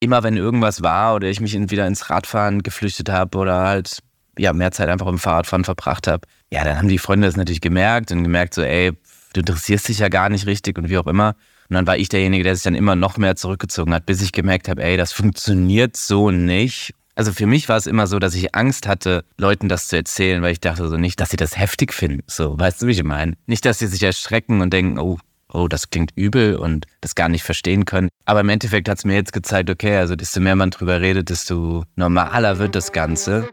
immer 0.00 0.22
wenn 0.22 0.36
irgendwas 0.36 0.82
war 0.82 1.14
oder 1.14 1.28
ich 1.28 1.40
mich 1.40 1.54
wieder 1.70 1.86
ins 1.86 2.10
Radfahren 2.10 2.62
geflüchtet 2.62 3.10
habe 3.10 3.38
oder 3.38 3.60
halt 3.60 4.00
ja 4.38 4.52
mehr 4.52 4.72
Zeit 4.72 4.88
einfach 4.88 5.06
im 5.06 5.18
Fahrradfahren 5.18 5.64
verbracht 5.64 6.06
habe, 6.06 6.26
ja, 6.50 6.64
dann 6.64 6.78
haben 6.78 6.88
die 6.88 6.98
Freunde 6.98 7.26
das 7.26 7.36
natürlich 7.36 7.60
gemerkt 7.60 8.10
und 8.10 8.24
gemerkt 8.24 8.54
so, 8.54 8.62
ey, 8.62 8.92
du 9.34 9.40
interessierst 9.40 9.88
dich 9.88 9.98
ja 9.98 10.08
gar 10.08 10.28
nicht 10.30 10.46
richtig 10.46 10.78
und 10.78 10.88
wie 10.88 10.98
auch 10.98 11.06
immer. 11.06 11.36
Und 11.68 11.74
dann 11.74 11.86
war 11.86 11.96
ich 11.96 12.08
derjenige, 12.08 12.42
der 12.42 12.56
sich 12.56 12.64
dann 12.64 12.74
immer 12.74 12.96
noch 12.96 13.16
mehr 13.16 13.36
zurückgezogen 13.36 13.94
hat, 13.94 14.06
bis 14.06 14.22
ich 14.22 14.32
gemerkt 14.32 14.68
habe, 14.68 14.82
ey, 14.82 14.96
das 14.96 15.12
funktioniert 15.12 15.96
so 15.96 16.30
nicht. 16.30 16.94
Also 17.14 17.32
für 17.32 17.46
mich 17.46 17.68
war 17.68 17.76
es 17.76 17.86
immer 17.86 18.06
so, 18.06 18.18
dass 18.18 18.34
ich 18.34 18.54
Angst 18.54 18.88
hatte, 18.88 19.24
Leuten 19.36 19.68
das 19.68 19.88
zu 19.88 19.96
erzählen, 19.96 20.42
weil 20.42 20.52
ich 20.52 20.60
dachte 20.60 20.88
so 20.88 20.96
nicht, 20.96 21.20
dass 21.20 21.30
sie 21.30 21.36
das 21.36 21.56
heftig 21.56 21.92
finden. 21.92 22.22
So, 22.26 22.58
weißt 22.58 22.82
du, 22.82 22.86
wie 22.86 22.92
ich 22.92 23.04
meine? 23.04 23.34
Nicht, 23.46 23.64
dass 23.66 23.78
sie 23.78 23.86
sich 23.86 24.02
erschrecken 24.02 24.62
und 24.62 24.72
denken, 24.72 24.98
oh, 24.98 25.18
oh, 25.52 25.68
das 25.68 25.90
klingt 25.90 26.12
übel 26.14 26.56
und 26.56 26.86
das 27.00 27.14
gar 27.14 27.28
nicht 27.28 27.42
verstehen 27.42 27.84
können. 27.84 28.08
Aber 28.24 28.40
im 28.40 28.48
Endeffekt 28.48 28.88
hat 28.88 28.98
es 28.98 29.04
mir 29.04 29.14
jetzt 29.14 29.32
gezeigt, 29.32 29.70
okay, 29.70 29.96
also 29.96 30.16
desto 30.16 30.40
mehr 30.40 30.56
man 30.56 30.70
drüber 30.70 31.00
redet, 31.00 31.30
desto 31.30 31.84
normaler 31.96 32.58
wird 32.58 32.74
das 32.74 32.92
Ganze. 32.92 33.48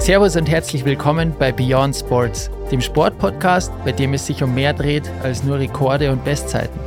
Servus 0.00 0.34
und 0.34 0.48
herzlich 0.48 0.84
willkommen 0.84 1.34
bei 1.38 1.52
Beyond 1.52 1.94
Sports, 1.94 2.50
dem 2.70 2.80
Sportpodcast, 2.80 3.72
bei 3.84 3.92
dem 3.92 4.14
es 4.14 4.26
sich 4.26 4.42
um 4.42 4.54
mehr 4.54 4.72
dreht 4.72 5.08
als 5.22 5.44
nur 5.44 5.58
Rekorde 5.58 6.10
und 6.10 6.24
Bestzeiten. 6.24 6.80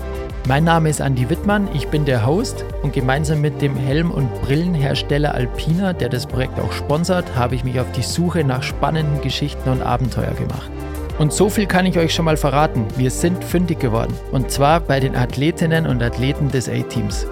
Mein 0.46 0.66
Name 0.66 0.90
ist 0.90 1.00
Andy 1.00 1.30
Wittmann, 1.30 1.70
ich 1.74 1.88
bin 1.88 2.04
der 2.04 2.26
Host 2.26 2.66
und 2.82 2.92
gemeinsam 2.92 3.40
mit 3.40 3.62
dem 3.62 3.78
Helm- 3.78 4.12
und 4.12 4.30
Brillenhersteller 4.42 5.34
Alpina, 5.34 5.94
der 5.94 6.10
das 6.10 6.28
Projekt 6.28 6.60
auch 6.60 6.74
sponsert, 6.74 7.34
habe 7.36 7.56
ich 7.56 7.64
mich 7.64 7.80
auf 7.80 7.90
die 7.94 8.02
Suche 8.02 8.44
nach 8.44 8.62
spannenden 8.62 9.22
Geschichten 9.22 9.70
und 9.70 9.82
Abenteuer 9.82 10.34
gemacht. 10.34 10.70
Und 11.20 11.32
so 11.32 11.50
viel 11.50 11.68
kann 11.68 11.86
ich 11.86 11.98
euch 11.98 12.14
schon 12.14 12.26
mal 12.26 12.38
verraten, 12.38 12.86
wir 12.98 13.12
sind 13.12 13.44
fündig 13.44 13.80
geworden. 13.80 14.14
Und 14.32 14.52
zwar 14.52 14.80
bei 14.80 15.00
den 15.00 15.16
Athletinnen 15.16 15.86
und 15.86 16.02
Athleten 16.02 16.50
des 16.50 16.68
A-Teams. 16.68 17.28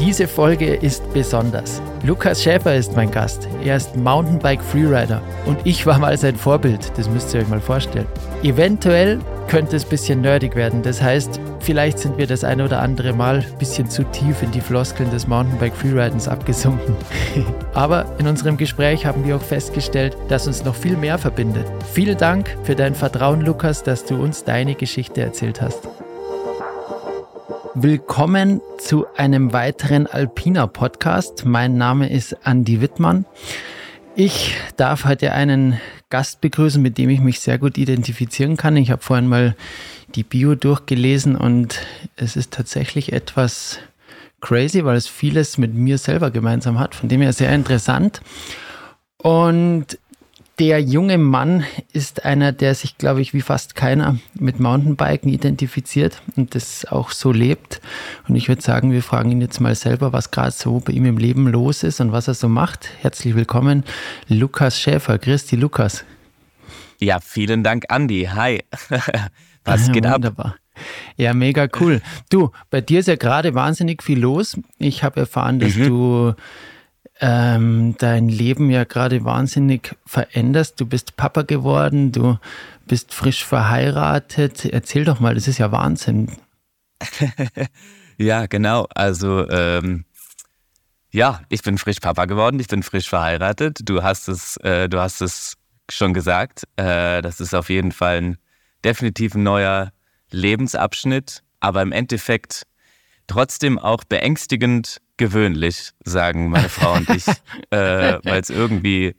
Diese 0.00 0.26
Folge 0.26 0.74
ist 0.74 1.10
besonders. 1.12 1.80
Lukas 2.02 2.42
Schäfer 2.42 2.74
ist 2.74 2.96
mein 2.96 3.10
Gast. 3.10 3.48
Er 3.64 3.76
ist 3.76 3.96
Mountainbike 3.96 4.62
Freerider 4.62 5.22
und 5.46 5.58
ich 5.64 5.86
war 5.86 5.98
mal 5.98 6.18
sein 6.18 6.36
Vorbild. 6.36 6.92
Das 6.96 7.08
müsst 7.08 7.32
ihr 7.32 7.40
euch 7.40 7.48
mal 7.48 7.60
vorstellen. 7.60 8.06
Eventuell 8.42 9.20
könnte 9.48 9.76
es 9.76 9.84
ein 9.84 9.90
bisschen 9.90 10.20
nerdig 10.20 10.56
werden. 10.56 10.82
Das 10.82 11.00
heißt, 11.00 11.40
vielleicht 11.60 12.00
sind 12.00 12.18
wir 12.18 12.26
das 12.26 12.42
eine 12.42 12.64
oder 12.64 12.80
andere 12.80 13.12
Mal 13.12 13.38
ein 13.38 13.58
bisschen 13.58 13.88
zu 13.88 14.02
tief 14.10 14.42
in 14.42 14.50
die 14.50 14.60
Floskeln 14.60 15.10
des 15.10 15.28
Mountainbike 15.28 15.76
Freeridens 15.76 16.26
abgesunken. 16.26 16.96
Aber 17.74 18.04
in 18.18 18.26
unserem 18.26 18.56
Gespräch 18.56 19.06
haben 19.06 19.24
wir 19.24 19.36
auch 19.36 19.42
festgestellt, 19.42 20.16
dass 20.28 20.48
uns 20.48 20.64
noch 20.64 20.74
viel 20.74 20.96
mehr 20.96 21.18
verbindet. 21.18 21.66
Vielen 21.92 22.18
Dank 22.18 22.56
für 22.64 22.74
dein 22.74 22.96
Vertrauen, 22.96 23.42
Lukas, 23.42 23.84
dass 23.84 24.04
du 24.04 24.16
uns 24.16 24.42
deine 24.42 24.74
Geschichte 24.74 25.20
erzählt 25.22 25.62
hast. 25.62 25.88
Willkommen 27.76 28.60
zu 28.78 29.04
einem 29.16 29.52
weiteren 29.52 30.06
Alpina 30.06 30.68
Podcast. 30.68 31.44
Mein 31.44 31.76
Name 31.76 32.08
ist 32.08 32.36
Andy 32.44 32.80
Wittmann. 32.80 33.26
Ich 34.14 34.54
darf 34.76 35.04
heute 35.04 35.32
einen 35.32 35.80
Gast 36.08 36.40
begrüßen, 36.40 36.80
mit 36.80 36.98
dem 36.98 37.10
ich 37.10 37.18
mich 37.18 37.40
sehr 37.40 37.58
gut 37.58 37.76
identifizieren 37.76 38.56
kann. 38.56 38.76
Ich 38.76 38.92
habe 38.92 39.02
vorhin 39.02 39.26
mal 39.26 39.56
die 40.14 40.22
Bio 40.22 40.54
durchgelesen 40.54 41.34
und 41.34 41.80
es 42.14 42.36
ist 42.36 42.52
tatsächlich 42.52 43.12
etwas 43.12 43.80
crazy, 44.40 44.84
weil 44.84 44.96
es 44.96 45.08
vieles 45.08 45.58
mit 45.58 45.74
mir 45.74 45.98
selber 45.98 46.30
gemeinsam 46.30 46.78
hat, 46.78 46.94
von 46.94 47.08
dem 47.08 47.22
her 47.22 47.32
sehr 47.32 47.52
interessant. 47.52 48.20
Und 49.18 49.98
der 50.58 50.80
junge 50.80 51.18
Mann 51.18 51.64
ist 51.92 52.24
einer, 52.24 52.52
der 52.52 52.74
sich, 52.74 52.96
glaube 52.96 53.20
ich, 53.20 53.34
wie 53.34 53.40
fast 53.40 53.74
keiner 53.74 54.18
mit 54.38 54.60
Mountainbiken 54.60 55.32
identifiziert 55.32 56.22
und 56.36 56.54
das 56.54 56.84
auch 56.84 57.10
so 57.10 57.32
lebt. 57.32 57.80
Und 58.28 58.36
ich 58.36 58.48
würde 58.48 58.62
sagen, 58.62 58.92
wir 58.92 59.02
fragen 59.02 59.32
ihn 59.32 59.40
jetzt 59.40 59.60
mal 59.60 59.74
selber, 59.74 60.12
was 60.12 60.30
gerade 60.30 60.52
so 60.52 60.80
bei 60.80 60.92
ihm 60.92 61.06
im 61.06 61.18
Leben 61.18 61.48
los 61.48 61.82
ist 61.82 62.00
und 62.00 62.12
was 62.12 62.28
er 62.28 62.34
so 62.34 62.48
macht. 62.48 62.88
Herzlich 63.00 63.34
willkommen, 63.34 63.84
Lukas 64.28 64.80
Schäfer. 64.80 65.18
Christi, 65.18 65.56
Lukas. 65.56 66.04
Ja, 67.00 67.18
vielen 67.20 67.64
Dank, 67.64 67.86
Andi. 67.88 68.28
Hi. 68.32 68.62
was 69.64 69.90
geht 69.90 70.04
ja, 70.04 70.14
wunderbar. 70.14 70.46
ab? 70.46 70.58
Ja, 71.16 71.34
mega 71.34 71.68
cool. 71.80 72.00
Du, 72.30 72.50
bei 72.70 72.80
dir 72.80 73.00
ist 73.00 73.08
ja 73.08 73.16
gerade 73.16 73.54
wahnsinnig 73.54 74.02
viel 74.02 74.20
los. 74.20 74.56
Ich 74.78 75.02
habe 75.02 75.20
erfahren, 75.20 75.58
dass 75.58 75.74
mhm. 75.76 75.86
du 75.86 76.34
ähm, 77.20 77.94
dein 77.98 78.28
Leben 78.28 78.70
ja 78.70 78.84
gerade 78.84 79.24
wahnsinnig 79.24 79.94
veränderst. 80.04 80.80
Du 80.80 80.86
bist 80.86 81.16
Papa 81.16 81.42
geworden, 81.42 82.12
du 82.12 82.38
bist 82.86 83.14
frisch 83.14 83.44
verheiratet. 83.44 84.64
Erzähl 84.64 85.04
doch 85.04 85.20
mal, 85.20 85.34
das 85.34 85.48
ist 85.48 85.58
ja 85.58 85.70
Wahnsinn. 85.72 86.32
ja, 88.18 88.46
genau. 88.46 88.86
Also, 88.94 89.48
ähm, 89.48 90.04
ja, 91.10 91.42
ich 91.48 91.62
bin 91.62 91.78
frisch 91.78 92.00
Papa 92.00 92.24
geworden, 92.24 92.58
ich 92.58 92.68
bin 92.68 92.82
frisch 92.82 93.08
verheiratet. 93.08 93.78
Du 93.84 94.02
hast 94.02 94.28
es, 94.28 94.56
äh, 94.58 94.88
du 94.88 95.00
hast 95.00 95.20
es 95.20 95.56
schon 95.88 96.14
gesagt. 96.14 96.64
Äh, 96.76 97.22
das 97.22 97.40
ist 97.40 97.54
auf 97.54 97.70
jeden 97.70 97.92
Fall 97.92 98.16
ein 98.16 98.38
definitiv 98.84 99.34
neuer 99.34 99.92
Lebensabschnitt, 100.30 101.42
aber 101.60 101.82
im 101.82 101.92
Endeffekt 101.92 102.66
trotzdem 103.26 103.78
auch 103.78 104.04
beängstigend 104.04 104.98
gewöhnlich, 105.16 105.92
sagen 106.04 106.50
meine 106.50 106.68
Frau 106.68 106.94
und 106.94 107.08
ich, 107.10 107.26
äh, 107.70 108.18
weil 108.24 108.40
es 108.40 108.50
irgendwie 108.50 109.14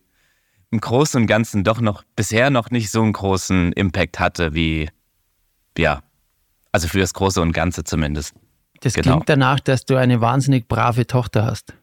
im 0.72 0.82
Großen 0.82 1.22
und 1.22 1.28
Ganzen 1.28 1.64
doch 1.64 1.80
noch 1.80 2.04
bisher 2.16 2.50
noch 2.50 2.70
nicht 2.70 2.92
so 2.92 3.02
einen 3.02 3.14
großen 3.14 3.72
Impact 3.74 4.20
hatte 4.20 4.54
wie, 4.54 4.90
ja, 5.78 6.02
also 6.72 6.88
für 6.88 7.00
das 7.00 7.14
Große 7.14 7.42
und 7.42 7.54
Ganze 7.54 7.84
zumindest. 7.84 8.36
Das 8.82 8.94
genau. 8.94 9.14
klingt 9.14 9.30
danach, 9.30 9.60
dass 9.60 9.86
du 9.86 9.96
eine 9.96 10.20
wahnsinnig 10.22 10.68
brave 10.68 11.08
Tochter 11.08 11.46
hast. 11.46 11.74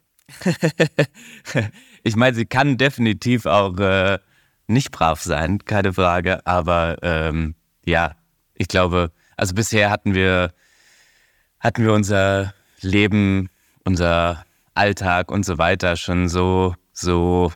ich 2.03 2.17
meine, 2.17 2.37
sie 2.37 2.47
kann 2.47 2.77
definitiv 2.77 3.47
auch 3.47 3.77
äh, 3.79 4.19
nicht 4.67 4.91
brav 4.91 5.23
sein, 5.23 5.65
keine 5.65 5.93
Frage, 5.93 6.47
aber 6.47 6.99
ähm, 7.03 7.55
ja, 7.85 8.15
ich 8.55 8.69
glaube, 8.69 9.13
also 9.37 9.55
bisher 9.55 9.91
hatten 9.91 10.15
wir, 10.15 10.53
hatten 11.59 11.85
wir 11.85 11.93
unser 11.93 12.55
Leben 12.81 13.49
unser 13.85 14.45
Alltag 14.75 15.31
und 15.31 15.45
so 15.45 15.59
weiter 15.59 15.97
schon 15.97 16.29
so, 16.29 16.75
so, 16.93 17.53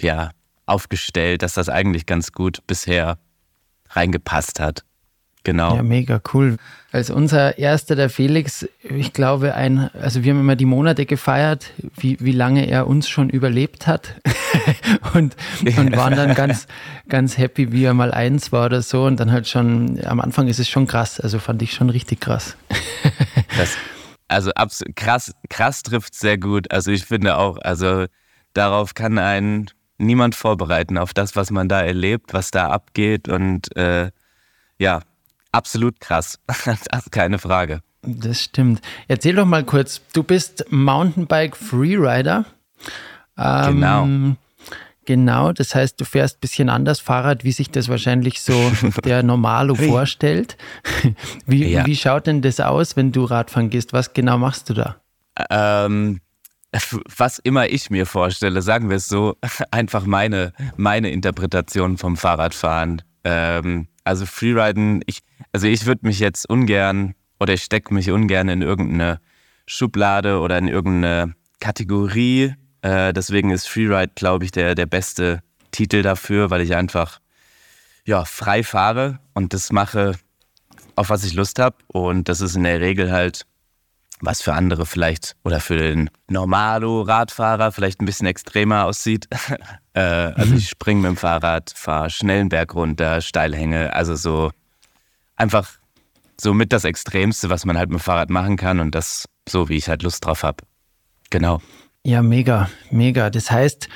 ja, 0.00 0.30
aufgestellt, 0.66 1.42
dass 1.42 1.54
das 1.54 1.68
eigentlich 1.68 2.06
ganz 2.06 2.32
gut 2.32 2.66
bisher 2.66 3.18
reingepasst 3.90 4.60
hat. 4.60 4.84
Genau. 5.44 5.76
Ja, 5.76 5.82
mega 5.82 6.20
cool. 6.34 6.56
Als 6.92 7.10
unser 7.10 7.56
erster, 7.58 7.96
der 7.96 8.10
Felix, 8.10 8.68
ich 8.82 9.12
glaube, 9.12 9.54
ein, 9.54 9.90
also 9.94 10.22
wir 10.22 10.32
haben 10.32 10.40
immer 10.40 10.56
die 10.56 10.66
Monate 10.66 11.06
gefeiert, 11.06 11.70
wie, 11.96 12.18
wie 12.20 12.32
lange 12.32 12.68
er 12.68 12.86
uns 12.86 13.08
schon 13.08 13.30
überlebt 13.30 13.86
hat. 13.86 14.14
und, 15.14 15.36
und 15.62 15.96
waren 15.96 16.16
dann 16.16 16.34
ganz, 16.34 16.66
ganz 17.08 17.38
happy, 17.38 17.72
wie 17.72 17.84
er 17.84 17.94
mal 17.94 18.12
eins 18.12 18.52
war 18.52 18.66
oder 18.66 18.82
so. 18.82 19.04
Und 19.04 19.20
dann 19.20 19.32
halt 19.32 19.48
schon, 19.48 19.98
am 20.04 20.20
Anfang 20.20 20.48
ist 20.48 20.58
es 20.58 20.68
schon 20.68 20.86
krass. 20.86 21.18
Also 21.18 21.38
fand 21.38 21.62
ich 21.62 21.72
schon 21.72 21.88
richtig 21.88 22.20
krass. 22.20 22.56
das, 23.56 23.76
also 24.28 24.50
krass, 24.94 25.32
krass 25.48 25.82
trifft 25.82 26.14
sehr 26.14 26.38
gut. 26.38 26.70
Also 26.70 26.90
ich 26.90 27.04
finde 27.04 27.36
auch, 27.36 27.58
also 27.58 28.06
darauf 28.52 28.94
kann 28.94 29.18
einen 29.18 29.70
niemand 29.98 30.34
vorbereiten, 30.34 30.98
auf 30.98 31.12
das, 31.12 31.34
was 31.34 31.50
man 31.50 31.68
da 31.68 31.80
erlebt, 31.80 32.32
was 32.32 32.50
da 32.50 32.68
abgeht. 32.68 33.28
Und 33.28 33.74
äh, 33.76 34.10
ja, 34.78 35.00
absolut 35.52 36.00
krass. 36.00 36.38
das 36.46 36.86
ist 36.86 37.12
keine 37.12 37.38
Frage. 37.38 37.80
Das 38.02 38.42
stimmt. 38.44 38.80
Erzähl 39.08 39.34
doch 39.34 39.46
mal 39.46 39.64
kurz, 39.64 40.00
du 40.12 40.22
bist 40.22 40.64
Mountainbike 40.70 41.56
Freerider. 41.56 42.44
Ähm, 43.36 43.74
genau. 43.74 44.36
Genau, 45.08 45.52
das 45.54 45.74
heißt, 45.74 45.98
du 45.98 46.04
fährst 46.04 46.36
ein 46.36 46.40
bisschen 46.40 46.68
anders 46.68 47.00
Fahrrad, 47.00 47.42
wie 47.42 47.52
sich 47.52 47.70
das 47.70 47.88
wahrscheinlich 47.88 48.42
so 48.42 48.52
der 49.06 49.22
Normalo 49.22 49.74
vorstellt. 49.74 50.58
Wie, 51.46 51.64
ja. 51.66 51.86
wie 51.86 51.96
schaut 51.96 52.26
denn 52.26 52.42
das 52.42 52.60
aus, 52.60 52.94
wenn 52.94 53.10
du 53.10 53.24
Radfahren 53.24 53.70
gehst? 53.70 53.94
Was 53.94 54.12
genau 54.12 54.36
machst 54.36 54.68
du 54.68 54.74
da? 54.74 54.96
Ähm, 55.48 56.20
was 57.16 57.38
immer 57.38 57.70
ich 57.70 57.88
mir 57.88 58.04
vorstelle, 58.04 58.60
sagen 58.60 58.90
wir 58.90 58.98
es 58.98 59.08
so, 59.08 59.38
einfach 59.70 60.04
meine, 60.04 60.52
meine 60.76 61.08
Interpretation 61.08 61.96
vom 61.96 62.18
Fahrradfahren. 62.18 63.00
Ähm, 63.24 63.88
also 64.04 64.26
Freeriden, 64.26 65.00
ich, 65.06 65.20
also 65.54 65.68
ich 65.68 65.86
würde 65.86 66.06
mich 66.06 66.18
jetzt 66.18 66.46
ungern 66.50 67.14
oder 67.40 67.54
ich 67.54 67.62
stecke 67.62 67.94
mich 67.94 68.10
ungern 68.10 68.50
in 68.50 68.60
irgendeine 68.60 69.20
Schublade 69.64 70.40
oder 70.40 70.58
in 70.58 70.68
irgendeine 70.68 71.34
Kategorie 71.60 72.52
äh, 72.82 73.12
deswegen 73.12 73.50
ist 73.50 73.68
Freeride, 73.68 74.12
glaube 74.14 74.44
ich, 74.44 74.50
der, 74.50 74.74
der 74.74 74.86
beste 74.86 75.40
Titel 75.70 76.02
dafür, 76.02 76.50
weil 76.50 76.60
ich 76.60 76.74
einfach 76.74 77.20
ja, 78.04 78.24
frei 78.24 78.62
fahre 78.62 79.18
und 79.34 79.52
das 79.52 79.70
mache, 79.70 80.14
auf 80.96 81.10
was 81.10 81.24
ich 81.24 81.34
Lust 81.34 81.58
habe. 81.58 81.76
Und 81.88 82.28
das 82.28 82.40
ist 82.40 82.56
in 82.56 82.64
der 82.64 82.80
Regel 82.80 83.12
halt, 83.12 83.44
was 84.20 84.42
für 84.42 84.54
andere 84.54 84.86
vielleicht 84.86 85.36
oder 85.44 85.60
für 85.60 85.76
den 85.76 86.10
Normalo-Radfahrer 86.28 87.70
vielleicht 87.70 88.00
ein 88.00 88.06
bisschen 88.06 88.26
extremer 88.26 88.86
aussieht. 88.86 89.28
äh, 89.92 90.00
also 90.00 90.54
ich 90.54 90.70
springe 90.70 91.02
mit 91.02 91.10
dem 91.10 91.16
Fahrrad, 91.16 91.72
fahre 91.74 92.10
schnellen 92.10 92.48
Berg 92.48 92.74
runter, 92.74 93.20
Steilhänge, 93.20 93.92
also 93.92 94.16
so 94.16 94.50
einfach 95.36 95.78
somit 96.40 96.72
das 96.72 96.84
Extremste, 96.84 97.50
was 97.50 97.64
man 97.64 97.76
halt 97.76 97.90
mit 97.90 98.00
dem 98.00 98.02
Fahrrad 98.02 98.30
machen 98.30 98.56
kann 98.56 98.80
und 98.80 98.94
das 98.94 99.26
so, 99.48 99.68
wie 99.68 99.76
ich 99.76 99.88
halt 99.88 100.02
Lust 100.02 100.24
drauf 100.24 100.42
habe. 100.42 100.64
Genau. 101.30 101.60
Ja, 102.08 102.22
mega, 102.22 102.70
mega. 102.90 103.28
Das 103.28 103.50
heißt, 103.50 103.90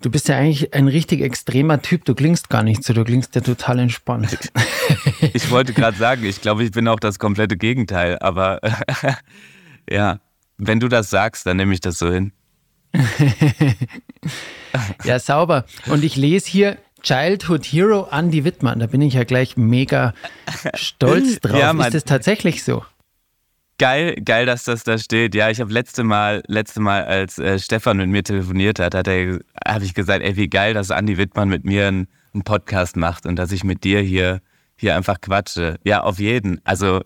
du 0.00 0.10
bist 0.10 0.26
ja 0.26 0.36
eigentlich 0.36 0.74
ein 0.74 0.88
richtig 0.88 1.20
extremer 1.20 1.80
Typ. 1.80 2.04
Du 2.04 2.16
klingst 2.16 2.50
gar 2.50 2.64
nicht 2.64 2.82
so, 2.82 2.92
du 2.92 3.04
klingst 3.04 3.36
ja 3.36 3.40
total 3.40 3.78
entspannt. 3.78 4.50
Ich 5.32 5.50
wollte 5.52 5.72
gerade 5.72 5.96
sagen, 5.96 6.24
ich 6.24 6.40
glaube, 6.40 6.64
ich 6.64 6.72
bin 6.72 6.88
auch 6.88 6.98
das 6.98 7.20
komplette 7.20 7.56
Gegenteil, 7.56 8.18
aber 8.18 8.58
ja, 9.88 10.18
wenn 10.58 10.80
du 10.80 10.88
das 10.88 11.08
sagst, 11.08 11.46
dann 11.46 11.56
nehme 11.56 11.72
ich 11.72 11.80
das 11.80 11.98
so 11.98 12.10
hin. 12.10 12.32
ja, 15.04 15.20
sauber. 15.20 15.64
Und 15.86 16.02
ich 16.02 16.16
lese 16.16 16.50
hier 16.50 16.78
Childhood 17.02 17.64
Hero 17.64 18.08
Andy 18.10 18.44
Wittmann. 18.44 18.80
Da 18.80 18.86
bin 18.86 19.00
ich 19.02 19.14
ja 19.14 19.22
gleich 19.22 19.56
mega 19.56 20.14
stolz 20.74 21.38
drauf. 21.38 21.58
Ja, 21.58 21.70
Ist 21.70 21.94
das 21.94 22.04
tatsächlich 22.04 22.64
so? 22.64 22.84
Geil, 23.82 24.14
geil, 24.24 24.46
dass 24.46 24.62
das 24.62 24.84
da 24.84 24.96
steht. 24.96 25.34
Ja, 25.34 25.50
ich 25.50 25.60
habe 25.60 25.72
letzte 25.72 26.04
Mal, 26.04 26.44
letzte 26.46 26.78
Mal, 26.78 27.04
als 27.04 27.40
äh, 27.40 27.58
Stefan 27.58 27.96
mit 27.96 28.08
mir 28.10 28.22
telefoniert 28.22 28.78
hat, 28.78 28.94
hat 28.94 29.08
habe 29.08 29.84
ich 29.84 29.92
gesagt, 29.92 30.22
ey, 30.22 30.36
wie 30.36 30.48
geil, 30.48 30.72
dass 30.72 30.90
Andy 30.90 31.18
Wittmann 31.18 31.48
mit 31.48 31.64
mir 31.64 31.88
einen, 31.88 32.06
einen 32.32 32.44
Podcast 32.44 32.94
macht 32.94 33.26
und 33.26 33.34
dass 33.34 33.50
ich 33.50 33.64
mit 33.64 33.82
dir 33.82 33.98
hier, 33.98 34.40
hier 34.76 34.94
einfach 34.94 35.20
quatsche. 35.20 35.80
Ja, 35.82 36.04
auf 36.04 36.20
jeden. 36.20 36.60
Also, 36.62 37.00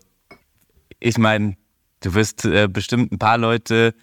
ich 0.99 1.17
meine, 1.17 1.57
du 2.01 2.13
wirst 2.13 2.45
äh, 2.45 2.67
bestimmt 2.67 3.11
ein 3.11 3.17
paar 3.17 3.39
Leute 3.39 3.95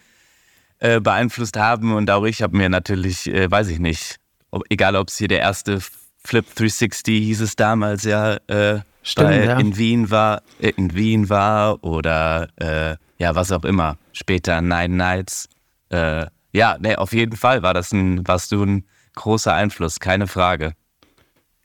äh, 0.80 0.98
beeinflusst 0.98 1.56
haben 1.56 1.94
und 1.94 2.10
auch 2.10 2.24
ich 2.24 2.42
habe 2.42 2.56
mir 2.56 2.68
natürlich, 2.68 3.32
äh, 3.32 3.48
weiß 3.48 3.68
ich 3.68 3.78
nicht, 3.78 4.16
ob, 4.50 4.64
egal 4.68 4.96
ob 4.96 5.10
es 5.10 5.16
hier 5.16 5.28
der 5.28 5.38
erste 5.38 5.78
Flip 6.24 6.44
360 6.44 7.22
hieß 7.22 7.40
es 7.40 7.54
damals 7.54 8.02
ja, 8.02 8.34
äh, 8.48 8.80
Stimmt, 9.04 9.28
bei, 9.28 9.44
ja. 9.44 9.58
in 9.58 9.76
Wien 9.76 10.10
war, 10.10 10.42
äh, 10.60 10.72
in 10.76 10.94
Wien 10.94 11.28
war 11.28 11.84
oder 11.84 12.48
äh, 12.56 12.96
ja, 13.18 13.34
was 13.34 13.52
auch 13.52 13.64
immer. 13.64 13.98
Später 14.12 14.60
Nine 14.60 14.96
Nights. 14.96 15.48
Äh, 15.90 16.26
ja, 16.52 16.76
nee, 16.80 16.96
auf 16.96 17.12
jeden 17.12 17.36
Fall 17.36 17.62
war 17.62 17.74
das 17.74 17.92
ein, 17.92 18.26
warst 18.26 18.50
du 18.50 18.64
ein 18.64 18.84
großer 19.14 19.52
Einfluss, 19.52 20.00
keine 20.00 20.26
Frage. 20.26 20.72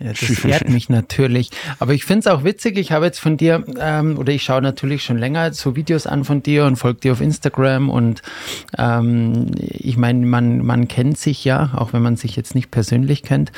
Ja, 0.01 0.13
das 0.13 0.45
ehrt 0.45 0.69
mich 0.69 0.87
natürlich. 0.87 1.49
Aber 1.79 1.93
ich 1.93 2.05
finde 2.05 2.21
es 2.21 2.27
auch 2.27 2.45
witzig. 2.45 2.77
Ich 2.77 2.93
habe 2.93 3.05
jetzt 3.05 3.19
von 3.19 3.35
dir, 3.35 3.65
ähm, 3.81 4.17
oder 4.17 4.31
ich 4.31 4.43
schaue 4.43 4.61
natürlich 4.61 5.03
schon 5.03 5.17
länger 5.17 5.51
so 5.51 5.75
Videos 5.75 6.07
an 6.07 6.23
von 6.23 6.41
dir 6.41 6.63
und 6.63 6.77
folge 6.77 7.01
dir 7.01 7.11
auf 7.11 7.19
Instagram. 7.19 7.89
Und 7.89 8.21
ähm, 8.77 9.47
ich 9.59 9.97
meine, 9.97 10.25
man, 10.25 10.65
man 10.65 10.87
kennt 10.87 11.17
sich 11.17 11.43
ja, 11.43 11.71
auch 11.75 11.91
wenn 11.91 12.01
man 12.01 12.15
sich 12.15 12.37
jetzt 12.37 12.55
nicht 12.55 12.71
persönlich 12.71 13.23
kennt. 13.23 13.51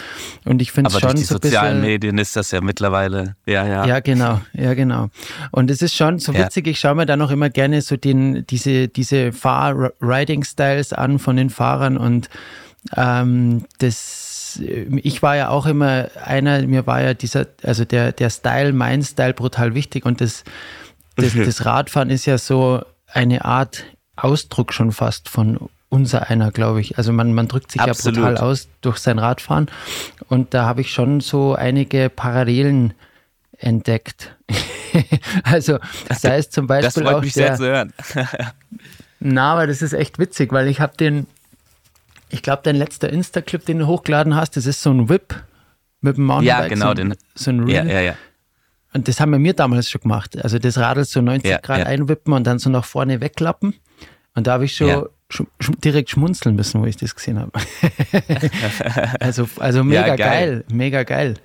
Und 0.43 0.63
ich 0.63 0.71
finde 0.71 0.87
es 0.87 0.93
schon 0.93 1.11
durch 1.11 1.13
die 1.13 1.23
so 1.25 1.35
sozialen 1.35 1.81
bisschen, 1.81 1.81
Medien 1.81 2.17
ist 2.17 2.35
das 2.35 2.49
ja 2.49 2.61
mittlerweile. 2.61 3.35
Ja, 3.45 3.67
ja. 3.67 3.85
Ja, 3.85 3.99
genau, 3.99 4.41
ja, 4.53 4.73
genau. 4.73 5.09
Und 5.51 5.69
es 5.69 5.83
ist 5.83 5.95
schon 5.95 6.17
so 6.17 6.33
witzig. 6.33 6.65
Ja. 6.65 6.71
Ich 6.71 6.79
schaue 6.79 6.95
mir 6.95 7.05
da 7.05 7.17
noch 7.17 7.29
immer 7.29 7.51
gerne 7.51 7.83
so 7.83 7.97
den, 7.97 8.47
diese, 8.47 8.87
diese 8.87 9.31
Fahr-Riding-Styles 9.31 10.93
an 10.93 11.19
von 11.19 11.35
den 11.35 11.51
Fahrern 11.51 11.97
und 11.97 12.31
ähm, 12.97 13.65
das 13.77 14.30
ich 14.59 15.21
war 15.21 15.35
ja 15.35 15.49
auch 15.49 15.65
immer 15.65 16.09
einer, 16.23 16.61
mir 16.63 16.87
war 16.87 17.01
ja 17.01 17.13
dieser, 17.13 17.47
also 17.63 17.85
der, 17.85 18.11
der 18.11 18.29
Style, 18.29 18.73
mein 18.73 19.03
Style 19.03 19.33
brutal 19.33 19.75
wichtig 19.75 20.05
und 20.05 20.21
das, 20.21 20.43
das, 21.15 21.33
das 21.33 21.65
Radfahren 21.65 22.09
ist 22.09 22.25
ja 22.25 22.37
so 22.37 22.83
eine 23.07 23.45
Art 23.45 23.85
Ausdruck 24.15 24.73
schon 24.73 24.91
fast 24.91 25.29
von 25.29 25.69
unser 25.89 26.29
einer, 26.29 26.51
glaube 26.51 26.79
ich. 26.81 26.97
Also 26.97 27.11
man, 27.11 27.33
man 27.33 27.47
drückt 27.47 27.71
sich 27.71 27.81
Absolut. 27.81 28.17
ja 28.17 28.29
brutal 28.29 28.37
aus 28.37 28.69
durch 28.79 28.97
sein 28.97 29.19
Radfahren 29.19 29.67
und 30.29 30.53
da 30.53 30.65
habe 30.65 30.81
ich 30.81 30.91
schon 30.91 31.19
so 31.19 31.53
einige 31.53 32.09
Parallelen 32.09 32.93
entdeckt. 33.57 34.35
also 35.43 35.79
sei 36.09 36.37
es 36.37 36.49
zum 36.49 36.67
Beispiel 36.67 36.85
das 36.85 36.93
freut 36.93 37.15
auch 37.15 37.21
mich 37.21 37.33
der, 37.33 37.57
sehr 37.57 37.57
zu 37.57 37.65
hören. 37.65 37.93
na, 39.19 39.53
aber 39.53 39.67
das 39.67 39.81
ist 39.81 39.93
echt 39.93 40.17
witzig, 40.17 40.51
weil 40.53 40.67
ich 40.67 40.79
habe 40.79 40.95
den 40.97 41.27
ich 42.31 42.41
glaube, 42.41 42.61
dein 42.63 42.75
letzter 42.75 43.09
Insta-Clip, 43.09 43.65
den 43.65 43.79
du 43.79 43.87
hochgeladen 43.87 44.35
hast, 44.35 44.57
das 44.57 44.65
ist 44.65 44.81
so 44.81 44.91
ein 44.91 45.09
Whip 45.09 45.35
mit 46.01 46.17
dem 46.17 46.25
Mountainbike. 46.25 46.63
Ja, 46.63 46.67
genau. 46.67 46.87
So, 46.87 46.93
den, 46.93 47.15
so 47.35 47.51
ein 47.51 47.59
Reel. 47.61 47.75
Ja, 47.75 47.83
ja, 47.85 48.01
ja. 48.01 48.15
Und 48.93 49.07
das 49.07 49.19
haben 49.19 49.41
wir 49.41 49.53
damals 49.53 49.89
schon 49.89 50.01
gemacht. 50.01 50.41
Also 50.43 50.59
das 50.59 50.77
Radl 50.77 51.05
so 51.05 51.21
90 51.21 51.49
ja, 51.49 51.59
Grad 51.59 51.79
ja. 51.79 51.85
einwippen 51.85 52.33
und 52.33 52.45
dann 52.45 52.59
so 52.59 52.69
nach 52.69 52.85
vorne 52.85 53.21
wegklappen. 53.21 53.75
Und 54.35 54.47
da 54.47 54.53
habe 54.53 54.65
ich 54.65 54.75
schon 54.75 54.87
ja. 54.87 55.05
sch 55.29 55.43
sch 55.61 55.71
direkt 55.83 56.09
schmunzeln 56.09 56.55
müssen, 56.55 56.81
wo 56.81 56.85
ich 56.85 56.97
das 56.97 57.15
gesehen 57.15 57.39
habe. 57.39 57.51
also, 59.19 59.47
also 59.59 59.83
mega 59.83 60.15
geil. 60.15 60.17
geil. 60.17 60.65
mega 60.71 61.03
geil. 61.03 61.35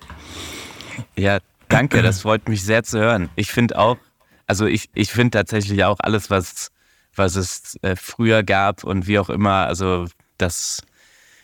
Ja, 1.17 1.39
danke, 1.69 2.03
das 2.03 2.23
freut 2.23 2.49
mich 2.49 2.65
sehr 2.65 2.83
zu 2.83 2.99
hören. 2.99 3.29
Ich 3.37 3.51
finde 3.53 3.79
auch, 3.79 3.97
also 4.47 4.67
ich, 4.67 4.89
ich 4.95 5.11
finde 5.11 5.39
tatsächlich 5.39 5.85
auch 5.85 5.99
alles, 6.01 6.31
was, 6.31 6.71
was 7.15 7.37
es 7.37 7.79
äh, 7.83 7.97
früher 7.97 8.43
gab 8.43 8.83
und 8.83 9.07
wie 9.07 9.19
auch 9.19 9.31
immer, 9.31 9.67
also 9.67 10.07
das 10.39 10.83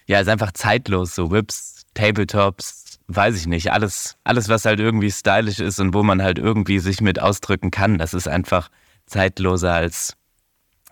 ja 0.07 0.21
ist 0.21 0.29
einfach 0.29 0.53
zeitlos. 0.53 1.15
So 1.15 1.31
Whips, 1.31 1.83
Tabletops, 1.95 2.99
weiß 3.09 3.37
ich 3.37 3.47
nicht. 3.47 3.73
Alles, 3.73 4.17
alles, 4.25 4.49
was 4.49 4.65
halt 4.65 4.81
irgendwie 4.81 5.11
stylisch 5.11 5.61
ist 5.61 5.79
und 5.81 5.95
wo 5.95 6.03
man 6.03 6.23
halt 6.23 6.39
irgendwie 6.39 6.79
sich 6.79 7.01
mit 7.01 7.21
ausdrücken 7.21 7.71
kann, 7.71 7.99
das 7.99 8.15
ist 8.15 8.29
einfach 8.29 8.71
zeitloser 9.07 9.75
als, 9.75 10.17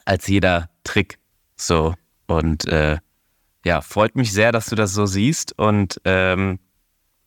als 0.04 0.26
jeder 0.26 0.70
Trick. 0.84 1.18
So. 1.56 1.94
Und 2.26 2.66
äh, 2.68 2.98
ja, 3.64 3.80
freut 3.80 4.16
mich 4.16 4.32
sehr, 4.32 4.52
dass 4.52 4.66
du 4.66 4.76
das 4.76 4.92
so 4.92 5.06
siehst. 5.06 5.58
Und 5.58 6.00
ähm, 6.04 6.58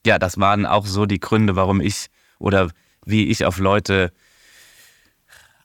ja, 0.06 0.20
das 0.20 0.40
waren 0.40 0.66
auch 0.66 0.86
so 0.86 1.06
die 1.06 1.20
Gründe, 1.20 1.56
warum 1.56 1.82
ich 1.82 2.08
oder 2.40 2.70
wie 3.06 3.28
ich 3.28 3.46
auf 3.46 3.58
Leute 3.58 4.12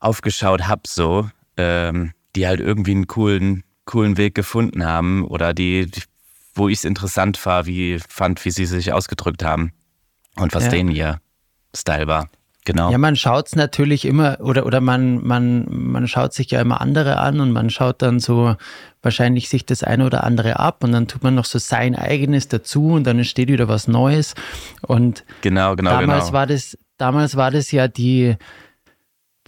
aufgeschaut 0.01 0.67
habe, 0.67 0.83
so, 0.87 1.29
ähm, 1.57 2.13
die 2.37 2.47
halt 2.47 2.61
irgendwie 2.61 2.93
einen 2.93 3.07
coolen 3.07 3.65
coolen 3.89 4.17
Weg 4.19 4.35
gefunden 4.35 4.85
haben 4.85 5.25
oder 5.25 5.55
die, 5.55 5.91
die 5.91 6.03
wo 6.59 6.69
ich 6.69 6.79
es 6.79 6.85
interessant 6.85 7.45
war, 7.47 7.67
wie 7.67 7.99
fand, 8.09 8.45
wie 8.45 8.51
sie 8.51 8.67
sich 8.67 8.93
ausgedrückt 8.93 9.45
haben 9.45 9.73
und 10.37 10.55
was 10.55 10.65
ja. 10.65 10.71
denen 10.71 10.91
ihr 10.91 11.21
Style 11.75 12.07
war. 12.07 12.29
Genau. 12.65 12.91
Ja, 12.91 12.99
man 12.99 13.17
schaut 13.17 13.47
es 13.47 13.57
natürlich 13.57 14.05
immer 14.05 14.41
oder, 14.41 14.67
oder 14.67 14.83
man, 14.83 15.25
man, 15.25 15.65
man 15.71 16.07
schaut 16.07 16.35
sich 16.35 16.51
ja 16.51 16.61
immer 16.61 16.83
andere 16.83 17.17
an 17.17 17.41
und 17.41 17.51
man 17.53 17.71
schaut 17.71 18.03
dann 18.03 18.21
so 18.21 18.57
wahrscheinlich 19.01 19.49
sich 19.49 19.65
das 19.65 19.83
eine 19.83 20.05
oder 20.05 20.25
andere 20.25 20.59
ab 20.59 20.85
und 20.85 20.93
dann 20.93 21.09
tut 21.09 21.23
man 21.23 21.35
noch 21.35 21.47
so 21.47 21.59
sein 21.59 21.97
eigenes 21.97 22.49
dazu 22.49 22.89
und 22.89 23.05
dann 23.05 23.17
entsteht 23.17 23.49
wieder 23.49 23.69
was 23.69 23.89
Neues. 23.89 24.35
Und 24.83 25.25
genau, 25.41 25.77
genau, 25.77 25.93
damals 25.93 26.27
genau. 26.27 26.33
war 26.35 26.47
das, 26.47 26.77
damals 26.99 27.37
war 27.37 27.51
das 27.51 27.71
ja 27.71 27.89
die, 27.89 28.37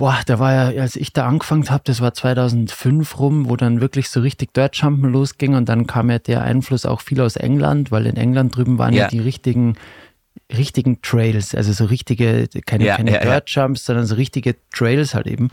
boah, 0.01 0.19
da 0.25 0.39
war 0.39 0.73
ja, 0.73 0.81
als 0.81 0.97
ich 0.97 1.13
da 1.13 1.29
angefangen 1.29 1.69
habe, 1.69 1.83
das 1.85 2.01
war 2.01 2.15
2005 2.15 3.19
rum, 3.19 3.51
wo 3.51 3.57
dann 3.57 3.83
wirklich 3.83 4.09
so 4.09 4.21
richtig 4.21 4.55
Dirtjumpen 4.55 5.13
losging 5.13 5.55
und 5.55 5.69
dann 5.69 5.87
kam 5.87 6.09
ja 6.09 6.19
der 6.19 6.41
Einfluss 6.41 6.87
auch 6.87 7.03
viel 7.03 7.21
aus 7.21 7.37
England, 7.37 7.91
weil 7.91 8.07
in 8.07 8.17
England 8.17 8.57
drüben 8.57 8.79
waren 8.79 8.95
ja, 8.95 9.03
ja 9.03 9.09
die 9.09 9.21
richtigen 9.21 9.77
richtigen 10.51 11.03
Trails, 11.03 11.55
also 11.55 11.75
so 11.75 11.85
richtige, 11.85 12.49
keine, 12.65 12.87
ja, 12.87 12.97
keine 12.97 13.13
ja, 13.13 13.21
Dirtjumps, 13.21 13.85
sondern 13.85 14.07
so 14.07 14.15
richtige 14.15 14.57
Trails 14.73 15.15
halt 15.15 15.27
eben. 15.27 15.51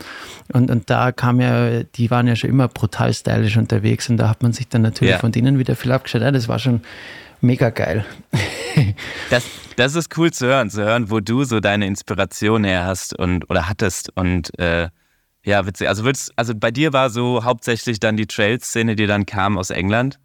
Und, 0.54 0.70
und 0.70 0.88
da 0.88 1.12
kam 1.12 1.42
ja, 1.42 1.82
die 1.82 2.10
waren 2.10 2.26
ja 2.26 2.34
schon 2.34 2.48
immer 2.48 2.68
brutal 2.68 3.12
stylisch 3.12 3.58
unterwegs 3.58 4.08
und 4.08 4.16
da 4.16 4.30
hat 4.30 4.42
man 4.42 4.54
sich 4.54 4.66
dann 4.68 4.80
natürlich 4.80 5.16
von 5.16 5.30
denen 5.30 5.58
wieder 5.58 5.76
viel 5.76 5.92
abgeschaut. 5.92 6.22
Ja, 6.22 6.30
das 6.30 6.48
war 6.48 6.58
schon 6.58 6.80
mega 7.40 7.70
geil. 7.70 8.04
das, 9.30 9.44
das 9.76 9.94
ist 9.94 10.16
cool 10.16 10.32
zu 10.32 10.46
hören, 10.46 10.70
zu 10.70 10.82
hören, 10.82 11.10
wo 11.10 11.20
du 11.20 11.44
so 11.44 11.60
deine 11.60 11.86
Inspiration 11.86 12.64
her 12.64 12.84
hast 12.84 13.18
und 13.18 13.48
oder 13.50 13.68
hattest. 13.68 14.10
Und 14.16 14.58
äh, 14.58 14.88
ja, 15.44 15.66
witzig. 15.66 15.88
Also, 15.88 16.04
willst, 16.04 16.32
also 16.36 16.54
bei 16.54 16.70
dir 16.70 16.92
war 16.92 17.10
so 17.10 17.44
hauptsächlich 17.44 18.00
dann 18.00 18.16
die 18.16 18.26
Trail-Szene, 18.26 18.96
die 18.96 19.06
dann 19.06 19.26
kam 19.26 19.56
aus 19.56 19.70
England. 19.70 20.18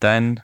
Dein. 0.00 0.40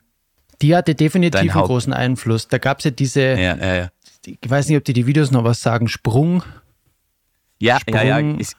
Die 0.61 0.75
hatte 0.75 0.95
definitiv 0.95 1.39
einen 1.39 1.53
Haupt 1.53 1.67
großen 1.67 1.93
Einfluss. 1.93 2.47
Da 2.47 2.57
gab 2.57 2.79
es 2.79 2.85
ja 2.85 2.91
diese, 2.91 3.21
ja, 3.21 3.55
ja, 3.55 3.75
ja. 3.75 3.89
ich 4.25 4.49
weiß 4.49 4.69
nicht, 4.69 4.77
ob 4.77 4.85
dir 4.85 4.93
die 4.93 5.05
Videos 5.05 5.31
noch 5.31 5.43
was 5.43 5.61
sagen, 5.61 5.87
Sprung. 5.87 6.43
Ja, 7.59 7.79
Sprung, 7.79 7.95
ja, 7.95 8.19
ja. 8.19 8.35
Ich, 8.37 8.51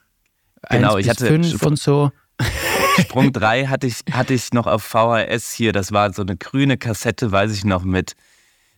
genau, 0.69 0.99
ich 0.99 1.09
hatte 1.09 1.27
fünf 1.27 1.63
und 1.63 1.79
so. 1.79 2.11
Sprung 3.01 3.33
3 3.33 3.67
hatte 3.67 3.87
ich, 3.87 4.01
hatte 4.11 4.35
ich 4.35 4.53
noch 4.53 4.67
auf 4.67 4.83
VHS 4.83 5.53
hier. 5.53 5.73
Das 5.73 5.93
war 5.93 6.13
so 6.13 6.23
eine 6.23 6.37
grüne 6.37 6.77
Kassette, 6.77 7.33
weiß 7.33 7.53
ich 7.53 7.65
noch, 7.65 7.85
mit 7.85 8.15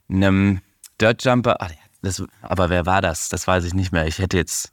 einem 0.09 0.61
Dirtjumper. 1.01 1.57
Ach, 1.61 1.71
das, 2.03 2.23
aber 2.43 2.71
wer 2.71 2.87
war 2.87 3.01
das? 3.01 3.29
Das 3.29 3.47
weiß 3.47 3.65
ich 3.65 3.75
nicht 3.75 3.93
mehr. 3.93 4.07
Ich 4.07 4.19
hätte 4.19 4.37
jetzt, 4.37 4.73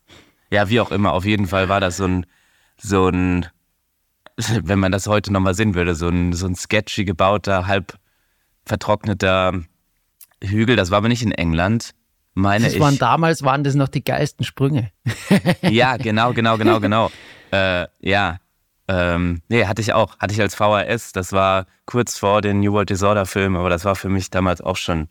ja, 0.52 0.70
wie 0.70 0.80
auch 0.80 0.92
immer, 0.92 1.14
auf 1.14 1.26
jeden 1.26 1.48
Fall 1.48 1.70
war 1.70 1.80
das 1.80 1.98
so 1.98 2.06
ein, 2.06 2.26
so 2.78 3.10
ein, 3.10 3.48
wenn 4.38 4.80
man 4.80 4.92
das 4.92 5.08
heute 5.08 5.32
nochmal 5.32 5.56
sehen 5.56 5.76
würde, 5.76 5.96
so 5.96 6.10
ein, 6.10 6.34
so 6.34 6.46
ein 6.46 6.56
sketchy 6.56 7.06
gebauter, 7.06 7.68
halb 7.68 7.98
vertrockneter 8.66 9.62
Hügel. 10.44 10.76
Das 10.76 10.92
war 10.92 11.00
aber 11.00 11.08
nicht 11.08 11.24
in 11.24 11.32
England, 11.32 11.92
meine 12.34 12.66
das 12.66 12.74
ich. 12.74 12.80
Waren, 12.80 12.98
damals 12.98 13.44
waren 13.44 13.64
das 13.64 13.76
noch 13.76 13.88
die 13.88 14.04
geilsten 14.04 14.46
Sprünge. 14.46 14.92
ja, 15.62 15.98
genau, 15.98 16.34
genau, 16.34 16.58
genau, 16.58 16.80
genau. 16.80 17.12
Äh, 17.52 17.88
ja, 18.02 18.40
ähm, 18.88 19.42
nee, 19.50 19.66
hatte 19.66 19.82
ich 19.82 19.94
auch. 19.94 20.18
Hatte 20.20 20.34
ich 20.34 20.42
als 20.42 20.56
VHS. 20.56 21.12
Das 21.14 21.32
war 21.32 21.66
kurz 21.86 22.18
vor 22.18 22.42
den 22.42 22.60
New 22.60 22.74
World 22.74 22.90
Disorder 22.90 23.26
Film, 23.26 23.56
aber 23.56 23.70
das 23.70 23.86
war 23.86 23.96
für 23.96 24.10
mich 24.10 24.30
damals 24.30 24.62
auch 24.62 24.78
schon 24.78 25.08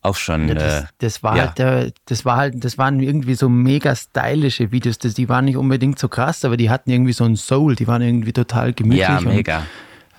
auch 0.00 0.16
schon. 0.16 0.48
Ja, 0.48 0.54
das, 0.54 0.82
äh, 0.82 0.86
das 0.98 1.22
war 1.22 1.36
ja. 1.36 1.54
halt, 1.56 1.94
das 2.06 2.24
war 2.24 2.36
halt, 2.36 2.64
das 2.64 2.78
waren 2.78 3.00
irgendwie 3.00 3.34
so 3.34 3.48
mega 3.48 3.94
stylische 3.94 4.70
Videos. 4.70 4.98
Das, 4.98 5.14
die 5.14 5.28
waren 5.28 5.44
nicht 5.44 5.56
unbedingt 5.56 5.98
so 5.98 6.08
krass, 6.08 6.44
aber 6.44 6.56
die 6.56 6.70
hatten 6.70 6.90
irgendwie 6.90 7.12
so 7.12 7.24
einen 7.24 7.36
Soul. 7.36 7.74
Die 7.74 7.86
waren 7.86 8.02
irgendwie 8.02 8.32
total 8.32 8.72
gemütlich. 8.72 9.00
ja, 9.00 9.18
und 9.18 9.26
mega. 9.26 9.66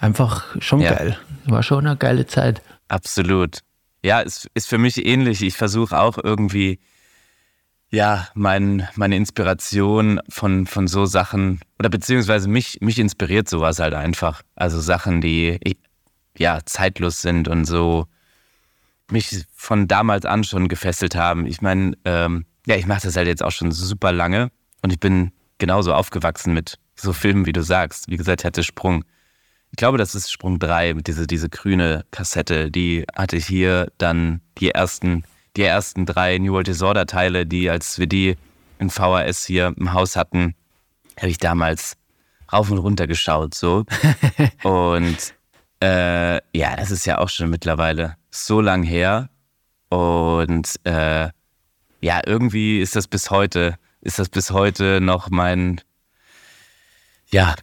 Einfach 0.01 0.55
schon 0.61 0.81
Ja. 0.81 0.93
geil. 0.93 1.17
War 1.45 1.63
schon 1.63 1.85
eine 1.85 1.97
geile 1.97 2.25
Zeit. 2.25 2.61
Absolut. 2.87 3.59
Ja, 4.03 4.21
es 4.21 4.47
ist 4.53 4.67
für 4.67 4.77
mich 4.77 5.05
ähnlich. 5.05 5.41
Ich 5.41 5.57
versuche 5.57 5.99
auch 5.99 6.17
irgendwie, 6.21 6.79
ja, 7.91 8.27
mein, 8.33 8.87
meine 8.95 9.15
Inspiration 9.15 10.19
von, 10.29 10.67
von 10.67 10.87
so 10.87 11.05
Sachen, 11.05 11.59
oder 11.79 11.89
beziehungsweise 11.89 12.47
mich, 12.47 12.79
mich 12.81 12.99
inspiriert 12.99 13.49
sowas 13.49 13.79
halt 13.79 13.93
einfach. 13.93 14.41
Also 14.55 14.79
Sachen, 14.79 15.21
die 15.21 15.59
ja 16.37 16.59
zeitlos 16.65 17.21
sind 17.21 17.47
und 17.47 17.65
so 17.65 18.07
mich 19.11 19.45
von 19.53 19.87
damals 19.87 20.25
an 20.25 20.43
schon 20.43 20.67
gefesselt 20.67 21.15
haben. 21.15 21.45
Ich 21.45 21.61
meine, 21.61 21.97
ähm, 22.05 22.45
ja, 22.67 22.75
ich 22.75 22.85
mache 22.85 23.01
das 23.03 23.15
halt 23.15 23.27
jetzt 23.27 23.43
auch 23.43 23.51
schon 23.51 23.71
super 23.71 24.11
lange 24.11 24.51
und 24.83 24.93
ich 24.93 24.99
bin 24.99 25.31
genauso 25.57 25.93
aufgewachsen 25.93 26.53
mit 26.53 26.77
so 26.95 27.13
Filmen, 27.13 27.45
wie 27.45 27.53
du 27.53 27.63
sagst. 27.63 28.09
Wie 28.09 28.17
gesagt, 28.17 28.41
ich 28.41 28.45
hatte 28.45 28.63
Sprung. 28.63 29.03
Ich 29.71 29.77
glaube, 29.77 29.97
das 29.97 30.15
ist 30.15 30.31
Sprung 30.31 30.59
3, 30.59 30.95
mit 30.95 31.07
diese, 31.07 31.27
diese 31.27 31.49
grüne 31.49 32.05
Kassette. 32.11 32.71
Die 32.71 33.05
hatte 33.15 33.37
ich 33.37 33.45
hier 33.45 33.91
dann 33.97 34.41
die 34.57 34.71
ersten, 34.71 35.23
die 35.59 35.65
ersten 35.65 36.05
drei 36.05 36.37
New 36.37 36.53
World 36.53 36.67
Disorder 36.67 37.05
Teile, 37.05 37.45
die, 37.45 37.69
als 37.69 37.99
wir 37.99 38.07
die 38.07 38.37
in 38.79 38.89
VHS 38.89 39.45
hier 39.45 39.73
im 39.77 39.91
Haus 39.91 40.15
hatten, 40.15 40.55
habe 41.17 41.27
ich 41.27 41.37
damals 41.37 41.97
rauf 42.51 42.71
und 42.71 42.77
runter 42.77 43.07
geschaut, 43.07 43.53
so. 43.53 43.83
und 44.63 45.17
äh, 45.81 46.35
ja, 46.57 46.75
das 46.77 46.91
ist 46.91 47.05
ja 47.05 47.17
auch 47.17 47.27
schon 47.27 47.49
mittlerweile 47.49 48.15
so 48.31 48.61
lang 48.61 48.83
her. 48.83 49.29
Und 49.89 50.79
äh, 50.85 51.27
ja, 51.99 52.21
irgendwie 52.25 52.79
ist 52.79 52.95
das 52.95 53.09
bis 53.09 53.29
heute, 53.29 53.75
ist 53.99 54.17
das 54.17 54.29
bis 54.29 54.51
heute 54.51 55.01
noch 55.01 55.29
mein, 55.29 55.81
ja, 57.31 57.55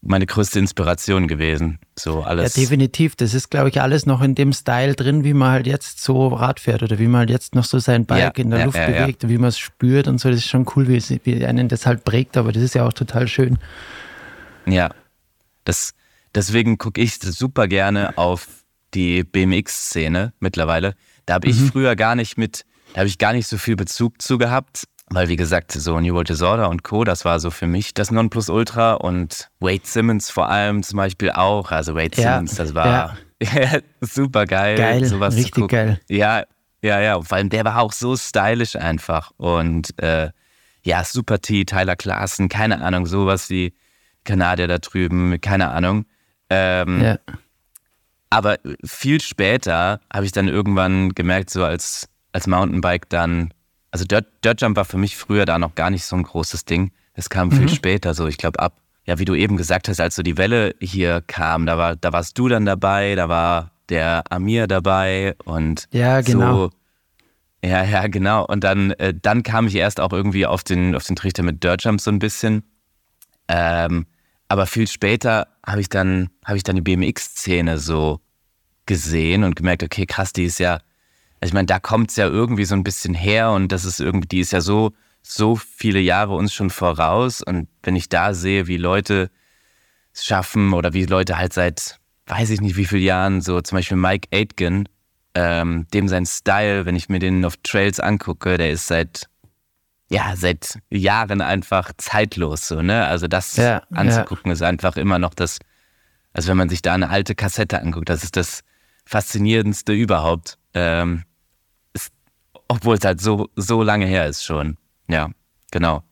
meine 0.00 0.26
größte 0.26 0.58
Inspiration 0.58 1.26
gewesen. 1.26 1.78
So 1.98 2.22
alles. 2.22 2.54
Ja, 2.54 2.62
definitiv. 2.62 3.16
Das 3.16 3.34
ist, 3.34 3.50
glaube 3.50 3.68
ich, 3.68 3.80
alles 3.80 4.06
noch 4.06 4.22
in 4.22 4.34
dem 4.34 4.52
Style 4.52 4.94
drin, 4.94 5.24
wie 5.24 5.34
man 5.34 5.50
halt 5.50 5.66
jetzt 5.66 6.02
so 6.02 6.28
Rad 6.28 6.60
fährt 6.60 6.82
oder 6.82 6.98
wie 6.98 7.08
man 7.08 7.20
halt 7.20 7.30
jetzt 7.30 7.54
noch 7.54 7.64
so 7.64 7.78
sein 7.78 8.06
Bike 8.06 8.38
Ja, 8.38 8.44
in 8.44 8.50
der 8.50 8.60
ja, 8.60 8.64
Luft 8.66 8.78
ja, 8.78 8.86
bewegt 8.86 9.24
und 9.24 9.30
wie 9.30 9.38
man 9.38 9.48
es 9.48 9.58
spürt 9.58 10.06
und 10.06 10.20
so. 10.20 10.28
Das 10.28 10.38
ist 10.38 10.48
schon 10.48 10.66
cool, 10.76 10.88
wie, 10.88 10.96
es, 10.96 11.10
wie 11.24 11.44
einen 11.44 11.68
das 11.68 11.86
halt 11.86 12.04
prägt, 12.04 12.36
aber 12.36 12.52
das 12.52 12.62
ist 12.62 12.74
ja 12.74 12.86
auch 12.86 12.92
total 12.92 13.26
schön. 13.26 13.58
Ja, 14.66 14.90
das, 15.64 15.94
deswegen 16.34 16.78
gucke 16.78 17.00
ich 17.00 17.18
super 17.18 17.66
gerne 17.66 18.16
auf 18.16 18.46
die 18.94 19.24
BMX-Szene 19.24 20.32
mittlerweile. 20.40 20.94
Da 21.26 21.34
habe 21.34 21.48
ich 21.48 21.56
früher 21.56 21.96
gar 21.96 22.14
nicht 22.14 22.38
mit, 22.38 22.64
da 22.94 23.00
habe 23.00 23.08
ich 23.08 23.18
gar 23.18 23.32
nicht 23.32 23.48
so 23.48 23.58
viel 23.58 23.76
Bezug 23.76 24.22
zu 24.22 24.38
gehabt, 24.38 24.84
weil 25.10 25.28
wie 25.28 25.36
gesagt, 25.36 25.72
so 25.72 25.98
New 26.00 26.14
World 26.14 26.28
Disorder 26.28 26.68
und 26.68 26.82
Co., 26.84 27.04
das 27.04 27.24
war 27.24 27.40
so 27.40 27.50
für 27.50 27.66
mich 27.66 27.94
das 27.94 28.10
Nonplusultra 28.10 28.94
und 28.94 29.48
Wade 29.60 29.80
Simmons 29.84 30.30
vor 30.30 30.48
allem 30.48 30.82
zum 30.82 30.96
Beispiel 30.98 31.30
auch. 31.30 31.70
Also 31.70 31.94
Wade 31.94 32.20
Ja, 32.20 32.34
Simmons, 32.34 32.54
das 32.56 32.74
war 32.74 33.16
super 34.00 34.46
geil, 34.46 34.76
Geil, 34.76 35.04
sowas 35.04 35.34
richtig 35.34 35.54
zu 35.54 35.60
gucken. 35.62 35.76
geil. 35.76 36.00
Ja, 36.08 36.44
ja, 36.82 37.00
ja. 37.00 37.14
Und 37.16 37.26
vor 37.28 37.36
allem 37.38 37.48
der 37.48 37.64
war 37.64 37.78
auch 37.78 37.92
so 37.92 38.16
stylisch 38.16 38.76
einfach. 38.76 39.32
Und 39.36 39.98
äh, 40.02 40.30
ja, 40.84 41.04
Super 41.04 41.40
T, 41.40 41.64
Tyler 41.64 41.96
Klaassen, 41.96 42.48
keine 42.48 42.80
Ahnung, 42.80 43.06
sowas 43.06 43.50
wie 43.50 43.74
Kanadier 44.24 44.68
da 44.68 44.78
drüben, 44.78 45.40
keine 45.40 45.70
Ahnung. 45.70 46.04
Ähm, 46.50 47.02
Ja. 47.02 47.18
aber 48.30 48.56
viel 48.84 49.20
später 49.20 50.00
habe 50.12 50.24
ich 50.26 50.32
dann 50.32 50.48
irgendwann 50.48 51.10
gemerkt, 51.10 51.50
so 51.50 51.64
als, 51.64 52.08
als 52.32 52.46
Mountainbike 52.46 53.08
dann, 53.08 53.52
also 53.90 54.04
Dirt, 54.04 54.26
Dirt 54.44 54.60
Jump 54.60 54.76
war 54.76 54.84
für 54.84 54.98
mich 54.98 55.16
früher 55.16 55.44
da 55.44 55.58
noch 55.58 55.74
gar 55.74 55.90
nicht 55.90 56.04
so 56.04 56.16
ein 56.16 56.22
großes 56.22 56.64
Ding. 56.64 56.92
Das 57.14 57.30
kam 57.30 57.50
viel 57.50 57.68
später, 57.68 58.14
so 58.14 58.26
ich 58.26 58.36
glaube 58.36 58.60
ab, 58.60 58.74
ja, 59.04 59.18
wie 59.18 59.24
du 59.24 59.34
eben 59.34 59.56
gesagt 59.56 59.88
hast, 59.88 60.00
als 60.00 60.14
so 60.14 60.22
die 60.22 60.36
Welle 60.36 60.74
hier 60.80 61.22
kam, 61.26 61.66
da, 61.66 61.78
war, 61.78 61.96
da 61.96 62.12
warst 62.12 62.38
du 62.38 62.48
dann 62.48 62.66
dabei, 62.66 63.14
da 63.14 63.28
war 63.28 63.72
der 63.88 64.22
Amir 64.30 64.66
dabei 64.66 65.34
und 65.44 65.88
Ja, 65.92 66.20
genau. 66.20 66.66
so. 66.66 66.70
Ja, 67.64 67.82
ja, 67.84 68.06
genau. 68.06 68.44
Und 68.46 68.62
dann, 68.62 68.92
äh, 68.92 69.14
dann 69.20 69.42
kam 69.42 69.66
ich 69.66 69.74
erst 69.74 69.98
auch 69.98 70.12
irgendwie 70.12 70.46
auf 70.46 70.62
den, 70.62 70.94
auf 70.94 71.04
den 71.04 71.16
Trichter 71.16 71.42
mit 71.42 71.64
Dirt 71.64 71.82
Jump 71.82 72.00
so 72.00 72.10
ein 72.10 72.18
bisschen. 72.20 72.62
Ähm, 73.48 74.06
aber 74.48 74.66
viel 74.66 74.86
später 74.86 75.48
habe 75.66 75.80
ich 75.80 75.88
dann, 75.88 76.28
habe 76.44 76.56
ich 76.56 76.62
dann 76.62 76.76
die 76.76 76.82
BMX-Szene 76.82 77.78
so 77.78 78.20
gesehen 78.86 79.42
und 79.42 79.56
gemerkt, 79.56 79.82
okay, 79.82 80.06
krass, 80.06 80.32
die 80.32 80.44
ist 80.44 80.60
ja, 80.60 80.78
also 81.40 81.50
ich 81.50 81.54
meine, 81.54 81.66
da 81.66 81.78
kommt 81.78 82.10
es 82.10 82.16
ja 82.16 82.26
irgendwie 82.26 82.64
so 82.64 82.74
ein 82.74 82.84
bisschen 82.84 83.14
her 83.14 83.50
und 83.52 83.70
das 83.70 83.84
ist 83.84 84.00
irgendwie, 84.00 84.28
die 84.28 84.40
ist 84.40 84.52
ja 84.52 84.60
so, 84.60 84.92
so 85.22 85.56
viele 85.56 86.00
Jahre 86.00 86.34
uns 86.34 86.52
schon 86.52 86.70
voraus. 86.70 87.42
Und 87.42 87.68
wenn 87.82 87.96
ich 87.96 88.08
da 88.08 88.34
sehe, 88.34 88.66
wie 88.66 88.76
Leute 88.76 89.30
es 90.12 90.24
schaffen 90.24 90.72
oder 90.72 90.92
wie 90.94 91.04
Leute 91.06 91.38
halt 91.38 91.52
seit, 91.52 91.98
weiß 92.26 92.50
ich 92.50 92.60
nicht 92.60 92.76
wie 92.76 92.86
vielen 92.86 93.02
Jahren, 93.02 93.40
so 93.40 93.60
zum 93.60 93.76
Beispiel 93.76 93.96
Mike 93.96 94.28
Aitken, 94.32 94.88
ähm, 95.34 95.86
dem 95.94 96.08
sein 96.08 96.26
Style, 96.26 96.86
wenn 96.86 96.96
ich 96.96 97.08
mir 97.08 97.18
den 97.20 97.44
auf 97.44 97.56
Trails 97.62 98.00
angucke, 98.00 98.58
der 98.58 98.70
ist 98.70 98.86
seit 98.86 99.28
ja, 100.10 100.34
seit 100.36 100.78
Jahren 100.90 101.42
einfach 101.42 101.92
zeitlos 101.98 102.66
so, 102.66 102.80
ne? 102.80 103.06
Also 103.06 103.28
das 103.28 103.56
Ja, 103.56 103.82
anzugucken 103.92 104.50
ist 104.50 104.62
einfach 104.62 104.96
immer 104.96 105.18
noch 105.18 105.34
das, 105.34 105.58
also 106.32 106.48
wenn 106.48 106.56
man 106.56 106.70
sich 106.70 106.80
da 106.80 106.94
eine 106.94 107.10
alte 107.10 107.34
Kassette 107.34 107.80
anguckt, 107.80 108.08
das 108.08 108.24
ist 108.24 108.36
das 108.36 108.62
Faszinierendste 109.04 109.92
überhaupt. 109.92 110.58
Ähm, 110.72 111.24
obwohl 112.68 112.96
es 112.96 113.04
halt 113.04 113.20
so, 113.20 113.48
so 113.56 113.82
lange 113.82 114.06
her 114.06 114.26
ist 114.26 114.44
schon. 114.44 114.76
Ja, 115.08 115.30
genau. 115.70 116.02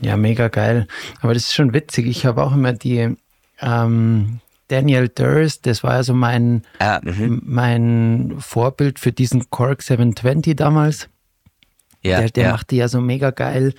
Ja, 0.00 0.16
mega 0.16 0.48
geil. 0.48 0.88
Aber 1.20 1.34
das 1.34 1.44
ist 1.44 1.54
schon 1.54 1.74
witzig. 1.74 2.06
Ich 2.06 2.26
habe 2.26 2.42
auch 2.42 2.52
immer 2.52 2.72
die 2.72 3.14
ähm, 3.60 4.40
Daniel 4.68 5.08
Durst, 5.08 5.66
das 5.66 5.84
war 5.84 5.94
ja 5.96 6.02
so 6.02 6.14
mein, 6.14 6.62
Ah, 6.78 7.00
mhm. 7.04 7.42
mein 7.44 8.34
Vorbild 8.38 8.98
für 8.98 9.12
diesen 9.12 9.50
Cork 9.50 9.82
720 9.82 10.56
damals. 10.56 11.08
Ja, 12.02 12.20
der 12.20 12.30
der 12.30 12.44
ja. 12.44 12.50
macht 12.52 12.70
die 12.70 12.76
ja 12.76 12.88
so 12.88 13.00
mega 13.00 13.30
geil. 13.30 13.74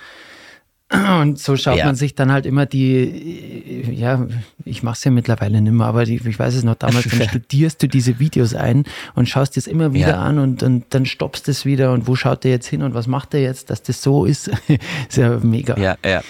Und 0.94 1.40
so 1.40 1.58
schaut 1.58 1.78
Ja. 1.78 1.86
man 1.86 1.96
sich 1.96 2.14
dann 2.16 2.32
halt 2.32 2.46
immer 2.46 2.66
die, 2.66 3.84
ja, 3.92 4.28
ich 4.64 4.84
mache 4.84 4.94
es 4.96 5.04
ja 5.04 5.12
mittlerweile 5.12 5.60
nicht 5.62 5.72
mehr, 5.74 5.88
aber 5.88 6.06
die, 6.06 6.16
ich 6.16 6.38
weiß 6.40 6.54
es 6.54 6.64
noch 6.64 6.76
damals, 6.76 7.06
dann 7.10 7.28
studierst 7.30 7.82
du 7.82 7.88
diese 7.88 8.20
Videos 8.20 8.54
ein 8.54 8.84
und 9.16 9.28
schaust 9.28 9.58
es 9.58 9.66
immer 9.68 9.94
wieder 9.94 10.10
Ja. 10.10 10.22
an 10.22 10.38
und, 10.40 10.62
und 10.62 10.86
dann 10.94 11.06
stoppst 11.06 11.50
es 11.50 11.66
wieder 11.66 11.94
und 11.94 12.08
wo 12.08 12.16
schaut 12.16 12.44
der 12.44 12.52
jetzt 12.52 12.68
hin 12.68 12.84
und 12.84 12.94
was 12.94 13.08
macht 13.08 13.34
der 13.34 13.42
jetzt, 13.42 13.70
dass 13.70 13.82
das 13.82 14.02
so 14.04 14.26
ist. 14.26 14.48
ist 15.10 15.18
ja 15.18 15.40
mega. 15.42 15.78
Ja, 15.80 15.96
ja. 16.06 16.22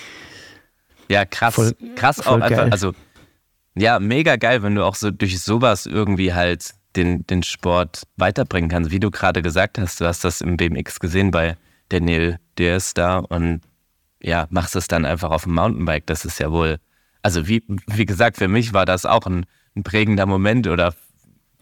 Ja, 1.10 1.26
krass. 1.26 1.56
Voll- 1.56 1.76
krass 1.96 2.22
voll 2.22 2.42
auch 2.42 2.46
einfach, 2.46 2.64
geil. 2.64 2.72
also 2.72 2.94
ja, 3.76 4.00
mega 4.00 4.36
geil, 4.38 4.64
wenn 4.64 4.76
du 4.76 4.84
auch 4.86 4.96
so 4.96 5.12
durch 5.12 5.40
sowas 5.42 5.86
irgendwie 5.86 6.34
halt 6.34 6.72
den, 6.96 7.26
den 7.28 7.44
Sport 7.44 8.04
weiterbringen 8.18 8.70
kannst. 8.70 8.92
Wie 8.92 9.00
du 9.00 9.10
gerade 9.12 9.42
gesagt 9.42 9.78
hast, 9.80 10.00
du 10.00 10.06
hast 10.06 10.24
das 10.24 10.42
im 10.42 10.58
BMX 10.58 11.00
gesehen 11.00 11.32
bei 11.32 11.58
Daniel 11.90 12.38
Diaz 12.58 12.94
da 12.94 13.18
und 13.18 13.62
ja, 14.24 14.48
machst 14.50 14.76
es 14.76 14.88
dann 14.88 15.06
einfach 15.06 15.30
auf 15.32 15.44
dem 15.44 15.54
Mountainbike. 15.54 16.08
Das 16.08 16.26
ist 16.26 16.40
ja 16.40 16.52
wohl, 16.52 16.78
also 17.22 17.48
wie, 17.48 17.64
wie 17.88 18.06
gesagt, 18.06 18.38
für 18.38 18.48
mich 18.48 18.74
war 18.74 18.86
das 18.86 19.06
auch 19.06 19.26
ein, 19.28 19.46
ein 19.76 19.84
prägender 19.84 20.26
Moment 20.26 20.68
oder 20.68 20.96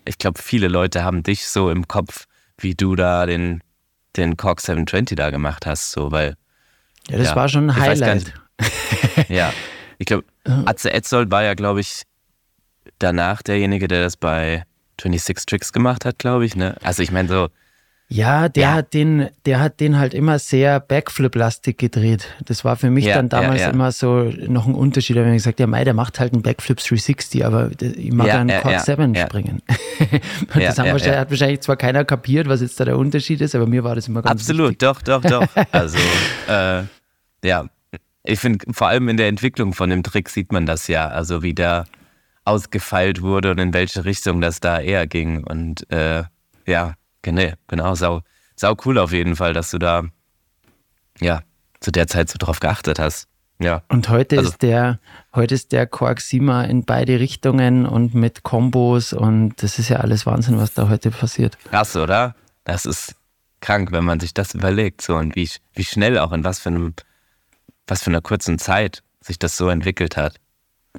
ich 0.06 0.18
glaube, 0.18 0.41
viele 0.41 0.68
Leute 0.68 1.03
haben 1.03 1.24
dich 1.24 1.48
so 1.48 1.70
im 1.70 1.88
Kopf, 1.88 2.25
wie 2.58 2.75
du 2.75 2.96
da 2.96 3.25
den, 3.25 3.62
den 4.15 4.38
Cork 4.38 4.62
720 4.62 5.15
da 5.15 5.30
gemacht 5.30 5.65
hast, 5.65 5.91
so, 5.91 6.12
weil 6.12 6.36
Ja, 7.10 7.18
das 7.18 7.30
Ja. 7.30 7.36
war 7.36 7.50
schon 7.50 7.70
ein 7.70 7.75
Highlight. 7.75 8.34
ja, 9.30 9.51
ich 9.98 10.06
glaube, 10.06 10.25
Atze 10.65 10.91
Etzold 10.94 11.32
war 11.32 11.44
ja, 11.44 11.53
glaube 11.56 11.80
ich, 11.82 12.03
danach 13.00 13.41
derjenige, 13.41 13.88
der 13.88 14.03
das 14.03 14.18
bei 14.18 14.65
26 15.01 15.46
Tricks 15.48 15.74
gemacht 15.74 16.06
hat, 16.06 16.20
glaube 16.20 16.46
ich. 16.46 16.56
Ne? 16.56 16.75
Also 16.84 17.01
ich 17.01 17.12
meine 17.12 17.27
so, 17.27 17.50
Ja, 18.13 18.50
der 18.50 18.63
Ja. 18.63 18.74
hat 18.74 18.94
den, 18.94 19.30
der 19.46 19.62
hat 19.62 19.80
den 19.80 19.98
halt 19.98 20.13
immer 20.13 20.38
sehr 20.38 20.82
Backflip-lastig 20.82 21.77
gedreht. 21.77 22.27
Das 22.44 22.65
war 22.65 22.75
für 22.75 22.89
mich 22.89 23.06
Ja, 23.06 23.15
dann 23.15 23.30
damals 23.30 23.62
ja, 23.62 23.70
immer 23.70 23.94
so 23.94 24.24
noch 24.48 24.68
ein 24.68 24.75
Unterschied. 24.75 25.15
Da 25.15 25.22
habe 25.22 25.30
ich 25.32 25.38
gesagt, 25.38 25.62
ja, 25.62 25.68
Mei, 25.68 25.86
der 25.86 25.94
macht 25.94 26.20
halt 26.20 26.34
einen 26.34 26.41
Backflip 26.41 26.80
360, 26.80 27.46
aber 27.46 27.72
ich 27.80 28.12
mag 28.12 28.30
einen 28.30 28.50
ja, 28.50 28.80
7 28.80 29.13
ja. 29.13 29.25
springen. 29.25 29.62
Das 30.53 30.77
wahrscheinlich, 30.77 31.08
hat 31.08 31.30
wahrscheinlich 31.30 31.62
zwar 31.62 31.77
keiner 31.77 32.03
kapiert, 32.03 32.50
was 32.50 32.60
jetzt 32.60 32.77
da 32.82 32.86
der 32.86 32.98
Unterschied 32.98 33.39
ist, 33.39 33.56
aber 33.56 33.65
mir 33.65 33.86
war 33.86 33.96
das 33.96 34.10
immer 34.10 34.22
ganz 34.22 34.41
absolut, 34.41 34.72
wichtig. 34.72 34.80
doch, 34.80 35.01
doch, 35.01 35.22
doch. 35.22 35.48
Also, 35.72 35.98
äh, 36.50 36.84
ja, 37.46 37.65
ich 38.25 38.39
finde, 38.39 38.65
vor 38.74 38.88
allem 38.88 39.08
in 39.08 39.15
der 39.15 39.30
Entwicklung 39.30 39.74
von 39.74 39.89
dem 39.89 40.03
Trick 40.03 40.27
sieht 40.27 40.51
man 40.51 40.65
das 40.65 40.88
ja. 40.89 41.08
Also 41.08 41.44
wie 41.44 41.53
der 41.53 41.86
ausgefeilt 42.44 43.22
wurde 43.22 43.51
und 43.51 43.60
in 43.60 43.74
welche 43.74 44.03
Richtung 44.03 44.41
das 44.41 44.60
da 44.60 44.80
eher 44.82 45.08
ging. 45.08 45.46
Und 45.46 45.89
äh, 45.91 46.24
ja, 46.68 46.96
genau, 47.22 47.54
genau, 47.68 47.96
sau, 47.96 48.22
sau 48.56 48.75
cool 48.86 48.98
auf 48.98 49.12
jeden 49.12 49.36
Fall, 49.36 49.54
dass 49.54 49.72
du 49.72 49.78
da 49.78 50.04
ja 51.20 51.42
zu 51.80 51.92
der 51.92 52.08
Zeit 52.08 52.30
so 52.30 52.38
drauf 52.38 52.60
geachtet 52.60 53.00
hast. 53.00 53.28
Ja. 53.60 53.84
Und 53.90 54.10
heute 54.10 54.38
Also- 54.40 54.50
ist 54.50 54.62
der, 54.63 55.00
heute 55.36 55.54
ist 55.54 55.72
der 55.72 55.88
Sima 56.18 56.63
in 56.63 56.84
beide 56.84 57.20
Richtungen 57.20 57.86
und 57.86 58.16
mit 58.16 58.42
Kombos 58.44 59.13
und 59.13 59.62
das 59.62 59.78
ist 59.78 59.90
ja 59.90 59.98
alles 59.98 60.25
Wahnsinn, 60.25 60.58
was 60.58 60.74
da 60.74 60.90
heute 60.90 61.12
passiert. 61.12 61.58
Krass, 61.66 61.96
oder? 61.96 62.36
Das 62.63 62.86
ist 62.86 63.16
krank, 63.60 63.92
wenn 63.92 64.04
man 64.04 64.20
sich 64.20 64.34
das 64.34 64.56
überlegt. 64.56 65.01
So 65.01 65.16
und 65.16 65.36
wie, 65.36 65.48
wie 65.74 65.84
schnell 65.84 66.18
auch 66.18 66.32
in 66.32 66.44
was 66.44 66.60
für 66.60 66.70
einem, 66.70 66.94
was 67.86 68.01
für 68.04 68.10
einer 68.10 68.22
kurzen 68.22 68.58
Zeit 68.58 69.04
sich 69.20 69.38
das 69.38 69.58
so 69.58 69.70
entwickelt 69.70 70.18
hat. 70.18 70.38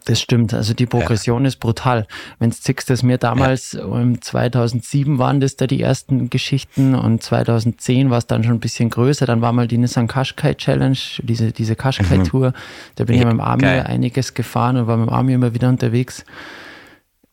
Das 0.05 0.21
stimmt, 0.21 0.55
also 0.55 0.73
die 0.73 0.87
Progression 0.87 1.43
ja. 1.43 1.49
ist 1.49 1.57
brutal. 1.57 2.07
Wenn 2.39 2.51
du 2.51 2.57
zickst, 2.57 2.89
dass 2.89 3.03
mir 3.03 3.19
damals 3.19 3.73
ja. 3.73 3.85
um 3.85 4.21
2007 4.21 5.19
waren 5.19 5.39
das 5.39 5.57
da 5.57 5.67
die 5.67 5.83
ersten 5.83 6.31
Geschichten 6.31 6.95
und 6.95 7.23
2010 7.23 8.09
war 8.09 8.19
es 8.19 8.27
dann 8.27 8.43
schon 8.43 8.55
ein 8.55 8.61
bisschen 8.61 8.89
größer. 8.89 9.27
Dann 9.27 9.43
war 9.43 9.53
mal 9.53 9.69
die 9.69 9.77
Nissan 9.77 10.09
Qashqai 10.09 10.55
Challenge, 10.55 10.99
diese, 11.19 11.53
diese 11.53 11.77
Qashqai 11.77 12.19
mhm. 12.19 12.25
Tour. 12.25 12.53
Da 12.95 13.05
bin 13.05 13.17
ja, 13.17 13.21
ich 13.21 13.27
mit 13.27 13.35
dem 13.35 13.41
Army 13.41 13.63
geil. 13.63 13.83
einiges 13.83 14.33
gefahren 14.33 14.79
und 14.79 14.87
war 14.87 14.97
mit 14.97 15.09
dem 15.09 15.13
Army 15.13 15.35
immer 15.35 15.53
wieder 15.53 15.69
unterwegs. 15.69 16.25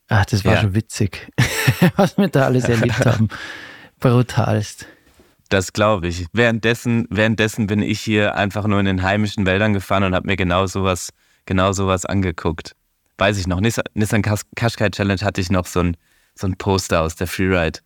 Ach, 0.09 0.25
das 0.25 0.43
war 0.43 0.55
ja. 0.55 0.61
schon 0.61 0.75
witzig, 0.75 1.31
was 1.95 2.17
wir 2.17 2.27
da 2.27 2.45
alles 2.45 2.65
erlebt 2.65 3.05
haben. 3.05 3.29
Brutalst. 3.99 4.85
Das 5.47 5.71
glaube 5.71 6.07
ich. 6.07 6.25
Währenddessen, 6.33 7.07
währenddessen 7.09 7.67
bin 7.67 7.81
ich 7.81 8.01
hier 8.01 8.35
einfach 8.35 8.67
nur 8.67 8.79
in 8.79 8.85
den 8.85 9.01
heimischen 9.01 9.45
Wäldern 9.45 9.73
gefahren 9.73 10.03
und 10.03 10.13
habe 10.13 10.27
mir 10.27 10.35
genau 10.35 10.67
sowas 10.67 11.11
genau 11.49 11.73
sowas 11.73 12.05
angeguckt. 12.05 12.75
Weiß 13.17 13.37
ich 13.37 13.47
noch. 13.47 13.59
Nissan, 13.59 13.83
Nissan 13.95 14.21
Qashqai 14.21 14.91
Challenge 14.91 15.19
hatte 15.21 15.41
ich 15.41 15.49
noch 15.49 15.65
so 15.65 15.81
ein, 15.81 15.97
so 16.35 16.47
ein 16.47 16.55
Poster 16.55 17.01
aus 17.01 17.15
der 17.15 17.27
Freeride. 17.27 17.79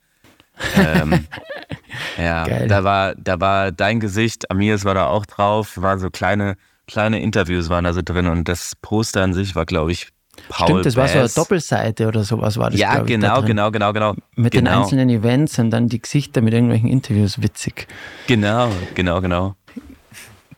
ähm, 0.76 1.26
ja, 2.18 2.46
Geil. 2.46 2.68
da 2.68 2.84
war, 2.84 3.16
da 3.16 3.40
war 3.40 3.72
dein 3.72 4.00
Gesicht, 4.00 4.52
Amirs 4.52 4.86
war 4.86 4.94
da 4.94 5.08
auch 5.08 5.26
drauf, 5.26 5.82
waren 5.82 5.98
so 5.98 6.12
kleine, 6.12 6.58
kleine 6.88 7.22
Interviews 7.22 7.70
waren 7.70 7.86
da 7.86 7.94
so 7.94 8.02
drin 8.04 8.28
und 8.28 8.48
das 8.48 8.74
Poster 8.82 9.24
an 9.24 9.34
sich 9.34 9.56
war, 9.56 9.66
glaube 9.66 9.94
ich, 9.94 10.10
Paul 10.50 10.68
Stimmt, 10.68 10.86
das 10.86 10.96
Bass. 10.96 10.98
war 10.98 11.08
so 11.08 11.20
eine 11.20 11.30
Doppelseite 11.30 12.08
oder 12.08 12.24
sowas 12.24 12.58
war 12.58 12.70
das. 12.70 12.80
Ja, 12.80 13.00
genau, 13.00 13.42
genau, 13.44 13.72
genau, 13.72 13.94
genau. 13.94 14.16
Mit 14.36 14.52
genau. 14.52 14.72
den 14.72 14.80
einzelnen 14.80 15.10
Events 15.10 15.58
und 15.58 15.72
dann 15.72 15.88
die 15.88 16.02
Gesichter 16.02 16.42
mit 16.42 16.54
irgendwelchen 16.54 16.90
Interviews, 16.90 17.42
witzig. 17.42 17.88
Genau, 18.28 18.70
genau, 18.94 19.22
genau. 19.22 19.56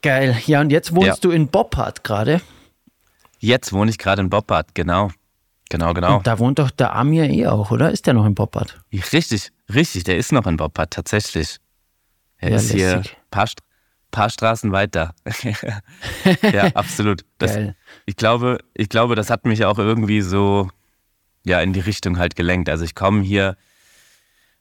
Geil. 0.02 0.38
Ja, 0.48 0.62
und 0.62 0.72
jetzt 0.72 0.96
wohnst 0.96 1.08
ja. 1.08 1.16
du 1.22 1.32
in 1.32 1.50
Boppard 1.50 2.04
gerade. 2.04 2.42
Jetzt 3.46 3.74
wohne 3.74 3.92
ich 3.92 4.00
gerade 4.00 4.24
in 4.24 4.32
Boppard, 4.32 4.74
genau. 4.74 5.12
Genau, 5.70 5.94
genau. 5.94 6.18
Und 6.18 6.26
da 6.26 6.40
wohnt 6.40 6.58
doch 6.58 6.72
der 6.72 6.96
Amir 6.96 7.30
eh 7.30 7.46
auch, 7.46 7.70
oder? 7.70 7.92
Ist 7.92 8.08
der 8.08 8.16
noch 8.16 8.26
in 8.26 8.34
Boppard? 8.34 8.82
Richtig, 8.92 9.52
richtig, 9.72 10.04
der 10.04 10.18
ist 10.18 10.32
noch 10.32 10.48
in 10.48 10.58
Boppard, 10.58 10.92
tatsächlich. 10.92 11.58
Er 12.38 12.50
ja, 12.50 12.56
ist 12.56 12.74
lässig. 12.74 12.78
hier 12.78 12.98
ein 12.98 13.30
paar, 13.30 13.48
paar 14.10 14.32
Straßen 14.32 14.72
weiter. 14.72 15.14
ja, 16.54 16.64
absolut. 16.74 17.24
Das, 17.38 17.56
ich, 18.08 18.16
glaube, 18.16 18.58
ich 18.74 18.90
glaube, 18.90 19.14
das 19.14 19.30
hat 19.30 19.46
mich 19.46 19.64
auch 19.64 19.78
irgendwie 19.78 20.22
so 20.22 20.72
ja, 21.46 21.62
in 21.62 21.72
die 21.72 21.82
Richtung 21.82 22.18
halt 22.18 22.36
gelenkt. 22.36 22.68
Also 22.68 22.84
ich 22.84 22.96
komme 22.96 23.22
hier 23.22 23.58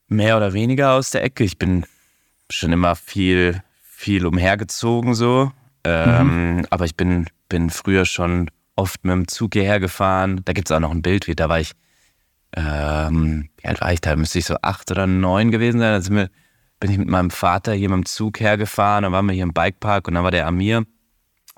mehr 0.09 0.37
oder 0.37 0.53
weniger 0.53 0.93
aus 0.93 1.11
der 1.11 1.25
Ecke. 1.25 1.43
Ich 1.45 1.59
bin 1.59 1.87
schon 2.50 2.71
immer 2.71 2.97
viel, 2.97 3.62
viel 3.81 4.26
umhergezogen 4.26 5.14
so. 5.14 5.53
Ähm, 5.85 6.57
mhm. 6.57 6.67
Aber 6.69 6.85
ich 6.85 6.97
bin, 6.97 7.31
bin 7.49 7.71
früher 7.71 8.05
schon 8.05 8.50
oft 8.76 9.04
mit 9.04 9.12
dem 9.12 9.28
Zug 9.28 9.54
hierher 9.54 9.81
gefahren. 9.81 10.40
Da 10.45 10.52
gibt 10.52 10.71
es 10.71 10.76
auch 10.76 10.81
noch 10.81 10.90
ein 10.90 11.02
Bild, 11.02 11.26
wie 11.26 11.35
da 11.35 11.49
war 11.49 11.61
ich, 11.61 11.73
ähm, 12.57 13.49
wie 13.57 13.69
alt 13.69 13.81
war 13.81 13.93
ich 13.93 14.00
da? 14.00 14.16
Müsste 14.16 14.38
ich 14.38 14.45
so 14.47 14.57
acht 14.62 14.90
oder 14.90 15.07
neun 15.07 15.50
gewesen 15.50 15.81
sein. 15.81 16.02
Da 16.02 16.11
wir, 16.11 16.31
bin 16.81 16.90
ich 16.90 16.99
mit 16.99 17.09
meinem 17.09 17.31
Vater 17.31 17.73
hier 17.73 17.88
mit 17.88 17.99
dem 17.99 18.07
Zug 18.07 18.40
hergefahren. 18.40 19.04
Dann 19.04 19.12
waren 19.12 19.26
wir 19.26 19.33
hier 19.33 19.45
im 19.45 19.52
Bikepark 19.52 20.09
und 20.09 20.14
dann 20.14 20.25
war 20.25 20.31
der 20.31 20.47
Amir. 20.47 20.85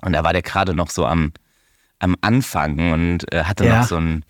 Und 0.01 0.13
da 0.13 0.23
war 0.23 0.33
der 0.33 0.43
gerade 0.43 0.73
noch 0.73 0.89
so 0.89 1.05
am, 1.05 1.33
am 1.99 2.15
Anfang 2.21 2.93
und 2.93 3.31
äh, 3.33 3.43
hatte 3.43 3.65
ja. 3.65 3.79
noch 3.79 3.87
so 3.87 3.97
ein, 3.97 4.23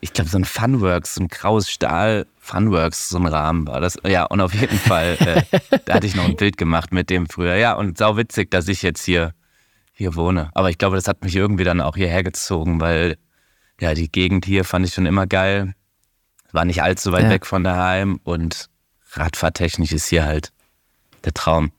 ich 0.00 0.12
glaube, 0.12 0.30
so 0.30 0.38
ein 0.38 0.44
Funworks, 0.44 1.16
so 1.16 1.22
ein 1.22 1.28
graues 1.28 1.68
Stahl 1.68 2.26
Funworks, 2.38 3.08
so 3.08 3.18
ein 3.18 3.26
Rahmen 3.26 3.66
war 3.66 3.80
das. 3.80 3.98
Ja, 4.06 4.24
und 4.24 4.40
auf 4.40 4.54
jeden 4.54 4.78
Fall, 4.78 5.16
äh, 5.20 5.78
da 5.84 5.94
hatte 5.94 6.06
ich 6.06 6.14
noch 6.14 6.24
ein 6.24 6.36
Bild 6.36 6.56
gemacht 6.56 6.92
mit 6.92 7.10
dem 7.10 7.28
früher. 7.28 7.56
Ja, 7.56 7.74
und 7.74 7.98
sau 7.98 8.16
witzig, 8.16 8.50
dass 8.50 8.68
ich 8.68 8.82
jetzt 8.82 9.04
hier 9.04 9.34
hier 9.98 10.14
wohne. 10.14 10.50
Aber 10.54 10.70
ich 10.70 10.78
glaube, 10.78 10.96
das 10.96 11.08
hat 11.08 11.24
mich 11.24 11.34
irgendwie 11.34 11.64
dann 11.64 11.80
auch 11.80 11.96
hierher 11.96 12.22
gezogen, 12.22 12.80
weil 12.80 13.16
ja, 13.80 13.94
die 13.94 14.10
Gegend 14.10 14.46
hier 14.46 14.64
fand 14.64 14.86
ich 14.86 14.94
schon 14.94 15.06
immer 15.06 15.26
geil. 15.26 15.74
War 16.52 16.64
nicht 16.64 16.82
allzu 16.82 17.12
weit 17.12 17.24
ja. 17.24 17.30
weg 17.30 17.46
von 17.46 17.64
daheim 17.64 18.20
und 18.22 18.70
Radfahrtechnisch 19.12 19.92
ist 19.92 20.06
hier 20.06 20.24
halt 20.24 20.52
der 21.24 21.34
Traum. 21.34 21.72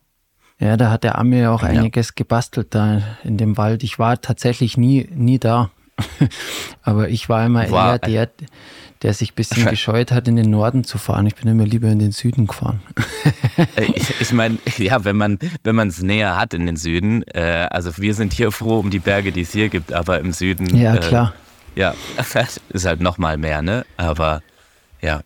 Ja, 0.59 0.75
da 0.75 0.91
hat 0.91 1.03
der 1.03 1.17
Amir 1.17 1.51
auch 1.51 1.63
ja. 1.63 1.69
einiges 1.69 2.15
gebastelt 2.15 2.75
da 2.75 3.01
in 3.23 3.37
dem 3.37 3.55
Wald. 3.57 3.83
Ich 3.83 3.97
war 3.97 4.19
tatsächlich 4.19 4.75
nie, 4.75 5.07
nie 5.13 5.39
da. 5.39 5.71
Aber 6.81 7.09
ich 7.09 7.29
war 7.29 7.45
immer 7.45 7.69
war, 7.71 8.03
eher 8.03 8.25
der, 8.27 8.47
der 9.01 9.13
sich 9.13 9.31
ein 9.31 9.35
bisschen 9.35 9.65
gescheut 9.65 10.11
hat, 10.11 10.27
in 10.27 10.35
den 10.35 10.49
Norden 10.49 10.83
zu 10.83 10.97
fahren. 10.97 11.25
Ich 11.25 11.35
bin 11.35 11.47
immer 11.47 11.65
lieber 11.65 11.87
in 11.87 11.99
den 11.99 12.11
Süden 12.11 12.47
gefahren. 12.47 12.81
Äh, 13.75 13.91
ich, 13.95 14.21
ich 14.21 14.31
meine, 14.31 14.57
ja, 14.77 15.03
wenn 15.03 15.17
man 15.17 15.39
wenn 15.63 15.77
es 15.87 16.01
näher 16.01 16.37
hat 16.37 16.53
in 16.53 16.65
den 16.65 16.77
Süden, 16.77 17.23
äh, 17.33 17.67
also 17.69 17.97
wir 17.97 18.13
sind 18.13 18.33
hier 18.33 18.51
froh 18.51 18.79
um 18.79 18.89
die 18.89 18.99
Berge, 18.99 19.31
die 19.31 19.41
es 19.41 19.51
hier 19.51 19.69
gibt, 19.69 19.93
aber 19.93 20.19
im 20.19 20.31
Süden. 20.31 20.75
Ja, 20.75 20.95
äh, 20.95 20.99
klar. 20.99 21.33
Ja, 21.75 21.93
ist 22.69 22.85
halt 22.85 23.01
nochmal 23.01 23.37
mehr, 23.37 23.61
ne? 23.61 23.85
Aber 23.97 24.41
ja. 25.01 25.21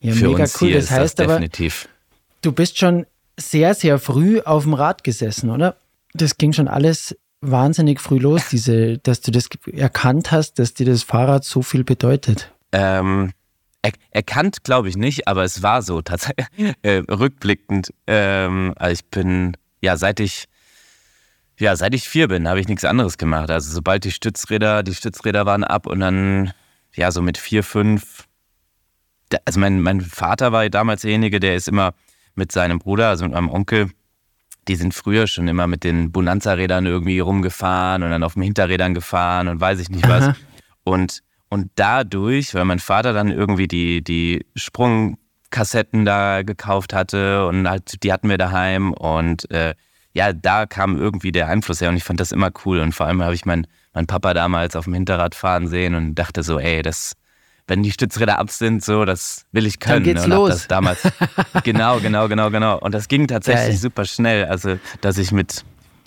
Ja, 0.00 0.12
für 0.12 0.28
mega 0.28 0.42
uns 0.42 0.60
cool. 0.60 0.68
Hier 0.68 0.80
das 0.80 0.90
heißt 0.90 1.18
das 1.18 1.26
definitiv. 1.26 1.84
aber, 1.84 2.38
du 2.42 2.52
bist 2.52 2.78
schon 2.78 3.06
sehr, 3.38 3.74
sehr 3.74 3.98
früh 3.98 4.40
auf 4.40 4.64
dem 4.64 4.74
Rad 4.74 5.04
gesessen, 5.04 5.50
oder? 5.50 5.76
Das 6.14 6.36
ging 6.36 6.52
schon 6.52 6.68
alles 6.68 7.16
wahnsinnig 7.40 8.00
früh 8.00 8.18
los, 8.18 8.48
diese, 8.50 8.98
dass 8.98 9.20
du 9.20 9.30
das 9.30 9.48
erkannt 9.72 10.30
hast, 10.30 10.58
dass 10.58 10.74
dir 10.74 10.86
das 10.86 11.02
Fahrrad 11.02 11.44
so 11.44 11.62
viel 11.62 11.84
bedeutet. 11.84 12.52
Ähm, 12.72 13.32
er, 13.82 13.92
erkannt, 14.10 14.64
glaube 14.64 14.88
ich 14.88 14.96
nicht, 14.96 15.28
aber 15.28 15.44
es 15.44 15.62
war 15.62 15.82
so 15.82 16.02
tatsächlich 16.02 16.46
äh, 16.82 17.02
rückblickend. 17.10 17.92
Ähm, 18.06 18.72
also 18.76 18.92
ich 18.92 19.04
bin, 19.06 19.56
ja, 19.80 19.96
seit 19.96 20.20
ich, 20.20 20.48
ja, 21.58 21.76
seit 21.76 21.94
ich 21.94 22.08
vier 22.08 22.28
bin, 22.28 22.48
habe 22.48 22.60
ich 22.60 22.68
nichts 22.68 22.84
anderes 22.84 23.18
gemacht. 23.18 23.50
Also 23.50 23.72
sobald 23.72 24.04
die 24.04 24.12
Stützräder, 24.12 24.82
die 24.82 24.94
Stützräder 24.94 25.46
waren 25.46 25.64
ab 25.64 25.86
und 25.86 26.00
dann, 26.00 26.52
ja, 26.94 27.10
so 27.10 27.22
mit 27.22 27.38
vier, 27.38 27.64
fünf. 27.64 28.26
Also 29.44 29.60
mein, 29.60 29.80
mein 29.80 30.00
Vater 30.00 30.52
war 30.52 30.68
damals 30.68 31.02
derjenige, 31.02 31.40
der 31.40 31.56
ist 31.56 31.68
immer 31.68 31.94
mit 32.34 32.52
seinem 32.52 32.78
Bruder, 32.78 33.08
also 33.08 33.24
mit 33.24 33.34
meinem 33.34 33.50
Onkel, 33.50 33.90
die 34.68 34.76
sind 34.76 34.94
früher 34.94 35.26
schon 35.26 35.48
immer 35.48 35.66
mit 35.66 35.84
den 35.84 36.12
Bonanza-Rädern 36.12 36.86
irgendwie 36.86 37.18
rumgefahren 37.18 38.02
und 38.02 38.10
dann 38.10 38.22
auf 38.22 38.34
den 38.34 38.42
Hinterrädern 38.42 38.94
gefahren 38.94 39.48
und 39.48 39.60
weiß 39.60 39.80
ich 39.80 39.88
nicht 39.88 40.08
was. 40.08 40.22
Aha. 40.22 40.36
Und 40.84 41.22
und 41.52 41.70
dadurch, 41.74 42.54
weil 42.54 42.64
mein 42.64 42.78
Vater 42.78 43.12
dann 43.12 43.28
irgendwie 43.28 43.68
die, 43.68 44.02
die 44.02 44.46
Sprungkassetten 44.56 46.06
da 46.06 46.40
gekauft 46.40 46.94
hatte 46.94 47.46
und 47.46 47.68
halt, 47.68 48.02
die 48.02 48.10
hatten 48.10 48.30
wir 48.30 48.38
daheim 48.38 48.94
und 48.94 49.50
äh, 49.50 49.74
ja, 50.14 50.32
da 50.32 50.64
kam 50.64 50.96
irgendwie 50.96 51.30
der 51.30 51.48
Einfluss 51.48 51.82
her 51.82 51.90
und 51.90 51.98
ich 51.98 52.04
fand 52.04 52.20
das 52.20 52.32
immer 52.32 52.50
cool. 52.64 52.78
Und 52.80 52.94
vor 52.94 53.04
allem 53.04 53.22
habe 53.22 53.34
ich 53.34 53.44
meinen 53.44 53.66
mein 53.92 54.06
Papa 54.06 54.32
damals 54.32 54.76
auf 54.76 54.84
dem 54.84 54.94
Hinterrad 54.94 55.34
fahren 55.34 55.68
sehen 55.68 55.94
und 55.94 56.14
dachte 56.14 56.42
so, 56.42 56.58
ey, 56.58 56.80
das, 56.80 57.16
wenn 57.66 57.82
die 57.82 57.92
Stützräder 57.92 58.38
ab 58.38 58.50
sind, 58.50 58.82
so, 58.82 59.04
das 59.04 59.44
will 59.52 59.66
ich 59.66 59.78
können. 59.78 60.04
Dann 60.04 60.14
geht's 60.14 60.24
und 60.24 60.30
los. 60.30 60.48
Das 60.48 60.68
damals, 60.68 61.02
genau, 61.64 62.00
genau, 62.00 62.28
genau, 62.28 62.48
genau. 62.48 62.78
Und 62.78 62.94
das 62.94 63.08
ging 63.08 63.26
tatsächlich 63.26 63.74
Geil. 63.74 63.76
super 63.76 64.06
schnell. 64.06 64.46
Also, 64.46 64.78
dass 65.02 65.18
ich 65.18 65.32
mit, 65.32 65.66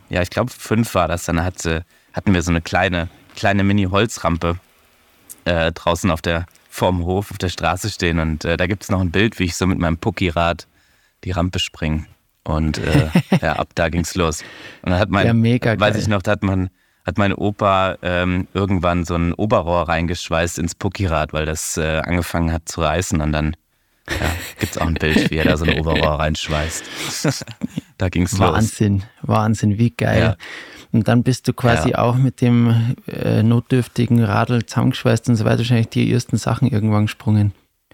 ja, 0.10 0.24
ich 0.24 0.32
glaube, 0.32 0.50
fünf 0.50 0.96
war 0.96 1.08
das, 1.08 1.26
dann 1.26 1.44
hatte, 1.44 1.84
hatten 2.14 2.34
wir 2.34 2.42
so 2.42 2.50
eine 2.50 2.62
kleine, 2.62 3.10
kleine 3.36 3.64
Mini-Holzrampe 3.64 4.58
äh, 5.46 5.72
draußen 5.72 6.12
auf 6.12 6.22
der 6.22 6.46
vorm 6.70 7.06
Hof 7.06 7.32
auf 7.32 7.38
der 7.38 7.50
Straße 7.50 7.90
stehen 7.90 8.20
und 8.20 8.44
äh, 8.44 8.58
da 8.58 8.68
gibt 8.68 8.84
es 8.84 8.90
noch 8.90 9.00
ein 9.00 9.12
Bild, 9.12 9.40
wie 9.40 9.46
ich 9.46 9.56
so 9.56 9.66
mit 9.66 9.80
meinem 9.80 9.98
Pucki-Rad 9.98 10.68
die 11.24 11.32
Rampe 11.32 11.60
springe. 11.60 12.06
Und 12.44 12.78
äh, 12.78 13.10
ja, 13.42 13.54
ab 13.54 13.70
da 13.76 13.90
ging's 13.90 14.16
los. 14.16 14.44
Und 14.82 14.92
dann 14.92 15.00
hat 15.00 15.10
mein, 15.10 15.44
ja, 15.44 15.80
weiß 15.80 15.96
ich 15.98 16.08
noch, 16.08 16.22
da 16.22 16.32
hat 16.32 16.44
man, 16.44 16.70
hat 17.06 17.18
mein 17.18 17.34
Opa 17.34 17.98
ähm, 18.02 18.48
irgendwann 18.54 19.06
so 19.06 19.16
ein 19.16 19.34
Oberrohr 19.34 19.88
reingeschweißt 19.88 20.60
ins 20.60 20.76
Pucki-Rad, 20.76 21.34
weil 21.34 21.46
das 21.46 21.78
äh, 21.78 22.02
angefangen 22.04 22.52
hat 22.52 22.70
zu 22.70 22.82
reißen 22.82 23.22
und 23.22 23.32
dann 23.32 23.56
ja, 24.10 24.32
gibt 24.60 24.76
es 24.76 24.78
auch 24.78 24.86
ein 24.86 24.94
Bild, 24.94 25.32
wie 25.32 25.38
er 25.38 25.46
da 25.46 25.58
so 25.58 25.66
ein 25.66 25.80
Oberrohr 25.80 26.20
reinschweißt. 26.20 26.84
da 27.98 28.10
ging's 28.10 28.38
Wahnsinn, 28.38 28.44
los. 28.44 28.54
Wahnsinn, 28.54 29.04
Wahnsinn, 29.22 29.78
wie 29.80 29.90
geil. 29.90 30.22
Ja. 30.22 30.36
Und 30.96 31.10
dann 31.10 31.24
bist 31.24 31.48
du 31.48 31.54
quasi 31.54 31.90
ja. 31.90 31.98
auch 32.00 32.16
mit 32.16 32.40
dem 32.40 32.96
äh, 33.08 33.44
notdürftigen 33.44 34.24
Radl 34.24 34.66
zusammengeschweißt 34.66 35.28
und 35.28 35.36
so 35.36 35.44
weiter 35.44 35.58
wahrscheinlich 35.58 35.90
die 35.90 36.10
ersten 36.10 36.38
Sachen 36.38 36.70
irgendwann 36.70 37.08
gesprungen. 37.08 37.52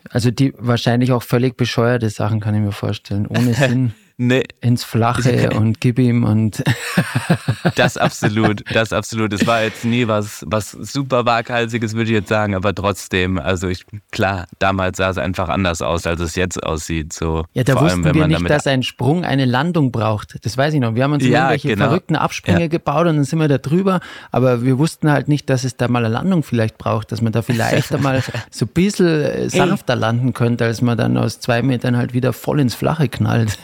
Also 0.10 0.30
die 0.30 0.54
wahrscheinlich 0.58 1.12
auch 1.12 1.24
völlig 1.24 1.58
bescheuerte 1.58 2.12
Sachen, 2.12 2.40
kann 2.40 2.54
ich 2.54 2.62
mir 2.62 2.72
vorstellen, 2.72 3.26
ohne 3.26 3.54
Sinn. 3.56 3.94
Nee. 4.24 4.44
ins 4.62 4.84
Flache 4.84 5.50
und 5.50 5.82
gib 5.82 5.98
ihm 5.98 6.24
und 6.24 6.64
Das 7.76 7.98
absolut, 7.98 8.64
das 8.72 8.94
absolut. 8.94 9.34
Es 9.34 9.48
war 9.48 9.64
jetzt 9.64 9.84
nie 9.84 10.08
was, 10.08 10.44
was 10.48 10.72
super 10.72 11.26
waghalsiges, 11.26 11.94
würde 11.96 12.12
ich 12.12 12.16
jetzt 12.16 12.30
sagen, 12.30 12.54
aber 12.54 12.76
trotzdem, 12.76 13.40
also 13.40 13.68
ich, 13.68 13.84
klar, 14.12 14.46
damals 14.60 14.98
sah 14.98 15.10
es 15.10 15.18
einfach 15.18 15.50
anders 15.50 15.82
aus, 15.82 16.06
als 16.06 16.20
es 16.22 16.36
jetzt 16.36 16.62
aussieht. 16.64 17.14
So, 17.14 17.46
ja, 17.54 17.64
da 17.64 17.74
vor 17.74 17.84
wussten 17.84 17.96
allem, 17.96 18.04
wenn 18.06 18.14
wir 18.16 18.22
man 18.22 18.30
nicht, 18.30 18.50
dass 18.50 18.68
ein 18.68 18.84
Sprung 18.84 19.26
eine 19.26 19.46
Landung 19.46 19.92
braucht. 19.92 20.36
Das 20.46 20.56
weiß 20.56 20.76
ich 20.76 20.80
noch. 20.80 20.94
Wir 20.94 21.04
haben 21.04 21.14
uns 21.14 21.24
Ja, 21.24 21.40
irgendwelche 21.40 21.70
genau. 21.70 21.86
verrückten 21.86 22.16
Absprünge 22.16 22.62
Ja. 22.62 22.68
gebaut 22.68 23.08
und 23.08 23.16
dann 23.16 23.24
sind 23.24 23.40
wir 23.40 23.48
da 23.48 23.58
drüber, 23.58 24.02
aber 24.32 24.62
wir 24.64 24.78
wussten 24.78 25.10
halt 25.12 25.28
nicht, 25.30 25.50
dass 25.50 25.64
es 25.64 25.78
da 25.78 25.88
mal 25.88 26.06
eine 26.06 26.14
Landung 26.14 26.44
vielleicht 26.44 26.78
braucht, 26.78 27.12
dass 27.12 27.22
man 27.22 27.32
da 27.32 27.42
vielleicht 27.42 27.92
einmal 27.96 28.22
so 28.52 28.66
ein 28.66 28.70
bisschen 28.70 29.08
äh, 29.08 29.50
sanfter 29.50 29.96
landen 29.96 30.34
könnte, 30.34 30.66
als 30.66 30.82
man 30.82 30.96
dann 30.98 31.18
aus 31.18 31.40
zwei 31.40 31.64
Metern 31.64 31.98
halt 31.98 32.14
wieder 32.14 32.34
voll 32.34 32.60
ins 32.60 32.76
Flache 32.76 33.10
knallt. 33.10 33.58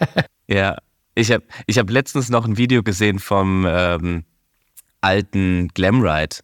Ja, 0.50 0.76
ich 1.14 1.30
habe 1.30 1.44
ich 1.66 1.78
hab 1.78 1.90
letztens 1.90 2.30
noch 2.30 2.46
ein 2.46 2.56
Video 2.56 2.82
gesehen 2.82 3.18
vom 3.18 3.66
ähm, 3.68 4.24
alten 5.00 5.68
Glamride. 5.74 6.36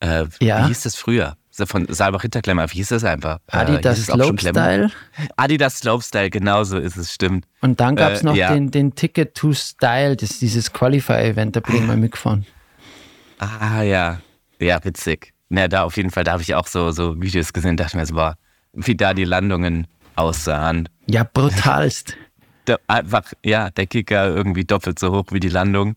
Äh, 0.00 0.24
Ja. 0.40 0.64
Wie 0.64 0.68
hieß 0.68 0.82
das 0.84 0.96
früher? 0.96 1.36
Von 1.66 1.86
Saalbach 1.92 2.22
Hinterklemmer, 2.22 2.70
wie 2.70 2.76
hieß 2.76 2.88
das 2.88 3.04
einfach? 3.04 3.38
Äh, 3.48 3.56
Adidas 3.58 3.98
es 3.98 4.06
Glamour? 4.06 4.24
Slopestyle. 4.38 4.90
Adidas 5.36 5.78
Slopestyle, 5.80 6.30
genau 6.30 6.64
so 6.64 6.78
ist 6.78 6.96
es, 6.96 7.12
stimmt. 7.12 7.44
Und 7.60 7.80
dann 7.80 7.96
gab 7.96 8.12
es 8.12 8.22
Äh, 8.22 8.24
noch 8.24 8.34
ja. 8.34 8.54
den, 8.54 8.70
den 8.70 8.94
Ticket 8.94 9.34
to 9.34 9.52
Style, 9.52 10.16
das, 10.16 10.38
dieses 10.38 10.72
Qualify-Event, 10.72 11.56
da 11.56 11.60
bin 11.60 11.74
ich 11.76 11.82
mal 11.82 11.98
mitgefahren. 11.98 12.46
Ah 13.38 13.82
ja, 13.82 14.20
ja, 14.58 14.82
witzig. 14.84 15.34
Na, 15.50 15.68
da 15.68 15.82
auf 15.82 15.96
jeden 15.98 16.10
Fall, 16.10 16.24
da 16.24 16.32
habe 16.32 16.42
ich 16.42 16.54
auch 16.54 16.66
so, 16.66 16.92
so 16.92 17.20
Videos 17.20 17.52
gesehen, 17.52 17.76
dachte 17.76 17.96
mir 17.98 18.06
so, 18.06 18.14
boah, 18.14 18.36
wie 18.72 18.94
da 18.96 19.12
die 19.12 19.24
Landungen 19.24 19.86
aussahen. 20.16 20.88
Ja, 21.06 21.24
brutalst. 21.24 22.16
Da, 22.70 22.76
einfach, 22.86 23.24
ja, 23.44 23.70
der 23.70 23.86
Kicker 23.86 24.28
irgendwie 24.28 24.64
doppelt 24.64 24.98
so 24.98 25.10
hoch 25.12 25.24
wie 25.30 25.40
die 25.40 25.48
Landung. 25.48 25.96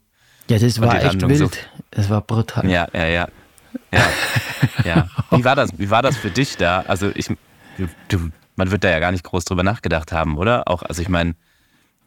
Ja, 0.50 0.58
das 0.60 0.80
war 0.82 0.96
echt 0.96 1.04
Landung 1.06 1.34
so- 1.36 1.46
wild. 1.46 1.70
Das 1.92 2.10
war 2.10 2.22
brutal. 2.22 2.70
Ja, 2.70 2.88
ja, 2.94 3.06
ja. 3.08 3.28
Ja, 3.92 4.02
ja. 4.86 5.10
Wie 5.32 5.44
war 5.46 5.56
das? 5.56 5.70
Wie 5.78 5.90
war 5.90 6.02
das 6.02 6.18
für 6.18 6.30
dich 6.32 6.58
da? 6.58 6.84
Also 6.88 7.12
ich, 7.16 7.28
du, 8.10 8.30
man 8.56 8.72
wird 8.72 8.84
da 8.84 8.90
ja 8.90 9.00
gar 9.00 9.12
nicht 9.12 9.24
groß 9.24 9.46
drüber 9.46 9.64
nachgedacht 9.64 10.12
haben, 10.12 10.38
oder? 10.38 10.68
Auch, 10.68 10.84
also 10.84 11.02
ich 11.02 11.10
meine, 11.10 11.36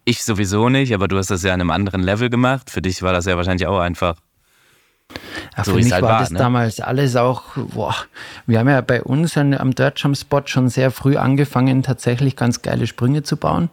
ich 0.05 0.23
sowieso 0.25 0.69
nicht, 0.69 0.95
aber 0.95 1.09
du 1.09 1.17
hast 1.19 1.31
das 1.31 1.43
ja 1.43 1.53
an 1.55 1.61
einem 1.61 1.71
anderen 1.71 2.03
Level 2.03 2.31
gemacht. 2.31 2.71
Für 2.71 2.83
dich 2.83 3.03
war 3.03 3.13
das 3.13 3.27
ja 3.27 3.37
wahrscheinlich 3.37 3.67
auch 3.67 3.79
einfach. 3.81 4.17
Ja, 5.57 5.65
So 5.65 5.73
für 5.73 5.79
mich 5.79 5.93
halt 5.93 6.03
war 6.03 6.11
war, 6.11 6.21
das 6.21 6.31
ne? 6.31 6.39
damals 6.39 6.81
alles 6.81 7.17
auch, 7.17 7.43
boah, 7.57 7.95
wir 8.47 8.59
haben 8.59 8.69
ja 8.69 8.81
bei 8.81 9.03
uns 9.03 9.37
an, 9.37 9.55
am 9.55 9.75
Dirt 9.75 9.99
Jump 10.01 10.17
Spot 10.17 10.43
schon 10.47 10.69
sehr 10.69 10.91
früh 10.91 11.17
angefangen, 11.17 11.83
tatsächlich 11.83 12.37
ganz 12.37 12.63
geile 12.63 12.87
Sprünge 12.87 13.23
zu 13.23 13.37
bauen. 13.37 13.71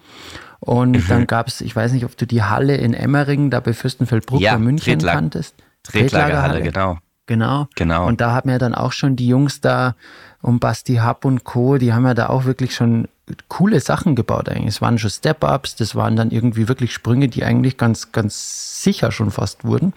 Und 0.66 0.92
Mhm. 0.92 1.06
dann 1.10 1.28
gab 1.28 1.48
es, 1.48 1.60
ich 1.60 1.76
weiß 1.76 1.92
nicht, 1.92 2.06
ob 2.06 2.16
du 2.16 2.26
die 2.26 2.42
Halle 2.42 2.78
in 2.78 2.94
Emmering, 2.94 3.50
da 3.50 3.60
bei 3.60 3.74
Fürstenfeldbruck 3.74 4.40
Ja, 4.40 4.54
bei 4.54 4.60
München 4.60 5.00
Tretlag- 5.00 5.14
kanntest. 5.16 5.56
Tretlagerhalle, 5.84 6.62
genau. 6.62 6.98
Genau. 7.26 7.68
Genau. 7.76 8.08
Und 8.08 8.22
da 8.22 8.32
haben 8.32 8.50
ja 8.50 8.58
dann 8.58 8.74
auch 8.74 8.94
schon 8.94 9.16
die 9.18 9.28
Jungs 9.28 9.60
da 9.60 9.96
um 10.42 10.60
Basti 10.60 10.98
Hub 11.04 11.26
und 11.26 11.44
Co., 11.44 11.78
die 11.78 11.94
haben 11.94 12.06
ja 12.06 12.14
da 12.14 12.28
auch 12.30 12.46
wirklich 12.46 12.74
schon 12.76 13.08
coole 13.50 13.80
Sachen 13.82 14.16
gebaut 14.16 14.48
eigentlich. 14.50 14.76
Es 14.76 14.82
waren 14.82 14.98
schon 14.98 15.10
Step-Ups, 15.10 15.76
das 15.76 15.96
waren 15.96 16.16
dann 16.16 16.32
irgendwie 16.32 16.68
wirklich 16.70 16.94
Sprünge, 16.94 17.28
die 17.30 17.44
eigentlich 17.44 17.78
ganz, 17.78 18.12
ganz 18.14 18.82
sicher 18.84 19.12
schon 19.12 19.32
fast 19.32 19.64
wurden. 19.66 19.94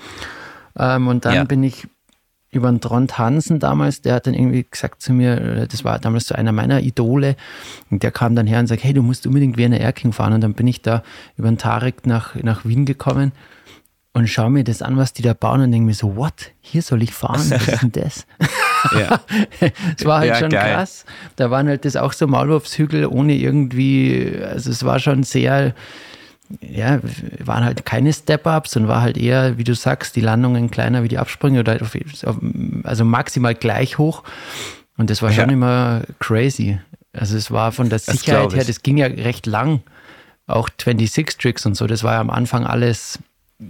Ähm, 0.79 1.07
und 1.09 1.25
dann 1.25 1.35
Ja. 1.35 1.45
bin 1.45 1.63
ich 1.63 1.87
über 2.51 2.71
den 2.71 2.81
Trond 2.81 3.19
Hansen 3.19 3.59
damals, 3.59 4.03
der 4.03 4.15
hat 4.15 4.27
dann 4.27 4.35
irgendwie 4.35 4.65
gesagt 4.71 5.03
zu 5.03 5.13
mir, 5.13 5.41
äh, 5.41 5.67
das 5.67 5.85
war 5.85 5.99
damals 5.99 6.27
so 6.29 6.35
einer 6.35 6.53
meiner 6.53 6.81
Idole, 6.81 7.37
und 7.91 8.03
der 8.03 8.11
kam 8.13 8.35
dann 8.37 8.47
her 8.47 8.61
und 8.61 8.67
sagt, 8.67 8.85
hey, 8.85 8.93
du 8.95 9.03
musst 9.03 9.27
unbedingt 9.27 9.57
Wiener 9.59 9.79
Erking 9.81 10.13
fahren. 10.13 10.33
Und 10.33 10.41
dann 10.41 10.55
bin 10.55 10.67
ich 10.67 10.81
da 10.83 11.03
über 11.37 11.49
den 11.49 11.59
Tarek 11.59 12.07
nach, 12.07 12.35
nach 12.37 12.65
Wien 12.65 12.85
gekommen 12.87 13.33
und 14.13 14.29
schaue 14.29 14.51
mir 14.51 14.65
das 14.65 14.81
an, 14.81 14.97
was 14.97 15.13
die 15.13 15.21
da 15.23 15.35
bauen 15.35 15.61
und 15.61 15.73
denke 15.73 15.87
mir 15.87 15.95
so, 15.95 16.17
what? 16.17 16.53
Hier 16.61 16.81
soll 16.81 17.03
ich 17.03 17.13
fahren? 17.13 17.51
Was 17.51 17.69
ist 17.69 17.83
denn 17.83 17.93
das? 17.93 18.27
Ja. 18.97 19.21
Es 19.99 20.05
war 20.05 20.21
halt 20.21 20.29
Ja, 20.31 20.37
schon 20.39 20.51
geil. 20.51 20.75
krass. 20.75 21.05
Da 21.35 21.51
waren 21.51 21.67
halt 21.67 21.85
das 21.85 21.97
auch 21.97 22.13
so 22.13 22.27
Maulwurfshügel 22.29 23.07
ohne 23.07 23.35
irgendwie, 23.35 24.39
also 24.49 24.71
es 24.71 24.85
war 24.85 25.01
schon 25.01 25.25
sehr, 25.25 25.75
ja, 26.61 27.01
waren 27.45 27.65
halt 27.65 27.85
keine 27.85 28.13
Step-Ups 28.13 28.77
und 28.77 28.89
war 28.89 29.01
halt 29.03 29.17
eher, 29.19 29.59
wie 29.59 29.65
du 29.65 29.75
sagst, 29.75 30.15
die 30.17 30.21
Landungen 30.21 30.71
kleiner 30.71 31.03
wie 31.03 31.09
die 31.09 31.19
Absprünge 31.19 31.61
oder 31.61 31.81
auf, 31.83 31.97
auf, 32.25 32.37
also 32.85 33.05
maximal 33.05 33.55
gleich 33.55 33.99
hoch. 33.99 34.23
Und 34.97 35.11
das 35.11 35.23
war 35.23 35.31
schon 35.33 35.49
Ja. 35.49 35.53
immer 35.55 36.03
crazy. 36.21 36.79
Also 37.13 37.37
es 37.37 37.51
war 37.51 37.73
von 37.73 37.89
der 37.91 37.99
Sicherheit 37.99 38.53
her, 38.53 38.61
ich. 38.63 38.67
das 38.69 38.83
ging 38.83 38.97
ja 38.99 39.07
recht 39.07 39.47
lang. 39.47 39.83
Auch 40.47 40.69
26 40.69 41.39
Tricks 41.39 41.67
und 41.67 41.75
so, 41.77 41.87
das 41.89 42.05
war 42.05 42.13
ja 42.15 42.21
am 42.21 42.31
Anfang 42.31 42.65
alles 42.67 43.19
äh, 43.61 43.65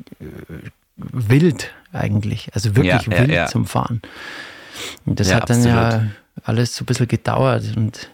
wild 0.97 1.73
eigentlich. 1.93 2.51
Also 2.55 2.77
wirklich 2.77 3.07
Ja, 3.07 3.13
ja, 3.15 3.19
wild 3.21 3.31
ja. 3.31 3.47
zum 3.47 3.65
Fahren. 3.67 4.03
Und 5.07 5.19
das 5.21 5.31
Ja, 5.31 5.37
hat 5.37 5.49
dann 5.49 5.65
ja 5.65 5.87
absolut. 5.87 6.11
alles 6.45 6.77
so 6.77 6.83
ein 6.83 6.87
bisschen 6.87 7.09
gedauert. 7.09 7.65
Und 7.77 8.11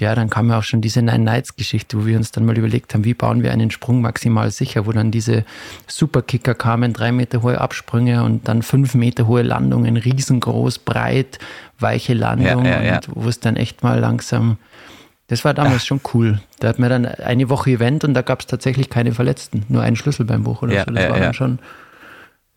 ja, 0.00 0.14
dann 0.14 0.30
kam 0.30 0.48
ja 0.50 0.58
auch 0.58 0.62
schon 0.62 0.80
diese 0.80 1.02
Nine 1.02 1.20
Nights 1.24 1.56
Geschichte, 1.56 1.98
wo 2.00 2.06
wir 2.06 2.16
uns 2.16 2.30
dann 2.32 2.44
mal 2.44 2.56
überlegt 2.56 2.94
haben, 2.94 3.04
wie 3.04 3.14
bauen 3.14 3.42
wir 3.42 3.52
einen 3.52 3.70
Sprung 3.70 4.00
maximal 4.00 4.50
sicher, 4.50 4.86
wo 4.86 4.92
dann 4.92 5.10
diese 5.10 5.44
Superkicker 5.86 6.54
kamen, 6.54 6.92
drei 6.92 7.12
Meter 7.12 7.42
hohe 7.42 7.60
Absprünge 7.60 8.22
und 8.24 8.48
dann 8.48 8.62
fünf 8.62 8.94
Meter 8.94 9.26
hohe 9.26 9.42
Landungen, 9.42 9.96
riesengroß, 9.96 10.78
breit, 10.80 11.38
weiche 11.78 12.14
Landung 12.14 12.64
Ja, 12.64 12.82
ja, 12.82 12.94
ja. 12.94 13.00
wo 13.08 13.28
es 13.28 13.40
dann 13.40 13.56
echt 13.56 13.82
mal 13.82 13.98
langsam, 13.98 14.58
das 15.28 15.44
war 15.44 15.54
damals 15.54 15.86
schon 15.86 16.00
cool. 16.14 16.40
Da 16.58 16.68
hatten 16.68 16.82
wir 16.82 16.88
dann 16.88 17.06
eine 17.06 17.48
Woche 17.48 17.70
Event 17.70 18.02
und 18.04 18.14
da 18.14 18.22
gab 18.22 18.40
es 18.40 18.46
tatsächlich 18.46 18.90
keine 18.90 19.12
Verletzten, 19.12 19.64
nur 19.68 19.82
einen 19.82 19.96
Schlüsselbeinbruch 19.96 20.62
oder 20.62 20.74
Ja, 20.74 20.84
so. 20.84 20.92
Das 20.92 21.04
ja, 21.04 21.10
war 21.10 21.18
ja. 21.18 21.24
dann 21.24 21.34
schon, 21.34 21.58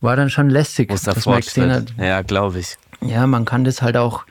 war 0.02 0.16
dann 0.16 0.30
schon 0.30 0.50
lässig, 0.50 0.90
dass 0.90 1.26
man 1.26 1.42
gesehen 1.42 1.72
hat. 1.72 1.94
Ja, 1.98 2.22
glaube 2.22 2.60
ich. 2.60 2.76
ja, 3.02 3.28
man 3.28 3.46
kann 3.46 3.64
das 3.64 3.82
halt 3.82 3.96
auch, 3.98 4.26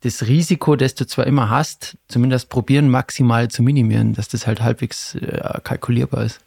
das 0.00 0.26
Risiko, 0.26 0.76
das 0.76 0.94
du 0.94 1.06
zwar 1.06 1.26
immer 1.26 1.50
hast, 1.50 1.96
zumindest 2.08 2.48
probieren, 2.48 2.88
maximal 2.88 3.48
zu 3.48 3.62
minimieren, 3.62 4.14
dass 4.14 4.28
das 4.28 4.46
halt 4.46 4.60
halbwegs 4.62 5.14
äh, 5.16 5.60
kalkulierbar 5.62 6.24
ist. 6.24 6.40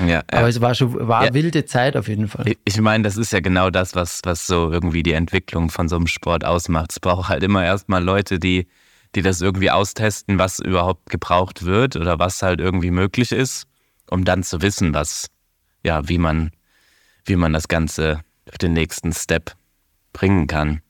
Ja, 0.00 0.22
Aber 0.30 0.42
ja. 0.42 0.48
es 0.48 0.60
war 0.62 0.74
schon, 0.74 1.06
war 1.08 1.26
Ja. 1.26 1.34
wilde 1.34 1.66
Zeit 1.66 1.94
auf 1.96 2.08
jeden 2.08 2.26
Fall. 2.28 2.48
Ich- 2.48 2.58
Ich 2.64 2.80
meine, 2.80 3.04
das 3.04 3.18
ist 3.18 3.32
ja 3.32 3.40
genau 3.40 3.68
das, 3.68 3.94
was, 3.94 4.20
was 4.24 4.46
so 4.46 4.72
irgendwie 4.72 5.02
die 5.02 5.12
Entwicklung 5.12 5.68
von 5.70 5.88
so 5.90 5.96
einem 5.96 6.06
Sport 6.06 6.44
ausmacht. 6.46 6.92
Es 6.92 7.00
braucht 7.00 7.28
halt 7.28 7.42
immer 7.42 7.62
erstmal 7.64 8.02
Leute, 8.02 8.38
die, 8.38 8.66
die 9.14 9.20
das 9.20 9.42
irgendwie 9.42 9.70
austesten, 9.70 10.38
was 10.38 10.58
überhaupt 10.58 11.10
gebraucht 11.10 11.64
wird 11.66 11.96
oder 11.96 12.18
was 12.18 12.40
halt 12.40 12.60
irgendwie 12.60 12.90
möglich 12.90 13.30
ist, 13.32 13.66
um 14.10 14.24
dann 14.24 14.42
zu 14.42 14.62
wissen, 14.62 14.94
was, 14.94 15.26
ja, 15.84 16.08
wie 16.08 16.18
man, 16.18 16.50
wie 17.26 17.36
man 17.36 17.52
das 17.52 17.68
Ganze 17.68 18.20
auf 18.50 18.56
den 18.56 18.72
nächsten 18.72 19.12
Step 19.12 19.54
bringen 20.14 20.46
kann. 20.46 20.80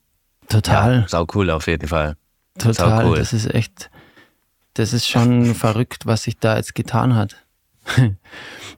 Total, 0.49 1.01
Ja, 1.03 1.09
sau 1.09 1.27
cool 1.35 1.51
auf 1.51 1.67
jeden 1.67 1.89
Fall. 1.89 2.17
total. 2.59 3.07
cool. 3.07 3.19
Das 3.19 3.33
ist 3.33 3.53
echt, 3.53 3.91
das 4.75 4.93
ist 4.93 5.07
schon 5.09 5.55
verrückt, 5.55 6.07
was 6.07 6.23
sich 6.25 6.39
da 6.39 6.57
jetzt 6.57 6.75
getan 6.75 7.15
hat. 7.17 7.37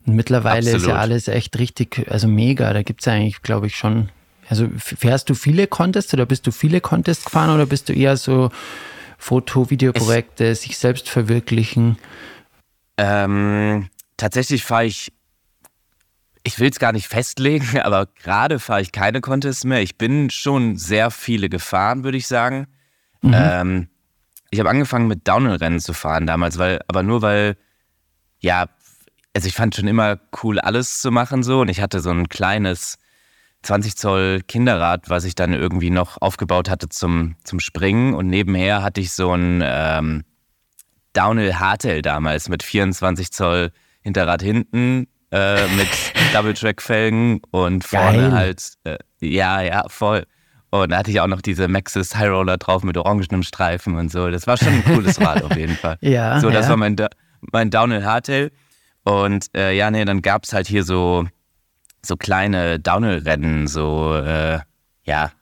Mittlerweile 0.04 0.68
ist 0.68 0.74
Absolut. 0.76 0.94
ja 0.96 1.00
alles 1.00 1.28
echt 1.28 1.58
richtig, 1.58 2.06
also 2.10 2.28
mega. 2.28 2.72
Da 2.72 2.82
gibt 2.82 3.00
es 3.00 3.08
eigentlich, 3.08 3.42
glaube 3.42 3.66
ich, 3.66 3.76
schon. 3.76 4.10
Also 4.48 4.68
fährst 4.78 5.28
du 5.28 5.34
viele 5.34 5.66
Contests 5.66 6.12
oder 6.14 6.24
bist 6.24 6.46
du 6.46 6.50
viele 6.52 6.80
Contests 6.80 7.24
gefahren 7.26 7.50
oder 7.54 7.66
bist 7.66 7.88
du 7.88 7.92
eher 7.92 8.16
so 8.16 8.50
Foto, 9.18 9.68
Videoprojekte, 9.68 10.54
sich 10.54 10.78
selbst 10.78 11.08
verwirklichen? 11.10 11.98
Ähm, 12.96 13.88
tatsächlich 14.16 14.64
fahre 14.64 14.86
ich, 14.86 15.12
ich 16.48 16.58
will 16.58 16.70
es 16.70 16.78
gar 16.78 16.92
nicht 16.92 17.06
festlegen, 17.06 17.78
aber 17.82 18.06
gerade 18.06 18.58
fahre 18.58 18.80
ich 18.80 18.90
keine 18.90 19.20
Contests 19.20 19.64
mehr. 19.64 19.82
Ich 19.82 19.98
bin 19.98 20.30
schon 20.30 20.76
sehr 20.76 21.10
viele 21.10 21.48
gefahren, 21.48 22.04
würde 22.04 22.18
ich 22.18 22.26
sagen. 22.26 22.66
Ähm, 23.22 23.88
ich 24.50 24.58
habe 24.58 24.70
angefangen 24.70 25.08
mit 25.08 25.28
Downhill-Rennen 25.28 25.80
zu 25.80 25.92
fahren 25.92 26.26
damals, 26.26 26.58
weil, 26.58 26.80
aber 26.88 27.02
nur 27.02 27.20
weil, 27.20 27.56
ja, 28.40 28.68
also 29.34 29.46
ich 29.46 29.54
fand 29.54 29.74
schon 29.74 29.88
immer 29.88 30.18
cool, 30.42 30.58
alles 30.58 31.00
zu 31.00 31.10
machen 31.10 31.42
so. 31.42 31.60
Und 31.60 31.68
ich 31.68 31.80
hatte 31.80 32.00
so 32.00 32.10
ein 32.10 32.28
kleines 32.28 32.96
20 33.62 33.96
Zoll 33.96 34.40
Kinderrad, 34.46 35.10
was 35.10 35.24
ich 35.24 35.34
dann 35.34 35.52
irgendwie 35.52 35.90
noch 35.90 36.20
aufgebaut 36.22 36.70
hatte 36.70 36.88
zum, 36.88 37.36
zum 37.44 37.60
Springen. 37.60 38.14
Und 38.14 38.28
nebenher 38.28 38.82
hatte 38.82 39.00
ich 39.00 39.12
so 39.12 39.32
ein 39.32 39.62
ähm, 39.62 40.24
Downhill 41.12 41.56
Hardtail 41.56 42.00
damals 42.00 42.48
mit 42.48 42.62
24 42.62 43.32
Zoll 43.32 43.70
Hinterrad 44.00 44.40
hinten, 44.40 45.08
äh, 45.32 45.66
mit 45.68 45.88
Double-Track-Felgen 46.34 47.40
und 47.50 47.84
vorne 47.84 48.18
Geil. 48.18 48.32
halt, 48.32 48.72
äh, 48.84 48.98
ja, 49.20 49.60
ja, 49.62 49.84
voll. 49.88 50.24
Und 50.70 50.90
da 50.90 50.98
hatte 50.98 51.10
ich 51.10 51.20
auch 51.20 51.26
noch 51.26 51.40
diese 51.40 51.66
Maxis 51.68 52.14
High 52.14 52.28
Roller 52.30 52.58
drauf 52.58 52.82
mit 52.82 52.96
orangenem 52.98 53.42
Streifen 53.42 53.96
und 53.96 54.10
so. 54.12 54.30
Das 54.30 54.46
war 54.46 54.56
schon 54.58 54.68
ein 54.68 54.84
cooles 54.84 55.18
Rad 55.24 55.42
auf 55.42 55.56
jeden 55.56 55.76
Fall. 55.76 55.96
Ja, 56.02 56.40
So, 56.40 56.50
das 56.50 56.66
ja. 56.66 56.70
war 56.70 56.76
mein, 56.76 56.96
mein 57.52 57.70
Downhill 57.70 58.04
Hardtail. 58.04 58.50
Und 59.04 59.46
äh, 59.56 59.72
ja, 59.72 59.90
nee, 59.90 60.04
dann 60.04 60.20
gab 60.20 60.44
es 60.44 60.52
halt 60.52 60.66
hier 60.66 60.84
so, 60.84 61.26
so 62.04 62.16
kleine 62.16 62.78
Downhill-Rennen, 62.78 63.66
so, 63.66 64.14
äh, 64.14 64.58
ja, 65.04 65.32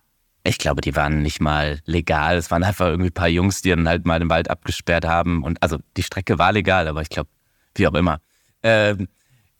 ich 0.44 0.58
glaube, 0.58 0.80
die 0.80 0.94
waren 0.94 1.22
nicht 1.22 1.40
mal 1.40 1.80
legal. 1.86 2.36
Es 2.36 2.52
waren 2.52 2.62
einfach 2.62 2.86
irgendwie 2.86 3.10
ein 3.10 3.14
paar 3.14 3.26
Jungs, 3.26 3.62
die 3.62 3.70
dann 3.70 3.88
halt 3.88 4.06
mal 4.06 4.20
den 4.20 4.30
Wald 4.30 4.48
abgesperrt 4.48 5.04
haben. 5.04 5.42
Und 5.42 5.60
also 5.60 5.78
die 5.96 6.04
Strecke 6.04 6.38
war 6.38 6.52
legal, 6.52 6.86
aber 6.86 7.02
ich 7.02 7.08
glaube, 7.08 7.28
wie 7.74 7.88
auch 7.88 7.94
immer. 7.94 8.18
ähm, 8.62 9.08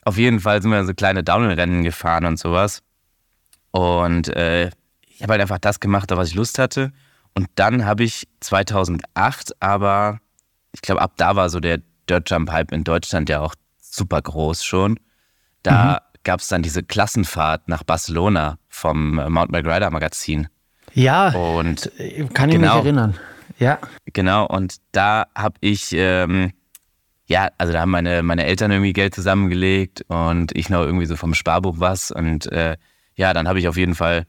auf 0.06 0.16
jeden 0.16 0.38
Fall 0.38 0.62
sind 0.62 0.70
wir 0.70 0.84
so 0.84 0.94
kleine 0.94 1.24
Downhill-Rennen 1.24 1.82
gefahren 1.82 2.26
und 2.26 2.38
sowas. 2.38 2.82
Und 3.72 4.28
äh, 4.28 4.70
ich 5.08 5.22
habe 5.22 5.32
halt 5.32 5.42
einfach 5.42 5.58
das 5.58 5.80
gemacht, 5.80 6.12
auf 6.12 6.18
was 6.18 6.28
ich 6.28 6.34
Lust 6.36 6.60
hatte. 6.60 6.92
Und 7.34 7.48
dann 7.56 7.84
habe 7.84 8.04
ich 8.04 8.28
2008, 8.38 9.60
aber 9.60 10.20
ich 10.70 10.80
glaube, 10.80 11.02
ab 11.02 11.14
da 11.16 11.34
war 11.34 11.50
so 11.50 11.58
der 11.58 11.80
Dirt 12.08 12.30
Jump 12.30 12.52
Hype 12.52 12.70
in 12.70 12.84
Deutschland 12.84 13.28
ja 13.28 13.40
auch 13.40 13.56
super 13.80 14.22
groß 14.22 14.62
schon. 14.64 15.00
Da 15.64 15.94
mhm. 15.94 16.20
gab 16.22 16.38
es 16.38 16.46
dann 16.46 16.62
diese 16.62 16.84
Klassenfahrt 16.84 17.66
nach 17.66 17.82
Barcelona 17.82 18.58
vom 18.68 19.16
Mount 19.16 19.50
McRider 19.50 19.90
Magazin. 19.90 20.46
Ja, 20.94 21.30
und 21.30 21.90
kann 22.32 22.48
ich 22.48 22.56
genau, 22.56 22.76
mich 22.76 22.84
erinnern. 22.84 23.14
Ja. 23.58 23.78
Genau, 24.12 24.46
und 24.46 24.76
da 24.92 25.26
habe 25.34 25.56
ich, 25.60 25.92
ähm, 25.92 26.52
ja, 27.26 27.50
also 27.58 27.72
da 27.72 27.80
haben 27.80 27.90
meine, 27.90 28.22
meine 28.22 28.44
Eltern 28.44 28.70
irgendwie 28.70 28.92
Geld 28.92 29.14
zusammengelegt 29.14 30.04
und 30.08 30.56
ich 30.56 30.70
noch 30.70 30.82
irgendwie 30.82 31.06
so 31.06 31.16
vom 31.16 31.34
Sparbuch 31.34 31.76
was. 31.78 32.12
Und 32.12 32.50
äh, 32.52 32.76
ja, 33.16 33.34
dann 33.34 33.48
habe 33.48 33.58
ich 33.58 33.68
auf 33.68 33.76
jeden 33.76 33.96
Fall 33.96 34.26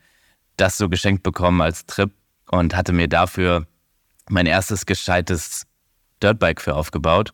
das 0.57 0.77
so 0.77 0.89
geschenkt 0.89 1.21
bekommen 1.21 1.61
als 1.61 1.85
Trip 1.85 2.11
und 2.49 2.75
hatte 2.75 2.93
mir 2.93 3.07
dafür 3.07 3.67
mein 4.29 4.47
erstes 4.47 4.87
gescheites 4.87 5.67
Dirtbike 6.23 6.59
für 6.59 6.75
aufgebaut. 6.75 7.33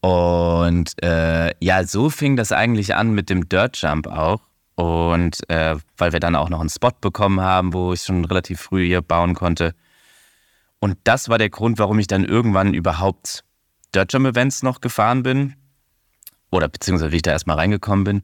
Und 0.00 1.00
äh, 1.04 1.52
ja, 1.60 1.84
so 1.84 2.10
fing 2.10 2.36
das 2.36 2.50
eigentlich 2.50 2.96
an 2.96 3.12
mit 3.12 3.30
dem 3.30 3.48
Dirt 3.48 3.80
Jump 3.80 4.08
auch. 4.08 4.40
Und 4.74 5.48
äh, 5.48 5.76
weil 5.96 6.12
wir 6.12 6.18
dann 6.18 6.34
auch 6.34 6.48
noch 6.48 6.58
einen 6.58 6.70
Spot 6.70 6.90
bekommen 7.00 7.40
haben, 7.40 7.72
wo 7.72 7.92
ich 7.92 8.02
schon 8.02 8.24
relativ 8.24 8.60
früh 8.60 8.84
hier 8.86 9.00
bauen 9.00 9.34
konnte. 9.34 9.74
Und 10.80 10.98
das 11.04 11.28
war 11.28 11.38
der 11.38 11.50
Grund, 11.50 11.78
warum 11.78 12.00
ich 12.00 12.08
dann 12.08 12.24
irgendwann 12.24 12.74
überhaupt 12.74 13.44
Dirt 13.94 14.12
Jump 14.12 14.26
Events 14.26 14.62
noch 14.62 14.80
gefahren 14.80 15.22
bin. 15.22 15.54
Oder 16.50 16.68
beziehungsweise 16.68 17.12
wie 17.12 17.16
ich 17.16 17.22
da 17.22 17.32
erstmal 17.32 17.56
reingekommen 17.56 18.04
bin. 18.04 18.22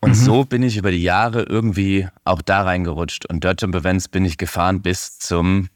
Und 0.00 0.10
mhm. 0.10 0.14
so 0.14 0.44
bin 0.44 0.62
ich 0.62 0.76
über 0.76 0.90
die 0.90 1.02
Jahre 1.02 1.42
irgendwie 1.42 2.08
auch 2.24 2.42
da 2.42 2.62
reingerutscht. 2.62 3.26
Und 3.26 3.42
Dirt 3.42 3.62
Jump 3.62 3.74
Events 3.74 4.08
bin 4.08 4.24
ich 4.24 4.36
gefahren 4.36 4.82
bis 4.82 5.18
zum, 5.18 5.68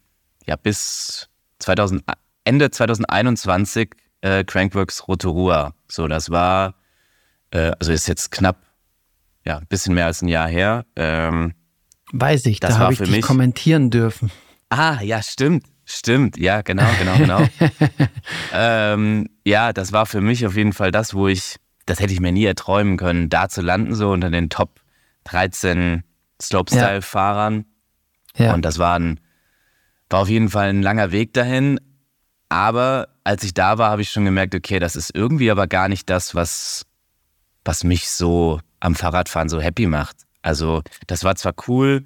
ja, 0.45 0.55
bis 0.55 1.29
2000, 1.59 2.03
Ende 2.43 2.71
2021 2.71 3.95
äh, 4.21 4.43
Crankworks 4.43 5.07
Rotorua. 5.07 5.73
So, 5.87 6.07
das 6.07 6.29
war, 6.29 6.75
äh, 7.51 7.71
also 7.79 7.91
ist 7.91 8.07
jetzt 8.07 8.31
knapp, 8.31 8.57
ja, 9.45 9.57
ein 9.57 9.67
bisschen 9.67 9.95
mehr 9.95 10.05
als 10.05 10.21
ein 10.21 10.27
Jahr 10.27 10.47
her. 10.47 10.85
Ähm, 10.95 11.53
Weiß 12.11 12.45
ich, 12.47 12.59
das 12.59 12.75
da 12.75 12.79
habe 12.79 12.93
ich 12.93 12.99
dich 12.99 13.09
mich, 13.09 13.21
kommentieren 13.21 13.89
dürfen. 13.89 14.31
Ah, 14.69 15.01
ja, 15.01 15.21
stimmt. 15.21 15.65
Stimmt, 15.91 16.37
ja, 16.37 16.61
genau, 16.61 16.87
genau, 16.99 17.17
genau. 17.17 17.47
ähm, 18.53 19.27
ja, 19.43 19.73
das 19.73 19.91
war 19.91 20.05
für 20.05 20.21
mich 20.21 20.45
auf 20.45 20.55
jeden 20.55 20.71
Fall 20.71 20.91
das, 20.91 21.15
wo 21.15 21.27
ich, 21.27 21.55
das 21.87 21.99
hätte 21.99 22.13
ich 22.13 22.19
mir 22.19 22.31
nie 22.31 22.45
erträumen 22.45 22.95
können, 22.95 23.27
da 23.27 23.49
zu 23.49 23.61
landen, 23.61 23.95
so 23.95 24.11
unter 24.11 24.29
den 24.29 24.51
Top 24.51 24.81
13 25.23 26.03
Slopestyle-Fahrern. 26.39 27.65
Ja. 28.37 28.45
ja. 28.45 28.53
Und 28.53 28.65
das 28.65 28.77
war, 28.77 28.99
ein, 28.99 29.19
war 30.11 30.19
auf 30.19 30.29
jeden 30.29 30.49
Fall 30.49 30.69
ein 30.69 30.83
langer 30.83 31.11
Weg 31.11 31.33
dahin. 31.33 31.79
Aber 32.49 33.07
als 33.23 33.43
ich 33.43 33.55
da 33.55 33.79
war, 33.79 33.89
habe 33.89 34.03
ich 34.03 34.11
schon 34.11 34.25
gemerkt, 34.25 34.53
okay, 34.53 34.77
das 34.77 34.95
ist 34.95 35.15
irgendwie 35.15 35.49
aber 35.49 35.65
gar 35.65 35.89
nicht 35.89 36.07
das, 36.07 36.35
was, 36.35 36.85
was 37.65 37.83
mich 37.83 38.11
so 38.11 38.59
am 38.79 38.93
Fahrradfahren 38.93 39.49
so 39.49 39.59
happy 39.59 39.87
macht. 39.87 40.17
Also, 40.43 40.83
das 41.07 41.23
war 41.23 41.35
zwar 41.35 41.55
cool, 41.67 42.05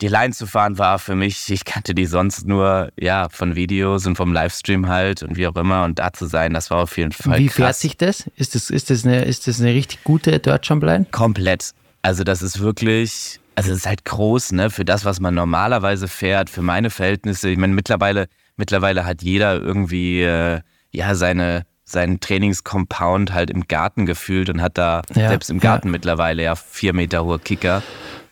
die 0.00 0.08
Line 0.08 0.32
zu 0.32 0.46
fahren 0.46 0.78
war 0.78 0.98
für 0.98 1.14
mich, 1.14 1.50
ich 1.50 1.64
kannte 1.64 1.94
die 1.94 2.06
sonst 2.06 2.46
nur, 2.46 2.90
ja, 2.98 3.28
von 3.30 3.56
Videos 3.56 4.06
und 4.06 4.16
vom 4.16 4.32
Livestream 4.32 4.88
halt 4.88 5.22
und 5.22 5.36
wie 5.36 5.46
auch 5.46 5.56
immer 5.56 5.84
und 5.84 5.98
da 5.98 6.12
zu 6.12 6.26
sein, 6.26 6.52
das 6.52 6.70
war 6.70 6.78
auf 6.78 6.96
jeden 6.98 7.12
Fall 7.12 7.38
Wie 7.38 7.46
krass. 7.46 7.56
fährt 7.56 7.76
sich 7.76 7.96
das? 7.96 8.30
Ist 8.36 8.54
das, 8.54 8.70
ist 8.70 8.90
das, 8.90 9.06
eine, 9.06 9.24
ist 9.24 9.46
das 9.46 9.60
eine 9.60 9.70
richtig 9.70 10.04
gute 10.04 10.38
Dirt 10.38 10.66
Jump 10.66 10.84
Line? 10.84 11.06
Komplett. 11.10 11.70
Also 12.02 12.24
das 12.24 12.42
ist 12.42 12.60
wirklich, 12.60 13.40
also 13.54 13.72
es 13.72 13.78
ist 13.78 13.86
halt 13.86 14.04
groß, 14.04 14.52
ne, 14.52 14.68
für 14.70 14.84
das, 14.84 15.04
was 15.04 15.18
man 15.18 15.34
normalerweise 15.34 16.08
fährt, 16.08 16.50
für 16.50 16.62
meine 16.62 16.90
Verhältnisse. 16.90 17.48
Ich 17.48 17.58
meine, 17.58 17.72
mittlerweile, 17.72 18.28
mittlerweile 18.56 19.06
hat 19.06 19.22
jeder 19.22 19.60
irgendwie, 19.60 20.22
äh, 20.22 20.60
ja, 20.92 21.14
seine, 21.14 21.64
seinen 21.84 22.20
Trainingscompound 22.20 23.32
halt 23.32 23.50
im 23.50 23.66
Garten 23.66 24.04
gefühlt 24.04 24.50
und 24.50 24.60
hat 24.60 24.76
da 24.76 25.02
ja, 25.14 25.28
selbst 25.28 25.50
im 25.50 25.58
Garten 25.58 25.88
ja. 25.88 25.92
mittlerweile 25.92 26.42
ja 26.42 26.54
vier 26.54 26.92
Meter 26.92 27.24
hohe 27.24 27.38
Kicker. 27.38 27.82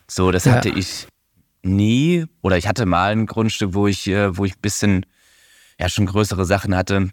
So, 0.09 0.31
das 0.31 0.44
hatte 0.46 0.68
ja. 0.68 0.77
ich 0.77 1.07
nie, 1.64 2.27
oder 2.42 2.57
ich 2.57 2.66
hatte 2.66 2.87
mal 2.87 3.12
ein 3.12 3.27
Grundstück, 3.27 3.74
wo 3.74 3.87
ich, 3.87 4.07
äh, 4.07 4.37
wo 4.37 4.44
ich 4.44 4.55
ein 4.57 4.61
bisschen, 4.62 5.07
ja, 5.79 5.88
schon 5.88 6.07
größere 6.07 6.44
Sachen 6.44 6.77
hatte. 6.77 7.11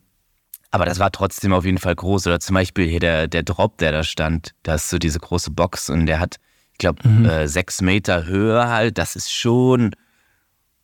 Aber 0.72 0.86
das 0.86 1.00
war 1.00 1.12
trotzdem 1.12 1.54
auf 1.54 1.66
jeden 1.66 1.78
Fall 1.78 1.96
groß. 1.96 2.28
Oder 2.28 2.40
zum 2.40 2.54
Beispiel 2.54 2.88
hier 2.88 3.00
der, 3.00 3.28
der 3.28 3.44
Drop, 3.44 3.78
der 3.78 3.92
da 3.92 4.04
stand. 4.04 4.54
Da 4.64 4.76
ist 4.76 4.90
so 4.90 4.98
diese 4.98 5.20
große 5.20 5.52
Box 5.52 5.90
und 5.90 6.06
der 6.06 6.20
hat, 6.20 6.38
ich 6.72 6.78
glaube, 6.78 7.08
mhm. 7.08 7.26
äh, 7.26 7.48
sechs 7.48 7.82
Meter 7.82 8.26
Höhe 8.26 8.68
halt. 8.68 8.98
Das 8.98 9.16
ist 9.16 9.32
schon, 9.32 9.92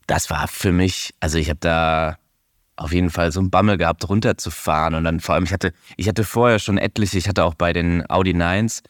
das 0.05 0.29
war 0.29 0.47
für 0.47 0.73
mich, 0.73 1.13
also 1.21 1.37
ich 1.37 1.49
habe 1.49 1.59
da 1.61 2.17
auf 2.75 2.91
jeden 2.93 3.09
Fall 3.09 3.31
so 3.31 3.39
einen 3.39 3.49
Bammel 3.49 3.77
gehabt, 3.77 4.07
runterzufahren. 4.07 4.93
Und 4.93 5.05
dann 5.05 5.21
vor 5.21 5.35
allem, 5.35 5.45
ich 5.45 5.53
hatte, 5.53 5.71
ich 5.95 6.07
hatte 6.07 6.25
vorher 6.25 6.59
schon 6.59 6.77
etliche, 6.77 7.17
ich 7.17 7.29
hatte 7.29 7.45
auch 7.45 7.55
bei 7.55 7.71
den 7.71 8.07
Audi 8.09 8.31
9s 8.31 8.83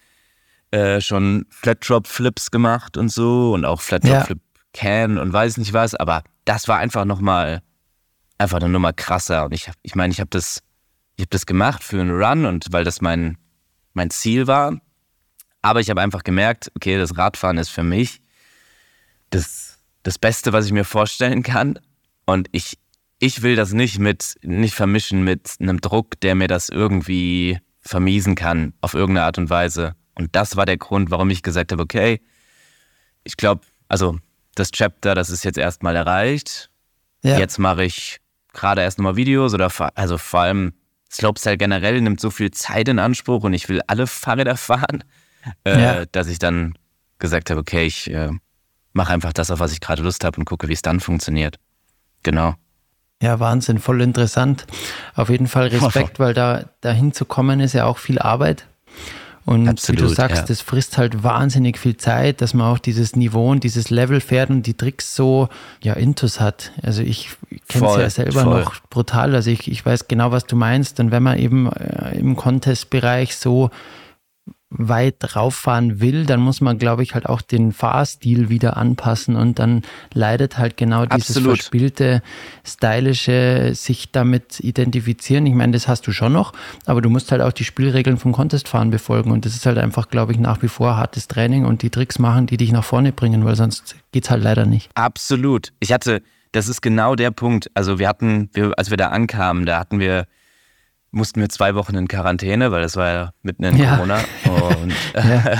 äh, 0.72 1.00
schon 1.00 1.46
Flat 1.50 1.88
Drop 1.88 2.08
Flips 2.08 2.52
gemacht 2.52 2.98
und 2.98 3.10
so 3.10 3.54
und 3.54 3.66
auch 3.66 3.82
Flat 3.82 4.04
Drop. 4.04 4.26
Flip 4.26 4.40
Can 4.78 5.18
und 5.18 5.34
weiß 5.34 5.58
nicht 5.58 5.74
was, 5.74 5.96
aber 5.96 6.24
das 6.46 6.68
war 6.68 6.78
einfach 6.78 7.04
nochmal, 7.04 7.64
einfach 8.38 8.58
eine 8.58 8.70
Nummer 8.70 8.94
krasser. 8.94 9.46
Und 9.46 9.54
ich, 9.54 9.72
ich 9.82 9.96
meine, 9.96 10.14
ich 10.14 10.20
habe 10.20 10.30
das, 10.30 10.62
ich 11.16 11.28
das 11.28 11.48
gemacht 11.48 11.84
für 11.84 12.00
einen 12.00 12.12
Run 12.12 12.46
und 12.46 12.68
weil 12.70 12.84
das 12.84 13.02
mein, 13.02 13.40
mein 13.94 14.12
Ziel 14.12 14.46
war. 14.46 14.80
Aber 15.64 15.80
ich 15.80 15.90
habe 15.90 16.02
einfach 16.02 16.24
gemerkt, 16.24 16.72
okay, 16.76 17.00
das 17.00 17.18
Radfahren 17.18 17.58
ist 17.58 17.70
für 17.70 17.82
mich 17.82 18.22
das, 19.32 19.80
das 20.04 20.20
Beste, 20.20 20.54
was 20.54 20.68
ich 20.68 20.72
mir 20.72 20.86
vorstellen 20.86 21.42
kann. 21.42 21.80
Und 22.28 22.48
ich, 22.52 22.78
ich 23.18 23.42
will 23.42 23.56
das 23.56 23.74
nicht 23.74 23.98
mit, 23.98 24.36
nicht 24.44 24.76
vermischen 24.76 25.24
mit 25.24 25.56
einem 25.60 25.82
Druck, 25.82 26.20
der 26.22 26.36
mir 26.36 26.48
das 26.48 26.70
irgendwie 26.70 27.58
vermiesen 27.82 28.36
kann, 28.36 28.74
auf 28.82 28.94
irgendeine 28.94 29.26
Art 29.26 29.40
und 29.40 29.50
Weise. 29.50 29.96
Und 30.14 30.36
das 30.36 30.56
war 30.56 30.68
der 30.68 30.78
Grund, 30.78 31.10
warum 31.10 31.32
ich 31.32 31.42
gesagt 31.42 31.72
habe, 31.72 31.82
okay, 31.82 32.22
ich 33.24 33.38
glaube, 33.38 33.62
also 33.88 34.20
das 34.60 34.72
Chapter, 34.72 35.16
das 35.16 35.30
ist 35.30 35.44
jetzt 35.44 35.58
erstmal 35.58 35.96
erreicht. 35.96 36.70
Ja. 37.24 37.38
Jetzt 37.38 37.58
mache 37.60 37.84
ich 37.84 38.20
gerade 38.54 38.82
erst 38.82 38.98
nochmal 38.98 39.16
Videos 39.16 39.54
oder 39.54 39.72
also 39.96 40.18
vor 40.18 40.42
allem 40.42 40.74
Slopestyle 41.12 41.58
generell 41.58 42.02
nimmt 42.02 42.20
so 42.20 42.30
viel 42.30 42.52
Zeit 42.52 42.88
in 42.88 43.00
Anspruch 43.00 43.44
und 43.44 43.54
ich 43.54 43.70
will 43.70 43.82
alle 43.88 44.08
Fahrräder 44.08 44.58
fahren, 44.58 45.04
äh, 45.64 45.82
ja. 45.82 46.06
dass 46.06 46.28
ich 46.28 46.40
dann 46.40 46.78
gesagt 47.20 47.50
habe, 47.50 47.60
okay, 47.60 47.86
ich 47.86 48.12
äh, 48.12 48.30
mache 48.94 49.14
einfach 49.14 49.34
das, 49.34 49.52
auf 49.52 49.60
was 49.60 49.72
ich 49.72 49.80
gerade 49.80 50.04
Lust 50.04 50.24
habe 50.24 50.38
und 50.38 50.46
gucke, 50.46 50.68
wie 50.68 50.74
es 50.74 50.82
dann 50.82 51.00
funktioniert. 51.00 51.58
Genau. 52.24 52.56
Ja, 53.22 53.40
Wahnsinn, 53.40 53.80
voll 53.80 54.02
interessant. 54.02 54.68
Auf 55.16 55.30
jeden 55.30 55.48
Fall 55.48 55.68
Respekt, 55.68 56.20
weil 56.20 56.34
da 56.34 56.70
dahin 56.82 57.14
zu 57.14 57.26
kommen 57.26 57.60
ist 57.60 57.74
ja 57.74 57.86
auch 57.86 57.98
viel 57.98 58.20
Arbeit. 58.20 58.68
Und 59.48 59.70
Absolut, 59.70 60.02
wie 60.02 60.04
du 60.04 60.14
sagst, 60.14 60.36
ja. 60.40 60.46
das 60.46 60.60
frisst 60.60 60.98
halt 60.98 61.24
wahnsinnig 61.24 61.78
viel 61.78 61.96
Zeit, 61.96 62.42
dass 62.42 62.54
man 62.54 62.68
auch 62.68 62.80
dieses 62.80 63.16
Niveau 63.16 63.50
und 63.50 63.64
dieses 63.64 63.90
Level 63.90 64.20
fährt 64.20 64.50
und 64.50 64.64
die 64.64 64.74
Tricks 64.74 65.16
so 65.16 65.48
ja 65.82 65.94
intus 65.94 66.42
hat. 66.42 66.74
Also 66.84 67.02
ich 67.02 67.30
kenne 67.70 67.88
es 67.88 67.96
ja 67.96 68.10
selber 68.10 68.44
voll. 68.44 68.60
noch 68.60 68.76
brutal. 68.90 69.34
Also 69.34 69.50
ich, 69.50 69.72
ich 69.72 69.86
weiß 69.86 70.10
genau, 70.10 70.32
was 70.32 70.48
du 70.48 70.58
meinst. 70.58 71.00
Und 71.00 71.12
wenn 71.12 71.24
man 71.24 71.40
eben 71.40 71.72
äh, 71.72 72.18
im 72.20 72.36
Contest-Bereich 72.36 73.38
so 73.38 73.70
weit 74.70 75.36
rauffahren 75.36 76.02
will, 76.02 76.26
dann 76.26 76.42
muss 76.42 76.60
man, 76.60 76.78
glaube 76.78 77.02
ich, 77.02 77.14
halt 77.14 77.26
auch 77.28 77.42
den 77.42 77.72
Fahrstil 77.72 78.50
wieder 78.50 78.76
anpassen 78.76 79.38
und 79.38 79.60
dann 79.60 79.84
leidet 80.14 80.58
halt 80.58 80.76
genau 80.76 81.06
dieses 81.06 81.38
Absolut. 81.38 81.58
verspielte, 81.58 82.22
stylische, 82.66 83.72
sich 83.74 84.12
damit 84.12 84.60
identifizieren. 84.60 85.46
Ich 85.46 85.54
meine, 85.54 85.72
das 85.72 85.88
hast 85.88 86.06
du 86.06 86.12
schon 86.12 86.34
noch, 86.34 86.52
aber 86.86 87.02
du 87.02 87.10
musst 87.10 87.32
halt 87.32 87.42
auch 87.42 87.54
die 87.54 87.64
Spielregeln 87.64 88.18
vom 88.18 88.34
Contestfahren 88.34 88.92
befolgen 88.92 89.32
und 89.32 89.46
das 89.46 89.56
ist 89.56 89.66
halt 89.66 89.78
einfach, 89.78 90.10
glaube 90.10 90.34
ich, 90.34 90.40
nach 90.40 90.62
wie 90.62 90.68
vor 90.68 90.98
hartes 90.98 91.30
Training 91.30 91.64
und 91.64 91.82
die 91.82 91.90
Tricks 91.90 92.20
machen, 92.20 92.46
die 92.48 92.58
dich 92.58 92.74
nach 92.74 92.84
vorne 92.84 93.14
bringen, 93.14 93.46
weil 93.46 93.56
sonst 93.56 93.96
geht's 94.12 94.30
halt 94.30 94.44
leider 94.44 94.66
nicht. 94.66 94.90
Absolut. 94.96 95.72
Ich 95.80 95.94
hatte, 95.94 96.22
das 96.52 96.68
ist 96.68 96.82
genau 96.82 97.16
der 97.16 97.32
Punkt. 97.32 97.72
Also 97.74 98.00
wir 98.00 98.10
hatten, 98.10 98.50
wir, 98.54 98.74
als 98.78 98.90
wir 98.90 98.98
da 98.98 99.10
ankamen, 99.10 99.66
da 99.66 99.80
hatten 99.80 100.00
wir 100.00 100.26
mussten 101.12 101.40
wir 101.40 101.50
zwei 101.50 101.76
Wochen 101.76 101.96
in 101.96 102.08
Quarantäne, 102.08 102.72
weil 102.72 102.82
das 102.82 102.96
war 102.96 103.12
ja 103.12 103.32
mitten 103.42 103.64
in 103.64 103.78
ja. 103.78 103.96
Corona. 103.96 104.20
Und 104.46 104.94
äh, 105.14 105.58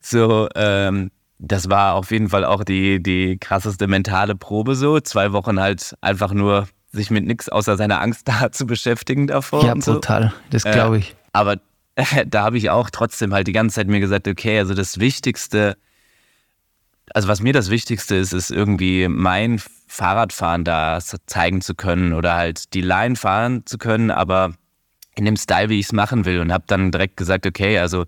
so, 0.00 0.48
ähm, 0.54 1.10
das 1.38 1.68
war 1.68 1.94
auf 1.94 2.10
jeden 2.10 2.28
Fall 2.28 2.44
auch 2.44 2.64
die, 2.64 3.02
die 3.02 3.38
krasseste 3.38 3.86
mentale 3.86 4.34
Probe 4.36 4.74
so. 4.74 5.00
Zwei 5.00 5.32
Wochen 5.32 5.60
halt 5.60 5.94
einfach 6.00 6.32
nur 6.32 6.68
sich 6.92 7.10
mit 7.10 7.26
nichts 7.26 7.48
außer 7.48 7.76
seiner 7.76 8.00
Angst 8.00 8.26
da 8.28 8.50
zu 8.52 8.66
beschäftigen 8.66 9.26
davor. 9.26 9.64
Ja, 9.64 9.74
brutal, 9.74 10.30
so. 10.30 10.36
das 10.50 10.64
glaube 10.64 10.98
ich. 10.98 11.10
Äh, 11.10 11.14
aber 11.32 11.56
äh, 11.94 12.24
da 12.26 12.44
habe 12.44 12.58
ich 12.58 12.70
auch 12.70 12.90
trotzdem 12.90 13.32
halt 13.34 13.46
die 13.46 13.52
ganze 13.52 13.76
Zeit 13.76 13.88
mir 13.88 14.00
gesagt, 14.00 14.28
okay, 14.28 14.58
also 14.58 14.74
das 14.74 14.98
Wichtigste, 14.98 15.76
also 17.14 17.28
was 17.28 17.40
mir 17.40 17.52
das 17.52 17.70
Wichtigste 17.70 18.16
ist, 18.16 18.32
ist 18.32 18.50
irgendwie 18.50 19.08
mein 19.08 19.60
Fahrradfahren 19.88 20.64
da 20.64 20.98
zeigen 21.26 21.60
zu 21.60 21.74
können 21.74 22.12
oder 22.12 22.34
halt 22.34 22.74
die 22.74 22.80
Line 22.80 23.16
fahren 23.16 23.64
zu 23.66 23.78
können, 23.78 24.10
aber 24.10 24.54
in 25.16 25.24
dem 25.24 25.36
Style, 25.36 25.68
wie 25.68 25.80
ich 25.80 25.86
es 25.86 25.92
machen 25.92 26.24
will 26.24 26.40
und 26.40 26.52
habe 26.52 26.64
dann 26.66 26.92
direkt 26.92 27.16
gesagt, 27.16 27.46
okay, 27.46 27.78
also 27.78 28.04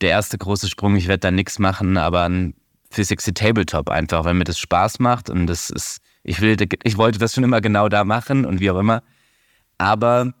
der 0.00 0.10
erste 0.10 0.38
große 0.38 0.68
Sprung, 0.68 0.96
ich 0.96 1.08
werde 1.08 1.20
da 1.20 1.30
nichts 1.30 1.58
machen, 1.58 1.96
aber 1.96 2.24
ein 2.28 2.54
360 2.90 3.34
Tabletop 3.34 3.88
einfach, 3.88 4.24
weil 4.24 4.34
mir 4.34 4.44
das 4.44 4.58
Spaß 4.58 4.98
macht 4.98 5.30
und 5.30 5.46
das 5.46 5.70
ist, 5.70 6.00
ich 6.22 6.40
will, 6.40 6.56
ich 6.84 6.96
wollte 6.98 7.18
das 7.18 7.34
schon 7.34 7.44
immer 7.44 7.60
genau 7.60 7.88
da 7.88 8.04
machen 8.04 8.44
und 8.44 8.60
wie 8.60 8.70
auch 8.70 8.78
immer. 8.78 9.02
Aber 9.78 10.34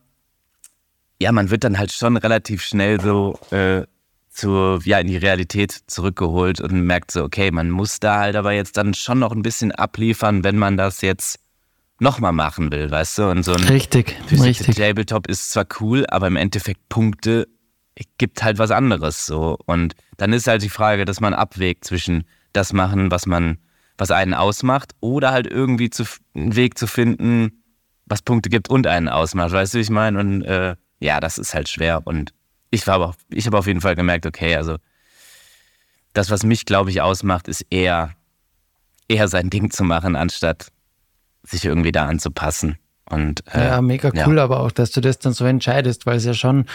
ja, 1.20 1.32
man 1.32 1.50
wird 1.50 1.64
dann 1.64 1.78
halt 1.78 1.92
schon 1.92 2.16
relativ 2.16 2.62
schnell 2.62 3.00
so 3.00 3.38
äh, 3.50 3.84
zu, 4.28 4.80
ja, 4.84 4.98
in 4.98 5.06
die 5.06 5.16
Realität 5.16 5.72
zurückgeholt 5.86 6.60
und 6.60 6.82
merkt 6.82 7.10
so, 7.10 7.24
okay, 7.24 7.50
man 7.50 7.70
muss 7.70 8.00
da 8.00 8.18
halt 8.18 8.36
aber 8.36 8.52
jetzt 8.52 8.76
dann 8.76 8.94
schon 8.94 9.18
noch 9.18 9.32
ein 9.32 9.42
bisschen 9.42 9.72
abliefern, 9.72 10.44
wenn 10.44 10.58
man 10.58 10.76
das 10.76 11.00
jetzt 11.00 11.38
nochmal 12.02 12.32
machen 12.32 12.70
will, 12.72 12.90
weißt 12.90 13.18
du? 13.18 13.30
Und 13.30 13.44
so 13.44 13.52
ein 13.52 13.64
richtig, 13.64 14.16
richtig. 14.30 14.76
Tabletop 14.76 15.28
ist 15.28 15.52
zwar 15.52 15.66
cool, 15.80 16.04
aber 16.08 16.26
im 16.26 16.36
Endeffekt 16.36 16.88
Punkte 16.88 17.48
gibt 18.18 18.42
halt 18.42 18.58
was 18.58 18.70
anderes 18.70 19.26
so. 19.26 19.56
Und 19.66 19.94
dann 20.16 20.32
ist 20.32 20.46
halt 20.46 20.62
die 20.62 20.68
Frage, 20.68 21.04
dass 21.04 21.20
man 21.20 21.32
abwägt 21.32 21.84
zwischen 21.84 22.24
das 22.52 22.72
machen, 22.72 23.10
was 23.10 23.26
man, 23.26 23.58
was 23.96 24.10
einen 24.10 24.34
ausmacht, 24.34 24.92
oder 25.00 25.30
halt 25.30 25.46
irgendwie 25.46 25.90
zu, 25.90 26.04
einen 26.34 26.56
Weg 26.56 26.76
zu 26.76 26.86
finden, 26.86 27.62
was 28.06 28.22
Punkte 28.22 28.50
gibt 28.50 28.68
und 28.68 28.86
einen 28.86 29.08
ausmacht. 29.08 29.52
Weißt 29.52 29.74
du, 29.74 29.78
wie 29.78 29.82
ich 29.82 29.90
meine? 29.90 30.18
Und 30.18 30.42
äh, 30.42 30.74
ja, 30.98 31.20
das 31.20 31.38
ist 31.38 31.54
halt 31.54 31.68
schwer. 31.68 32.02
Und 32.04 32.32
ich 32.70 32.86
war 32.86 32.94
aber, 32.94 33.14
ich 33.30 33.46
habe 33.46 33.58
auf 33.58 33.66
jeden 33.66 33.80
Fall 33.80 33.94
gemerkt, 33.94 34.26
okay, 34.26 34.56
also 34.56 34.76
das, 36.14 36.30
was 36.30 36.42
mich, 36.44 36.66
glaube 36.66 36.90
ich, 36.90 37.00
ausmacht, 37.00 37.48
ist 37.48 37.64
eher, 37.70 38.14
eher 39.08 39.28
sein 39.28 39.50
Ding 39.50 39.70
zu 39.70 39.84
machen, 39.84 40.16
anstatt 40.16 40.68
sich 41.42 41.64
irgendwie 41.64 41.92
da 41.92 42.06
anzupassen. 42.06 42.78
Und, 43.08 43.44
äh, 43.52 43.66
ja, 43.66 43.82
mega 43.82 44.10
cool, 44.26 44.36
ja. 44.36 44.44
aber 44.44 44.60
auch, 44.60 44.70
dass 44.70 44.90
du 44.92 45.00
das 45.00 45.18
dann 45.18 45.32
so 45.32 45.44
entscheidest, 45.44 46.06
weil 46.06 46.16
es 46.16 46.24
ja 46.24 46.34
schon 46.34 46.66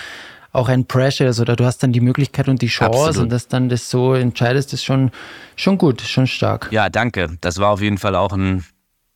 auch 0.52 0.70
ein 0.70 0.86
Pressure 0.86 1.28
ist 1.28 1.40
oder 1.40 1.56
du 1.56 1.66
hast 1.66 1.84
dann 1.84 1.92
die 1.92 2.00
Möglichkeit 2.00 2.48
und 2.48 2.62
die 2.62 2.68
Chance 2.68 3.00
Absolut. 3.00 3.24
und 3.24 3.30
dass 3.30 3.48
dann 3.48 3.70
das 3.70 3.90
so 3.90 4.14
entscheidest, 4.14 4.74
ist 4.74 4.84
schon, 4.84 5.12
schon 5.56 5.78
gut, 5.78 6.02
schon 6.02 6.28
stark. 6.28 6.70
Ja, 6.72 6.90
danke. 6.90 7.38
Das 7.42 7.60
war 7.60 7.70
auf 7.70 7.82
jeden 7.82 7.98
Fall 7.98 8.16
auch 8.16 8.34
ein, 8.34 8.66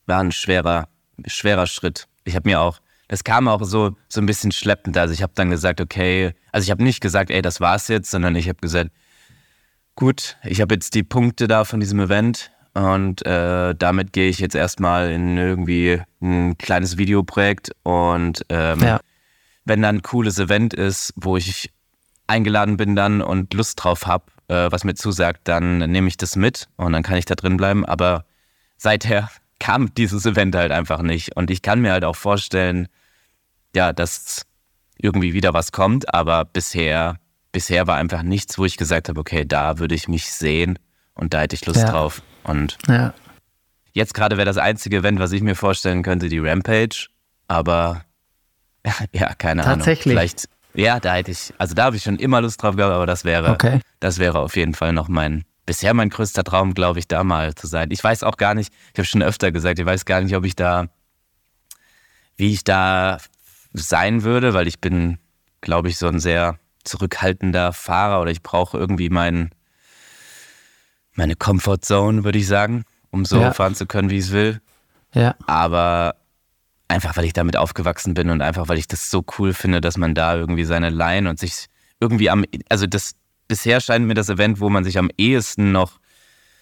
war 0.05 0.19
ein 0.19 0.31
schwerer, 0.31 0.87
schwerer 1.25 1.67
Schritt. 1.67 2.07
Ich 2.25 2.35
habe 2.35 2.49
mir 2.49 2.59
auch, 2.59 2.79
das 3.07 3.23
kam 3.23 3.47
auch 3.47 3.63
so, 3.63 3.95
so 4.07 4.21
ein 4.21 4.25
bisschen 4.25 4.51
schleppend. 4.51 4.97
Also 4.97 5.13
ich 5.13 5.23
habe 5.23 5.33
dann 5.35 5.49
gesagt, 5.49 5.81
okay, 5.81 6.33
also 6.51 6.65
ich 6.65 6.71
habe 6.71 6.83
nicht 6.83 7.01
gesagt, 7.01 7.31
ey, 7.31 7.41
das 7.41 7.59
war's 7.59 7.87
jetzt, 7.87 8.11
sondern 8.11 8.35
ich 8.35 8.47
habe 8.47 8.59
gesagt, 8.59 8.91
gut, 9.95 10.37
ich 10.43 10.61
habe 10.61 10.75
jetzt 10.75 10.93
die 10.93 11.03
Punkte 11.03 11.47
da 11.47 11.63
von 11.63 11.79
diesem 11.79 11.99
Event 11.99 12.50
und 12.73 13.25
äh, 13.25 13.75
damit 13.75 14.13
gehe 14.13 14.29
ich 14.29 14.39
jetzt 14.39 14.55
erstmal 14.55 15.11
in 15.11 15.37
irgendwie 15.37 16.01
ein 16.21 16.57
kleines 16.57 16.97
Videoprojekt 16.97 17.71
und 17.83 18.45
ähm, 18.49 18.79
ja. 18.79 18.99
wenn 19.65 19.81
dann 19.81 19.97
ein 19.97 20.01
cooles 20.01 20.39
Event 20.39 20.73
ist, 20.73 21.13
wo 21.17 21.35
ich 21.35 21.69
eingeladen 22.27 22.77
bin 22.77 22.95
dann 22.95 23.21
und 23.21 23.53
Lust 23.53 23.83
drauf 23.83 24.07
habe, 24.07 24.25
äh, 24.47 24.71
was 24.71 24.85
mir 24.85 24.95
zusagt, 24.95 25.41
dann 25.45 25.79
nehme 25.79 26.07
ich 26.07 26.15
das 26.15 26.37
mit 26.37 26.69
und 26.77 26.93
dann 26.93 27.03
kann 27.03 27.17
ich 27.17 27.25
da 27.25 27.35
drin 27.35 27.57
bleiben. 27.57 27.85
Aber 27.85 28.25
seither 28.77 29.29
kam 29.59 29.93
dieses 29.93 30.25
Event 30.25 30.55
halt 30.55 30.71
einfach 30.71 31.01
nicht. 31.01 31.35
Und 31.35 31.51
ich 31.51 31.61
kann 31.61 31.81
mir 31.81 31.91
halt 31.91 32.05
auch 32.05 32.15
vorstellen, 32.15 32.87
ja, 33.75 33.91
dass 33.91 34.45
irgendwie 34.97 35.33
wieder 35.33 35.53
was 35.53 35.71
kommt, 35.71 36.13
aber 36.13 36.45
bisher, 36.45 37.17
bisher 37.51 37.85
war 37.87 37.97
einfach 37.97 38.23
nichts, 38.23 38.57
wo 38.57 38.65
ich 38.65 38.77
gesagt 38.77 39.09
habe, 39.09 39.19
okay, 39.19 39.45
da 39.45 39.77
würde 39.77 39.95
ich 39.95 40.07
mich 40.07 40.31
sehen 40.31 40.79
und 41.21 41.35
da 41.35 41.41
hätte 41.41 41.55
ich 41.55 41.65
Lust 41.67 41.79
ja. 41.79 41.91
drauf. 41.91 42.23
Und 42.43 42.79
ja. 42.87 43.13
jetzt 43.93 44.15
gerade 44.15 44.37
wäre 44.37 44.45
das 44.45 44.57
einzige 44.57 44.97
Event, 44.97 45.19
was 45.19 45.31
ich 45.31 45.43
mir 45.43 45.55
vorstellen 45.55 46.01
könnte, 46.01 46.29
die 46.29 46.39
Rampage. 46.39 47.09
Aber 47.47 48.01
ja, 49.13 49.35
keine 49.35 49.61
Tatsächlich. 49.61 50.17
Ahnung. 50.17 50.27
Vielleicht, 50.27 50.49
ja, 50.73 50.99
da 50.99 51.13
hätte 51.13 51.29
ich, 51.29 51.53
also 51.59 51.75
da 51.75 51.85
habe 51.85 51.95
ich 51.95 52.03
schon 52.03 52.17
immer 52.17 52.41
Lust 52.41 52.61
drauf 52.63 52.75
gehabt, 52.75 52.93
aber 52.93 53.05
das 53.05 53.23
wäre, 53.23 53.51
okay. 53.51 53.81
das 53.99 54.17
wäre 54.17 54.39
auf 54.39 54.55
jeden 54.55 54.73
Fall 54.73 54.93
noch 54.93 55.09
mein, 55.09 55.45
bisher 55.67 55.93
mein 55.93 56.09
größter 56.09 56.43
Traum, 56.43 56.73
glaube 56.73 56.97
ich, 56.97 57.07
da 57.07 57.23
mal 57.23 57.53
zu 57.53 57.67
sein. 57.67 57.91
Ich 57.91 58.03
weiß 58.03 58.23
auch 58.23 58.37
gar 58.37 58.55
nicht, 58.55 58.73
ich 58.93 58.97
habe 58.97 59.05
schon 59.05 59.21
öfter 59.21 59.51
gesagt, 59.51 59.77
ich 59.77 59.85
weiß 59.85 60.05
gar 60.05 60.21
nicht, 60.21 60.35
ob 60.35 60.43
ich 60.43 60.55
da, 60.55 60.87
wie 62.35 62.51
ich 62.51 62.63
da 62.63 63.19
sein 63.73 64.23
würde, 64.23 64.55
weil 64.55 64.67
ich 64.67 64.81
bin, 64.81 65.19
glaube 65.61 65.89
ich, 65.89 65.99
so 65.99 66.07
ein 66.07 66.19
sehr 66.19 66.57
zurückhaltender 66.83 67.73
Fahrer 67.73 68.21
oder 68.21 68.31
ich 68.31 68.41
brauche 68.41 68.75
irgendwie 68.75 69.11
meinen 69.11 69.51
meine 71.13 71.35
Comfortzone, 71.35 72.23
würde 72.23 72.39
ich 72.39 72.47
sagen, 72.47 72.83
um 73.09 73.25
so 73.25 73.39
ja. 73.39 73.53
fahren 73.53 73.75
zu 73.75 73.85
können, 73.85 74.09
wie 74.09 74.17
ich 74.17 74.25
es 74.25 74.31
will. 74.31 74.61
Ja. 75.13 75.35
Aber 75.45 76.15
einfach, 76.87 77.17
weil 77.17 77.25
ich 77.25 77.33
damit 77.33 77.57
aufgewachsen 77.57 78.13
bin 78.13 78.29
und 78.29 78.41
einfach, 78.41 78.67
weil 78.69 78.77
ich 78.77 78.87
das 78.87 79.09
so 79.09 79.23
cool 79.37 79.53
finde, 79.53 79.81
dass 79.81 79.97
man 79.97 80.15
da 80.15 80.35
irgendwie 80.35 80.63
seine 80.63 80.89
Line 80.89 81.29
und 81.29 81.39
sich 81.39 81.65
irgendwie 81.99 82.29
am, 82.29 82.45
also 82.69 82.87
das, 82.87 83.13
bisher 83.47 83.81
scheint 83.81 84.05
mir 84.05 84.13
das 84.13 84.29
Event, 84.29 84.59
wo 84.59 84.69
man 84.69 84.83
sich 84.83 84.97
am 84.97 85.09
ehesten 85.17 85.71
noch 85.71 85.99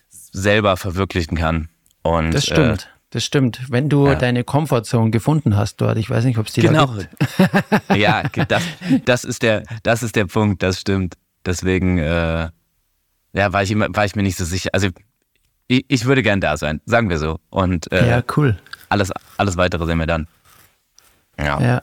selber 0.09 0.77
verwirklichen 0.77 1.37
kann. 1.37 1.69
Und, 2.01 2.33
das 2.33 2.45
stimmt. 2.45 2.83
Äh, 2.83 2.99
das 3.11 3.25
stimmt. 3.25 3.61
Wenn 3.69 3.89
du 3.89 4.07
ja. 4.07 4.15
deine 4.15 4.43
Comfortzone 4.43 5.09
gefunden 5.09 5.55
hast 5.55 5.77
dort, 5.77 5.97
ich 5.97 6.09
weiß 6.09 6.25
nicht, 6.25 6.37
ob 6.37 6.47
es 6.47 6.53
die 6.53 6.61
genau. 6.61 6.85
da 6.85 7.03
gibt. 7.03 7.95
ja, 7.95 8.23
das, 8.47 8.63
das, 9.05 9.23
ist 9.23 9.41
der, 9.41 9.63
das 9.83 10.03
ist 10.03 10.15
der 10.15 10.25
Punkt, 10.25 10.61
das 10.61 10.79
stimmt. 10.79 11.15
Deswegen, 11.45 11.97
äh, 11.97 12.49
ja, 13.33 13.53
war 13.53 13.63
ich, 13.63 13.71
immer, 13.71 13.87
war 13.95 14.05
ich 14.05 14.15
mir 14.15 14.23
nicht 14.23 14.37
so 14.37 14.45
sicher. 14.45 14.69
Also 14.73 14.89
ich, 15.67 15.85
ich 15.87 16.05
würde 16.05 16.23
gern 16.23 16.41
da 16.41 16.57
sein, 16.57 16.81
sagen 16.85 17.09
wir 17.09 17.19
so. 17.19 17.39
Und 17.49 17.91
äh, 17.91 18.07
ja, 18.09 18.23
cool. 18.35 18.57
Alles, 18.89 19.11
alles 19.37 19.57
weitere 19.57 19.85
sehen 19.85 19.99
wir 19.99 20.07
dann. 20.07 20.27
Ja. 21.37 21.61
Ja, 21.61 21.81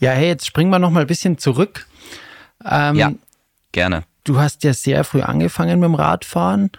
ja 0.00 0.10
hey, 0.12 0.28
jetzt 0.28 0.46
springen 0.46 0.70
wir 0.70 0.78
noch 0.78 0.90
mal 0.90 1.00
ein 1.00 1.06
bisschen 1.06 1.38
zurück. 1.38 1.86
Ähm, 2.64 2.96
ja, 2.96 3.12
gerne. 3.72 4.04
Du 4.24 4.38
hast 4.38 4.62
ja 4.64 4.72
sehr 4.72 5.04
früh 5.04 5.22
angefangen 5.22 5.80
mit 5.80 5.88
dem 5.88 5.94
Radfahren 5.94 6.70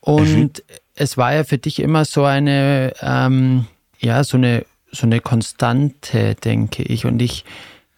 und 0.00 0.36
mhm. 0.36 0.50
es 0.94 1.16
war 1.16 1.34
ja 1.34 1.44
für 1.44 1.58
dich 1.58 1.80
immer 1.80 2.04
so 2.04 2.24
eine, 2.24 2.92
ähm, 3.00 3.66
ja, 3.98 4.22
so 4.22 4.36
eine, 4.36 4.64
so 4.92 5.06
eine 5.06 5.20
Konstante, 5.20 6.34
denke 6.36 6.82
ich. 6.82 7.04
Und 7.04 7.20
ich, 7.20 7.44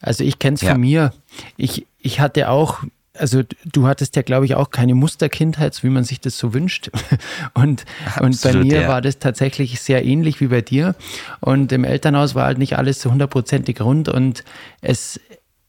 also 0.01 0.25
ich 0.25 0.39
kenne 0.39 0.55
es 0.55 0.63
ja. 0.63 0.73
von 0.73 0.81
mir. 0.81 1.13
Ich, 1.57 1.87
ich 1.99 2.21
hatte 2.21 2.49
auch 2.49 2.83
also 3.19 3.43
du 3.65 3.87
hattest 3.87 4.17
ja, 4.17 4.23
glaube 4.23 4.47
ich, 4.47 4.55
auch 4.55 4.71
keine 4.71 4.95
Musterkindheit, 4.95 5.83
wie 5.83 5.89
man 5.89 6.05
sich 6.05 6.21
das 6.21 6.39
so 6.39 6.55
wünscht. 6.55 6.91
Und, 7.55 7.85
Absolut, 8.15 8.25
und 8.25 8.43
bei 8.43 8.59
mir 8.65 8.81
ja. 8.83 8.89
war 8.89 9.01
das 9.01 9.19
tatsächlich 9.19 9.81
sehr 9.81 10.05
ähnlich 10.05 10.41
wie 10.41 10.49
bei 10.49 10.61
dir. 10.61 10.95
Und 11.41 11.73
im 11.73 11.85
Elternhaus 11.85 12.35
war 12.35 12.45
halt 12.45 12.59
nicht 12.59 12.77
alles 12.77 13.01
so 13.01 13.11
hundertprozentig 13.11 13.81
rund. 13.81 14.09
Und 14.09 14.45
es, 14.81 15.21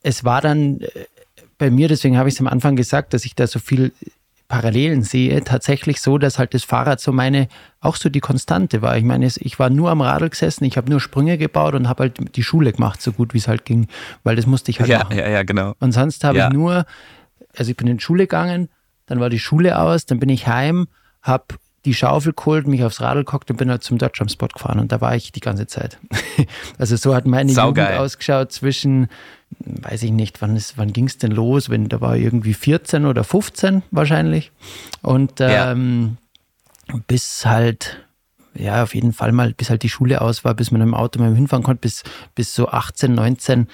es 0.03 0.23
war 0.23 0.41
dann 0.41 0.81
äh, 0.81 0.87
bei 1.57 1.69
mir, 1.69 1.87
deswegen 1.87 2.17
habe 2.17 2.29
ich 2.29 2.35
es 2.35 2.41
am 2.41 2.47
Anfang 2.47 2.75
gesagt, 2.75 3.13
dass 3.13 3.25
ich 3.25 3.35
da 3.35 3.47
so 3.47 3.59
viel 3.59 3.91
Parallelen 4.47 5.03
sehe, 5.03 5.43
tatsächlich 5.43 5.99
so, 5.99 6.17
dass 6.17 6.39
halt 6.39 6.53
das 6.53 6.63
Fahrrad 6.63 7.01
so 7.01 7.11
meine, 7.11 7.49
auch 7.81 7.97
so 7.97 8.07
die 8.07 8.21
Konstante 8.21 8.81
war. 8.81 8.97
Ich 8.97 9.03
meine, 9.03 9.25
ich 9.25 9.59
war 9.59 9.69
nur 9.69 9.89
am 9.89 10.01
Radl 10.01 10.29
gesessen, 10.29 10.63
ich 10.63 10.77
habe 10.77 10.89
nur 10.89 11.01
Sprünge 11.01 11.37
gebaut 11.37 11.73
und 11.73 11.89
habe 11.89 12.03
halt 12.03 12.35
die 12.35 12.43
Schule 12.43 12.71
gemacht, 12.71 13.01
so 13.01 13.11
gut 13.11 13.33
wie 13.33 13.39
es 13.39 13.49
halt 13.49 13.65
ging, 13.65 13.87
weil 14.23 14.37
das 14.37 14.45
musste 14.45 14.71
ich 14.71 14.79
halt 14.79 14.89
ja, 14.89 14.99
machen. 14.99 15.17
Ja, 15.17 15.27
ja, 15.27 15.43
genau. 15.43 15.73
Und 15.79 15.91
sonst 15.91 16.23
habe 16.23 16.37
ja. 16.37 16.47
ich 16.47 16.53
nur 16.53 16.85
also 17.57 17.71
ich 17.71 17.77
bin 17.77 17.87
in 17.87 17.97
die 17.97 18.03
Schule 18.03 18.23
gegangen, 18.23 18.69
dann 19.05 19.19
war 19.19 19.29
die 19.29 19.39
Schule 19.39 19.79
aus, 19.79 20.05
dann 20.05 20.19
bin 20.19 20.29
ich 20.29 20.47
heim, 20.47 20.87
habe 21.21 21.45
die 21.85 21.93
Schaufel 21.93 22.33
geholt, 22.33 22.67
mich 22.67 22.83
aufs 22.83 23.01
Radl 23.01 23.23
gehockt 23.23 23.49
und 23.49 23.57
bin 23.57 23.69
halt 23.69 23.81
zum 23.81 23.97
Dodgejump 23.97 24.29
Spot 24.29 24.47
gefahren 24.47 24.79
und 24.79 24.91
da 24.91 24.99
war 24.99 25.15
ich 25.15 25.31
die 25.31 25.39
ganze 25.39 25.67
Zeit. 25.67 25.97
also 26.77 26.95
so 26.97 27.15
hat 27.15 27.25
meine 27.25 27.51
Saugeil. 27.51 27.85
Jugend 27.85 27.99
ausgeschaut 28.01 28.51
zwischen, 28.51 29.07
weiß 29.59 30.03
ich 30.03 30.11
nicht, 30.11 30.41
wann, 30.41 30.61
wann 30.75 30.93
ging 30.93 31.05
es 31.05 31.17
denn 31.17 31.31
los, 31.31 31.69
wenn 31.69 31.87
da 31.87 32.01
war 32.01 32.17
irgendwie 32.17 32.53
14 32.53 33.05
oder 33.05 33.23
15 33.23 33.83
wahrscheinlich 33.91 34.51
und 35.01 35.35
ähm, 35.39 36.17
ja. 36.89 36.99
bis 37.07 37.45
halt 37.45 38.03
ja, 38.53 38.83
auf 38.83 38.95
jeden 38.95 39.13
Fall 39.13 39.31
mal, 39.31 39.53
bis 39.53 39.69
halt 39.69 39.83
die 39.83 39.89
Schule 39.89 40.19
aus 40.21 40.43
war, 40.43 40.55
bis 40.55 40.71
man 40.71 40.81
im 40.81 40.93
Auto 40.93 41.19
mal 41.19 41.33
hinfahren 41.35 41.63
konnte, 41.63 41.81
bis, 41.81 42.03
bis 42.35 42.55
so 42.55 42.69
18, 42.69 43.13
19, 43.13 43.67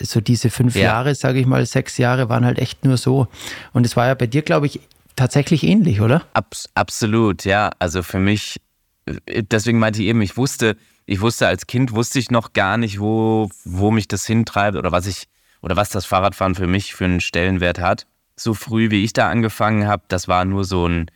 so 0.00 0.20
diese 0.20 0.50
fünf 0.50 0.74
ja. 0.74 0.82
Jahre, 0.82 1.14
sage 1.14 1.40
ich 1.40 1.46
mal, 1.46 1.64
sechs 1.66 1.98
Jahre 1.98 2.28
waren 2.28 2.44
halt 2.44 2.58
echt 2.58 2.84
nur 2.84 2.96
so. 2.96 3.28
Und 3.72 3.86
es 3.86 3.96
war 3.96 4.06
ja 4.06 4.14
bei 4.14 4.26
dir, 4.26 4.42
glaube 4.42 4.66
ich, 4.66 4.80
tatsächlich 5.16 5.62
ähnlich, 5.64 6.00
oder? 6.00 6.26
Abs 6.34 6.68
absolut, 6.74 7.44
ja. 7.44 7.70
Also 7.78 8.02
für 8.02 8.18
mich, 8.18 8.60
äh, 9.06 9.42
deswegen 9.42 9.78
meinte 9.78 10.02
ich 10.02 10.08
eben, 10.08 10.22
ich 10.22 10.36
wusste, 10.36 10.76
ich 11.06 11.20
wusste 11.20 11.46
als 11.46 11.66
Kind, 11.66 11.92
wusste 11.92 12.18
ich 12.18 12.30
noch 12.30 12.52
gar 12.52 12.76
nicht, 12.76 13.00
wo, 13.00 13.48
wo 13.64 13.90
mich 13.90 14.08
das 14.08 14.26
hintreibt 14.26 14.76
oder 14.76 14.92
was 14.92 15.06
ich, 15.06 15.26
oder 15.62 15.76
was 15.76 15.88
das 15.88 16.04
Fahrradfahren 16.04 16.54
für 16.54 16.66
mich 16.66 16.94
für 16.94 17.06
einen 17.06 17.20
Stellenwert 17.20 17.80
hat. 17.80 18.06
So 18.36 18.54
früh, 18.54 18.90
wie 18.90 19.04
ich 19.04 19.12
da 19.12 19.28
angefangen 19.28 19.88
habe, 19.88 20.04
das 20.08 20.28
war 20.28 20.44
nur 20.44 20.64
so 20.64 20.86
ein, 20.86 21.10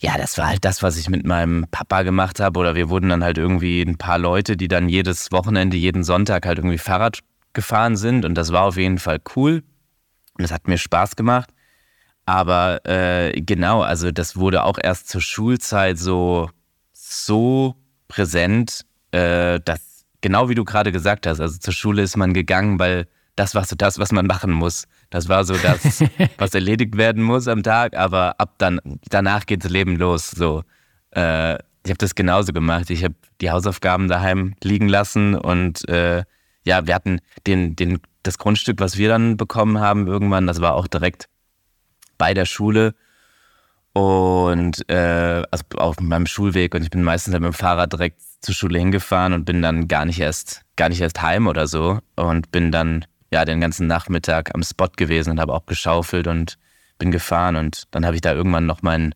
ja, 0.00 0.16
das 0.16 0.36
war 0.36 0.48
halt 0.48 0.64
das, 0.64 0.82
was 0.82 0.96
ich 0.96 1.08
mit 1.08 1.26
meinem 1.26 1.66
Papa 1.70 2.02
gemacht 2.02 2.38
habe. 2.38 2.60
Oder 2.60 2.74
wir 2.74 2.88
wurden 2.88 3.08
dann 3.08 3.24
halt 3.24 3.38
irgendwie 3.38 3.82
ein 3.82 3.98
paar 3.98 4.18
Leute, 4.18 4.56
die 4.56 4.68
dann 4.68 4.88
jedes 4.88 5.32
Wochenende, 5.32 5.76
jeden 5.76 6.04
Sonntag 6.04 6.46
halt 6.46 6.58
irgendwie 6.58 6.78
Fahrrad 6.78 7.20
gefahren 7.58 7.96
sind 7.96 8.24
und 8.24 8.36
das 8.36 8.52
war 8.52 8.62
auf 8.62 8.76
jeden 8.76 8.98
Fall 8.98 9.18
cool 9.34 9.64
und 10.34 10.42
das 10.42 10.52
hat 10.52 10.68
mir 10.68 10.78
Spaß 10.78 11.16
gemacht. 11.16 11.50
Aber 12.24 12.86
äh, 12.86 13.40
genau, 13.40 13.82
also 13.82 14.12
das 14.12 14.36
wurde 14.36 14.62
auch 14.62 14.78
erst 14.80 15.08
zur 15.08 15.20
Schulzeit 15.20 15.98
so, 15.98 16.50
so 16.92 17.74
präsent, 18.06 18.82
äh, 19.10 19.58
dass 19.64 20.04
genau 20.20 20.48
wie 20.48 20.54
du 20.54 20.64
gerade 20.64 20.92
gesagt 20.92 21.26
hast, 21.26 21.40
also 21.40 21.58
zur 21.58 21.74
Schule 21.74 22.02
ist 22.02 22.16
man 22.16 22.32
gegangen, 22.32 22.78
weil 22.78 23.08
das 23.34 23.56
war 23.56 23.64
so 23.64 23.74
das, 23.74 23.98
was 23.98 24.12
man 24.12 24.26
machen 24.26 24.52
muss. 24.52 24.84
Das 25.10 25.28
war 25.28 25.42
so 25.44 25.56
das, 25.56 26.04
was 26.38 26.54
erledigt 26.54 26.96
werden 26.96 27.24
muss 27.24 27.48
am 27.48 27.64
Tag, 27.64 27.96
aber 27.96 28.38
ab 28.38 28.54
dann, 28.58 28.80
danach 29.08 29.46
geht 29.46 29.64
das 29.64 29.72
Leben 29.72 29.96
los. 29.96 30.30
So, 30.30 30.62
äh, 31.10 31.54
ich 31.54 31.90
habe 31.90 31.98
das 31.98 32.14
genauso 32.14 32.52
gemacht. 32.52 32.90
Ich 32.90 33.02
habe 33.02 33.16
die 33.40 33.50
Hausaufgaben 33.50 34.06
daheim 34.06 34.54
liegen 34.62 34.88
lassen 34.88 35.34
und 35.34 35.88
äh, 35.88 36.22
ja, 36.68 36.86
wir 36.86 36.94
hatten 36.94 37.20
den, 37.46 37.76
den, 37.76 37.98
das 38.22 38.36
Grundstück, 38.36 38.78
was 38.78 38.98
wir 38.98 39.08
dann 39.08 39.38
bekommen 39.38 39.80
haben 39.80 40.06
irgendwann, 40.06 40.46
das 40.46 40.60
war 40.60 40.74
auch 40.74 40.86
direkt 40.86 41.30
bei 42.18 42.34
der 42.34 42.44
Schule. 42.44 42.94
Und 43.94 44.86
äh, 44.90 45.44
also 45.50 45.64
auf 45.76 45.98
meinem 45.98 46.26
Schulweg 46.26 46.74
und 46.74 46.82
ich 46.82 46.90
bin 46.90 47.02
meistens 47.02 47.32
mit 47.32 47.42
dem 47.42 47.54
Fahrrad 47.54 47.94
direkt 47.94 48.20
zur 48.42 48.54
Schule 48.54 48.78
hingefahren 48.78 49.32
und 49.32 49.46
bin 49.46 49.62
dann 49.62 49.88
gar 49.88 50.04
nicht 50.04 50.20
erst 50.20 50.62
gar 50.76 50.90
nicht 50.90 51.00
erst 51.00 51.22
heim 51.22 51.46
oder 51.46 51.66
so 51.66 52.00
und 52.16 52.52
bin 52.52 52.70
dann 52.70 53.06
ja 53.32 53.46
den 53.46 53.60
ganzen 53.60 53.86
Nachmittag 53.86 54.54
am 54.54 54.62
Spot 54.62 54.90
gewesen 54.94 55.30
und 55.30 55.40
habe 55.40 55.54
auch 55.54 55.64
geschaufelt 55.64 56.26
und 56.28 56.58
bin 56.98 57.10
gefahren 57.10 57.56
und 57.56 57.84
dann 57.90 58.04
habe 58.04 58.14
ich 58.14 58.20
da 58.20 58.34
irgendwann 58.34 58.66
noch 58.66 58.82
meinen 58.82 59.14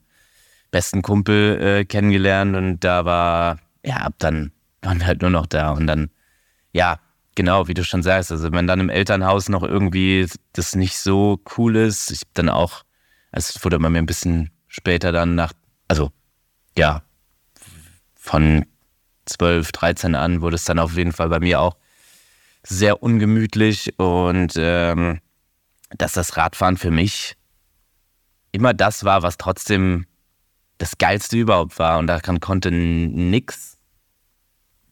besten 0.70 1.02
Kumpel 1.02 1.60
äh, 1.60 1.84
kennengelernt 1.84 2.56
und 2.56 2.80
da 2.80 3.04
war 3.04 3.58
ja 3.84 3.96
ab 3.98 4.14
dann 4.18 4.52
waren 4.80 4.98
wir 4.98 5.06
halt 5.06 5.20
nur 5.20 5.30
noch 5.30 5.46
da 5.46 5.70
und 5.70 5.86
dann 5.86 6.10
ja 6.72 6.98
genau 7.34 7.68
wie 7.68 7.74
du 7.74 7.84
schon 7.84 8.02
sagst. 8.02 8.32
Also 8.32 8.52
wenn 8.52 8.66
dann 8.66 8.80
im 8.80 8.90
Elternhaus 8.90 9.48
noch 9.48 9.62
irgendwie 9.62 10.28
das 10.52 10.74
nicht 10.74 10.98
so 10.98 11.40
cool 11.56 11.76
ist 11.76 12.10
ich 12.10 12.22
dann 12.34 12.48
auch 12.48 12.84
es 13.32 13.62
wurde 13.64 13.78
bei 13.78 13.88
mir 13.88 13.98
ein 13.98 14.06
bisschen 14.06 14.50
später 14.68 15.12
dann 15.12 15.34
nach 15.34 15.52
also 15.88 16.10
ja 16.76 17.02
von 18.14 18.66
12, 19.26 19.72
13 19.72 20.14
an 20.14 20.40
wurde 20.42 20.56
es 20.56 20.64
dann 20.64 20.78
auf 20.78 20.96
jeden 20.96 21.12
Fall 21.12 21.28
bei 21.28 21.40
mir 21.40 21.60
auch 21.60 21.76
sehr 22.62 23.02
ungemütlich 23.02 23.98
und 23.98 24.52
ähm, 24.56 25.20
dass 25.96 26.12
das 26.12 26.36
Radfahren 26.36 26.76
für 26.76 26.90
mich 26.90 27.36
immer 28.52 28.74
das 28.74 29.04
war, 29.04 29.22
was 29.22 29.38
trotzdem 29.38 30.06
das 30.78 30.98
Geilste 30.98 31.38
überhaupt 31.38 31.78
war 31.78 31.98
und 31.98 32.06
daran 32.06 32.40
konnte 32.40 32.70
nix 32.70 33.71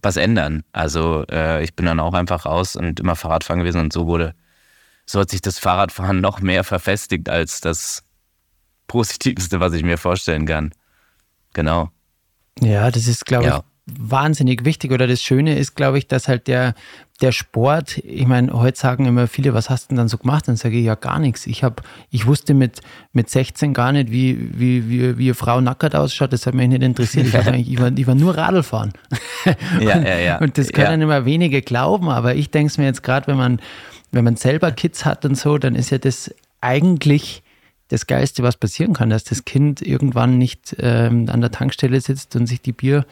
was 0.03 0.17
ändern. 0.17 0.63
Also 0.73 1.25
äh, 1.31 1.63
ich 1.63 1.75
bin 1.75 1.87
dann 1.87 2.01
auch 2.01 2.15
einfach 2.15 2.47
raus 2.47 2.77
und 2.77 3.01
immer 3.01 3.17
Fahrradfahren 3.17 3.61
gewesen 3.61 3.81
und 3.81 3.93
so 3.93 4.07
wurde, 4.07 4.35
so 5.07 5.21
hat 5.21 5.31
sich 5.31 5.41
das 5.41 5.59
Fahrradfahren 5.59 6.21
noch 6.21 6.41
mehr 6.41 6.65
verfestigt 6.65 7.29
als 7.29 7.61
das 7.61 8.03
Positivste, 8.87 9.61
was 9.61 9.73
ich 9.73 9.83
mir 9.83 9.99
vorstellen 9.99 10.47
kann. 10.47 10.73
Genau. 11.53 11.91
Ja, 12.61 12.91
das 12.91 13.07
ist, 13.07 13.27
glaube 13.27 13.47
ja. 13.47 13.59
ich, 13.59 13.63
wahnsinnig 13.99 14.65
wichtig 14.65 14.93
oder 14.93 15.07
das 15.07 15.23
Schöne 15.23 15.59
ist, 15.59 15.75
glaube 15.75 15.99
ich, 15.99 16.07
dass 16.07 16.29
halt 16.29 16.47
der, 16.47 16.75
der 17.21 17.33
Sport, 17.33 17.99
ich 17.99 18.27
meine, 18.27 18.53
heute 18.53 18.79
sagen 18.79 19.05
immer 19.05 19.27
viele, 19.27 19.53
was 19.53 19.69
hast 19.69 19.85
du 19.85 19.89
denn 19.89 19.99
dann 19.99 20.09
so 20.09 20.19
gemacht? 20.19 20.49
Dann 20.49 20.57
sage 20.57 20.79
ich 20.79 20.85
ja 20.85 20.95
gar 20.95 21.19
nichts. 21.19 21.47
Ich 21.47 21.63
habe, 21.63 21.83
ich 22.11 22.27
wusste 22.27 22.55
mit, 22.55 22.81
mit 23.13 23.29
16 23.29 23.75
gar 23.75 23.93
nicht, 23.93 24.11
wie, 24.11 24.59
wie, 24.59 24.89
wie, 24.89 25.19
wie 25.19 25.27
eine 25.27 25.35
Frau 25.35 25.61
nackert 25.61 25.95
ausschaut. 25.95 26.33
Das 26.33 26.47
hat 26.47 26.55
mich 26.55 26.69
nicht 26.69 26.83
interessiert. 26.83 27.27
Ich, 27.27 27.35
ich, 27.73 27.81
war, 27.81 27.93
ich 27.97 28.07
war 28.07 28.15
nur 28.15 28.37
Radl 28.37 28.63
fahren. 28.63 28.93
Ja, 29.81 29.99
ja, 29.99 30.19
ja. 30.19 30.39
Und 30.41 30.57
das 30.57 30.73
können 30.73 31.01
ja. 31.01 31.07
immer 31.07 31.25
wenige 31.25 31.63
glauben, 31.63 32.09
aber 32.09 32.35
ich 32.35 32.51
denke 32.51 32.69
es 32.69 32.79
mir 32.79 32.85
jetzt 32.85 33.03
gerade, 33.03 33.27
wenn 33.27 33.37
man, 33.37 33.61
wenn 34.13 34.25
man 34.25 34.37
selber 34.37 34.73
Kids 34.73 35.05
hat 35.05 35.25
und 35.25 35.37
so, 35.37 35.59
dann 35.59 35.75
ist 35.75 35.91
ja 35.91 35.99
das 35.99 36.35
eigentlich 36.61 37.43
das 37.91 38.07
Geilste, 38.07 38.43
was 38.43 38.57
passieren 38.57 38.95
kann, 38.95 39.11
dass 39.11 39.25
das 39.25 39.45
Kind 39.45 39.83
irgendwann 39.83 40.39
nicht 40.39 40.77
ähm, 40.79 41.29
an 41.29 41.41
der 41.41 41.51
Tankstelle 41.51 42.01
sitzt 42.01 42.37
und 42.37 42.47
sich 42.47 42.63
die 42.63 42.73
Bier 42.73 43.05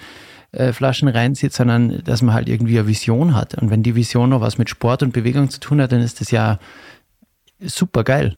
äh, 0.52 0.72
Flaschen 0.72 1.08
reinzieht, 1.08 1.52
sondern 1.52 2.02
dass 2.04 2.22
man 2.22 2.34
halt 2.34 2.48
irgendwie 2.48 2.78
eine 2.78 2.88
Vision 2.88 3.34
hat. 3.34 3.54
Und 3.54 3.70
wenn 3.70 3.82
die 3.82 3.94
Vision 3.94 4.30
noch 4.30 4.40
was 4.40 4.58
mit 4.58 4.70
Sport 4.70 5.02
und 5.02 5.12
Bewegung 5.12 5.50
zu 5.50 5.60
tun 5.60 5.80
hat, 5.80 5.92
dann 5.92 6.00
ist 6.00 6.20
das 6.20 6.30
ja 6.30 6.58
super 7.60 8.04
geil. 8.04 8.36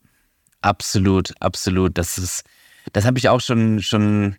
Absolut, 0.61 1.33
absolut. 1.41 1.97
Das 1.97 2.19
ist, 2.19 2.45
das 2.93 3.05
habe 3.07 3.19
ich 3.19 3.29
auch 3.29 3.41
schon, 3.41 3.81
schon, 3.81 4.37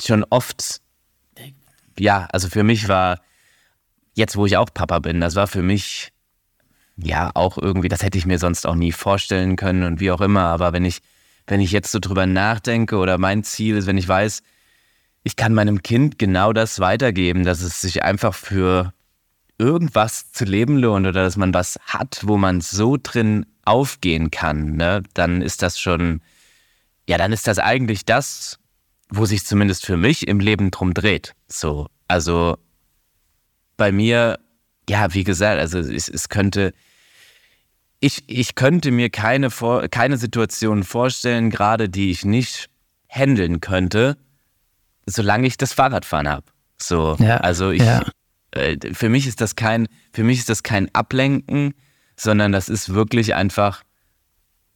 schon 0.00 0.24
oft. 0.30 0.80
Ja, 1.98 2.28
also 2.32 2.48
für 2.48 2.64
mich 2.64 2.88
war 2.88 3.20
jetzt, 4.14 4.36
wo 4.36 4.46
ich 4.46 4.56
auch 4.56 4.68
Papa 4.72 4.98
bin, 5.00 5.20
das 5.20 5.34
war 5.34 5.46
für 5.46 5.62
mich 5.62 6.12
ja 6.96 7.30
auch 7.34 7.58
irgendwie, 7.58 7.88
das 7.88 8.02
hätte 8.02 8.18
ich 8.18 8.26
mir 8.26 8.38
sonst 8.38 8.66
auch 8.66 8.74
nie 8.74 8.92
vorstellen 8.92 9.56
können 9.56 9.84
und 9.84 10.00
wie 10.00 10.10
auch 10.10 10.20
immer. 10.20 10.44
Aber 10.44 10.72
wenn 10.72 10.84
ich, 10.84 11.00
wenn 11.46 11.60
ich 11.60 11.70
jetzt 11.70 11.92
so 11.92 11.98
drüber 11.98 12.26
nachdenke 12.26 12.96
oder 12.96 13.18
mein 13.18 13.44
Ziel 13.44 13.76
ist, 13.76 13.86
wenn 13.86 13.98
ich 13.98 14.08
weiß, 14.08 14.42
ich 15.28 15.36
kann 15.36 15.52
meinem 15.52 15.82
Kind 15.82 16.18
genau 16.18 16.54
das 16.54 16.80
weitergeben, 16.80 17.44
dass 17.44 17.60
es 17.60 17.82
sich 17.82 18.02
einfach 18.02 18.34
für 18.34 18.94
irgendwas 19.58 20.32
zu 20.32 20.46
leben 20.46 20.78
lohnt 20.78 21.06
oder 21.06 21.22
dass 21.22 21.36
man 21.36 21.52
was 21.52 21.78
hat, 21.84 22.20
wo 22.22 22.38
man 22.38 22.62
so 22.62 22.96
drin 22.96 23.44
aufgehen 23.66 24.30
kann, 24.30 24.76
ne, 24.76 25.02
dann 25.12 25.42
ist 25.42 25.60
das 25.60 25.78
schon, 25.78 26.22
ja, 27.06 27.18
dann 27.18 27.30
ist 27.30 27.46
das 27.46 27.58
eigentlich 27.58 28.06
das, 28.06 28.58
wo 29.10 29.26
sich 29.26 29.44
zumindest 29.44 29.84
für 29.84 29.98
mich 29.98 30.26
im 30.26 30.40
Leben 30.40 30.70
drum 30.70 30.94
dreht. 30.94 31.34
So, 31.46 31.88
also 32.06 32.56
bei 33.76 33.92
mir, 33.92 34.38
ja, 34.88 35.12
wie 35.12 35.24
gesagt, 35.24 35.60
also 35.60 35.78
es, 35.78 36.08
es 36.08 36.30
könnte, 36.30 36.72
ich, 38.00 38.24
ich 38.28 38.54
könnte 38.54 38.90
mir 38.92 39.10
keine, 39.10 39.50
keine 39.90 40.16
Situation 40.16 40.84
vorstellen, 40.84 41.50
gerade 41.50 41.90
die 41.90 42.10
ich 42.10 42.24
nicht 42.24 42.70
handeln 43.10 43.60
könnte, 43.60 44.16
solange 45.08 45.46
ich 45.46 45.56
das 45.56 45.72
Fahrradfahren 45.72 46.28
habe. 46.28 46.44
So, 46.80 47.16
ja, 47.18 47.38
also 47.38 47.70
ich, 47.70 47.82
ja. 47.82 48.02
äh, 48.52 48.76
für 48.92 49.08
mich 49.08 49.26
ist 49.26 49.40
das 49.40 49.56
kein, 49.56 49.88
für 50.12 50.24
mich 50.24 50.38
ist 50.38 50.48
das 50.48 50.62
kein 50.62 50.94
Ablenken, 50.94 51.74
sondern 52.16 52.52
das 52.52 52.68
ist 52.68 52.94
wirklich 52.94 53.34
einfach 53.34 53.82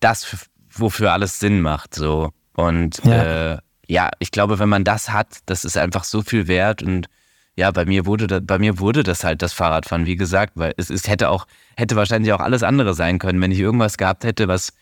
das, 0.00 0.48
wofür 0.70 1.12
alles 1.12 1.38
Sinn 1.38 1.60
macht. 1.60 1.94
So 1.94 2.32
und 2.54 3.02
ja. 3.04 3.52
Äh, 3.52 3.58
ja, 3.88 4.10
ich 4.20 4.30
glaube, 4.30 4.58
wenn 4.58 4.68
man 4.68 4.84
das 4.84 5.10
hat, 5.10 5.38
das 5.46 5.64
ist 5.64 5.76
einfach 5.76 6.04
so 6.04 6.22
viel 6.22 6.48
wert 6.48 6.82
und 6.82 7.08
ja, 7.56 7.70
bei 7.70 7.84
mir 7.84 8.06
wurde 8.06 8.26
das, 8.26 8.40
bei 8.44 8.58
mir 8.58 8.78
wurde 8.78 9.02
das 9.02 9.24
halt 9.24 9.42
das 9.42 9.52
Fahrradfahren, 9.52 10.06
wie 10.06 10.16
gesagt, 10.16 10.52
weil 10.54 10.72
es, 10.78 10.88
es 10.88 11.06
hätte 11.08 11.28
auch, 11.28 11.46
hätte 11.76 11.96
wahrscheinlich 11.96 12.32
auch 12.32 12.40
alles 12.40 12.62
andere 12.62 12.94
sein 12.94 13.18
können, 13.18 13.40
wenn 13.42 13.52
ich 13.52 13.58
irgendwas 13.58 13.98
gehabt 13.98 14.24
hätte, 14.24 14.48
was, 14.48 14.72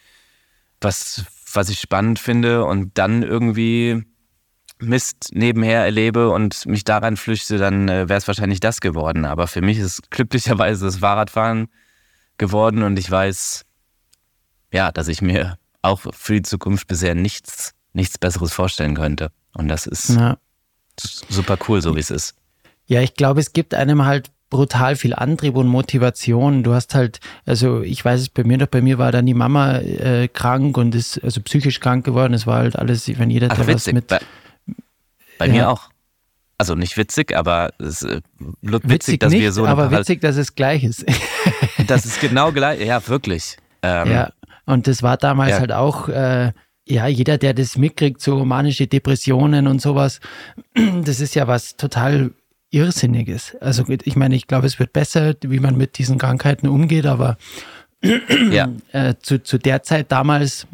was, 0.81 1.25
was 1.53 1.69
ich 1.69 1.81
spannend 1.81 2.21
finde 2.21 2.65
und 2.65 2.97
dann 2.97 3.25
irgendwie 3.25 4.05
Mist 4.81 5.31
nebenher 5.33 5.85
erlebe 5.85 6.31
und 6.31 6.67
mich 6.67 6.85
daran 6.85 7.17
flüchte, 7.17 7.59
dann 7.59 7.89
äh, 7.89 8.09
wäre 8.09 8.19
es 8.19 8.27
wahrscheinlich 8.27 8.61
das 8.61 8.81
geworden. 8.81 9.25
Aber 9.25 9.47
für 9.47 9.61
mich 9.61 9.79
ist 9.79 10.11
glücklicherweise 10.11 10.87
das 10.87 10.99
Fahrradfahren 10.99 11.69
geworden 12.39 12.83
und 12.83 12.99
ich 12.99 13.11
weiß, 13.11 13.65
ja, 14.73 14.91
dass 14.93 15.09
ich 15.09 15.23
mir 15.23 15.59
auch 15.83 16.01
für 16.13 16.35
die 16.35 16.43
Zukunft 16.43 16.89
bisher 16.89 17.15
nichts, 17.15 17.75
nichts 17.93 18.19
Besseres 18.19 18.53
vorstellen 18.53 18.95
könnte. 18.95 19.31
Und 19.55 19.69
das 19.69 19.87
ist 19.87 20.11
ja. 20.11 20.39
super 20.97 21.59
cool, 21.69 21.83
so 21.83 21.97
wie 21.97 22.01
es 22.01 22.11
ist. 22.11 22.35
Ja, 22.87 23.01
ich 23.01 23.15
glaube, 23.15 23.41
es 23.41 23.53
gibt 23.53 23.75
einem 23.75 24.05
halt 24.05 24.31
brutal 24.51 24.97
viel 24.97 25.15
Antrieb 25.15 25.57
und 25.57 25.69
Motivation. 25.69 26.63
Du 26.63 26.75
hast 26.75 26.95
halt, 26.95 27.21
also 27.47 27.83
ich 27.83 28.05
weiß 28.05 28.21
es 28.21 28.29
bei 28.29 28.43
mir 28.45 28.59
doch, 28.59 28.67
bei 28.67 28.83
mir 28.83 28.99
war 28.99 29.13
dann 29.13 29.25
die 29.25 29.35
Mama 29.35 29.79
äh, 29.79 30.29
krank 30.29 30.77
und 30.77 30.95
ist 30.95 31.23
also 31.23 31.41
psychisch 31.41 31.81
krank 31.81 32.05
geworden. 32.05 32.35
Es 32.35 32.47
war 32.47 32.59
halt 32.59 32.77
alles, 32.77 33.09
wenn 33.19 33.31
jeder 33.31 33.49
Ach, 33.51 33.57
der 33.57 33.69
was 33.69 33.91
mit. 33.93 34.09
Bei, 34.09 34.19
bei 35.41 35.47
ja. 35.47 35.53
mir 35.53 35.71
auch. 35.71 35.91
Also 36.59 36.75
nicht 36.75 36.99
witzig, 36.99 37.35
aber 37.35 37.73
es 37.79 38.03
ist 38.03 38.05
äh, 38.05 38.21
witzig, 38.61 38.91
witzig 38.91 39.21
dass 39.21 39.33
nicht, 39.33 39.41
wir 39.41 39.53
so. 39.53 39.67
Aber 39.67 39.91
witzig, 39.91 40.21
dass 40.21 40.37
es 40.37 40.55
gleich 40.55 40.85
ist. 40.85 41.07
das 41.87 42.05
ist 42.05 42.21
genau 42.21 42.53
gleich, 42.53 42.87
ja, 42.87 43.09
wirklich. 43.09 43.57
Ähm, 43.83 44.11
ja, 44.13 44.33
und 44.67 44.87
das 44.87 45.03
war 45.03 45.17
damals 45.17 45.53
ja. 45.53 45.61
halt 45.61 45.73
auch, 45.73 46.11
äh, 46.11 46.53
ja, 46.87 47.07
jeder, 47.07 47.39
der 47.39 47.55
das 47.55 47.79
mitkriegt, 47.79 48.21
so 48.21 48.45
manische 48.45 48.87
Depressionen 48.87 49.67
und 49.67 49.81
sowas, 49.81 50.21
das 51.03 51.21
ist 51.21 51.35
ja 51.35 51.49
was 51.49 51.77
total 51.77 52.33
Irrsinniges. 52.71 53.57
Also 53.63 53.85
ich 53.89 54.17
meine, 54.17 54.37
ich 54.37 54.47
glaube, 54.47 54.67
es 54.67 54.79
wird 54.79 54.93
besser, 54.93 55.35
wie 55.41 55.61
man 55.61 55.79
mit 55.79 55.97
diesen 55.97 56.19
Krankheiten 56.19 56.69
umgeht, 56.69 57.07
aber 57.07 57.39
ja. 58.03 58.69
äh, 58.93 59.15
zu, 59.21 59.43
zu 59.43 59.57
der 59.57 59.83
Zeit 59.83 60.13
damals, 60.13 60.67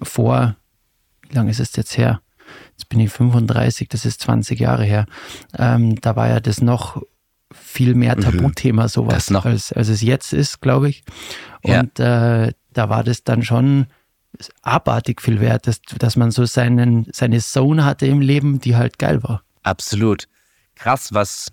vor, 0.00 0.54
wie 1.28 1.34
lange 1.34 1.50
ist 1.50 1.58
es 1.58 1.74
jetzt 1.74 1.98
her? 1.98 2.20
Jetzt 2.84 2.88
bin 2.90 3.00
ich 3.00 3.10
35, 3.10 3.88
das 3.88 4.04
ist 4.04 4.20
20 4.20 4.60
Jahre 4.60 4.84
her, 4.84 5.06
ähm, 5.56 6.00
da 6.00 6.16
war 6.16 6.28
ja 6.28 6.40
das 6.40 6.60
noch 6.60 7.02
viel 7.52 7.94
mehr 7.94 8.16
mhm. 8.16 8.20
Tabuthema 8.20 8.88
sowas, 8.88 9.30
noch. 9.30 9.44
Als, 9.44 9.72
als 9.72 9.88
es 9.88 10.02
jetzt 10.02 10.32
ist, 10.32 10.60
glaube 10.60 10.88
ich. 10.88 11.04
Und 11.62 11.98
ja. 11.98 12.44
äh, 12.44 12.52
da 12.72 12.88
war 12.88 13.04
das 13.04 13.24
dann 13.24 13.42
schon 13.42 13.86
abartig 14.62 15.22
viel 15.22 15.40
wert, 15.40 15.66
dass, 15.66 15.80
dass 15.80 16.16
man 16.16 16.30
so 16.30 16.44
seinen, 16.44 17.06
seine 17.12 17.38
Zone 17.38 17.84
hatte 17.84 18.06
im 18.06 18.20
Leben, 18.20 18.60
die 18.60 18.76
halt 18.76 18.98
geil 18.98 19.22
war. 19.22 19.42
Absolut. 19.62 20.24
Krass, 20.74 21.14
was, 21.14 21.52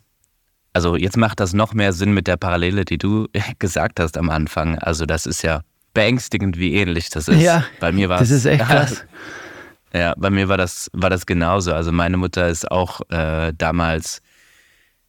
also 0.74 0.96
jetzt 0.96 1.18
macht 1.18 1.40
das 1.40 1.54
noch 1.54 1.74
mehr 1.74 1.94
Sinn 1.94 2.14
mit 2.14 2.28
der 2.28 2.38
Parallele, 2.38 2.84
die 2.84 2.98
du 2.98 3.28
gesagt 3.60 4.00
hast 4.00 4.18
am 4.18 4.30
Anfang. 4.30 4.80
Also 4.80 5.06
das 5.06 5.28
ist 5.28 5.44
ja 5.44 5.62
beängstigend, 5.94 6.58
wie 6.58 6.74
ähnlich 6.74 7.10
das 7.10 7.28
ist. 7.28 7.42
Ja, 7.42 7.64
bei 7.80 7.92
mir 7.92 8.10
war 8.10 8.18
das 8.18 8.32
ist 8.32 8.46
echt 8.46 8.66
krass. 8.66 9.06
Ja, 9.94 10.14
bei 10.18 10.30
mir 10.30 10.48
war 10.48 10.58
das, 10.58 10.90
war 10.94 11.10
das 11.10 11.26
genauso. 11.26 11.74
Also 11.74 11.92
meine 11.92 12.18
Mutter 12.18 12.48
ist 12.48 12.72
auch 12.72 13.02
äh, 13.10 13.54
damals 13.58 14.22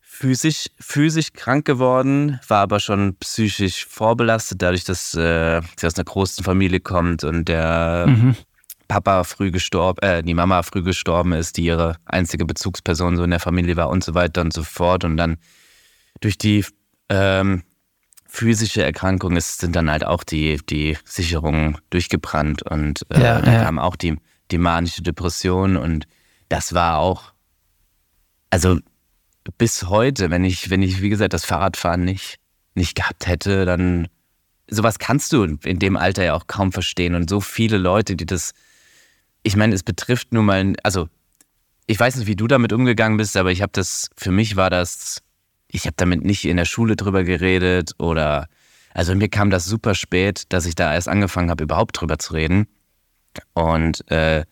physisch, 0.00 0.66
physisch 0.78 1.32
krank 1.32 1.64
geworden, 1.64 2.38
war 2.48 2.60
aber 2.60 2.80
schon 2.80 3.16
psychisch 3.16 3.86
vorbelastet, 3.86 4.62
dadurch, 4.62 4.84
dass 4.84 5.14
äh, 5.14 5.60
sie 5.76 5.86
aus 5.86 5.96
einer 5.96 6.04
großen 6.04 6.44
Familie 6.44 6.80
kommt 6.80 7.24
und 7.24 7.46
der 7.46 8.06
mhm. 8.08 8.36
Papa 8.88 9.24
früh 9.24 9.50
gestorben, 9.50 10.00
äh, 10.02 10.22
die 10.22 10.34
Mama 10.34 10.62
früh 10.62 10.82
gestorben 10.82 11.32
ist, 11.32 11.56
die 11.56 11.64
ihre 11.64 11.96
einzige 12.04 12.44
Bezugsperson 12.44 13.16
so 13.16 13.24
in 13.24 13.30
der 13.30 13.40
Familie 13.40 13.76
war 13.76 13.88
und 13.88 14.04
so 14.04 14.14
weiter 14.14 14.42
und 14.42 14.52
so 14.52 14.62
fort. 14.62 15.04
Und 15.04 15.16
dann 15.16 15.38
durch 16.20 16.36
die 16.36 16.64
ähm, 17.08 17.62
physische 18.28 18.82
Erkrankung 18.82 19.36
ist, 19.36 19.60
sind 19.60 19.74
dann 19.76 19.90
halt 19.90 20.04
auch 20.04 20.24
die, 20.24 20.60
die 20.68 20.96
Sicherungen 21.04 21.78
durchgebrannt 21.90 22.62
und 22.62 23.02
äh, 23.10 23.22
ja, 23.22 23.40
dann 23.40 23.54
ja. 23.54 23.64
kam 23.64 23.78
auch 23.78 23.96
die, 23.96 24.16
die 24.52 24.58
manische 24.58 25.02
Depression 25.02 25.76
und 25.76 26.06
das 26.48 26.74
war 26.74 26.98
auch, 26.98 27.32
also 28.50 28.78
bis 29.58 29.84
heute, 29.84 30.30
wenn 30.30 30.44
ich, 30.44 30.70
wenn 30.70 30.82
ich, 30.82 31.00
wie 31.02 31.08
gesagt, 31.08 31.32
das 31.32 31.44
Fahrradfahren 31.44 32.04
nicht, 32.04 32.36
nicht 32.74 32.94
gehabt 32.94 33.26
hätte, 33.26 33.64
dann 33.64 34.08
sowas 34.68 34.98
kannst 34.98 35.32
du 35.32 35.44
in 35.44 35.78
dem 35.78 35.96
Alter 35.96 36.24
ja 36.24 36.34
auch 36.34 36.46
kaum 36.46 36.72
verstehen. 36.72 37.14
Und 37.14 37.28
so 37.28 37.40
viele 37.40 37.78
Leute, 37.78 38.16
die 38.16 38.26
das, 38.26 38.52
ich 39.42 39.56
meine, 39.56 39.74
es 39.74 39.82
betrifft 39.82 40.32
nun 40.32 40.46
mal, 40.46 40.74
also 40.82 41.08
ich 41.86 41.98
weiß 41.98 42.16
nicht, 42.16 42.26
wie 42.26 42.36
du 42.36 42.46
damit 42.46 42.72
umgegangen 42.72 43.16
bist, 43.16 43.36
aber 43.36 43.50
ich 43.50 43.62
habe 43.62 43.72
das, 43.72 44.10
für 44.16 44.30
mich 44.30 44.56
war 44.56 44.70
das, 44.70 45.22
ich 45.68 45.86
habe 45.86 45.94
damit 45.96 46.24
nicht 46.24 46.44
in 46.44 46.56
der 46.56 46.64
Schule 46.64 46.96
drüber 46.96 47.24
geredet 47.24 47.92
oder, 47.98 48.48
also 48.94 49.14
mir 49.14 49.28
kam 49.28 49.50
das 49.50 49.64
super 49.64 49.94
spät, 49.94 50.44
dass 50.50 50.66
ich 50.66 50.74
da 50.74 50.94
erst 50.94 51.08
angefangen 51.08 51.50
habe, 51.50 51.64
überhaupt 51.64 52.00
drüber 52.00 52.18
zu 52.18 52.34
reden. 52.34 52.66
Und 53.54 54.10
äh, 54.10 54.44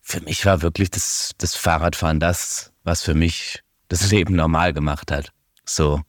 für 0.00 0.20
mich 0.20 0.44
war 0.44 0.62
wirklich 0.62 0.90
das, 0.90 1.32
das 1.38 1.54
Fahrradfahren 1.54 2.20
das, 2.20 2.72
was 2.84 3.02
für 3.02 3.14
mich 3.14 3.62
das 3.88 4.10
Leben 4.10 4.34
normal 4.34 4.72
gemacht 4.72 5.10
hat. 5.10 5.32
So. 5.64 6.00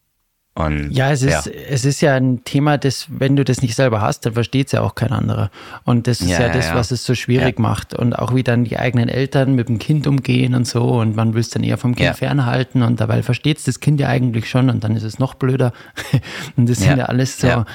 Und, 0.56 0.92
ja, 0.92 1.12
es 1.12 1.24
ist, 1.24 1.48
ja. 1.48 1.52
es 1.52 1.84
ist 1.84 2.02
ja 2.02 2.14
ein 2.14 2.44
Thema, 2.44 2.78
das, 2.78 3.08
wenn 3.10 3.36
du 3.36 3.44
das 3.44 3.64
nicht 3.64 3.74
selber 3.74 4.02
hast, 4.02 4.24
dann 4.26 4.34
versteht 4.34 4.68
es 4.68 4.74
ja 4.74 4.82
auch 4.82 4.94
kein 4.94 5.12
anderer. 5.12 5.50
Und 5.84 6.06
das 6.06 6.22
ist 6.22 6.30
ja, 6.30 6.42
ja 6.42 6.50
das, 6.50 6.68
ja. 6.68 6.76
was 6.76 6.92
es 6.92 7.04
so 7.06 7.16
schwierig 7.16 7.58
macht. 7.58 7.96
Und 7.96 8.14
auch 8.14 8.36
wie 8.36 8.44
dann 8.44 8.64
die 8.64 8.78
eigenen 8.78 9.10
Eltern 9.10 9.56
mit 9.56 9.68
dem 9.68 9.80
Kind 9.80 10.06
umgehen 10.06 10.54
und 10.54 10.68
so. 10.68 10.84
Und 10.84 11.16
man 11.16 11.34
will 11.34 11.42
es 11.42 11.50
dann 11.50 11.64
eher 11.64 11.80
vom 11.80 11.96
Kind 11.96 12.16
fernhalten. 12.18 12.84
Und 12.84 13.02
dabei 13.02 13.24
versteht 13.24 13.58
es 13.58 13.64
das 13.64 13.80
Kind 13.80 14.00
ja 14.00 14.10
eigentlich 14.10 14.48
schon. 14.48 14.70
Und 14.70 14.84
dann 14.84 14.96
ist 14.96 15.04
es 15.04 15.18
noch 15.18 15.34
blöder. 15.34 15.74
und 16.56 16.70
das 16.70 16.80
sind 16.80 16.98
ja 16.98 17.06
alles 17.06 17.40
so, 17.40 17.66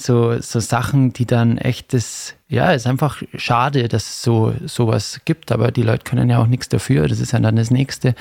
so, 0.00 0.40
so 0.40 0.60
Sachen, 0.60 1.12
die 1.12 1.26
dann 1.26 1.58
echt 1.58 1.92
das, 1.92 2.34
ja, 2.48 2.72
ist 2.72 2.86
einfach 2.86 3.22
schade, 3.34 3.88
dass 3.88 4.04
es 4.04 4.22
so 4.22 4.54
sowas 4.66 5.20
gibt. 5.24 5.52
Aber 5.52 5.70
die 5.70 5.82
Leute 5.82 6.04
können 6.04 6.30
ja 6.30 6.38
auch 6.38 6.46
nichts 6.46 6.68
dafür. 6.68 7.08
Das 7.08 7.20
ist 7.20 7.32
ja 7.32 7.40
dann 7.40 7.56
das 7.56 7.70
Nächste. 7.70 8.14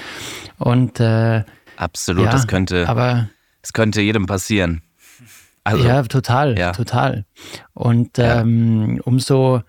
Und 0.58 1.00
äh, 1.00 1.44
Absolut, 1.78 2.28
das 2.28 2.48
könnte. 2.48 2.88
Aber 2.90 3.30
es 3.62 3.74
könnte 3.74 4.02
jedem 4.02 4.26
passieren. 4.26 4.82
Also, 5.64 5.86
ja, 5.86 6.02
total, 6.04 6.58
ja. 6.58 6.72
total. 6.72 7.26
Und 7.74 8.18
ja. 8.18 8.42
ähm, 8.42 9.02
umso, 9.04 9.62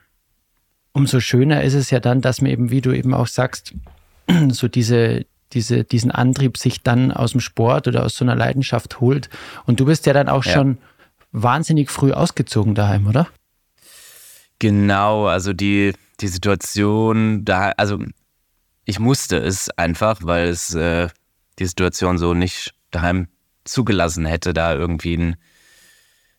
umso 0.92 1.20
schöner 1.20 1.62
ist 1.62 1.74
es 1.74 1.90
ja 1.90 2.00
dann, 2.00 2.20
dass 2.20 2.40
man 2.40 2.50
eben, 2.50 2.70
wie 2.70 2.80
du 2.80 2.92
eben 2.92 3.12
auch 3.14 3.26
sagst, 3.26 3.74
so 4.50 4.68
diese, 4.68 5.26
diese, 5.52 5.84
diesen 5.84 6.10
Antrieb 6.10 6.56
sich 6.56 6.82
dann 6.82 7.12
aus 7.12 7.32
dem 7.32 7.40
Sport 7.40 7.88
oder 7.88 8.04
aus 8.04 8.16
so 8.16 8.24
einer 8.24 8.36
Leidenschaft 8.36 9.00
holt. 9.00 9.28
Und 9.66 9.80
du 9.80 9.84
bist 9.84 10.06
ja 10.06 10.12
dann 10.12 10.28
auch 10.28 10.44
ja. 10.44 10.52
schon 10.52 10.78
wahnsinnig 11.32 11.90
früh 11.90 12.12
ausgezogen 12.12 12.74
daheim, 12.74 13.06
oder? 13.06 13.28
Genau, 14.58 15.26
also 15.26 15.52
die, 15.52 15.94
die 16.20 16.28
Situation 16.28 17.44
da, 17.44 17.72
also 17.76 17.98
ich 18.84 18.98
musste 18.98 19.38
es 19.38 19.70
einfach, 19.70 20.20
weil 20.22 20.48
es 20.48 20.74
äh, 20.74 21.08
die 21.58 21.66
Situation 21.66 22.18
so 22.18 22.34
nicht 22.34 22.74
daheim 22.90 23.28
zugelassen 23.64 24.26
hätte, 24.26 24.52
da 24.52 24.74
irgendwie 24.74 25.16
ein, 25.16 25.36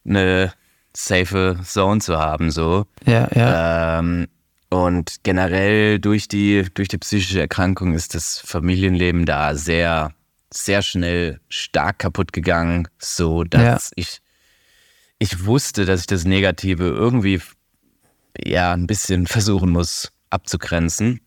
eine 0.06 0.54
safe 0.96 1.60
Zone 1.64 2.02
zu 2.02 2.20
haben. 2.20 2.52
So. 2.52 2.86
Ja, 3.06 3.28
ja. 3.34 4.00
Ähm, 4.00 4.28
und 4.70 5.24
generell 5.24 6.00
durch 6.00 6.28
die, 6.28 6.66
durch 6.74 6.88
die 6.88 6.98
psychische 6.98 7.42
Erkrankung 7.42 7.94
ist 7.94 8.16
das 8.16 8.40
Familienleben 8.40 9.26
da 9.26 9.56
sehr, 9.56 10.14
sehr 10.50 10.82
schnell 10.82 11.40
stark 11.50 12.00
kaputt 12.00 12.34
gegangen, 12.34 12.88
so 12.98 13.44
dass 13.44 13.90
ja. 13.90 13.94
ich, 13.96 14.22
ich 15.22 15.46
wusste, 15.46 15.86
dass 15.86 16.00
ich 16.00 16.08
das 16.08 16.26
Negative 16.26 16.88
irgendwie 16.88 17.40
ja 18.44 18.74
ein 18.74 18.88
bisschen 18.88 19.28
versuchen 19.28 19.70
muss 19.70 20.12
abzugrenzen. 20.32 21.22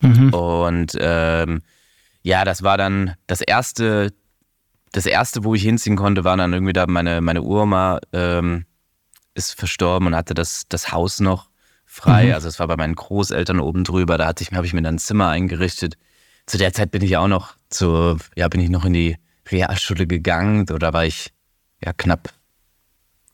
Mhm. 0.00 0.32
Und 0.32 0.92
ähm, 1.00 1.62
ja, 2.22 2.44
das 2.44 2.62
war 2.62 2.78
dann 2.78 3.16
das 3.26 3.40
erste 3.40 4.12
das 4.92 5.06
erste, 5.06 5.42
wo 5.42 5.56
ich 5.56 5.62
hinziehen 5.64 5.96
konnte, 5.96 6.22
war 6.22 6.36
dann 6.36 6.52
irgendwie 6.52 6.72
da 6.72 6.86
meine, 6.86 7.20
meine 7.20 7.42
Uroma 7.42 7.98
ähm, 8.12 8.66
ist 9.34 9.58
verstorben 9.58 10.06
und 10.06 10.14
hatte 10.14 10.34
das, 10.34 10.68
das 10.68 10.92
Haus 10.92 11.18
noch 11.18 11.50
frei. 11.84 12.26
Mhm. 12.26 12.34
Also 12.34 12.46
es 12.46 12.60
war 12.60 12.68
bei 12.68 12.76
meinen 12.76 12.94
Großeltern 12.94 13.58
oben 13.58 13.82
drüber. 13.82 14.16
Da 14.16 14.28
hatte 14.28 14.44
ich, 14.44 14.52
habe 14.52 14.64
ich 14.64 14.74
mir 14.74 14.82
dann 14.82 14.94
ein 14.94 14.98
Zimmer 14.98 15.30
eingerichtet. 15.30 15.96
Zu 16.46 16.58
der 16.58 16.72
Zeit 16.72 16.92
bin 16.92 17.02
ich 17.02 17.16
auch 17.16 17.26
noch 17.26 17.56
zu, 17.68 18.16
ja, 18.36 18.46
bin 18.46 18.60
ich 18.60 18.70
noch 18.70 18.84
in 18.84 18.92
die 18.92 19.16
Realschule 19.50 20.06
gegangen. 20.06 20.66
Da 20.66 20.92
war 20.92 21.04
ich 21.04 21.32
ja 21.84 21.92
knapp 21.92 22.32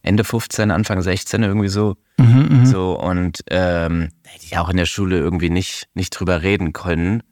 Ende 0.03 0.25
15, 0.25 0.71
Anfang 0.71 1.03
16 1.03 1.43
irgendwie 1.43 1.69
so. 1.69 1.97
Mhm, 2.19 2.49
mhm, 2.51 2.67
so 2.67 2.99
und 2.99 3.41
ähm, 3.49 4.09
hätte 4.25 4.45
ich 4.45 4.59
auch 4.59 4.69
in 4.69 4.77
der 4.77 4.87
Schule 4.87 5.19
irgendwie 5.19 5.51
nicht, 5.51 5.89
nicht 5.95 6.11
drüber 6.11 6.43
reden 6.43 6.73
können. 6.73 7.23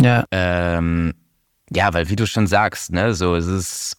Ja. 0.00 0.24
Ähm, 0.30 1.14
ja, 1.70 1.92
weil 1.92 2.08
wie 2.08 2.16
du 2.16 2.26
schon 2.26 2.46
sagst, 2.46 2.92
ne, 2.92 3.14
so 3.14 3.36
es 3.36 3.46
ist, 3.46 3.96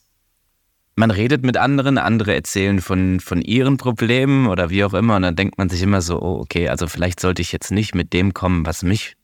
man 0.94 1.10
redet 1.10 1.44
mit 1.44 1.56
anderen, 1.56 1.96
andere 1.96 2.34
erzählen 2.34 2.80
von, 2.80 3.20
von 3.20 3.40
ihren 3.40 3.76
Problemen 3.76 4.46
oder 4.46 4.70
wie 4.70 4.84
auch 4.84 4.94
immer 4.94 5.16
und 5.16 5.22
dann 5.22 5.36
denkt 5.36 5.58
man 5.58 5.68
sich 5.68 5.82
immer 5.82 6.02
so, 6.02 6.20
oh, 6.20 6.40
okay, 6.40 6.68
also 6.68 6.86
vielleicht 6.86 7.20
sollte 7.20 7.40
ich 7.40 7.52
jetzt 7.52 7.70
nicht 7.70 7.94
mit 7.94 8.12
dem 8.12 8.34
kommen, 8.34 8.66
was 8.66 8.82
mich 8.82 9.16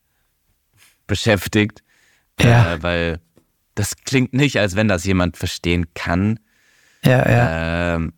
beschäftigt, 1.07 1.83
ja. 2.41 2.75
Äh, 2.75 2.83
weil 2.83 3.21
das 3.75 3.97
klingt 3.97 4.33
nicht, 4.33 4.59
als 4.59 4.77
wenn 4.77 4.89
das 4.89 5.05
jemand 5.05 5.37
verstehen 5.37 5.87
kann. 5.95 6.41
Ja, 7.05 7.29
ja. 7.29 7.95
Ähm, 7.97 8.13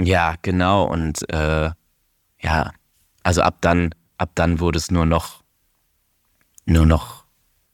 ja, 0.00 0.34
genau 0.42 0.84
und 0.84 1.28
äh, 1.32 1.70
ja, 2.40 2.72
also 3.22 3.42
ab 3.42 3.58
dann, 3.60 3.94
ab 4.16 4.30
dann 4.34 4.60
wurde 4.60 4.78
es 4.78 4.90
nur 4.90 5.06
noch, 5.06 5.42
nur 6.66 6.86
noch 6.86 7.24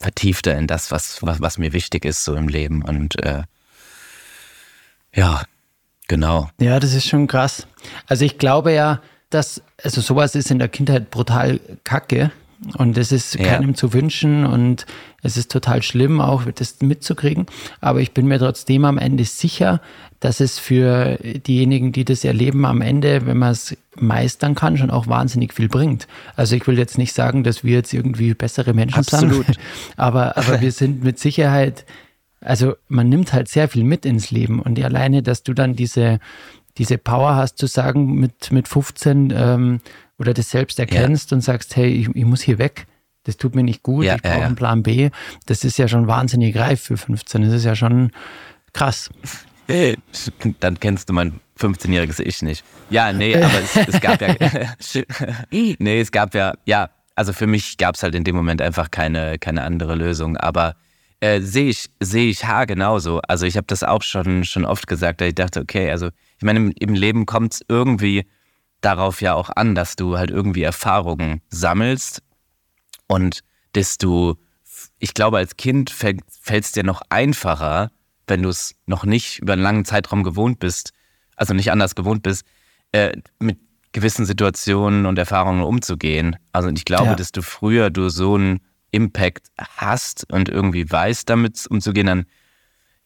vertiefter 0.00 0.56
in 0.56 0.66
das, 0.66 0.90
was, 0.90 1.22
was, 1.22 1.40
was 1.40 1.58
mir 1.58 1.72
wichtig 1.72 2.04
ist 2.04 2.24
so 2.24 2.34
im 2.34 2.48
Leben. 2.48 2.82
Und 2.82 3.22
äh, 3.22 3.42
ja, 5.14 5.42
genau. 6.08 6.50
Ja, 6.60 6.80
das 6.80 6.92
ist 6.92 7.06
schon 7.06 7.26
krass. 7.26 7.66
Also 8.06 8.24
ich 8.24 8.38
glaube 8.38 8.72
ja, 8.72 9.00
dass, 9.30 9.62
also 9.82 10.00
sowas 10.00 10.34
ist 10.34 10.50
in 10.50 10.58
der 10.58 10.68
Kindheit 10.68 11.10
brutal 11.10 11.60
kacke. 11.84 12.30
Und 12.78 12.96
es 12.96 13.12
ist 13.12 13.38
keinem 13.38 13.70
ja. 13.70 13.74
zu 13.74 13.92
wünschen 13.92 14.46
und 14.46 14.86
es 15.22 15.36
ist 15.36 15.50
total 15.50 15.82
schlimm, 15.82 16.20
auch 16.20 16.44
das 16.54 16.80
mitzukriegen. 16.80 17.46
Aber 17.80 18.00
ich 18.00 18.12
bin 18.12 18.26
mir 18.26 18.38
trotzdem 18.38 18.84
am 18.84 18.98
Ende 18.98 19.24
sicher, 19.24 19.80
dass 20.20 20.40
es 20.40 20.58
für 20.58 21.18
diejenigen, 21.22 21.92
die 21.92 22.04
das 22.04 22.24
erleben, 22.24 22.64
am 22.64 22.80
Ende, 22.80 23.26
wenn 23.26 23.38
man 23.38 23.52
es 23.52 23.76
meistern 23.96 24.54
kann, 24.54 24.76
schon 24.76 24.90
auch 24.90 25.06
wahnsinnig 25.06 25.52
viel 25.52 25.68
bringt. 25.68 26.06
Also 26.36 26.56
ich 26.56 26.66
will 26.66 26.78
jetzt 26.78 26.96
nicht 26.96 27.12
sagen, 27.12 27.44
dass 27.44 27.64
wir 27.64 27.74
jetzt 27.74 27.92
irgendwie 27.92 28.32
bessere 28.34 28.72
Menschen 28.72 29.00
Absolut. 29.00 29.46
sind, 29.46 29.58
aber, 29.96 30.36
aber 30.36 30.60
wir 30.60 30.72
sind 30.72 31.04
mit 31.04 31.18
Sicherheit, 31.18 31.84
also 32.40 32.74
man 32.88 33.08
nimmt 33.08 33.32
halt 33.32 33.48
sehr 33.48 33.68
viel 33.68 33.84
mit 33.84 34.06
ins 34.06 34.30
Leben 34.30 34.60
und 34.60 34.82
alleine, 34.82 35.22
dass 35.22 35.42
du 35.42 35.52
dann 35.52 35.76
diese, 35.76 36.20
diese 36.78 36.98
Power 36.98 37.36
hast 37.36 37.58
zu 37.58 37.66
sagen, 37.66 38.14
mit, 38.14 38.50
mit 38.50 38.68
15 38.68 39.32
ähm, 39.36 39.80
oder 40.18 40.34
das 40.34 40.50
selbst 40.50 40.78
erkennst 40.78 41.30
ja. 41.30 41.36
und 41.36 41.40
sagst, 41.40 41.76
hey, 41.76 41.88
ich, 41.88 42.08
ich, 42.14 42.24
muss 42.24 42.42
hier 42.42 42.58
weg, 42.58 42.86
das 43.24 43.36
tut 43.36 43.54
mir 43.54 43.62
nicht 43.62 43.82
gut, 43.82 44.04
ja, 44.04 44.16
ich 44.16 44.22
brauche 44.22 44.40
ja, 44.40 44.46
einen 44.46 44.56
Plan 44.56 44.82
B, 44.82 45.10
das 45.46 45.64
ist 45.64 45.78
ja 45.78 45.88
schon 45.88 46.06
wahnsinnig 46.06 46.56
reif 46.56 46.82
für 46.82 46.96
15. 46.96 47.42
Das 47.42 47.52
ist 47.52 47.64
ja 47.64 47.74
schon 47.74 48.10
krass. 48.72 49.10
Hey, 49.66 49.96
dann 50.60 50.78
kennst 50.78 51.08
du 51.08 51.14
mein 51.14 51.40
15-jähriges 51.58 52.20
Ich 52.20 52.42
nicht. 52.42 52.64
Ja, 52.90 53.12
nee, 53.12 53.34
aber 53.42 53.60
es, 53.60 53.76
es 53.76 54.00
gab 54.00 54.20
ja. 54.20 54.34
nee, 55.50 56.00
es 56.00 56.12
gab 56.12 56.34
ja, 56.34 56.54
ja, 56.66 56.90
also 57.14 57.32
für 57.32 57.46
mich 57.46 57.78
gab 57.78 57.94
es 57.94 58.02
halt 58.02 58.14
in 58.14 58.24
dem 58.24 58.36
Moment 58.36 58.60
einfach 58.60 58.90
keine, 58.90 59.38
keine 59.38 59.62
andere 59.62 59.94
Lösung. 59.94 60.36
Aber 60.36 60.76
äh, 61.20 61.40
sehe 61.40 61.70
ich, 61.70 61.88
sehe 62.00 62.28
ich 62.28 62.44
ha 62.44 62.64
genauso. 62.64 63.20
Also 63.28 63.46
ich 63.46 63.56
habe 63.56 63.66
das 63.66 63.82
auch 63.82 64.02
schon, 64.02 64.44
schon 64.44 64.64
oft 64.64 64.86
gesagt, 64.86 65.20
dass 65.20 65.28
ich 65.28 65.34
dachte, 65.34 65.60
okay, 65.60 65.90
also 65.90 66.08
ich 66.36 66.42
meine, 66.42 66.58
im, 66.58 66.72
im 66.78 66.94
Leben 66.94 67.24
kommt 67.24 67.54
es 67.54 67.60
irgendwie 67.68 68.26
darauf 68.84 69.20
ja 69.20 69.34
auch 69.34 69.50
an, 69.54 69.74
dass 69.74 69.96
du 69.96 70.18
halt 70.18 70.30
irgendwie 70.30 70.62
Erfahrungen 70.62 71.40
sammelst 71.48 72.22
und 73.06 73.40
desto, 73.74 74.36
ich 74.98 75.14
glaube, 75.14 75.38
als 75.38 75.56
Kind 75.56 75.90
fällt 75.90 76.22
es 76.50 76.72
dir 76.72 76.84
noch 76.84 77.02
einfacher, 77.08 77.90
wenn 78.26 78.42
du 78.42 78.48
es 78.48 78.74
noch 78.86 79.04
nicht 79.04 79.40
über 79.40 79.52
einen 79.52 79.62
langen 79.62 79.84
Zeitraum 79.84 80.22
gewohnt 80.22 80.58
bist, 80.58 80.92
also 81.36 81.54
nicht 81.54 81.70
anders 81.70 81.94
gewohnt 81.94 82.22
bist, 82.22 82.44
äh, 82.92 83.12
mit 83.38 83.58
gewissen 83.92 84.26
Situationen 84.26 85.06
und 85.06 85.18
Erfahrungen 85.18 85.62
umzugehen. 85.62 86.36
Also 86.52 86.68
ich 86.68 86.84
glaube, 86.84 87.10
ja. 87.10 87.14
desto 87.14 87.42
früher 87.42 87.90
du 87.90 88.08
so 88.08 88.34
einen 88.34 88.60
Impact 88.90 89.48
hast 89.58 90.30
und 90.32 90.48
irgendwie 90.48 90.90
weißt, 90.90 91.28
damit 91.28 91.66
umzugehen, 91.68 92.06
dann 92.06 92.26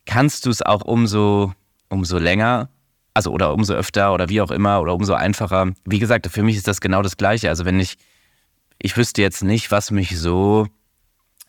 kannst 0.06 0.46
du 0.46 0.50
es 0.50 0.62
auch 0.62 0.82
umso, 0.82 1.52
umso 1.88 2.18
länger, 2.18 2.70
also 3.18 3.32
oder 3.32 3.52
umso 3.52 3.74
öfter 3.74 4.14
oder 4.14 4.28
wie 4.28 4.40
auch 4.40 4.52
immer 4.52 4.80
oder 4.80 4.94
umso 4.94 5.12
einfacher. 5.14 5.72
Wie 5.84 5.98
gesagt, 5.98 6.28
für 6.28 6.44
mich 6.44 6.56
ist 6.56 6.68
das 6.68 6.80
genau 6.80 7.02
das 7.02 7.16
Gleiche. 7.16 7.48
Also 7.48 7.64
wenn 7.64 7.80
ich, 7.80 7.96
ich 8.78 8.96
wüsste 8.96 9.22
jetzt 9.22 9.42
nicht, 9.42 9.72
was 9.72 9.90
mich 9.90 10.16
so 10.16 10.68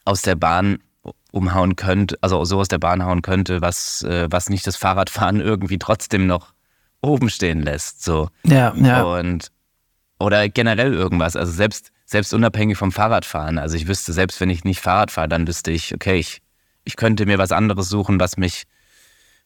aus 0.03 0.23
der 0.23 0.35
Bahn 0.35 0.79
umhauen 1.31 1.75
könnte, 1.75 2.17
also 2.21 2.43
so 2.43 2.59
aus 2.59 2.69
der 2.69 2.79
Bahn 2.79 3.05
hauen 3.05 3.21
könnte, 3.21 3.61
was, 3.61 4.01
äh, 4.01 4.27
was 4.31 4.49
nicht 4.49 4.65
das 4.65 4.77
Fahrradfahren 4.77 5.41
irgendwie 5.51 5.77
trotzdem 5.77 6.25
noch 6.25 6.53
oben 7.01 7.29
stehen 7.29 7.61
lässt. 7.61 8.03
So. 8.03 8.29
Ja, 8.45 8.73
ja. 8.75 9.03
Und 9.03 9.51
oder 10.19 10.49
generell 10.49 10.95
irgendwas. 10.95 11.35
Also 11.35 11.51
selbst, 11.51 11.91
selbst 12.05 12.33
unabhängig 12.33 12.79
vom 12.79 12.91
Fahrradfahren. 12.91 13.59
Also 13.59 13.75
ich 13.75 13.87
wüsste, 13.87 14.11
selbst 14.11 14.41
wenn 14.41 14.49
ich 14.49 14.63
nicht 14.63 14.81
Fahrrad 14.81 15.11
fahre, 15.11 15.29
dann 15.29 15.47
wüsste 15.47 15.69
ich, 15.69 15.93
okay, 15.93 16.17
ich, 16.17 16.41
ich 16.83 16.95
könnte 16.95 17.27
mir 17.27 17.37
was 17.37 17.51
anderes 17.51 17.89
suchen, 17.89 18.19
was 18.19 18.37
mich 18.37 18.63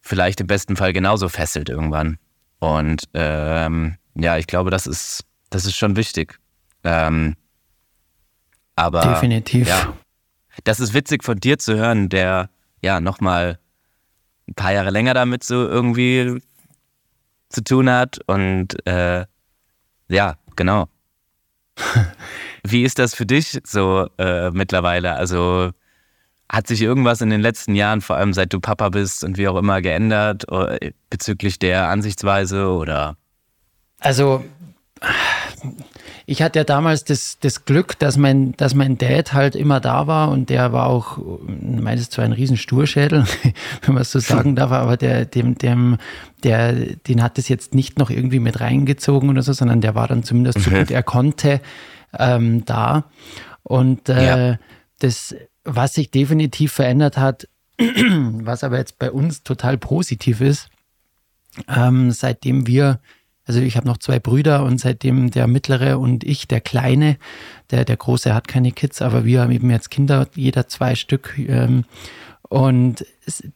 vielleicht 0.04 0.42
im 0.42 0.48
besten 0.48 0.76
Fall 0.76 0.94
genauso 0.94 1.30
fesselt 1.30 1.70
irgendwann. 1.70 2.20
Und 2.60 3.06
ähm, 3.14 3.98
ja, 4.16 4.38
ich 4.38 4.46
glaube, 4.46 4.70
das 4.70 4.86
ist, 4.86 5.26
das 5.50 5.66
ist 5.66 5.76
schon 5.76 5.96
wichtig. 5.96 6.40
Ähm, 6.84 7.36
aber 8.76 9.02
definitiv. 9.02 9.68
Ja, 9.68 9.94
das 10.66 10.80
ist 10.80 10.94
witzig 10.94 11.24
von 11.24 11.40
dir 11.40 11.58
zu 11.58 11.76
hören, 11.76 12.10
der 12.10 12.50
ja 12.82 13.00
nochmal 13.00 13.60
ein 14.48 14.56
paar 14.56 14.74
Jahre 14.74 14.92
länger 14.92 15.14
damit 15.14 15.44
so 15.44 15.68
irgendwie 15.68 16.42
zu 17.50 17.64
tun 17.64 17.90
hat. 17.90 18.20
Und 18.28 18.86
äh, 18.86 19.26
ja, 20.10 20.38
genau. 20.56 20.90
Wie 22.64 22.84
ist 22.84 23.00
das 23.00 23.16
für 23.16 23.26
dich 23.26 23.60
so 23.64 24.10
äh, 24.18 24.52
mittlerweile? 24.52 25.14
Also 25.16 25.72
hat 26.50 26.68
sich 26.68 26.82
irgendwas 26.82 27.22
in 27.22 27.30
den 27.30 27.42
letzten 27.42 27.76
Jahren, 27.76 28.02
vor 28.02 28.16
allem 28.16 28.34
seit 28.34 28.54
du 28.54 28.60
Papa 28.60 28.90
bist 28.90 29.24
und 29.24 29.38
wie 29.38 29.48
auch 29.48 29.58
immer, 29.58 29.82
geändert 29.82 30.46
äh, 30.52 30.92
bezüglich 31.10 31.60
der 31.60 31.90
Ansichtsweise 31.90 32.68
oder? 32.70 33.16
Also 34.00 34.44
ich 36.26 36.42
hatte 36.42 36.60
ja 36.60 36.64
damals 36.64 37.04
das, 37.04 37.38
das 37.40 37.66
Glück, 37.66 38.00
dass 38.00 38.18
mein, 38.18 38.54
dass 38.54 38.76
mein 38.76 38.98
Dad 38.98 39.34
halt 39.34 39.56
immer 39.56 39.80
da 39.80 40.08
war 40.08 40.32
und 40.32 40.50
der 40.50 40.72
war 40.72 40.88
auch, 40.88 41.18
meines 41.48 42.10
zwar 42.10 42.24
ein 42.24 42.32
riesen 42.32 42.58
Sturschädel, 42.58 43.26
wenn 43.82 43.94
man 43.94 44.02
es 44.02 44.12
so 44.12 44.20
sagen 44.20 44.56
darf, 44.56 44.72
aber 44.72 44.96
der, 44.96 45.26
dem, 45.26 45.58
dem, 45.58 45.98
der, 46.44 46.74
den 46.74 47.22
hat 47.22 47.38
es 47.38 47.50
jetzt 47.50 47.76
nicht 47.76 48.00
noch 48.00 48.10
irgendwie 48.10 48.40
mit 48.40 48.62
reingezogen 48.62 49.30
oder 49.30 49.42
so, 49.42 49.52
sondern 49.54 49.82
der 49.82 49.96
war 49.96 50.08
dann 50.08 50.24
zumindest 50.24 50.62
so 50.62 50.70
mhm. 50.70 50.80
gut 50.80 50.92
er 50.92 51.04
konnte 51.04 51.62
ähm, 52.18 52.64
da. 52.66 53.06
Und 53.64 54.08
äh, 54.10 54.52
ja. 54.52 54.60
das, 55.00 55.36
was 55.64 55.94
sich 55.94 56.12
definitiv 56.12 56.74
verändert 56.74 57.18
hat, 57.18 57.48
was 57.78 58.64
aber 58.64 58.78
jetzt 58.78 59.00
bei 59.00 59.12
uns 59.12 59.44
total 59.44 59.78
positiv 59.78 60.42
ist, 60.42 60.70
ähm, 61.68 62.12
seitdem 62.12 62.68
wir 62.68 63.00
also 63.46 63.60
ich 63.60 63.76
habe 63.76 63.88
noch 63.88 63.98
zwei 63.98 64.20
Brüder 64.20 64.64
und 64.64 64.80
seitdem 64.80 65.30
der 65.30 65.48
mittlere 65.48 66.00
und 66.00 66.24
ich, 66.24 66.48
der 66.48 66.62
kleine, 66.62 67.18
der, 67.72 67.84
der 67.84 67.98
große 67.98 68.34
hat 68.34 68.48
keine 68.48 68.72
Kids, 68.72 69.02
aber 69.02 69.26
wir 69.26 69.42
haben 69.42 69.52
eben 69.52 69.70
jetzt 69.70 69.92
Kinder, 69.92 70.28
jeder 70.34 70.68
zwei 70.68 70.96
Stück. 70.96 71.38
Ähm, 71.38 71.84
und 72.48 73.06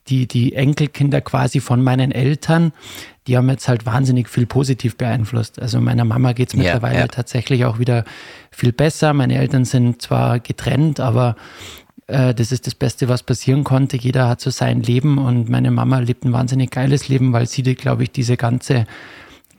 die, 0.07 0.27
die 0.27 0.55
Enkelkinder 0.55 1.21
quasi 1.21 1.59
von 1.59 1.83
meinen 1.83 2.11
Eltern, 2.11 2.73
die 3.27 3.37
haben 3.37 3.49
jetzt 3.49 3.67
halt 3.67 3.85
wahnsinnig 3.85 4.27
viel 4.27 4.45
positiv 4.45 4.97
beeinflusst. 4.97 5.61
Also 5.61 5.79
meiner 5.79 6.03
Mama 6.03 6.33
geht 6.33 6.49
es 6.49 6.53
ja, 6.53 6.63
mittlerweile 6.63 6.99
ja. 6.99 7.07
tatsächlich 7.07 7.63
auch 7.65 7.77
wieder 7.79 8.05
viel 8.49 8.71
besser. 8.71 9.13
Meine 9.13 9.37
Eltern 9.37 9.65
sind 9.65 10.01
zwar 10.01 10.39
getrennt, 10.39 10.99
aber 10.99 11.35
äh, 12.07 12.33
das 12.33 12.51
ist 12.51 12.65
das 12.67 12.75
Beste, 12.75 13.07
was 13.07 13.23
passieren 13.23 13.63
konnte. 13.63 13.97
Jeder 13.97 14.27
hat 14.27 14.41
so 14.41 14.49
sein 14.49 14.81
Leben 14.81 15.17
und 15.17 15.49
meine 15.49 15.71
Mama 15.71 15.99
lebt 15.99 16.25
ein 16.25 16.33
wahnsinnig 16.33 16.71
geiles 16.71 17.07
Leben, 17.07 17.33
weil 17.33 17.47
sie, 17.47 17.63
glaube 17.75 18.03
ich, 18.03 18.11
diese 18.11 18.37
ganze 18.37 18.85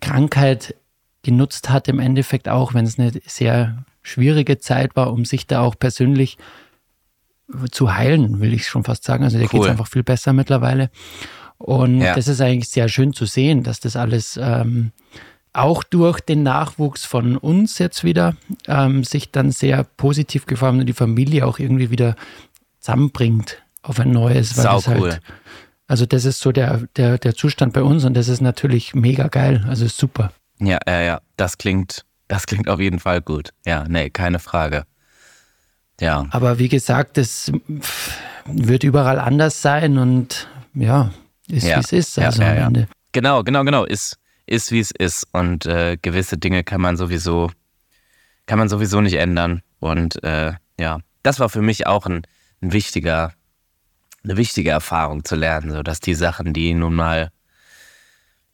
Krankheit 0.00 0.74
genutzt 1.22 1.70
hat, 1.70 1.88
im 1.88 1.98
Endeffekt 1.98 2.48
auch, 2.48 2.74
wenn 2.74 2.86
es 2.86 2.98
eine 2.98 3.12
sehr 3.26 3.84
schwierige 4.02 4.58
Zeit 4.58 4.96
war, 4.96 5.12
um 5.12 5.24
sich 5.24 5.46
da 5.46 5.60
auch 5.60 5.78
persönlich 5.78 6.38
zu 7.70 7.94
heilen, 7.94 8.40
will 8.40 8.54
ich 8.54 8.66
schon 8.66 8.84
fast 8.84 9.04
sagen. 9.04 9.24
Also 9.24 9.38
der 9.38 9.46
cool. 9.46 9.50
geht 9.52 9.62
es 9.62 9.68
einfach 9.68 9.88
viel 9.88 10.02
besser 10.02 10.32
mittlerweile. 10.32 10.90
Und 11.58 12.00
ja. 12.00 12.14
das 12.14 12.28
ist 12.28 12.40
eigentlich 12.40 12.68
sehr 12.68 12.88
schön 12.88 13.12
zu 13.12 13.26
sehen, 13.26 13.62
dass 13.62 13.80
das 13.80 13.96
alles 13.96 14.38
ähm, 14.40 14.92
auch 15.52 15.82
durch 15.82 16.20
den 16.20 16.42
Nachwuchs 16.42 17.04
von 17.04 17.36
uns 17.36 17.78
jetzt 17.78 18.04
wieder 18.04 18.36
ähm, 18.66 19.04
sich 19.04 19.30
dann 19.30 19.50
sehr 19.50 19.84
positiv 19.84 20.46
geformt 20.46 20.80
und 20.80 20.86
die 20.86 20.92
Familie 20.92 21.46
auch 21.46 21.58
irgendwie 21.58 21.90
wieder 21.90 22.16
zusammenbringt 22.80 23.58
auf 23.82 24.00
ein 24.00 24.10
neues. 24.10 24.56
Weil 24.56 24.64
Sau 24.64 24.86
halt. 24.86 25.20
Also 25.86 26.04
das 26.04 26.24
ist 26.26 26.40
so 26.40 26.52
der, 26.52 26.82
der, 26.96 27.18
der 27.18 27.34
Zustand 27.34 27.72
bei 27.72 27.82
uns 27.82 28.04
und 28.04 28.14
das 28.14 28.28
ist 28.28 28.42
natürlich 28.42 28.94
mega 28.94 29.28
geil. 29.28 29.64
Also 29.68 29.86
ist 29.86 29.96
super. 29.96 30.32
Ja, 30.60 30.78
ja, 30.86 31.00
ja. 31.00 31.20
Das 31.36 31.56
klingt, 31.56 32.04
das 32.28 32.46
klingt 32.46 32.68
auf 32.68 32.78
jeden 32.78 32.98
Fall 32.98 33.22
gut. 33.22 33.50
Ja, 33.64 33.84
nee, 33.88 34.10
keine 34.10 34.38
Frage. 34.38 34.84
Ja. 36.00 36.26
Aber 36.30 36.58
wie 36.58 36.68
gesagt, 36.68 37.16
es 37.16 37.50
wird 38.44 38.84
überall 38.84 39.18
anders 39.18 39.62
sein 39.62 39.98
und 39.98 40.46
ja, 40.74 41.10
ist 41.48 41.66
ja. 41.66 41.76
wie 41.76 41.80
es 41.80 41.92
ist. 41.92 42.18
Also 42.18 42.42
ja, 42.42 42.54
ja, 42.54 42.60
am 42.60 42.74
Ende. 42.74 42.88
Genau, 43.12 43.42
genau, 43.42 43.64
genau. 43.64 43.84
Ist, 43.84 44.17
ist 44.48 44.72
wie 44.72 44.80
es 44.80 44.90
ist. 44.90 45.26
Und 45.32 45.66
äh, 45.66 45.96
gewisse 46.00 46.38
Dinge 46.38 46.64
kann 46.64 46.80
man 46.80 46.96
sowieso, 46.96 47.50
kann 48.46 48.58
man 48.58 48.68
sowieso 48.68 49.00
nicht 49.00 49.14
ändern. 49.14 49.62
Und 49.80 50.22
äh, 50.24 50.54
ja, 50.78 50.98
das 51.22 51.40
war 51.40 51.48
für 51.48 51.62
mich 51.62 51.86
auch 51.86 52.06
ein, 52.06 52.22
ein 52.60 52.72
wichtiger 52.72 53.32
eine 54.24 54.36
wichtige 54.36 54.70
Erfahrung 54.70 55.24
zu 55.24 55.36
lernen, 55.36 55.70
so 55.70 55.82
dass 55.82 56.00
die 56.00 56.14
Sachen, 56.14 56.52
die 56.52 56.74
nun 56.74 56.94
mal 56.94 57.30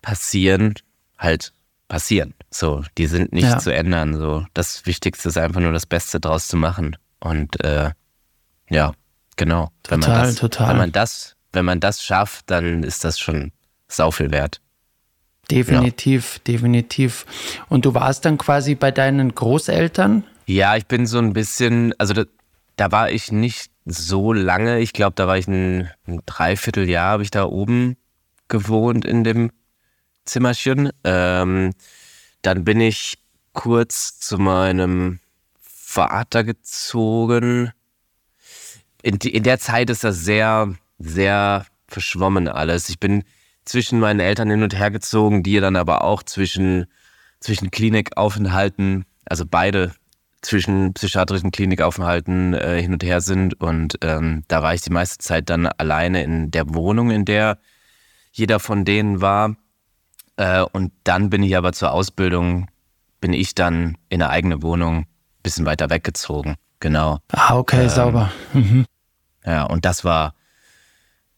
passieren, 0.03 0.75
halt 1.19 1.53
passieren. 1.89 2.35
So, 2.51 2.85
die 2.99 3.07
sind 3.07 3.33
nicht 3.33 3.45
ja. 3.45 3.59
zu 3.59 3.75
ändern. 3.75 4.15
So, 4.15 4.47
das 4.55 4.87
Wichtigste 4.87 5.29
ist 5.29 5.39
einfach 5.39 5.61
nur 5.61 5.73
das 5.73 5.87
Beste 5.87 6.21
draus 6.21 6.49
zu 6.49 6.57
machen. 6.57 6.97
Und 7.21 7.63
äh, 7.65 7.91
ja, 8.69 8.93
genau. 9.37 9.71
Total, 9.83 10.01
wenn 10.01 10.01
man 10.01 10.27
das, 10.27 10.35
total. 10.37 10.69
Wenn 10.69 10.77
man 10.77 10.93
das, 10.93 11.37
wenn 11.53 11.65
man 11.65 11.81
das 11.81 12.03
schafft, 12.03 12.51
dann 12.51 12.83
ist 12.83 13.05
das 13.05 13.19
schon 13.19 13.53
sau 13.89 14.11
viel 14.11 14.31
wert. 14.31 14.61
Definitiv, 15.51 16.37
ja. 16.37 16.53
definitiv. 16.53 17.27
Und 17.69 17.85
du 17.85 17.95
warst 17.95 18.25
dann 18.25 18.39
quasi 18.39 18.75
bei 18.75 18.91
deinen 18.91 19.35
Großeltern? 19.35 20.25
Ja, 20.47 20.77
ich 20.77 20.87
bin 20.87 21.07
so 21.07 21.19
ein 21.19 21.33
bisschen, 21.33 21.95
also 21.99 22.15
da, 22.15 22.25
da 22.77 22.93
war 22.93 23.11
ich 23.11 23.33
nicht 23.33 23.71
so 23.85 24.33
lange. 24.33 24.81
Ich 24.81 24.93
glaube, 24.93 25.15
da 25.15 25.27
war 25.27 25.39
ich 25.39 25.47
ein, 25.47 25.91
ein 26.07 26.21
Dreivierteljahr, 26.27 27.13
habe 27.13 27.23
ich 27.23 27.31
da 27.31 27.45
oben 27.45 27.97
gewohnt 28.49 29.05
in 29.05 29.25
dem 29.25 29.51
Zimmerchen. 30.25 30.91
Ähm, 31.05 31.73
dann 32.43 32.65
bin 32.65 32.81
ich 32.81 33.19
kurz 33.53 34.19
zu 34.19 34.39
meinem 34.39 35.21
Vater 35.61 36.45
gezogen. 36.45 37.73
In, 39.03 39.17
in 39.17 39.43
der 39.43 39.59
Zeit 39.59 39.91
ist 39.91 40.05
das 40.05 40.25
sehr, 40.25 40.75
sehr 40.99 41.67
verschwommen 41.89 42.49
alles. 42.49 42.89
Ich 42.89 42.99
bin 42.99 43.25
zwischen 43.65 44.01
meinen 44.01 44.21
Eltern 44.21 44.51
hin 44.51 44.63
und 44.63 44.79
her 44.79 44.91
gezogen, 44.91 45.43
die 45.43 45.61
dann 45.61 45.77
aber 45.77 46.05
auch 46.05 46.23
zwischen, 46.23 46.87
zwischen 47.41 47.71
Klinikaufenthalten, 47.71 49.05
also 49.25 49.45
beide 49.47 49.93
zwischen 50.43 50.93
psychiatrischen 50.93 51.51
Klinikaufenthalten 51.51 52.55
äh, 52.55 52.81
hin 52.81 52.93
und 52.93 53.03
her 53.03 53.21
sind. 53.21 53.61
Und 53.61 53.99
ähm, 54.03 54.45
da 54.49 54.63
war 54.63 54.75
ich 54.75 54.83
die 54.83 54.93
meiste 54.93 55.19
Zeit 55.19 55.49
dann 55.49 55.67
alleine 55.67 56.23
in 56.23 56.51
der 56.51 56.75
Wohnung, 56.75 57.11
in 57.11 57.25
der 57.25 57.59
jeder 58.33 58.61
von 58.61 58.85
denen 58.85 59.21
war. 59.21 59.57
Äh, 60.37 60.63
und 60.73 60.93
dann 61.05 61.31
bin 61.31 61.43
ich 61.43 61.57
aber 61.57 61.73
zur 61.73 61.93
Ausbildung, 61.93 62.69
bin 63.21 63.33
ich 63.33 63.55
dann 63.55 63.97
in 64.09 64.23
eine 64.23 64.31
eigene 64.31 64.63
Wohnung 64.63 64.99
ein 64.99 65.07
bisschen 65.43 65.65
weiter 65.65 65.91
weggezogen. 65.91 66.57
Genau. 66.81 67.19
Ah, 67.33 67.57
okay, 67.57 67.85
ähm, 67.85 67.89
sauber. 67.89 68.31
Mhm. 68.53 68.85
Ja, 69.47 69.65
und 69.65 69.85
das 69.85 70.05
war, 70.05 70.35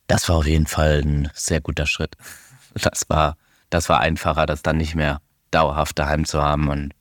das 0.07 0.29
war 0.29 0.37
auf 0.37 0.47
jeden 0.47 0.67
Fall 0.67 1.03
ein 1.05 1.31
sehr 1.35 1.61
guter 1.61 1.87
Schritt. 1.87 2.17
Das 2.75 3.05
war, 3.09 3.37
das 3.71 3.89
war 3.89 4.01
einfacher, 4.01 4.47
das 4.47 4.63
dann 4.63 4.77
nicht 4.77 4.95
mehr 4.95 5.21
dauerhaft 5.51 5.99
daheim 5.99 6.25
zu 6.25 6.43
haben 6.43 6.69
und 6.69 6.93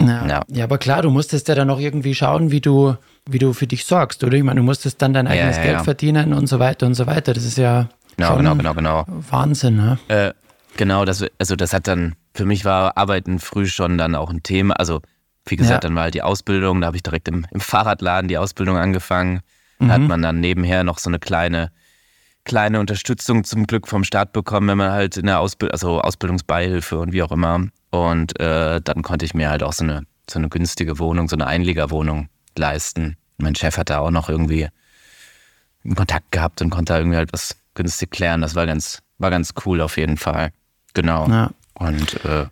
ja. 0.00 0.26
ja. 0.26 0.42
ja, 0.48 0.64
aber 0.64 0.78
klar, 0.78 1.02
du 1.02 1.10
musstest 1.10 1.48
ja 1.48 1.54
dann 1.54 1.70
auch 1.70 1.78
irgendwie 1.78 2.14
schauen, 2.14 2.50
wie 2.50 2.60
du, 2.60 2.96
wie 3.26 3.38
du 3.38 3.52
für 3.52 3.66
dich 3.66 3.84
sorgst, 3.84 4.22
oder? 4.24 4.36
Ich 4.36 4.42
meine, 4.42 4.60
du 4.60 4.64
musstest 4.64 5.00
dann 5.00 5.12
dein 5.12 5.26
eigenes 5.26 5.56
ja, 5.56 5.64
ja, 5.64 5.72
Geld 5.72 5.84
verdienen 5.84 6.34
und 6.34 6.46
so 6.46 6.58
weiter 6.58 6.86
und 6.86 6.94
so 6.94 7.06
weiter. 7.06 7.32
Das 7.32 7.44
ist 7.44 7.58
ja 7.58 7.88
genau, 8.16 8.36
genau, 8.36 8.54
genau, 8.54 8.74
genau. 8.74 9.04
Wahnsinn, 9.06 9.76
ne? 9.76 9.98
Äh, 10.08 10.32
genau, 10.76 11.04
das, 11.04 11.24
also 11.38 11.56
das 11.56 11.72
hat 11.72 11.86
dann, 11.86 12.16
für 12.34 12.44
mich 12.44 12.64
war 12.64 12.96
Arbeiten 12.96 13.38
früh 13.38 13.66
schon 13.66 13.96
dann 13.96 14.14
auch 14.14 14.30
ein 14.30 14.42
Thema. 14.42 14.74
Also, 14.74 15.00
wie 15.46 15.56
gesagt, 15.56 15.84
dann 15.84 15.94
war 15.94 16.04
halt 16.04 16.14
die 16.14 16.22
Ausbildung, 16.22 16.80
da 16.80 16.88
habe 16.88 16.96
ich 16.96 17.02
direkt 17.02 17.28
im, 17.28 17.46
im, 17.50 17.60
Fahrradladen 17.60 18.28
die 18.28 18.38
Ausbildung 18.38 18.76
angefangen. 18.76 19.40
Da 19.78 19.84
mhm. 19.84 19.92
hat 19.92 20.00
man 20.02 20.22
dann 20.22 20.40
nebenher 20.40 20.84
noch 20.84 20.98
so 20.98 21.10
eine 21.10 21.18
kleine, 21.18 21.70
kleine 22.44 22.80
Unterstützung 22.80 23.44
zum 23.44 23.66
Glück 23.66 23.88
vom 23.88 24.04
Staat 24.04 24.32
bekommen, 24.32 24.68
wenn 24.68 24.78
man 24.78 24.92
halt 24.92 25.16
in 25.16 25.26
der 25.26 25.40
Ausbildung, 25.40 25.72
also 25.72 26.00
Ausbildungsbeihilfe 26.00 26.98
und 26.98 27.12
wie 27.12 27.22
auch 27.22 27.32
immer. 27.32 27.66
Und 27.90 28.38
äh, 28.40 28.80
dann 28.82 29.02
konnte 29.02 29.24
ich 29.24 29.34
mir 29.34 29.50
halt 29.50 29.62
auch 29.62 29.72
so 29.72 29.84
eine, 29.84 30.04
so 30.28 30.38
eine 30.38 30.48
günstige 30.48 30.98
Wohnung, 30.98 31.28
so 31.28 31.36
eine 31.36 31.46
Einliegerwohnung 31.46 32.28
leisten. 32.56 33.16
Mein 33.38 33.54
Chef 33.54 33.78
hat 33.78 33.90
da 33.90 34.00
auch 34.00 34.10
noch 34.10 34.28
irgendwie 34.28 34.68
Kontakt 35.94 36.32
gehabt 36.32 36.60
und 36.62 36.70
konnte 36.70 36.92
da 36.92 36.98
irgendwie 36.98 37.16
halt 37.16 37.32
was, 37.32 37.56
günstig 37.74 38.10
klären. 38.10 38.40
Das 38.40 38.54
war 38.54 38.66
ganz, 38.66 39.02
war 39.18 39.30
ganz 39.30 39.52
cool 39.64 39.80
auf 39.80 39.96
jeden 39.96 40.16
Fall. 40.16 40.52
Genau. 40.94 41.28
Ja. 41.28 41.50
Und 41.74 42.24
äh, 42.24 42.46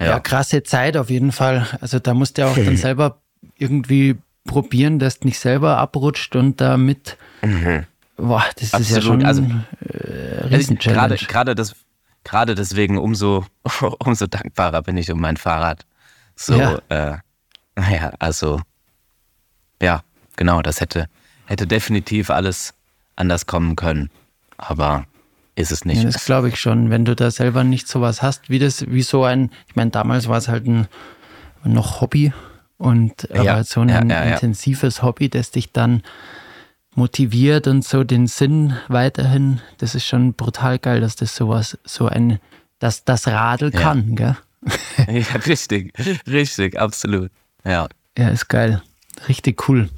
ja. 0.00 0.06
ja. 0.06 0.20
krasse 0.20 0.62
Zeit 0.62 0.96
auf 0.96 1.10
jeden 1.10 1.32
Fall. 1.32 1.66
Also 1.80 1.98
da 1.98 2.14
musst 2.14 2.38
du 2.38 2.46
auch 2.46 2.56
dann 2.56 2.76
selber 2.76 3.18
irgendwie 3.56 4.16
probieren, 4.44 4.98
dass 4.98 5.20
du 5.20 5.26
nicht 5.26 5.38
selber 5.38 5.78
abrutscht 5.78 6.36
und 6.36 6.60
damit. 6.60 7.16
Mhm. 7.42 7.86
Boah, 8.18 8.44
das 8.56 8.74
Absolut. 8.74 8.80
ist 8.80 8.90
ja 8.90 9.02
schon 9.02 9.24
also, 9.24 9.42
äh, 9.42 10.46
Riesen-Challenge. 10.46 11.16
Gerade, 11.16 11.16
gerade, 11.16 11.54
das, 11.54 11.74
gerade 12.24 12.54
deswegen 12.54 12.98
umso, 12.98 13.46
umso 14.00 14.26
dankbarer 14.26 14.82
bin 14.82 14.96
ich 14.96 15.10
um 15.10 15.20
mein 15.20 15.36
Fahrrad. 15.36 15.86
So, 16.34 16.54
ja. 16.58 16.78
Äh, 16.88 17.18
naja, 17.76 18.12
also, 18.18 18.60
ja, 19.80 20.02
genau, 20.36 20.62
das 20.62 20.80
hätte, 20.80 21.06
hätte 21.46 21.66
definitiv 21.66 22.30
alles 22.30 22.74
anders 23.14 23.46
kommen 23.46 23.76
können. 23.76 24.10
Aber 24.56 25.06
ist 25.54 25.70
es 25.70 25.84
nicht. 25.84 26.02
Ja, 26.02 26.10
das 26.10 26.24
glaube 26.24 26.48
ich 26.48 26.60
schon. 26.60 26.90
Wenn 26.90 27.04
du 27.04 27.14
da 27.14 27.30
selber 27.30 27.62
nicht 27.62 27.86
sowas 27.86 28.20
hast, 28.20 28.50
wie 28.50 28.58
das, 28.58 28.90
wie 28.90 29.02
so 29.02 29.22
ein, 29.22 29.50
ich 29.68 29.76
meine, 29.76 29.92
damals 29.92 30.28
war 30.28 30.38
es 30.38 30.48
halt 30.48 30.66
ein 30.66 30.88
noch 31.64 32.00
Hobby 32.00 32.32
und 32.78 33.30
aber 33.30 33.44
ja, 33.44 33.64
so 33.64 33.80
ein 33.80 33.88
ja, 33.88 34.22
intensives 34.22 35.02
Hobby, 35.02 35.28
das 35.28 35.50
dich 35.50 35.72
dann 35.72 36.02
motiviert 36.98 37.66
und 37.66 37.84
so 37.84 38.04
den 38.04 38.26
Sinn 38.26 38.76
weiterhin, 38.88 39.60
das 39.78 39.94
ist 39.94 40.04
schon 40.04 40.34
brutal 40.34 40.78
geil, 40.78 41.00
dass 41.00 41.16
das 41.16 41.34
sowas, 41.34 41.78
so 41.84 42.06
ein, 42.06 42.40
dass 42.78 43.04
das 43.04 43.26
Radl 43.26 43.70
kann, 43.70 44.16
gell? 44.16 44.36
ja, 45.08 45.36
richtig, 45.46 45.92
richtig, 46.26 46.78
absolut. 46.78 47.30
Ja. 47.64 47.88
Ja, 48.18 48.28
ist 48.28 48.48
geil. 48.48 48.82
Richtig 49.28 49.68
cool. 49.68 49.88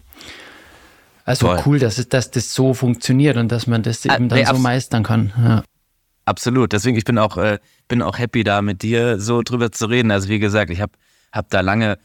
Also 1.24 1.46
Voll. 1.46 1.62
cool, 1.66 1.78
dass, 1.78 1.98
es, 1.98 2.08
dass 2.08 2.30
das 2.30 2.52
so 2.52 2.74
funktioniert 2.74 3.36
und 3.36 3.50
dass 3.50 3.66
man 3.66 3.82
das 3.82 4.06
ah, 4.06 4.16
eben 4.16 4.28
dann 4.28 4.38
nee, 4.38 4.44
so 4.44 4.58
meistern 4.58 5.02
kann. 5.02 5.32
Ja. 5.38 5.62
Absolut. 6.26 6.72
Deswegen, 6.72 6.96
ich 6.96 7.04
bin 7.04 7.18
auch, 7.18 7.36
äh, 7.38 7.58
bin 7.88 8.02
auch 8.02 8.18
happy, 8.18 8.44
da 8.44 8.62
mit 8.62 8.82
dir 8.82 9.18
so 9.18 9.42
drüber 9.42 9.72
zu 9.72 9.86
reden. 9.86 10.10
Also 10.10 10.28
wie 10.28 10.38
gesagt, 10.38 10.70
ich 10.70 10.80
habe 10.80 10.92
hab 11.32 11.48
da 11.50 11.60
lange, 11.60 11.98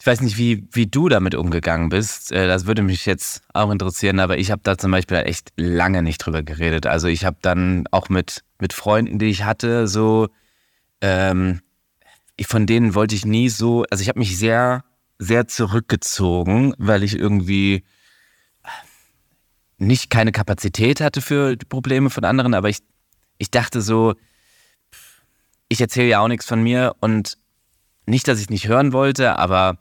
ich 0.00 0.06
weiß 0.06 0.20
nicht, 0.20 0.38
wie, 0.38 0.68
wie 0.70 0.86
du 0.86 1.08
damit 1.08 1.34
umgegangen 1.34 1.88
bist. 1.88 2.30
Äh, 2.30 2.46
das 2.46 2.66
würde 2.66 2.82
mich 2.82 3.04
jetzt 3.04 3.42
auch 3.52 3.70
interessieren, 3.70 4.20
aber 4.20 4.38
ich 4.38 4.50
habe 4.50 4.60
da 4.62 4.78
zum 4.78 4.92
Beispiel 4.92 5.16
echt 5.18 5.52
lange 5.56 6.02
nicht 6.02 6.18
drüber 6.18 6.42
geredet. 6.42 6.86
Also 6.86 7.08
ich 7.08 7.24
habe 7.24 7.38
dann 7.42 7.84
auch 7.90 8.08
mit, 8.08 8.44
mit 8.60 8.72
Freunden, 8.72 9.18
die 9.18 9.26
ich 9.26 9.44
hatte, 9.44 9.88
so, 9.88 10.28
ähm, 11.00 11.60
von 12.46 12.66
denen 12.66 12.94
wollte 12.94 13.16
ich 13.16 13.24
nie 13.24 13.48
so, 13.48 13.84
also 13.90 14.02
ich 14.02 14.08
habe 14.08 14.20
mich 14.20 14.38
sehr, 14.38 14.84
sehr 15.18 15.48
zurückgezogen, 15.48 16.74
weil 16.78 17.02
ich 17.02 17.16
irgendwie 17.16 17.84
nicht 19.78 20.10
keine 20.10 20.30
Kapazität 20.30 21.00
hatte 21.00 21.20
für 21.20 21.56
die 21.56 21.66
Probleme 21.66 22.10
von 22.10 22.24
anderen, 22.24 22.54
aber 22.54 22.68
ich, 22.68 22.78
ich 23.38 23.50
dachte 23.50 23.80
so, 23.82 24.14
ich 25.68 25.80
erzähle 25.80 26.08
ja 26.08 26.20
auch 26.20 26.28
nichts 26.28 26.46
von 26.46 26.62
mir 26.62 26.94
und 27.00 27.36
nicht, 28.06 28.28
dass 28.28 28.40
ich 28.40 28.48
nicht 28.48 28.68
hören 28.68 28.92
wollte, 28.92 29.36
aber 29.36 29.78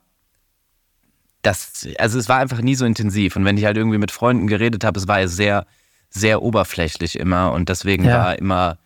das, 1.47 1.87
also 1.97 2.19
es 2.19 2.29
war 2.29 2.37
einfach 2.37 2.61
nie 2.61 2.75
so 2.75 2.85
intensiv. 2.85 3.35
Und 3.35 3.45
wenn 3.45 3.57
ich 3.57 3.65
halt 3.65 3.77
irgendwie 3.77 3.97
mit 3.97 4.11
Freunden 4.11 4.47
geredet 4.47 4.83
habe, 4.83 4.99
es 4.99 5.07
war 5.07 5.19
ja 5.19 5.27
sehr, 5.27 5.65
sehr 6.09 6.41
oberflächlich 6.41 7.17
immer 7.17 7.51
und 7.51 7.69
deswegen 7.69 8.05
ja. 8.05 8.17
war 8.17 8.39
immer 8.39 8.77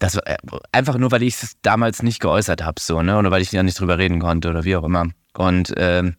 das 0.00 0.16
war, 0.16 0.22
einfach 0.72 0.96
nur, 0.96 1.12
weil 1.12 1.22
ich 1.22 1.42
es 1.42 1.56
damals 1.62 2.02
nicht 2.02 2.20
geäußert 2.20 2.64
habe, 2.64 2.80
so, 2.80 3.02
ne? 3.02 3.18
Oder 3.18 3.30
weil 3.30 3.42
ich 3.42 3.52
ja 3.52 3.62
nicht 3.62 3.78
drüber 3.78 3.98
reden 3.98 4.18
konnte 4.18 4.48
oder 4.48 4.64
wie 4.64 4.74
auch 4.74 4.84
immer. 4.84 5.06
Und 5.34 5.74
ähm, 5.76 6.16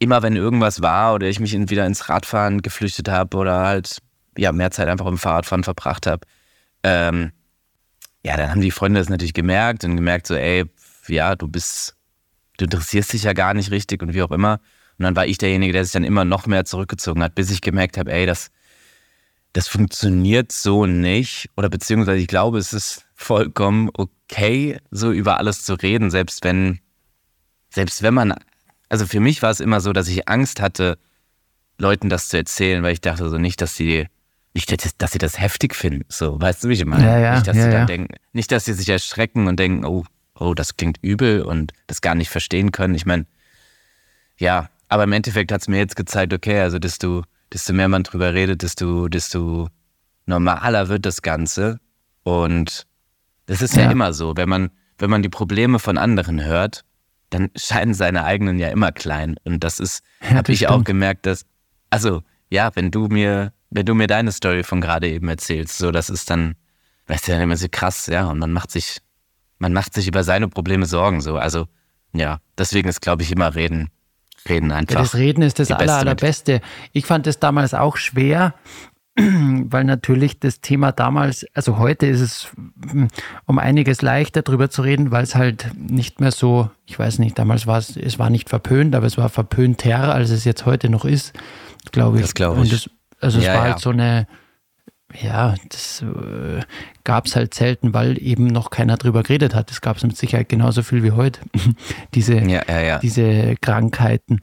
immer 0.00 0.22
wenn 0.22 0.36
irgendwas 0.36 0.82
war 0.82 1.14
oder 1.14 1.28
ich 1.28 1.38
mich 1.38 1.52
wieder 1.70 1.86
ins 1.86 2.08
Radfahren 2.08 2.60
geflüchtet 2.60 3.08
habe 3.08 3.36
oder 3.36 3.60
halt 3.60 4.02
ja 4.36 4.50
mehr 4.50 4.72
Zeit 4.72 4.88
einfach 4.88 5.06
im 5.06 5.16
Fahrradfahren 5.16 5.62
verbracht 5.62 6.08
habe, 6.08 6.26
ähm, 6.82 7.30
ja, 8.24 8.36
dann 8.36 8.50
haben 8.50 8.60
die 8.60 8.72
Freunde 8.72 8.98
das 8.98 9.08
natürlich 9.08 9.32
gemerkt 9.32 9.84
und 9.84 9.94
gemerkt 9.94 10.26
so, 10.26 10.34
ey, 10.34 10.64
ja, 11.06 11.36
du 11.36 11.46
bist, 11.46 11.93
du 12.56 12.64
interessierst 12.64 13.12
dich 13.12 13.24
ja 13.24 13.32
gar 13.32 13.54
nicht 13.54 13.70
richtig 13.70 14.02
und 14.02 14.14
wie 14.14 14.22
auch 14.22 14.30
immer. 14.30 14.60
Und 14.98 15.04
dann 15.04 15.16
war 15.16 15.26
ich 15.26 15.38
derjenige, 15.38 15.72
der 15.72 15.84
sich 15.84 15.92
dann 15.92 16.04
immer 16.04 16.24
noch 16.24 16.46
mehr 16.46 16.64
zurückgezogen 16.64 17.22
hat, 17.22 17.34
bis 17.34 17.50
ich 17.50 17.60
gemerkt 17.60 17.98
habe, 17.98 18.12
ey, 18.12 18.26
das, 18.26 18.50
das 19.52 19.66
funktioniert 19.66 20.52
so 20.52 20.86
nicht. 20.86 21.50
Oder 21.56 21.68
beziehungsweise 21.68 22.20
ich 22.20 22.28
glaube, 22.28 22.58
es 22.58 22.72
ist 22.72 23.06
vollkommen 23.14 23.90
okay, 23.92 24.78
so 24.90 25.10
über 25.10 25.38
alles 25.38 25.64
zu 25.64 25.74
reden, 25.74 26.10
selbst 26.10 26.44
wenn, 26.44 26.80
selbst 27.70 28.02
wenn 28.02 28.14
man 28.14 28.34
also 28.94 29.06
für 29.06 29.18
mich 29.18 29.42
war 29.42 29.50
es 29.50 29.58
immer 29.58 29.80
so, 29.80 29.92
dass 29.92 30.06
ich 30.06 30.28
Angst 30.28 30.60
hatte, 30.60 30.98
Leuten 31.78 32.08
das 32.08 32.28
zu 32.28 32.36
erzählen, 32.36 32.84
weil 32.84 32.92
ich 32.92 33.00
dachte 33.00 33.28
so 33.28 33.38
nicht, 33.38 33.60
dass 33.60 33.74
sie 33.74 34.06
nicht, 34.52 34.70
dass 35.02 35.10
sie 35.10 35.18
das 35.18 35.40
heftig 35.40 35.74
finden. 35.74 36.04
So, 36.08 36.40
weißt 36.40 36.62
du, 36.62 36.68
wie 36.68 36.74
ich 36.74 36.84
meine? 36.84 37.04
Ja, 37.04 37.18
ja, 37.18 37.34
nicht, 37.34 37.48
dass 37.48 37.56
ja, 37.56 37.64
sie 37.64 37.70
dann 37.70 37.80
ja. 37.80 37.86
denken, 37.86 38.14
nicht, 38.32 38.52
dass 38.52 38.66
sie 38.66 38.72
sich 38.72 38.88
erschrecken 38.88 39.48
und 39.48 39.58
denken, 39.58 39.84
oh, 39.84 40.04
oh, 40.38 40.54
das 40.54 40.76
klingt 40.76 40.98
übel 41.02 41.42
und 41.42 41.72
das 41.86 42.00
gar 42.00 42.14
nicht 42.14 42.30
verstehen 42.30 42.72
können. 42.72 42.94
Ich 42.94 43.06
meine, 43.06 43.26
ja, 44.38 44.68
aber 44.88 45.04
im 45.04 45.12
Endeffekt 45.12 45.52
hat 45.52 45.62
es 45.62 45.68
mir 45.68 45.78
jetzt 45.78 45.96
gezeigt, 45.96 46.32
okay, 46.32 46.60
also 46.60 46.78
desto, 46.78 47.24
desto 47.52 47.72
mehr 47.72 47.88
man 47.88 48.02
drüber 48.02 48.34
redet, 48.34 48.62
desto, 48.62 49.08
desto 49.08 49.68
normaler 50.26 50.88
wird 50.88 51.06
das 51.06 51.22
Ganze. 51.22 51.80
Und 52.22 52.86
das 53.46 53.62
ist 53.62 53.76
ja, 53.76 53.84
ja 53.84 53.90
immer 53.90 54.12
so, 54.12 54.36
wenn 54.36 54.48
man, 54.48 54.70
wenn 54.98 55.10
man 55.10 55.22
die 55.22 55.28
Probleme 55.28 55.78
von 55.78 55.98
anderen 55.98 56.44
hört, 56.44 56.84
dann 57.30 57.50
scheinen 57.56 57.94
seine 57.94 58.24
eigenen 58.24 58.58
ja 58.58 58.68
immer 58.68 58.92
klein. 58.92 59.36
Und 59.44 59.64
das 59.64 59.80
ist, 59.80 60.02
ja, 60.22 60.36
habe 60.36 60.52
ich 60.52 60.68
auch 60.68 60.84
gemerkt, 60.84 61.26
dass, 61.26 61.44
also 61.90 62.22
ja, 62.50 62.70
wenn 62.74 62.90
du 62.90 63.08
mir, 63.08 63.52
wenn 63.70 63.86
du 63.86 63.94
mir 63.94 64.06
deine 64.06 64.32
Story 64.32 64.62
von 64.62 64.80
gerade 64.80 65.08
eben 65.08 65.28
erzählst, 65.28 65.78
so 65.78 65.90
das 65.90 66.10
ist 66.10 66.30
dann, 66.30 66.54
weißt 67.06 67.28
du, 67.28 67.32
dann 67.32 67.42
immer 67.42 67.56
so 67.56 67.66
krass, 67.70 68.06
ja, 68.06 68.26
und 68.26 68.38
man 68.38 68.52
macht 68.52 68.70
sich, 68.70 68.98
man 69.58 69.72
macht 69.72 69.94
sich 69.94 70.08
über 70.08 70.24
seine 70.24 70.48
Probleme 70.48 70.86
Sorgen, 70.86 71.20
so. 71.20 71.36
Also 71.36 71.66
ja, 72.14 72.38
deswegen 72.56 72.88
ist, 72.88 73.00
glaube 73.00 73.22
ich, 73.22 73.32
immer 73.32 73.54
reden, 73.54 73.90
reden 74.48 74.72
einfach. 74.72 74.94
Ja, 74.94 75.00
das 75.02 75.14
Reden 75.14 75.42
ist 75.42 75.58
das 75.58 75.70
aller, 75.70 75.96
allerbeste. 75.96 76.60
Ich 76.92 77.06
fand 77.06 77.26
es 77.26 77.40
damals 77.40 77.74
auch 77.74 77.96
schwer, 77.96 78.54
weil 79.16 79.84
natürlich 79.84 80.40
das 80.40 80.60
Thema 80.60 80.92
damals, 80.92 81.46
also 81.54 81.78
heute 81.78 82.06
ist 82.06 82.20
es 82.20 82.48
hm, 82.90 83.08
um 83.46 83.58
einiges 83.58 84.02
leichter 84.02 84.42
drüber 84.42 84.70
zu 84.70 84.82
reden, 84.82 85.10
weil 85.10 85.24
es 85.24 85.34
halt 85.34 85.70
nicht 85.76 86.20
mehr 86.20 86.32
so, 86.32 86.70
ich 86.86 86.98
weiß 86.98 87.18
nicht, 87.18 87.38
damals 87.38 87.66
war 87.66 87.78
es, 87.78 87.96
es 87.96 88.18
war 88.18 88.30
nicht 88.30 88.48
verpönt, 88.48 88.94
aber 88.94 89.06
es 89.06 89.18
war 89.18 89.28
verpönter, 89.28 90.14
als 90.14 90.30
es 90.30 90.44
jetzt 90.44 90.66
heute 90.66 90.88
noch 90.88 91.04
ist, 91.04 91.32
glaube 91.92 92.16
ich. 92.18 92.22
Das 92.22 92.34
glaube 92.34 92.64
ich. 92.64 92.70
Das, 92.70 92.90
also 93.20 93.38
es 93.38 93.44
ja, 93.44 93.54
war 93.54 93.60
halt 93.60 93.68
ja. 93.68 93.74
halt 93.74 93.82
so 93.82 93.90
eine, 93.90 94.26
ja, 95.20 95.54
das 95.68 96.02
äh, 96.02 96.60
gab 97.04 97.26
es 97.26 97.36
halt 97.36 97.54
selten, 97.54 97.94
weil 97.94 98.20
eben 98.22 98.46
noch 98.46 98.70
keiner 98.70 98.96
drüber 98.96 99.22
geredet 99.22 99.54
hat. 99.54 99.70
Das 99.70 99.80
gab 99.80 99.96
es 99.96 100.02
mit 100.02 100.16
Sicherheit 100.16 100.48
genauso 100.48 100.82
viel 100.82 101.02
wie 101.02 101.12
heute, 101.12 101.40
diese, 102.14 102.38
ja, 102.38 102.62
diese 102.98 103.56
Krankheiten. 103.60 104.40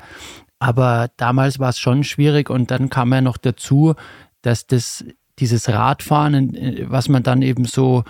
Aber 0.59 1.09
damals 1.17 1.59
war 1.59 1.69
es 1.69 1.80
schon 1.80 2.03
schwierig 2.03 2.49
und 2.49 2.72
dann 2.72 2.89
kam 2.89 3.11
ja 3.13 3.22
noch 3.22 3.38
dazu, 3.38 3.95
dass 4.41 4.67
das, 4.67 5.03
dieses 5.39 5.69
Radfahren, 5.69 6.55
äh, 6.55 6.86
was 6.89 7.09
man 7.09 7.24
dann 7.24 7.41
eben 7.41 7.65
so 7.65 8.03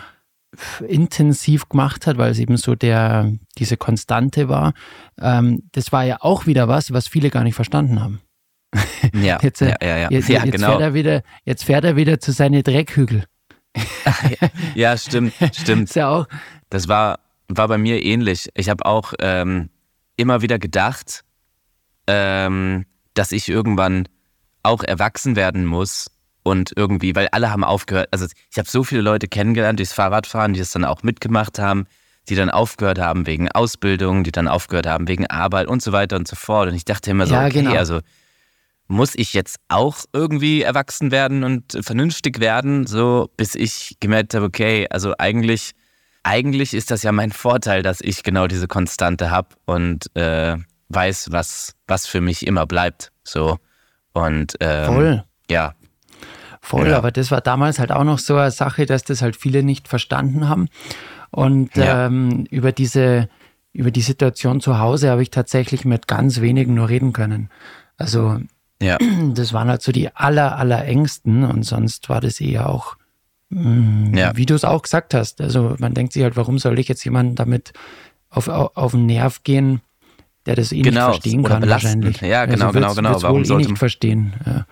intensiv 0.86 1.70
gemacht 1.70 2.08
hat, 2.08 2.18
weil 2.18 2.32
es 2.32 2.40
eben 2.40 2.58
so 2.58 2.76
der, 2.76 3.32
diese 3.58 3.78
Konstante 3.78 4.50
war, 4.50 4.74
ähm, 5.20 5.64
das 5.72 5.92
war 5.92 6.04
ja 6.04 6.18
auch 6.20 6.46
wieder 6.46 6.68
was, 6.68 6.92
was 6.92 7.08
viele 7.08 7.30
gar 7.30 7.44
nicht 7.44 7.56
verstanden 7.56 8.02
haben. 8.02 8.22
Ja, 9.14 9.40
jetzt, 9.42 9.62
äh, 9.62 9.70
ja, 9.70 9.76
ja, 9.82 9.98
ja. 9.98 10.12
Jetzt, 10.12 10.30
ja, 10.30 10.44
jetzt, 10.46 10.54
genau. 10.54 10.68
fährt 10.68 10.82
er 10.82 10.94
wieder, 10.94 11.24
jetzt 11.44 11.66
fährt 11.66 11.84
er 11.84 11.96
wieder 11.96 12.20
zu 12.20 12.32
seinen 12.32 12.64
Dreckhügel. 12.64 13.26
ja, 14.76 14.98
stimmt, 14.98 15.34
stimmt. 15.54 15.90
Ist 15.90 15.96
ja 15.96 16.10
auch. 16.10 16.28
Das 16.70 16.88
war, 16.88 17.20
war 17.48 17.68
bei 17.68 17.78
mir 17.78 18.04
ähnlich. 18.04 18.50
Ich 18.56 18.70
habe 18.70 18.86
auch 18.86 19.14
ähm, 19.20 19.70
immer 20.16 20.42
wieder 20.42 20.60
gedacht, 20.60 21.24
ähm, 22.08 22.86
dass 23.14 23.32
ich 23.32 23.50
irgendwann 23.50 24.08
auch 24.64 24.84
erwachsen 24.84 25.36
werden 25.36 25.66
muss 25.66 26.10
und 26.44 26.72
irgendwie, 26.76 27.16
weil 27.16 27.28
alle 27.32 27.52
haben 27.52 27.64
aufgehört, 27.64 28.10
also 28.12 28.26
ich 28.52 28.58
habe 28.58 28.70
so 28.70 28.84
viele 28.84 29.02
Leute 29.02 29.28
kennengelernt 29.28 29.80
durchs 29.80 29.94
Fahrradfahren, 29.94 30.54
die 30.54 30.60
das 30.60 30.72
dann 30.72 30.86
auch 30.86 31.04
mitgemacht 31.04 31.60
haben, 31.60 31.88
die 32.30 32.36
dann 32.36 32.50
aufgehört 32.50 33.00
haben 33.00 33.26
wegen 33.26 33.52
Ausbildung, 33.52 34.24
die 34.24 34.32
dann 34.32 34.48
aufgehört 34.48 34.88
haben 34.88 35.08
wegen 35.08 35.28
Arbeit 35.28 35.68
und 35.68 35.82
so 35.82 35.92
weiter 35.92 36.16
und 36.16 36.28
so 36.28 36.36
fort. 36.36 36.70
Und 36.70 36.76
ich 36.76 36.86
dachte 36.86 37.12
immer 37.12 37.26
so, 37.26 37.34
ja, 37.34 37.46
okay, 37.46 37.64
genau. 37.64 37.76
also 37.76 38.00
muss 38.92 39.16
ich 39.16 39.34
jetzt 39.34 39.58
auch 39.70 40.00
irgendwie 40.14 40.62
erwachsen 40.62 41.12
werden 41.12 41.44
und 41.44 41.80
vernünftig 41.82 42.40
werden, 42.40 42.86
so 42.86 43.30
bis 43.38 43.56
ich 43.56 43.98
gemerkt 44.00 44.34
habe, 44.34 44.46
okay, 44.46 44.88
also 44.90 45.14
eigentlich, 45.18 45.72
eigentlich 46.24 46.74
ist 46.74 46.92
das 46.92 47.04
ja 47.04 47.12
mein 47.12 47.32
Vorteil, 47.32 47.84
dass 47.84 48.02
ich 48.02 48.24
genau 48.24 48.48
diese 48.48 48.68
Konstante 48.68 49.32
habe 49.32 49.50
und 49.66 50.16
äh, 50.16 50.58
weiß, 50.90 51.30
was, 51.32 51.74
was 51.88 52.06
für 52.06 52.22
mich 52.22 52.46
immer 52.46 52.66
bleibt. 52.66 53.12
So. 53.24 53.58
Und 54.14 54.56
ähm, 54.60 54.86
Voll. 54.86 55.24
ja, 55.50 55.74
Voll, 56.62 56.90
ja. 56.90 56.98
aber 56.98 57.12
das 57.12 57.32
war 57.32 57.42
damals 57.42 57.80
halt 57.80 57.92
auch 57.92 58.04
noch 58.04 58.20
so 58.20 58.36
eine 58.36 58.52
Sache, 58.52 58.86
dass 58.86 59.04
das 59.04 59.22
halt 59.22 59.36
viele 59.36 59.64
nicht 59.64 59.88
verstanden 59.88 60.48
haben. 60.48 60.68
Und 61.32 61.76
ja. 61.76 62.06
ähm, 62.06 62.46
über 62.52 62.72
diese, 62.72 63.30
über 63.74 63.90
die 63.90 64.02
Situation 64.02 64.62
zu 64.62 64.78
Hause 64.78 65.10
habe 65.10 65.24
ich 65.24 65.32
tatsächlich 65.32 65.86
mit 65.86 66.08
ganz 66.08 66.40
wenigen 66.40 66.76
nur 66.76 66.90
reden 66.90 67.14
können. 67.14 67.50
Also 67.98 68.40
Ja. 68.82 68.98
Das 69.34 69.54
waren 69.54 69.70
halt 69.70 69.82
so 69.82 69.92
die 69.92 70.14
aller, 70.16 70.58
aller 70.58 70.84
engsten 70.86 71.44
und 71.46 71.64
sonst 71.64 72.10
war 72.10 72.20
das 72.20 72.42
eher 72.42 72.68
auch, 72.70 72.98
mh, 73.50 74.18
Ja. 74.18 74.36
wie 74.36 74.46
du 74.46 74.56
es 74.56 74.66
auch 74.66 74.82
gesagt 74.82 75.14
hast. 75.14 75.40
Also 75.40 75.76
man 75.80 75.94
denkt 75.94 76.14
sich 76.14 76.24
halt, 76.24 76.36
warum 76.36 76.60
soll 76.60 76.78
ich 76.80 76.88
jetzt 76.90 77.04
jemanden 77.06 77.36
damit 77.36 77.72
auf, 78.30 78.48
auf, 78.50 78.76
auf 78.76 78.92
den 78.92 79.06
Nerv 79.06 79.44
gehen, 79.44 79.82
der 80.46 80.56
das 80.56 80.72
eh 80.72 80.82
Genau, 80.82 81.10
nicht 81.10 81.22
verstehen 81.22 81.40
oder 81.42 81.50
kann 81.50 81.62
belastend. 81.62 82.04
wahrscheinlich. 82.06 82.22
Ja, 82.32 82.46
genau, 82.46 82.66
also 82.68 82.80
genau, 82.80 82.94
genau. 82.96 83.10
wird's 83.12 83.24
Warum 83.24 83.42
eh 83.42 83.46
sollte 83.46 83.60
nicht 83.62 83.70
man- 83.70 83.78
verstehen. 83.78 84.34
Ja. 84.46 84.66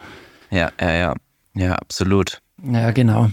Ja, 0.51 0.72
ja, 0.82 0.91
ja. 0.91 1.16
Ja, 1.55 1.76
absolut. 1.76 2.41
Ja, 2.64 2.91
genau. 2.91 3.30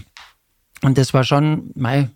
Und 0.83 0.97
das 0.99 1.13
war 1.13 1.23
schon, 1.23 1.71
mei, 1.75 2.09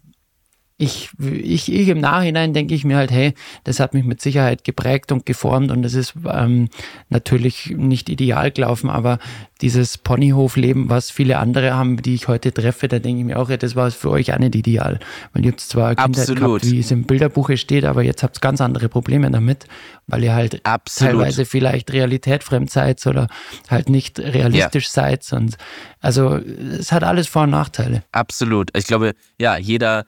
ich, 0.81 1.11
ich, 1.19 1.71
ich 1.71 1.87
im 1.89 1.99
Nachhinein 1.99 2.53
denke 2.53 2.73
ich 2.73 2.83
mir 2.83 2.97
halt, 2.97 3.11
hey, 3.11 3.35
das 3.63 3.79
hat 3.79 3.93
mich 3.93 4.03
mit 4.03 4.19
Sicherheit 4.19 4.63
geprägt 4.63 5.11
und 5.11 5.27
geformt 5.27 5.69
und 5.69 5.85
es 5.85 5.93
ist 5.93 6.15
ähm, 6.27 6.69
natürlich 7.09 7.75
nicht 7.77 8.09
ideal 8.09 8.49
gelaufen, 8.49 8.89
aber 8.89 9.19
dieses 9.61 9.99
Ponyhofleben, 9.99 10.89
was 10.89 11.11
viele 11.11 11.37
andere 11.37 11.75
haben, 11.75 12.01
die 12.01 12.15
ich 12.15 12.27
heute 12.27 12.51
treffe, 12.51 12.87
da 12.87 12.97
denke 12.97 13.19
ich 13.19 13.25
mir 13.27 13.37
auch, 13.37 13.51
ja, 13.51 13.57
das 13.57 13.75
war 13.75 13.91
für 13.91 14.09
euch 14.09 14.33
auch 14.33 14.39
nicht 14.39 14.55
ideal. 14.55 14.99
Weil 15.33 15.45
ihr 15.45 15.51
habt 15.51 15.59
zwar 15.59 15.93
Kindheit 15.93 16.17
Absolut. 16.17 16.61
gehabt, 16.61 16.71
wie 16.71 16.79
es 16.79 16.89
im 16.89 17.03
Bilderbuche 17.03 17.57
steht, 17.57 17.85
aber 17.85 18.01
jetzt 18.01 18.23
habt 18.23 18.37
ihr 18.37 18.41
ganz 18.41 18.59
andere 18.59 18.89
Probleme 18.89 19.29
damit, 19.29 19.65
weil 20.07 20.23
ihr 20.23 20.33
halt 20.33 20.65
Absolut. 20.65 21.13
teilweise 21.13 21.45
vielleicht 21.45 21.93
realitätfremd 21.93 22.71
seid 22.71 23.05
oder 23.05 23.27
halt 23.69 23.87
nicht 23.87 24.19
realistisch 24.19 24.89
seid. 24.89 25.31
Und 25.31 25.57
also 25.99 26.37
es 26.37 26.91
hat 26.91 27.03
alles 27.03 27.27
Vor- 27.27 27.43
und 27.43 27.51
Nachteile. 27.51 28.03
Absolut. 28.11 28.75
Ich 28.75 28.87
glaube, 28.87 29.13
ja, 29.37 29.57
jeder, 29.57 30.05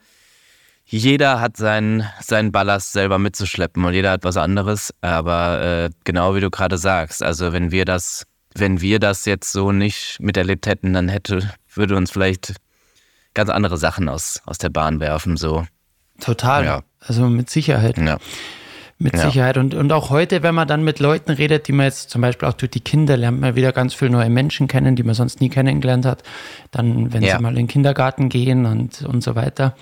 jeder 0.86 1.40
hat 1.40 1.56
seinen, 1.56 2.04
seinen 2.20 2.52
Ballast 2.52 2.92
selber 2.92 3.18
mitzuschleppen 3.18 3.84
und 3.84 3.94
jeder 3.94 4.10
hat 4.12 4.24
was 4.24 4.36
anderes. 4.36 4.92
Aber 5.00 5.62
äh, 5.62 5.90
genau 6.04 6.34
wie 6.34 6.40
du 6.40 6.50
gerade 6.50 6.78
sagst, 6.78 7.22
also 7.22 7.52
wenn 7.52 7.70
wir 7.70 7.84
das, 7.84 8.24
wenn 8.54 8.80
wir 8.80 8.98
das 9.00 9.24
jetzt 9.24 9.50
so 9.50 9.72
nicht 9.72 10.18
miterlebt 10.20 10.66
hätten, 10.66 10.92
dann 10.92 11.08
hätte, 11.08 11.50
würde 11.74 11.96
uns 11.96 12.10
vielleicht 12.10 12.54
ganz 13.32 13.50
andere 13.50 13.78
Sachen 13.78 14.08
aus, 14.08 14.40
aus 14.46 14.58
der 14.58 14.68
Bahn 14.68 15.00
werfen. 15.00 15.36
So. 15.36 15.66
Total. 16.20 16.64
Ja. 16.64 16.82
Also 17.00 17.28
mit 17.28 17.50
Sicherheit. 17.50 17.98
Ja. 17.98 18.18
Mit 18.98 19.14
Ja. 19.16 19.22
Sicherheit. 19.26 19.56
Und, 19.56 19.74
und 19.74 19.90
auch 19.90 20.10
heute, 20.10 20.44
wenn 20.44 20.54
man 20.54 20.68
dann 20.68 20.84
mit 20.84 21.00
Leuten 21.00 21.32
redet, 21.32 21.66
die 21.66 21.72
man 21.72 21.86
jetzt 21.86 22.10
zum 22.10 22.20
Beispiel 22.20 22.46
auch 22.46 22.52
durch 22.52 22.70
die 22.70 22.80
Kinder 22.80 23.16
lernt, 23.16 23.40
man 23.40 23.56
wieder 23.56 23.72
ganz 23.72 23.92
viele 23.94 24.12
neue 24.12 24.30
Menschen 24.30 24.68
kennen, 24.68 24.94
die 24.94 25.02
man 25.02 25.14
sonst 25.16 25.40
nie 25.40 25.48
kennengelernt 25.48 26.06
hat. 26.06 26.22
Dann, 26.70 27.12
wenn 27.12 27.22
Ja. 27.22 27.36
sie 27.36 27.42
mal 27.42 27.48
in 27.50 27.56
den 27.56 27.66
Kindergarten 27.68 28.28
gehen 28.28 28.66
und, 28.66 29.02
und 29.02 29.22
so 29.24 29.34
weiter. 29.34 29.74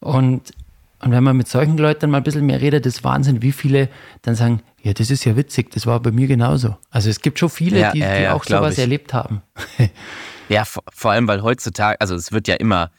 Und, 0.00 0.52
und 1.00 1.10
wenn 1.10 1.24
man 1.24 1.36
mit 1.36 1.48
solchen 1.48 1.76
Leuten 1.78 2.10
mal 2.10 2.18
ein 2.18 2.22
bisschen 2.24 2.46
mehr 2.46 2.60
redet, 2.60 2.86
ist 2.86 3.02
Wahnsinn, 3.04 3.42
wie 3.42 3.52
viele 3.52 3.88
dann 4.22 4.34
sagen, 4.34 4.62
ja, 4.82 4.92
das 4.92 5.10
ist 5.10 5.24
ja 5.24 5.36
witzig, 5.36 5.70
das 5.72 5.86
war 5.86 5.98
bei 6.00 6.12
mir 6.12 6.26
genauso. 6.28 6.76
Also 6.90 7.10
es 7.10 7.20
gibt 7.20 7.38
schon 7.38 7.50
viele, 7.50 7.80
Ja, 7.80 7.92
die, 7.92 7.98
ja, 8.00 8.16
die 8.16 8.22
ja, 8.22 8.34
auch 8.34 8.44
sowas 8.44 8.74
ich. 8.74 8.78
erlebt 8.80 9.12
haben. 9.14 9.42
Ja, 10.48 10.64
vor, 10.64 10.84
vor 10.94 11.10
allem, 11.10 11.26
weil 11.26 11.42
heutzutage, 11.42 12.00
also 12.00 12.14
es 12.14 12.30
wird 12.30 12.46
ja 12.46 12.54
immer, 12.54 12.92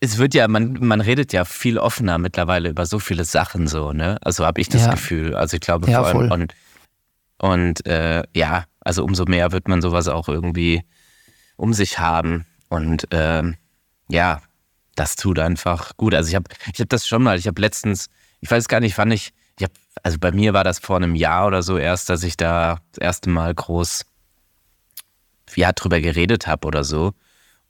es 0.00 0.16
wird 0.18 0.32
ja, 0.34 0.46
man, 0.46 0.74
man 0.80 1.00
redet 1.00 1.32
ja 1.32 1.44
viel 1.44 1.76
offener 1.76 2.18
mittlerweile 2.18 2.68
über 2.68 2.86
so 2.86 3.00
viele 3.00 3.24
Sachen 3.24 3.66
so, 3.66 3.92
ne? 3.92 4.16
Also 4.22 4.46
habe 4.46 4.60
ich 4.60 4.68
das 4.68 4.82
Ja. 4.84 4.92
Gefühl. 4.92 5.34
Also 5.34 5.56
ich 5.56 5.60
glaube 5.60 5.90
Ja, 5.90 5.98
vor 5.98 6.06
allem 6.06 6.28
voll. 6.28 6.32
und, 6.32 6.54
und 7.38 7.86
äh, 7.86 8.22
ja, 8.32 8.64
also 8.80 9.02
umso 9.04 9.24
mehr 9.24 9.50
wird 9.50 9.66
man 9.66 9.82
sowas 9.82 10.06
auch 10.06 10.28
irgendwie 10.28 10.82
um 11.56 11.72
sich 11.74 11.98
haben. 11.98 12.46
Und 12.68 13.08
ähm, 13.10 13.56
ja, 14.08 14.40
das 14.94 15.16
tut 15.16 15.38
einfach 15.38 15.96
gut. 15.96 16.14
Also 16.14 16.28
ich 16.28 16.34
habe 16.34 16.50
ich 16.72 16.80
hab 16.80 16.88
das 16.88 17.06
schon 17.06 17.22
mal, 17.22 17.38
ich 17.38 17.46
habe 17.46 17.60
letztens, 17.60 18.08
ich 18.40 18.50
weiß 18.50 18.68
gar 18.68 18.80
nicht, 18.80 18.96
wann 18.98 19.10
ich, 19.10 19.32
ich 19.58 19.64
habe, 19.64 19.74
also 20.02 20.18
bei 20.18 20.32
mir 20.32 20.52
war 20.52 20.64
das 20.64 20.78
vor 20.78 20.96
einem 20.96 21.14
Jahr 21.14 21.46
oder 21.46 21.62
so 21.62 21.78
erst, 21.78 22.08
dass 22.10 22.22
ich 22.22 22.36
da 22.36 22.80
das 22.92 22.98
erste 23.00 23.30
Mal 23.30 23.54
groß 23.54 24.04
ja, 25.54 25.72
drüber 25.72 26.00
geredet 26.00 26.46
habe 26.46 26.66
oder 26.66 26.84
so. 26.84 27.12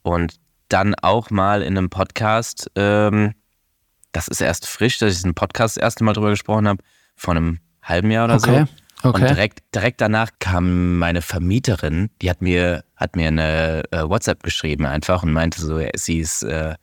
Und 0.01 0.39
dann 0.69 0.95
auch 0.95 1.29
mal 1.29 1.61
in 1.61 1.77
einem 1.77 1.89
Podcast, 1.89 2.69
ähm, 2.75 3.33
das 4.11 4.27
ist 4.27 4.41
erst 4.41 4.67
frisch, 4.67 4.99
dass 4.99 5.17
ich 5.17 5.23
einen 5.23 5.33
Podcast 5.33 5.77
das 5.77 5.83
erste 5.83 6.03
Mal 6.03 6.13
drüber 6.13 6.29
gesprochen 6.29 6.67
habe, 6.67 6.83
vor 7.15 7.35
einem 7.35 7.59
halben 7.81 8.11
Jahr 8.11 8.25
oder 8.25 8.35
Okay, 8.35 8.65
so. 9.01 9.09
okay. 9.09 9.21
Und 9.21 9.29
direkt, 9.29 9.75
direkt 9.75 10.01
danach 10.01 10.29
kam 10.39 10.97
meine 10.97 11.21
Vermieterin, 11.21 12.09
die 12.21 12.29
hat 12.29 12.41
mir, 12.41 12.83
hat 12.95 13.15
mir 13.15 13.27
eine 13.27 13.83
äh, 13.91 14.03
WhatsApp 14.03 14.43
geschrieben 14.43 14.85
einfach 14.85 15.23
und 15.23 15.31
meinte 15.31 15.61
so, 15.61 15.79
sie 15.95 16.19
ist 16.19 16.43
äh, 16.43 16.75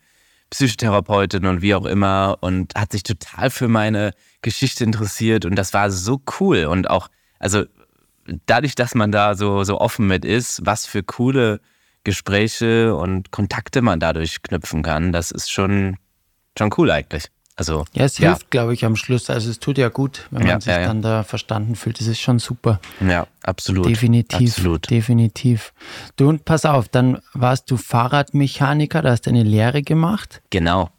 Psychotherapeutin 0.51 1.47
und 1.47 1.63
wie 1.63 1.75
auch 1.75 1.87
immer 1.87 2.39
und 2.41 2.75
hat 2.75 2.93
sich 2.93 3.03
total 3.03 3.51
für 3.51 3.69
meine 3.69 4.13
Geschichte 4.43 4.85
interessiert 4.85 5.45
und 5.45 5.57
das 5.57 5.73
war 5.73 5.91
so 5.91 6.21
cool 6.41 6.67
und 6.67 6.91
auch, 6.91 7.09
also 7.39 7.65
dadurch, 8.47 8.75
dass 8.75 8.95
man 8.95 9.13
da 9.13 9.35
so, 9.35 9.65
so 9.65 9.81
offen 9.81 10.07
mit 10.07 10.25
ist, 10.25 10.65
was 10.65 10.87
für 10.87 11.03
coole 11.03 11.61
Gespräche 12.05 12.95
und 12.95 13.31
Kontakte 13.31 13.83
man 13.83 14.01
dadurch 14.01 14.43
knüpfen 14.43 14.83
kann, 14.83 15.13
das 15.13 15.31
ist 15.31 15.51
schon, 15.51 15.97
schon 16.59 16.71
cool 16.77 16.91
eigentlich. 16.91 17.31
Also, 17.57 17.85
Ja, 17.93 18.05
es 18.05 18.17
hilft, 18.17 18.51
glaube 18.51 18.73
ich, 18.73 18.85
am 18.87 18.97
Schluss. 18.97 19.29
Also 19.29 19.51
es 19.51 19.59
tut 19.59 19.77
ja 19.77 19.89
gut, 19.91 20.27
wenn 20.31 20.41
man 20.43 20.49
Ja, 20.49 20.61
sich 20.61 20.73
ja, 20.73 20.81
ja. 20.81 20.87
dann 20.87 21.03
da 21.03 21.23
verstanden 21.25 21.75
fühlt. 21.77 22.01
Das 22.01 22.07
ist 22.07 22.21
schon 22.21 22.39
super. 22.39 22.81
ja, 23.07 23.27
absolut. 23.43 23.87
Definitiv. 23.87 24.51
Absolut. 24.57 24.89
Definitiv. 24.89 25.73
Du 26.17 26.29
und 26.29 26.45
pass 26.47 26.65
auf, 26.65 26.89
dann 26.89 27.19
warst 27.35 27.71
du 27.71 27.77
Fahrradmechaniker, 27.77 29.03
da 29.03 29.11
hast 29.11 29.27
du 29.27 29.31
eine 29.31 29.43
Lehre 29.43 29.83
gemacht. 29.83 30.41
Genau. 30.51 30.91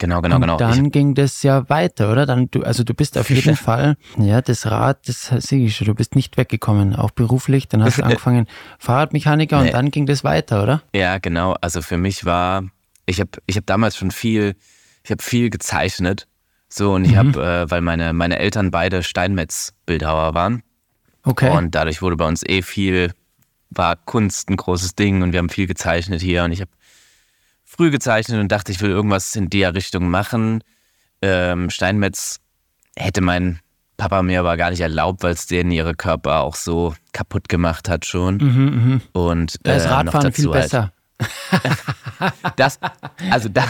Genau, 0.00 0.20
genau, 0.22 0.36
und 0.36 0.42
genau. 0.42 0.56
dann 0.58 0.86
Ich, 0.86 0.92
ging 0.92 1.16
das 1.16 1.42
ja 1.42 1.68
weiter, 1.68 2.12
oder? 2.12 2.24
Dann 2.24 2.48
du, 2.52 2.62
also 2.62 2.84
du 2.84 2.94
bist 2.94 3.18
auf 3.18 3.30
jeden 3.30 3.56
Fall, 3.66 3.96
ja, 4.16 4.40
das 4.40 4.66
Rad, 4.66 5.08
das 5.08 5.26
sehe 5.38 5.66
ich 5.66 5.74
schon, 5.76 5.88
du 5.88 5.94
bist 5.96 6.14
nicht 6.14 6.36
weggekommen, 6.36 6.94
auch 6.94 7.10
beruflich. 7.10 7.66
Dann 7.66 7.82
hast 7.82 7.98
du 7.98 8.02
angefangen 8.04 8.46
Fahrradmechaniker 8.78 9.60
Nee. 9.60 9.66
und 9.66 9.74
dann 9.74 9.90
ging 9.90 10.06
das 10.06 10.22
weiter, 10.22 10.62
oder? 10.62 10.82
ja, 10.94 11.18
genau. 11.18 11.56
Also 11.60 11.82
für 11.82 11.96
mich 11.96 12.24
war, 12.24 12.62
ich 13.06 13.18
habe 13.18 13.30
ich 13.46 13.56
hab 13.56 13.66
damals 13.66 13.96
schon 13.96 14.12
viel, 14.12 14.54
ich 15.08 15.12
habe 15.12 15.22
viel 15.22 15.48
gezeichnet. 15.48 16.26
So, 16.68 16.92
und 16.92 17.06
ich 17.06 17.12
Mhm. 17.12 17.16
habe, 17.16 17.46
äh, 17.66 17.70
weil 17.70 17.80
meine, 17.80 18.12
meine 18.12 18.38
Eltern 18.38 18.70
beide 18.70 19.02
Steinmetz-Bildhauer 19.02 20.34
waren. 20.34 20.62
Okay. 21.22 21.50
Und 21.50 21.74
dadurch 21.74 22.02
wurde 22.02 22.16
bei 22.16 22.26
uns 22.26 22.42
eh 22.46 22.60
viel, 22.60 23.12
war 23.70 23.96
Kunst 23.96 24.50
ein 24.50 24.56
großes 24.56 24.94
Ding 24.94 25.22
und 25.22 25.32
wir 25.32 25.38
haben 25.38 25.48
viel 25.48 25.66
gezeichnet 25.66 26.20
hier. 26.20 26.44
Und 26.44 26.52
ich 26.52 26.60
habe 26.60 26.70
früh 27.64 27.90
gezeichnet 27.90 28.38
und 28.40 28.52
dachte, 28.52 28.70
ich 28.70 28.80
will 28.82 28.90
irgendwas 28.90 29.34
in 29.34 29.48
der 29.48 29.74
Richtung 29.74 30.10
machen. 30.10 30.62
Ähm, 31.22 31.70
Steinmetz 31.70 32.40
hätte 32.96 33.20
mein 33.22 33.60
Papa 33.96 34.22
mir 34.22 34.40
aber 34.40 34.56
gar 34.58 34.70
nicht 34.70 34.80
erlaubt, 34.80 35.22
weil 35.22 35.32
es 35.32 35.46
denen 35.46 35.70
ihre 35.72 35.94
Körper 35.94 36.40
auch 36.40 36.54
so 36.54 36.94
kaputt 37.12 37.48
gemacht 37.48 37.88
hat 37.88 38.04
schon. 38.06 38.36
mhm, 38.36 39.00
Und 39.12 39.56
da 39.62 39.74
ist 39.74 39.86
äh, 39.86 39.88
noch 39.88 39.96
Radfahren 39.96 40.32
viel 40.32 40.44
halt- 40.50 40.62
besser. 40.64 40.92
Das, 42.56 42.78
also 43.30 43.48
da, 43.48 43.64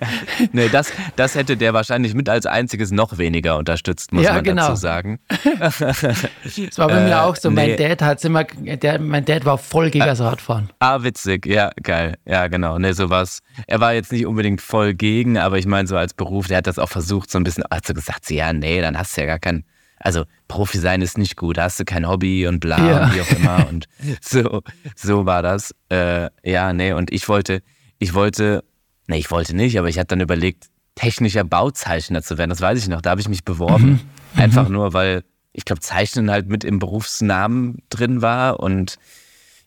nee, 0.52 0.68
das, 0.68 0.92
das 1.16 1.34
hätte 1.34 1.56
der 1.56 1.74
wahrscheinlich 1.74 2.14
mit 2.14 2.28
als 2.28 2.46
einziges 2.46 2.90
noch 2.92 3.18
weniger 3.18 3.56
unterstützt, 3.56 4.12
muss 4.12 4.24
Ja, 4.24 4.34
man 4.34 4.44
genau. 4.44 4.68
dazu 4.68 4.76
sagen. 4.80 5.18
Das 5.58 6.78
war 6.78 6.88
bei 6.88 7.00
mir 7.00 7.10
Äh, 7.10 7.14
auch 7.14 7.36
so. 7.36 7.50
Mein 7.50 7.70
nee. 7.70 7.76
Dad 7.76 8.02
hat's 8.02 8.24
immer, 8.24 8.44
der, 8.44 9.00
mein 9.00 9.24
Dad 9.24 9.44
war 9.44 9.58
voll 9.58 9.90
gegen 9.90 10.04
das 10.04 10.20
Radfahren. 10.20 10.70
Ah, 10.78 11.02
witzig, 11.02 11.46
ja, 11.46 11.70
geil. 11.82 12.16
Ja, 12.24 12.46
genau. 12.48 12.78
Ne, 12.78 12.94
sowas. 12.94 13.40
Er 13.66 13.80
war 13.80 13.94
jetzt 13.94 14.12
nicht 14.12 14.26
unbedingt 14.26 14.60
voll 14.60 14.94
gegen, 14.94 15.38
aber 15.38 15.58
ich 15.58 15.66
meine, 15.66 15.88
so 15.88 15.96
als 15.96 16.14
Beruf, 16.14 16.46
der 16.48 16.58
hat 16.58 16.66
das 16.66 16.78
auch 16.78 16.88
versucht, 16.88 17.30
so 17.30 17.38
ein 17.38 17.44
bisschen, 17.44 17.64
hat 17.70 17.86
so 17.86 17.94
gesagt, 17.94 18.30
ja, 18.30 18.52
nee, 18.52 18.80
dann 18.80 18.96
hast 18.98 19.16
du 19.16 19.22
ja 19.22 19.26
gar 19.26 19.38
kein, 19.38 19.64
also 20.00 20.24
Profi 20.48 20.78
sein 20.78 21.02
ist 21.02 21.18
nicht 21.18 21.36
gut, 21.36 21.56
da 21.56 21.64
hast 21.64 21.78
du 21.80 21.84
kein 21.84 22.06
Hobby 22.08 22.46
und 22.46 22.60
bla 22.60 22.78
Ja. 22.78 23.04
und 23.06 23.14
wie 23.14 23.20
auch 23.20 23.30
immer. 23.32 23.66
Und 23.68 23.86
so, 24.20 24.62
so 24.96 25.26
war 25.26 25.42
das. 25.42 25.74
Äh, 25.90 26.30
ja, 26.44 26.72
nee, 26.72 26.92
und 26.92 27.12
ich 27.12 27.28
wollte, 27.28 27.62
ich 27.98 28.14
wollte, 28.14 28.64
nee, 29.06 29.18
ich 29.18 29.30
wollte 29.30 29.54
nicht, 29.56 29.78
aber 29.78 29.88
ich 29.88 29.98
hatte 29.98 30.08
dann 30.08 30.20
überlegt, 30.20 30.66
technischer 30.94 31.44
Bauzeichner 31.44 32.22
zu 32.22 32.38
werden. 32.38 32.50
Das 32.50 32.60
weiß 32.60 32.78
ich 32.78 32.88
noch, 32.88 33.00
da 33.02 33.10
habe 33.10 33.20
ich 33.20 33.28
mich 33.28 33.44
beworben. 33.44 34.00
Einfach 34.36 34.68
nur, 34.68 34.92
weil 34.92 35.22
ich 35.52 35.64
glaube, 35.64 35.80
Zeichnen 35.80 36.30
halt 36.30 36.48
mit 36.48 36.64
im 36.64 36.78
Berufsnamen 36.78 37.82
drin 37.90 38.22
war 38.22 38.60
und 38.60 38.96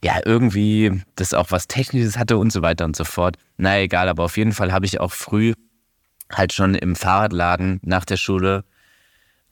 ja, 0.03 0.19
irgendwie 0.25 1.01
das 1.15 1.33
auch 1.33 1.51
was 1.51 1.67
Technisches 1.67 2.17
hatte 2.17 2.37
und 2.37 2.51
so 2.51 2.61
weiter 2.61 2.85
und 2.85 2.95
so 2.95 3.03
fort. 3.03 3.37
Na 3.57 3.79
egal, 3.79 4.09
aber 4.09 4.23
auf 4.23 4.35
jeden 4.37 4.51
Fall 4.53 4.71
habe 4.73 4.85
ich 4.85 4.99
auch 4.99 5.11
früh 5.11 5.53
halt 6.31 6.53
schon 6.53 6.75
im 6.75 6.95
Fahrradladen 6.95 7.79
nach 7.83 8.05
der 8.05 8.17
Schule, 8.17 8.63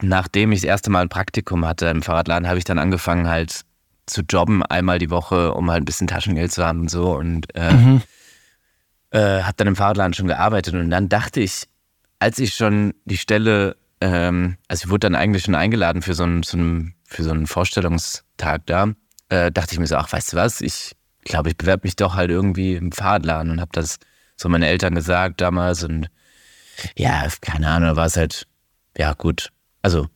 nachdem 0.01 0.51
ich 0.51 0.61
das 0.61 0.67
erste 0.67 0.89
Mal 0.89 1.01
ein 1.01 1.09
Praktikum 1.09 1.65
hatte 1.65 1.87
im 1.87 2.01
Fahrradladen, 2.01 2.47
habe 2.47 2.57
ich 2.57 2.63
dann 2.63 2.79
angefangen 2.79 3.27
halt 3.27 3.61
zu 4.05 4.21
jobben 4.21 4.63
einmal 4.63 4.97
die 4.99 5.09
Woche, 5.09 5.53
um 5.53 5.69
halt 5.69 5.83
ein 5.83 5.85
bisschen 5.85 6.07
Taschengeld 6.07 6.51
zu 6.51 6.65
haben 6.65 6.81
und 6.81 6.89
so. 6.91 7.15
Und 7.15 7.53
äh, 7.55 7.73
Mhm. 7.73 8.01
äh, 9.11 9.41
habe 9.43 9.53
dann 9.57 9.67
im 9.67 9.75
Fahrradladen 9.75 10.13
schon 10.13 10.27
gearbeitet. 10.27 10.73
Und 10.75 10.89
dann 10.89 11.09
dachte 11.09 11.39
ich, 11.41 11.67
als 12.19 12.39
ich 12.39 12.53
schon 12.55 12.93
die 13.05 13.17
Stelle, 13.17 13.75
ähm, 14.01 14.57
also 14.67 14.85
ich 14.85 14.89
wurde 14.89 14.99
dann 15.01 15.15
eigentlich 15.15 15.43
schon 15.43 15.55
eingeladen 15.55 16.01
für 16.01 16.13
so 16.13 16.23
einen, 16.23 16.43
so 16.43 16.57
einen, 16.57 16.95
für 17.05 17.23
so 17.23 17.31
einen 17.31 17.47
Vorstellungstag 17.47 18.65
da, 18.65 18.87
äh, 19.29 19.51
dachte 19.51 19.73
ich 19.73 19.79
mir 19.79 19.87
so, 19.87 19.95
ach, 19.95 20.11
weißt 20.11 20.33
du 20.33 20.37
was, 20.37 20.61
ich 20.61 20.95
glaube, 21.23 21.49
ich 21.49 21.57
bewerbe 21.57 21.85
mich 21.85 21.95
doch 21.95 22.15
halt 22.15 22.29
irgendwie 22.31 22.75
im 22.75 22.91
Fahrradladen 22.91 23.51
und 23.51 23.61
habe 23.61 23.71
das 23.73 23.97
so 24.35 24.49
meinen 24.49 24.63
Eltern 24.63 24.95
gesagt 24.95 25.41
damals. 25.41 25.83
Und 25.83 26.09
ja, 26.95 27.27
keine 27.41 27.67
Ahnung, 27.69 27.95
war 27.95 28.05
es 28.05 28.15
halt, 28.17 28.47
ja 28.97 29.13
gut, 29.13 29.49
also 29.81 30.07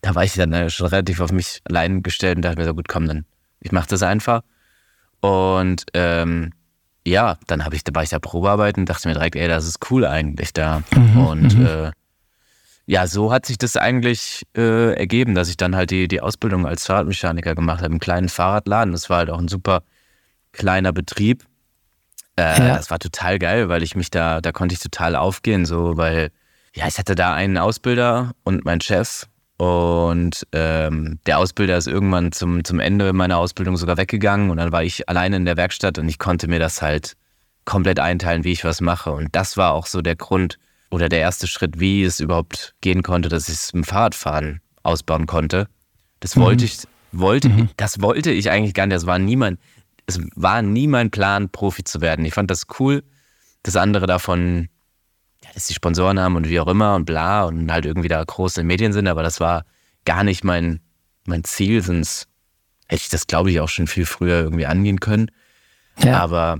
da 0.00 0.14
war 0.14 0.24
ich 0.24 0.34
dann 0.34 0.52
äh, 0.52 0.70
schon 0.70 0.86
relativ 0.86 1.20
auf 1.20 1.32
mich 1.32 1.60
allein 1.64 2.02
gestellt 2.02 2.36
und 2.36 2.42
dachte 2.42 2.58
mir 2.58 2.64
so, 2.64 2.74
gut, 2.74 2.88
komm, 2.88 3.06
dann 3.06 3.24
ich 3.60 3.72
mache 3.72 3.88
das 3.88 4.02
einfach. 4.02 4.42
Und 5.20 5.84
ähm, 5.94 6.52
ja, 7.06 7.38
dann 7.46 7.64
habe 7.64 7.76
ich, 7.76 7.84
da 7.84 7.94
war 7.94 8.02
ich 8.02 8.10
da 8.10 8.18
Probearbeiten 8.18 8.82
und 8.82 8.88
dachte 8.88 9.08
mir 9.08 9.14
direkt, 9.14 9.36
ey, 9.36 9.48
das 9.48 9.66
ist 9.66 9.90
cool 9.90 10.06
eigentlich 10.06 10.52
da. 10.52 10.82
Mhm, 10.94 11.26
und 11.26 11.58
mhm. 11.58 11.66
äh, 11.66 11.90
ja, 12.86 13.06
so 13.06 13.32
hat 13.32 13.46
sich 13.46 13.58
das 13.58 13.76
eigentlich 13.76 14.46
äh, 14.56 14.94
ergeben, 14.94 15.34
dass 15.34 15.48
ich 15.48 15.56
dann 15.56 15.76
halt 15.76 15.90
die, 15.90 16.08
die 16.08 16.20
Ausbildung 16.20 16.66
als 16.66 16.86
Fahrradmechaniker 16.86 17.54
gemacht 17.54 17.82
habe, 17.82 17.92
im 17.92 18.00
kleinen 18.00 18.28
Fahrradladen. 18.28 18.92
Das 18.92 19.08
war 19.10 19.18
halt 19.18 19.30
auch 19.30 19.38
ein 19.38 19.48
super 19.48 19.82
kleiner 20.52 20.92
Betrieb. 20.92 21.44
Äh, 22.36 22.58
ja. 22.58 22.76
Das 22.76 22.90
war 22.90 22.98
total 22.98 23.38
geil, 23.38 23.68
weil 23.68 23.82
ich 23.82 23.94
mich 23.94 24.10
da, 24.10 24.40
da 24.40 24.52
konnte 24.52 24.72
ich 24.74 24.80
total 24.80 25.14
aufgehen, 25.14 25.66
so, 25.66 25.96
weil, 25.96 26.30
ja, 26.74 26.86
ich 26.86 26.98
hatte 26.98 27.14
da 27.14 27.34
einen 27.34 27.58
Ausbilder 27.58 28.32
und 28.44 28.64
meinen 28.64 28.80
Chef 28.80 29.26
und 29.56 30.46
ähm, 30.52 31.18
der 31.26 31.38
Ausbilder 31.38 31.76
ist 31.76 31.86
irgendwann 31.86 32.32
zum, 32.32 32.64
zum 32.64 32.80
Ende 32.80 33.12
meiner 33.12 33.36
Ausbildung 33.36 33.76
sogar 33.76 33.96
weggegangen 33.96 34.50
und 34.50 34.56
dann 34.56 34.72
war 34.72 34.82
ich 34.82 35.08
alleine 35.08 35.36
in 35.36 35.44
der 35.44 35.56
Werkstatt 35.56 35.98
und 35.98 36.08
ich 36.08 36.18
konnte 36.18 36.48
mir 36.48 36.58
das 36.58 36.80
halt 36.80 37.16
komplett 37.64 38.00
einteilen, 38.00 38.44
wie 38.44 38.52
ich 38.52 38.64
was 38.64 38.80
mache. 38.80 39.12
Und 39.12 39.28
das 39.32 39.56
war 39.56 39.72
auch 39.72 39.86
so 39.86 40.00
der 40.00 40.16
Grund 40.16 40.58
oder 40.90 41.08
der 41.08 41.20
erste 41.20 41.46
Schritt, 41.46 41.78
wie 41.78 42.02
es 42.02 42.20
überhaupt 42.20 42.74
gehen 42.80 43.02
konnte, 43.02 43.28
dass 43.28 43.48
ich 43.48 43.54
es 43.54 43.70
im 43.70 43.84
Fahrradfahren 43.84 44.60
ausbauen 44.82 45.26
konnte. 45.26 45.68
Das 46.20 46.36
mhm. 46.36 46.40
wollte 46.40 46.64
ich, 46.64 46.78
wollte, 47.12 47.48
mhm. 47.48 47.68
das 47.76 48.00
wollte 48.00 48.30
ich 48.30 48.50
eigentlich 48.50 48.74
gar 48.74 48.86
nicht. 48.86 48.96
Das 48.96 49.06
war 49.06 49.18
niemand, 49.18 49.60
es 50.06 50.20
war 50.36 50.62
nie 50.62 50.86
mein 50.86 51.10
Plan, 51.10 51.50
Profi 51.50 51.84
zu 51.84 52.00
werden. 52.00 52.24
Ich 52.24 52.34
fand 52.34 52.50
das 52.50 52.66
cool. 52.78 53.04
Das 53.62 53.76
andere 53.76 54.06
davon 54.06 54.68
dass 55.54 55.66
die 55.66 55.74
Sponsoren 55.74 56.18
haben 56.18 56.36
und 56.36 56.48
wie 56.48 56.60
auch 56.60 56.68
immer 56.68 56.94
und 56.94 57.04
bla 57.04 57.44
und 57.44 57.70
halt 57.70 57.86
irgendwie 57.86 58.08
da 58.08 58.22
große 58.22 58.62
Medien 58.62 58.92
sind, 58.92 59.08
aber 59.08 59.22
das 59.22 59.40
war 59.40 59.64
gar 60.04 60.24
nicht 60.24 60.44
mein, 60.44 60.80
mein 61.26 61.44
Ziel, 61.44 61.82
sonst 61.82 62.28
hätte 62.88 63.02
ich 63.02 63.08
das, 63.08 63.26
glaube 63.26 63.50
ich, 63.50 63.60
auch 63.60 63.68
schon 63.68 63.86
viel 63.86 64.06
früher 64.06 64.40
irgendwie 64.40 64.66
angehen 64.66 65.00
können. 65.00 65.30
Ja. 65.98 66.20
Aber 66.20 66.58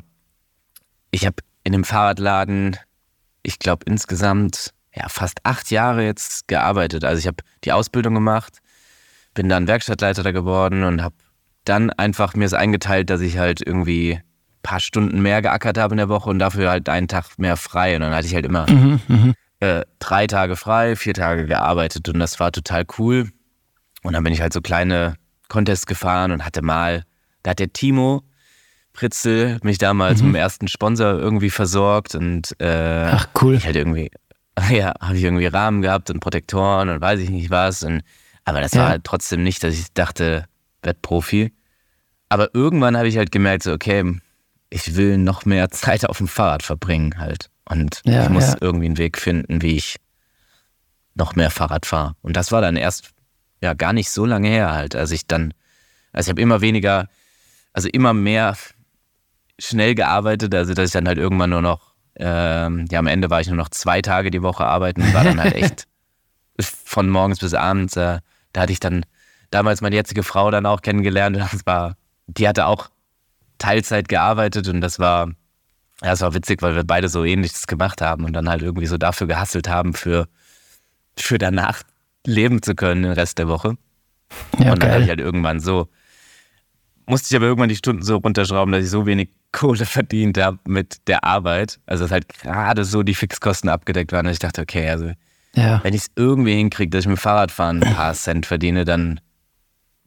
ich 1.11 1.27
habe 1.27 1.37
in 1.65 1.73
dem 1.73 1.85
Fahrradladen, 1.85 2.77
ich 3.43 3.59
glaube, 3.59 3.85
insgesamt 3.87 4.73
ja, 4.95 5.09
fast 5.09 5.41
acht 5.45 5.71
Jahre 5.71 6.05
jetzt 6.05 6.49
gearbeitet. 6.49 7.05
Also 7.05 7.19
ich 7.19 7.27
habe 7.27 7.39
die 7.65 7.73
Ausbildung 7.73 8.15
gemacht, 8.15 8.59
bin 9.35 9.49
dann 9.49 9.67
Werkstattleiter 9.67 10.23
da 10.23 10.33
geworden 10.33 10.83
und 10.85 11.03
habe 11.03 11.15
dann 11.65 11.91
einfach 11.91 12.35
mir 12.35 12.47
es 12.47 12.55
eingeteilt, 12.55 13.11
dass 13.11 13.21
ich 13.21 13.39
halt 13.39 13.61
irgendwie 13.65 14.21
paar 14.63 14.81
Stunden 14.81 15.23
mehr 15.23 15.43
geackert 15.43 15.79
habe 15.79 15.95
in 15.95 15.99
der 15.99 16.09
Woche 16.09 16.31
und 16.31 16.39
dafür 16.39 16.71
halt 16.71 16.89
einen 16.89 17.09
Tag 17.09 17.39
mehr 17.39 17.57
frei. 17.57 17.97
Und 17.97 18.03
dann 18.03 18.15
hatte 18.15 18.27
ich 18.27 18.35
halt 18.35 18.47
immer 18.47 18.71
mhm, 18.71 19.01
mhm, 19.09 19.35
äh, 19.61 19.83
drei 19.99 20.27
Tage 20.27 20.57
frei, 20.57 20.97
vier 20.97 21.15
Tage 21.15 21.47
gearbeitet 21.47 22.09
und 22.09 22.19
das 22.19 22.41
war 22.41 22.53
total 22.53 22.85
cool. 22.99 23.31
Und 24.03 24.13
dann 24.13 24.25
bin 24.25 24.33
ich 24.33 24.41
halt 24.41 24.53
so 24.53 24.61
kleine 24.61 25.15
Contests 25.49 25.87
gefahren 25.87 26.33
und 26.33 26.45
hatte 26.45 26.63
mal, 26.63 27.05
da 27.43 27.51
hat 27.51 27.59
der 27.59 27.73
Timo 27.73 28.23
Pritzel 28.93 29.59
mich 29.63 29.79
damals 29.79 30.21
mhm. 30.21 30.29
mit 30.29 30.35
dem 30.35 30.41
ersten 30.41 30.69
Sponsor 30.69 31.13
irgendwie 31.13 31.51
versorgt 31.51 32.15
und 32.15 32.55
äh, 32.61 33.11
Ach 33.13 33.29
cool. 33.41 33.55
Ich 33.55 33.65
halt 33.65 33.77
irgendwie, 33.77 34.11
ja, 34.71 34.95
habe 35.01 35.17
ich 35.17 35.25
irgendwie 35.25 35.47
Rahmen 35.47 35.83
gehabt 35.83 36.11
und 36.11 36.21
Protektoren 36.21 36.89
und 36.89 37.01
weiß 37.01 37.21
ich 37.21 37.31
nicht 37.31 37.51
was. 37.51 37.83
Und, 37.83 38.03
aber 38.45 38.61
das 38.61 38.73
ja. 38.73 38.83
war 38.83 38.89
halt 38.91 39.05
trotzdem 39.05 39.43
nicht, 39.43 39.63
dass 39.63 39.75
ich 39.75 39.93
dachte, 39.95 40.45
werd 40.83 41.03
Profi. 41.03 41.53
Aber 42.29 42.55
irgendwann 42.55 42.97
habe 42.97 43.09
ich 43.09 43.17
halt 43.17 43.33
gemerkt, 43.33 43.65
so, 43.65 43.73
okay, 43.73 44.21
ich 44.71 44.97
will 44.97 45.19
noch 45.19 45.45
mehr 45.45 45.71
Zeit 45.71 46.09
auf 46.09 46.19
dem 46.19 46.29
Fahrrad 46.29 46.63
verbringen 46.63 47.19
halt. 47.19 47.51
Und 47.69 48.01
ja, 48.05 48.25
ich 48.25 48.29
muss 48.31 48.49
ja. 48.49 48.57
irgendwie 48.61 48.87
einen 48.87 48.99
Weg 48.99 49.19
finden, 49.19 49.63
wie 49.63 49.77
ich 49.77 49.97
noch 51.15 51.35
mehr 51.35 51.51
Fahrrad 51.51 51.87
fahre. 51.87 52.15
Und 52.23 52.37
das 52.37 52.53
war 52.53 52.61
dann 52.61 52.77
erst 52.77 53.11
ja 53.61 53.75
gar 53.75 53.93
nicht 53.93 54.11
so 54.11 54.25
lange 54.25 54.49
her 54.49 54.73
halt, 54.73 54.97
als 54.97 55.11
ich 55.11 55.27
dann, 55.27 55.53
also 56.13 56.29
ich 56.29 56.33
habe 56.33 56.41
immer 56.41 56.61
weniger, 56.61 57.09
also 57.73 57.89
immer 57.89 58.15
mehr 58.15 58.57
schnell 59.59 59.95
gearbeitet, 59.95 60.55
also 60.55 60.73
dass 60.73 60.87
ich 60.87 60.93
dann 60.93 61.07
halt 61.07 61.19
irgendwann 61.19 61.51
nur 61.51 61.63
noch, 61.63 61.93
ähm, 62.17 62.87
ja 62.91 62.99
am 62.99 63.07
Ende 63.07 63.29
war 63.31 63.41
ich 63.41 63.49
nur 63.49 63.57
noch 63.57 63.69
zwei 63.69 64.01
Tage 64.03 64.31
die 64.31 64.43
Woche 64.43 64.65
arbeiten 64.65 65.03
und 65.03 65.15
war 65.15 65.25
dann 65.25 65.41
halt 65.41 65.55
echt 65.55 65.87
von 66.59 67.09
morgens 67.09 67.41
bis 67.41 67.55
abends, 67.55 67.97
äh, 67.97 68.21
da 68.53 68.61
hatte 68.61 68.73
ich 68.73 68.81
dann 68.81 69.05
damals 69.51 69.81
meine 69.81 69.97
jetzige 69.97 70.23
Frau 70.23 70.51
dann 70.51 70.67
auch 70.67 70.81
kennengelernt 70.81 71.37
und 71.37 71.53
das 71.53 71.67
war, 71.67 71.97
die 72.27 72.49
hatte 72.49 72.67
auch 72.67 72.91
Teilzeit 73.61 74.09
gearbeitet 74.09 74.67
und 74.67 74.81
das 74.81 74.99
war, 74.99 75.29
ja, 76.03 76.11
das 76.11 76.23
war 76.23 76.35
witzig, 76.35 76.63
weil 76.63 76.75
wir 76.75 76.83
beide 76.83 77.09
so 77.09 77.25
ähnliches 77.25 77.69
gemacht 77.69 78.01
haben 78.01 78.25
und 78.25 78.33
dann 78.33 78.49
halt 78.49 78.63
irgendwie 78.63 78.87
so 78.87 78.99
dafür 78.99 79.29
gehasselt 79.29 79.69
haben, 79.69 79.95
für, 79.95 80.27
für 81.17 81.39
danach 81.39 81.83
leben 82.27 82.63
zu 82.63 82.75
können 82.75 83.05
den 83.05 83.13
Rest 83.13 83.39
der 83.39 83.47
Woche. 83.47 83.77
Ja, 84.59 84.73
und 84.73 84.83
dann 84.83 84.91
habe 84.91 85.03
ich 85.03 85.09
halt 85.09 85.21
irgendwann 85.21 85.61
so, 85.61 85.89
musste 87.07 87.29
ich 87.31 87.37
aber 87.37 87.47
irgendwann 87.47 87.69
die 87.69 87.77
Stunden 87.77 88.03
so 88.03 88.17
runterschrauben, 88.17 88.73
dass 88.73 88.85
ich 88.85 88.91
so 88.91 89.07
wenig 89.07 89.31
Kohle 89.53 89.85
verdient 89.85 90.39
habe 90.39 90.59
mit 90.67 91.09
der 91.09 91.25
Arbeit. 91.25 91.81
Also 91.87 92.05
dass 92.05 92.13
halt 92.13 92.29
gerade 92.29 92.85
so 92.85 93.03
die 93.03 93.15
Fixkosten 93.15 93.69
abgedeckt 93.69 94.13
waren. 94.13 94.27
Und 94.27 94.33
ich 94.33 94.39
dachte, 94.39 94.63
okay, 94.63 94.89
also 94.89 95.11
ja. 95.55 95.83
wenn 95.83 95.93
ich 95.93 96.03
es 96.03 96.11
irgendwie 96.15 96.55
hinkriege, 96.55 96.91
dass 96.91 97.05
ich 97.05 97.09
mit 97.09 97.19
Fahrradfahren 97.19 97.83
ein 97.83 97.95
paar 97.95 98.15
Cent 98.15 98.47
verdiene, 98.47 98.85
dann, 98.85 99.21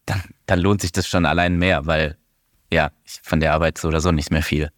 dann, 0.06 0.24
dann 0.46 0.60
lohnt 0.60 0.82
sich 0.82 0.94
das 0.94 1.08
schon 1.08 1.26
allein 1.26 1.58
mehr, 1.58 1.86
weil 1.86 2.18
ja, 2.74 2.92
ich 3.06 3.20
von 3.24 3.40
der 3.40 3.54
Arbeit 3.54 3.78
so 3.78 3.88
oder 3.88 4.02
so 4.02 4.12
nicht 4.12 4.32
mehr 4.32 4.44
viel 4.44 4.70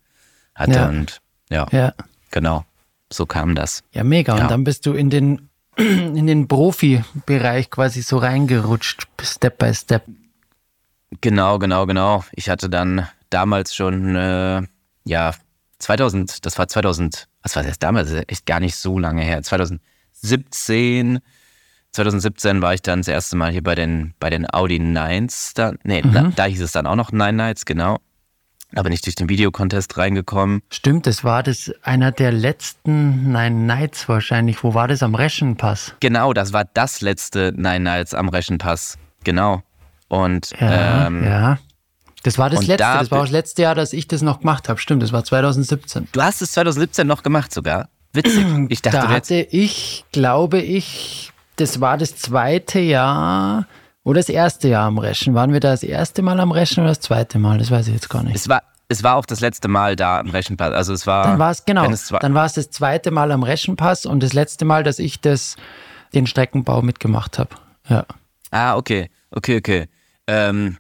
hatte. 0.54 0.74
Ja. 0.74 0.90
Und 0.90 1.22
ja, 1.50 1.68
ja, 1.72 1.94
genau, 2.32 2.66
so 3.12 3.26
kam 3.26 3.56
das. 3.56 3.84
Ja, 3.92 4.04
mega. 4.04 4.36
Ja. 4.36 4.44
Und 4.44 4.52
dann 4.52 4.64
bist 4.64 4.86
du 4.86 4.94
in 4.94 5.10
den, 5.10 5.50
in 5.78 6.28
den 6.28 6.48
Profibereich 6.48 7.70
quasi 7.70 8.02
so 8.02 8.18
reingerutscht, 8.18 9.08
Step 9.22 9.58
by 9.58 9.74
Step. 9.74 10.04
Genau, 11.22 11.60
genau, 11.60 11.86
genau. 11.86 12.26
Ich 12.32 12.50
hatte 12.50 12.70
dann 12.70 13.08
damals 13.30 13.76
schon, 13.76 14.16
äh, 14.16 14.62
ja, 15.06 15.34
2000, 15.80 16.46
das 16.46 16.58
war 16.58 16.68
2000, 16.68 17.28
was 17.42 17.56
war 17.56 17.64
das 17.64 17.80
damals? 17.80 18.12
Echt 18.28 18.46
gar 18.46 18.60
nicht 18.60 18.76
so 18.76 18.98
lange 18.98 19.24
her. 19.24 19.42
2017 19.44 21.20
2017 21.96 22.62
war 22.62 22.74
ich 22.74 22.82
dann 22.82 23.00
das 23.00 23.08
erste 23.08 23.36
Mal 23.36 23.52
hier 23.52 23.64
bei 23.64 23.76
den, 23.76 24.14
bei 24.20 24.30
den 24.30 24.46
Audi 24.52 24.80
Nines. 24.80 25.54
Da, 25.54 25.74
nee, 25.84 26.02
mhm. 26.04 26.14
da, 26.14 26.32
da 26.36 26.46
hieß 26.46 26.62
es 26.62 26.72
dann 26.72 26.88
auch 26.88 26.96
noch 26.96 27.12
Nine 27.12 27.34
Nights, 27.34 27.66
genau. 27.66 27.98
Da 28.72 28.84
bin 28.84 28.92
ich 28.92 29.02
durch 29.02 29.16
den 29.16 29.30
Videocontest 29.30 29.98
reingekommen. 29.98 30.62
Stimmt, 30.70 31.08
das 31.08 31.24
war 31.24 31.44
das 31.44 31.72
einer 31.82 32.12
der 32.12 32.34
letzten 32.34 33.32
Nine 33.32 33.52
Nights 33.52 34.10
wahrscheinlich. 34.10 34.64
Wo 34.64 34.74
war 34.74 34.90
das? 34.90 35.02
Am 35.02 35.16
Reschenpass? 35.16 35.96
Genau, 36.02 36.34
das 36.34 36.52
war 36.52 36.66
das 36.74 37.00
letzte 37.00 37.54
Nine 37.56 37.80
Nights 37.80 38.14
am 38.14 38.28
Reschenpass. 38.28 38.98
Genau. 39.24 39.64
Und 40.10 40.52
ja, 40.60 41.08
ähm, 41.08 41.24
ja. 41.24 41.58
Das 42.24 42.38
war 42.38 42.50
das 42.50 42.62
letzte, 42.66 42.78
da 42.78 43.00
das 43.00 43.12
war 43.12 43.22
das 43.22 43.32
letzte 43.32 43.62
Jahr, 43.62 43.76
dass 43.76 43.94
ich 43.94 44.08
das 44.08 44.22
noch 44.22 44.40
gemacht 44.40 44.68
habe. 44.68 44.80
Stimmt, 44.80 45.04
das 45.04 45.14
war 45.14 45.24
2017. 45.24 46.10
Du 46.12 46.22
hast 46.22 46.42
es 46.42 46.52
2017 46.54 47.08
noch 47.08 47.24
gemacht 47.24 47.54
sogar. 47.54 47.88
Witzig. 48.14 48.46
Ich 48.70 48.82
dachte, 48.82 48.98
da 48.98 49.10
hatte 49.10 49.36
ich, 49.36 50.06
glaube 50.12 50.60
ich, 50.60 51.32
das 51.56 51.82
war 51.82 51.98
das 51.98 52.16
zweite 52.16 52.80
Jahr 52.80 53.68
oder 54.04 54.20
das 54.20 54.30
erste 54.30 54.68
Jahr 54.68 54.86
am 54.86 54.98
Reschen. 54.98 55.34
Waren 55.34 55.54
wir 55.54 55.60
da 55.60 55.72
das 55.72 55.84
erste 55.84 56.22
Mal 56.22 56.40
am 56.40 56.52
Reschen 56.52 56.82
oder 56.82 56.92
das 56.92 57.00
zweite 57.00 57.40
Mal? 57.40 57.58
Das 57.58 57.72
weiß 57.72 57.88
ich 57.88 57.94
jetzt 57.94 58.10
gar 58.10 58.24
nicht. 58.24 58.36
Es 58.36 58.48
war, 58.48 58.62
es 58.88 59.04
war 59.04 59.16
auch 59.16 59.26
das 59.26 59.40
letzte 59.40 59.68
Mal 59.68 59.96
da 59.96 60.20
am 60.20 60.30
Reschenpass. 60.30 60.74
Also 60.74 60.94
es 60.94 61.08
war. 61.08 61.24
Dann 61.24 61.40
war 61.40 61.52
es 61.52 61.66
genau. 61.66 61.90
Es 61.90 62.08
dann 62.08 62.34
war 62.34 62.46
es 62.46 62.54
das 62.54 62.70
zweite 62.70 63.12
Mal 63.12 63.32
am 63.32 63.44
Reschenpass 63.44 64.06
und 64.06 64.22
das 64.22 64.34
letzte 64.34 64.66
Mal, 64.66 64.84
dass 64.84 65.00
ich 65.00 65.22
das, 65.22 65.56
den 66.14 66.28
Streckenbau 66.28 66.82
mitgemacht 66.82 67.40
habe. 67.40 67.56
Ja. 67.90 68.06
Ah, 68.52 68.76
okay. 68.76 69.10
Okay, 69.32 69.58
okay. 69.58 69.88
Ähm, 70.28 70.78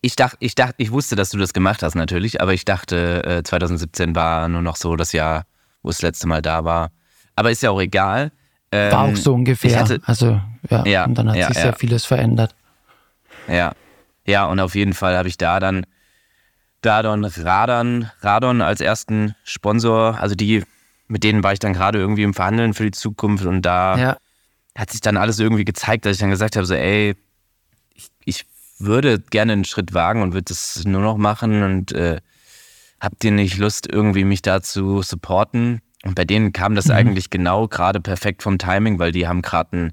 ich 0.00 0.16
dachte, 0.16 0.36
ich 0.40 0.54
dachte, 0.54 0.76
ich 0.78 0.92
wusste, 0.92 1.16
dass 1.16 1.30
du 1.30 1.38
das 1.38 1.52
gemacht 1.52 1.82
hast 1.82 1.94
natürlich, 1.94 2.40
aber 2.40 2.52
ich 2.52 2.64
dachte, 2.64 3.24
äh, 3.24 3.42
2017 3.42 4.14
war 4.14 4.48
nur 4.48 4.62
noch 4.62 4.76
so 4.76 4.94
das 4.94 5.12
Jahr, 5.12 5.44
wo 5.82 5.90
es 5.90 5.96
das 5.96 6.02
letzte 6.02 6.28
Mal 6.28 6.42
da 6.42 6.64
war. 6.64 6.90
Aber 7.34 7.50
ist 7.50 7.62
ja 7.62 7.70
auch 7.70 7.80
egal. 7.80 8.32
Ähm, 8.70 8.92
War 8.92 9.04
auch 9.04 9.16
so 9.16 9.34
ungefähr. 9.34 9.80
Hatte, 9.80 10.00
also, 10.04 10.40
ja, 10.68 10.84
ja, 10.84 11.04
und 11.04 11.16
dann 11.16 11.30
hat 11.30 11.36
ja, 11.36 11.48
sich 11.48 11.58
sehr 11.58 11.72
vieles 11.72 12.04
verändert. 12.04 12.54
Ja. 13.48 13.72
Ja, 14.26 14.44
und 14.46 14.60
auf 14.60 14.74
jeden 14.74 14.92
Fall 14.92 15.16
habe 15.16 15.28
ich 15.28 15.38
da 15.38 15.58
dann 15.58 15.86
Dadon 16.82 17.24
Radon, 17.24 18.10
Radon 18.20 18.60
als 18.60 18.80
ersten 18.80 19.34
Sponsor, 19.44 20.18
also 20.20 20.34
die, 20.34 20.64
mit 21.08 21.24
denen 21.24 21.42
war 21.42 21.52
ich 21.52 21.58
dann 21.58 21.72
gerade 21.72 21.98
irgendwie 21.98 22.22
im 22.22 22.34
Verhandeln 22.34 22.74
für 22.74 22.84
die 22.84 22.90
Zukunft 22.90 23.46
und 23.46 23.62
da 23.62 23.96
ja. 23.96 24.16
hat 24.76 24.90
sich 24.90 25.00
dann 25.00 25.16
alles 25.16 25.38
irgendwie 25.38 25.64
gezeigt, 25.64 26.04
dass 26.04 26.12
ich 26.12 26.20
dann 26.20 26.30
gesagt 26.30 26.56
habe, 26.56 26.66
so 26.66 26.74
ey, 26.74 27.16
ich, 27.94 28.10
ich 28.24 28.46
würde 28.78 29.18
gerne 29.18 29.54
einen 29.54 29.64
Schritt 29.64 29.94
wagen 29.94 30.22
und 30.22 30.34
würde 30.34 30.44
das 30.44 30.84
nur 30.84 31.00
noch 31.00 31.16
machen 31.16 31.62
und 31.62 31.92
äh, 31.92 32.20
habt 33.00 33.24
ihr 33.24 33.32
nicht 33.32 33.58
Lust, 33.58 33.88
irgendwie 33.90 34.24
mich 34.24 34.42
da 34.42 34.62
zu 34.62 35.02
supporten? 35.02 35.80
Und 36.08 36.14
bei 36.14 36.24
denen 36.24 36.52
kam 36.52 36.74
das 36.74 36.86
mhm. 36.86 36.92
eigentlich 36.92 37.28
genau 37.28 37.68
gerade 37.68 38.00
perfekt 38.00 38.42
vom 38.42 38.56
Timing, 38.56 38.98
weil 38.98 39.12
die 39.12 39.28
haben 39.28 39.42
gerade 39.42 39.72
einen 39.72 39.92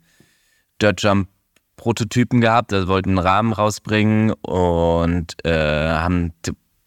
Dirt 0.82 1.02
Jump 1.02 1.28
Prototypen 1.76 2.40
gehabt, 2.40 2.72
also 2.72 2.88
wollten 2.88 3.10
einen 3.10 3.18
Rahmen 3.20 3.52
rausbringen 3.52 4.32
und 4.32 5.36
äh, 5.46 5.90
haben 5.90 6.32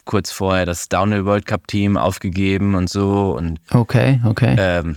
kurz 0.07 0.31
vorher 0.31 0.65
das 0.65 0.89
Downhill 0.89 1.27
World 1.27 1.45
Cup 1.45 1.69
Team 1.69 1.99
aufgegeben 1.99 2.75
und 2.75 2.89
so. 2.89 3.37
Und, 3.37 3.61
okay, 3.71 4.19
okay. 4.25 4.57
Ähm, 4.59 4.97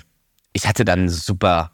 ich 0.53 0.65
hatte 0.65 0.85
dann 0.85 1.09
super, 1.09 1.71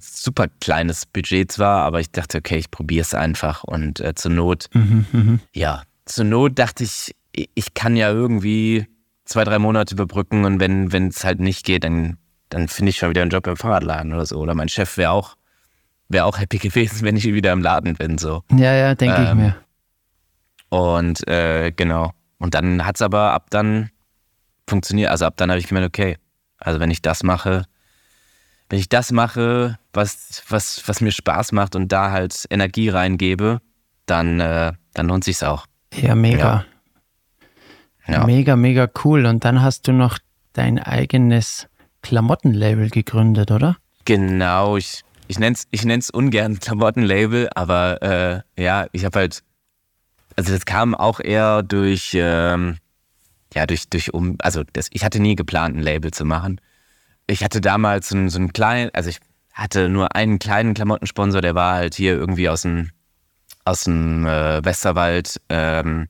super 0.00 0.46
kleines 0.60 1.04
Budget 1.04 1.52
zwar, 1.52 1.84
aber 1.84 2.00
ich 2.00 2.10
dachte, 2.10 2.38
okay, 2.38 2.56
ich 2.56 2.70
probiere 2.70 3.02
es 3.02 3.12
einfach 3.12 3.64
und 3.64 4.00
äh, 4.00 4.14
zur 4.14 4.30
Not, 4.30 4.70
mhm, 4.72 5.04
mh. 5.12 5.38
ja, 5.52 5.82
zur 6.06 6.24
Not 6.24 6.58
dachte 6.58 6.84
ich, 6.84 7.14
ich 7.32 7.74
kann 7.74 7.96
ja 7.96 8.10
irgendwie 8.10 8.86
zwei, 9.26 9.44
drei 9.44 9.58
Monate 9.58 9.94
überbrücken 9.94 10.44
und 10.44 10.60
wenn 10.60 11.08
es 11.08 11.24
halt 11.24 11.40
nicht 11.40 11.66
geht, 11.66 11.84
dann, 11.84 12.16
dann 12.48 12.68
finde 12.68 12.90
ich 12.90 12.96
schon 12.96 13.10
wieder 13.10 13.22
einen 13.22 13.30
Job 13.30 13.46
im 13.46 13.56
Fahrradladen 13.56 14.14
oder 14.14 14.24
so. 14.24 14.38
Oder 14.38 14.54
mein 14.54 14.68
Chef 14.68 14.96
wäre 14.96 15.10
auch, 15.10 15.36
wär 16.08 16.24
auch 16.24 16.38
happy 16.38 16.58
gewesen, 16.58 17.02
wenn 17.02 17.16
ich 17.16 17.24
wieder 17.24 17.52
im 17.52 17.60
Laden 17.60 17.94
bin. 17.94 18.18
So. 18.18 18.42
Ja, 18.50 18.72
ja, 18.72 18.94
denke 18.94 19.16
ähm, 19.16 19.26
ich 19.26 19.34
mir. 19.34 19.56
Und 20.68 21.26
äh, 21.28 21.72
genau. 21.72 22.12
Und 22.38 22.54
dann 22.54 22.84
hat 22.84 22.96
es 22.96 23.02
aber 23.02 23.32
ab 23.32 23.50
dann 23.50 23.90
funktioniert. 24.68 25.10
Also 25.10 25.26
ab 25.26 25.34
dann 25.36 25.50
habe 25.50 25.60
ich 25.60 25.68
gemerkt, 25.68 25.88
okay, 25.88 26.16
also 26.58 26.80
wenn 26.80 26.90
ich 26.90 27.02
das 27.02 27.22
mache, 27.22 27.64
wenn 28.68 28.78
ich 28.78 28.88
das 28.88 29.12
mache, 29.12 29.78
was, 29.92 30.42
was, 30.48 30.82
was 30.86 31.00
mir 31.00 31.12
Spaß 31.12 31.52
macht 31.52 31.76
und 31.76 31.92
da 31.92 32.10
halt 32.10 32.46
Energie 32.50 32.88
reingebe, 32.88 33.60
dann, 34.06 34.40
äh, 34.40 34.72
dann 34.94 35.06
lohnt 35.06 35.24
sich's 35.24 35.42
auch. 35.42 35.66
Ja, 35.94 36.14
mega. 36.14 36.38
Ja. 36.38 36.64
Ja. 38.06 38.24
Mega, 38.24 38.56
mega 38.56 38.88
cool. 39.04 39.26
Und 39.26 39.44
dann 39.44 39.62
hast 39.62 39.88
du 39.88 39.92
noch 39.92 40.18
dein 40.52 40.78
eigenes 40.78 41.68
Klamottenlabel 42.02 42.90
gegründet, 42.90 43.50
oder? 43.50 43.76
Genau, 44.04 44.76
ich, 44.76 45.02
ich 45.26 45.38
nenne 45.38 45.54
es 45.54 45.66
ich 45.70 45.84
nenn's 45.84 46.10
ungern 46.10 46.58
Klamottenlabel, 46.60 47.48
aber 47.54 48.02
äh, 48.56 48.62
ja, 48.62 48.86
ich 48.92 49.04
habe 49.04 49.18
halt, 49.18 49.42
also 50.36 50.52
das 50.52 50.64
kam 50.64 50.94
auch 50.94 51.20
eher 51.20 51.62
durch, 51.62 52.12
ähm, 52.14 52.78
ja, 53.54 53.66
durch, 53.66 53.88
durch 53.88 54.14
um, 54.14 54.36
also 54.38 54.62
das, 54.72 54.88
ich 54.92 55.04
hatte 55.04 55.18
nie 55.20 55.34
geplant, 55.34 55.76
ein 55.76 55.82
Label 55.82 56.12
zu 56.12 56.24
machen. 56.24 56.60
Ich 57.26 57.42
hatte 57.42 57.60
damals 57.60 58.08
so, 58.08 58.28
so 58.28 58.38
einen 58.38 58.52
kleinen, 58.52 58.90
also 58.94 59.10
ich 59.10 59.18
hatte 59.52 59.88
nur 59.88 60.14
einen 60.14 60.38
kleinen 60.38 60.74
Klamottensponsor, 60.74 61.40
der 61.40 61.54
war 61.54 61.74
halt 61.74 61.94
hier 61.94 62.12
irgendwie 62.12 62.48
aus 62.48 62.62
dem, 62.62 62.90
aus 63.64 63.84
dem 63.84 64.26
äh, 64.26 64.64
Westerwald, 64.64 65.40
ähm, 65.48 66.08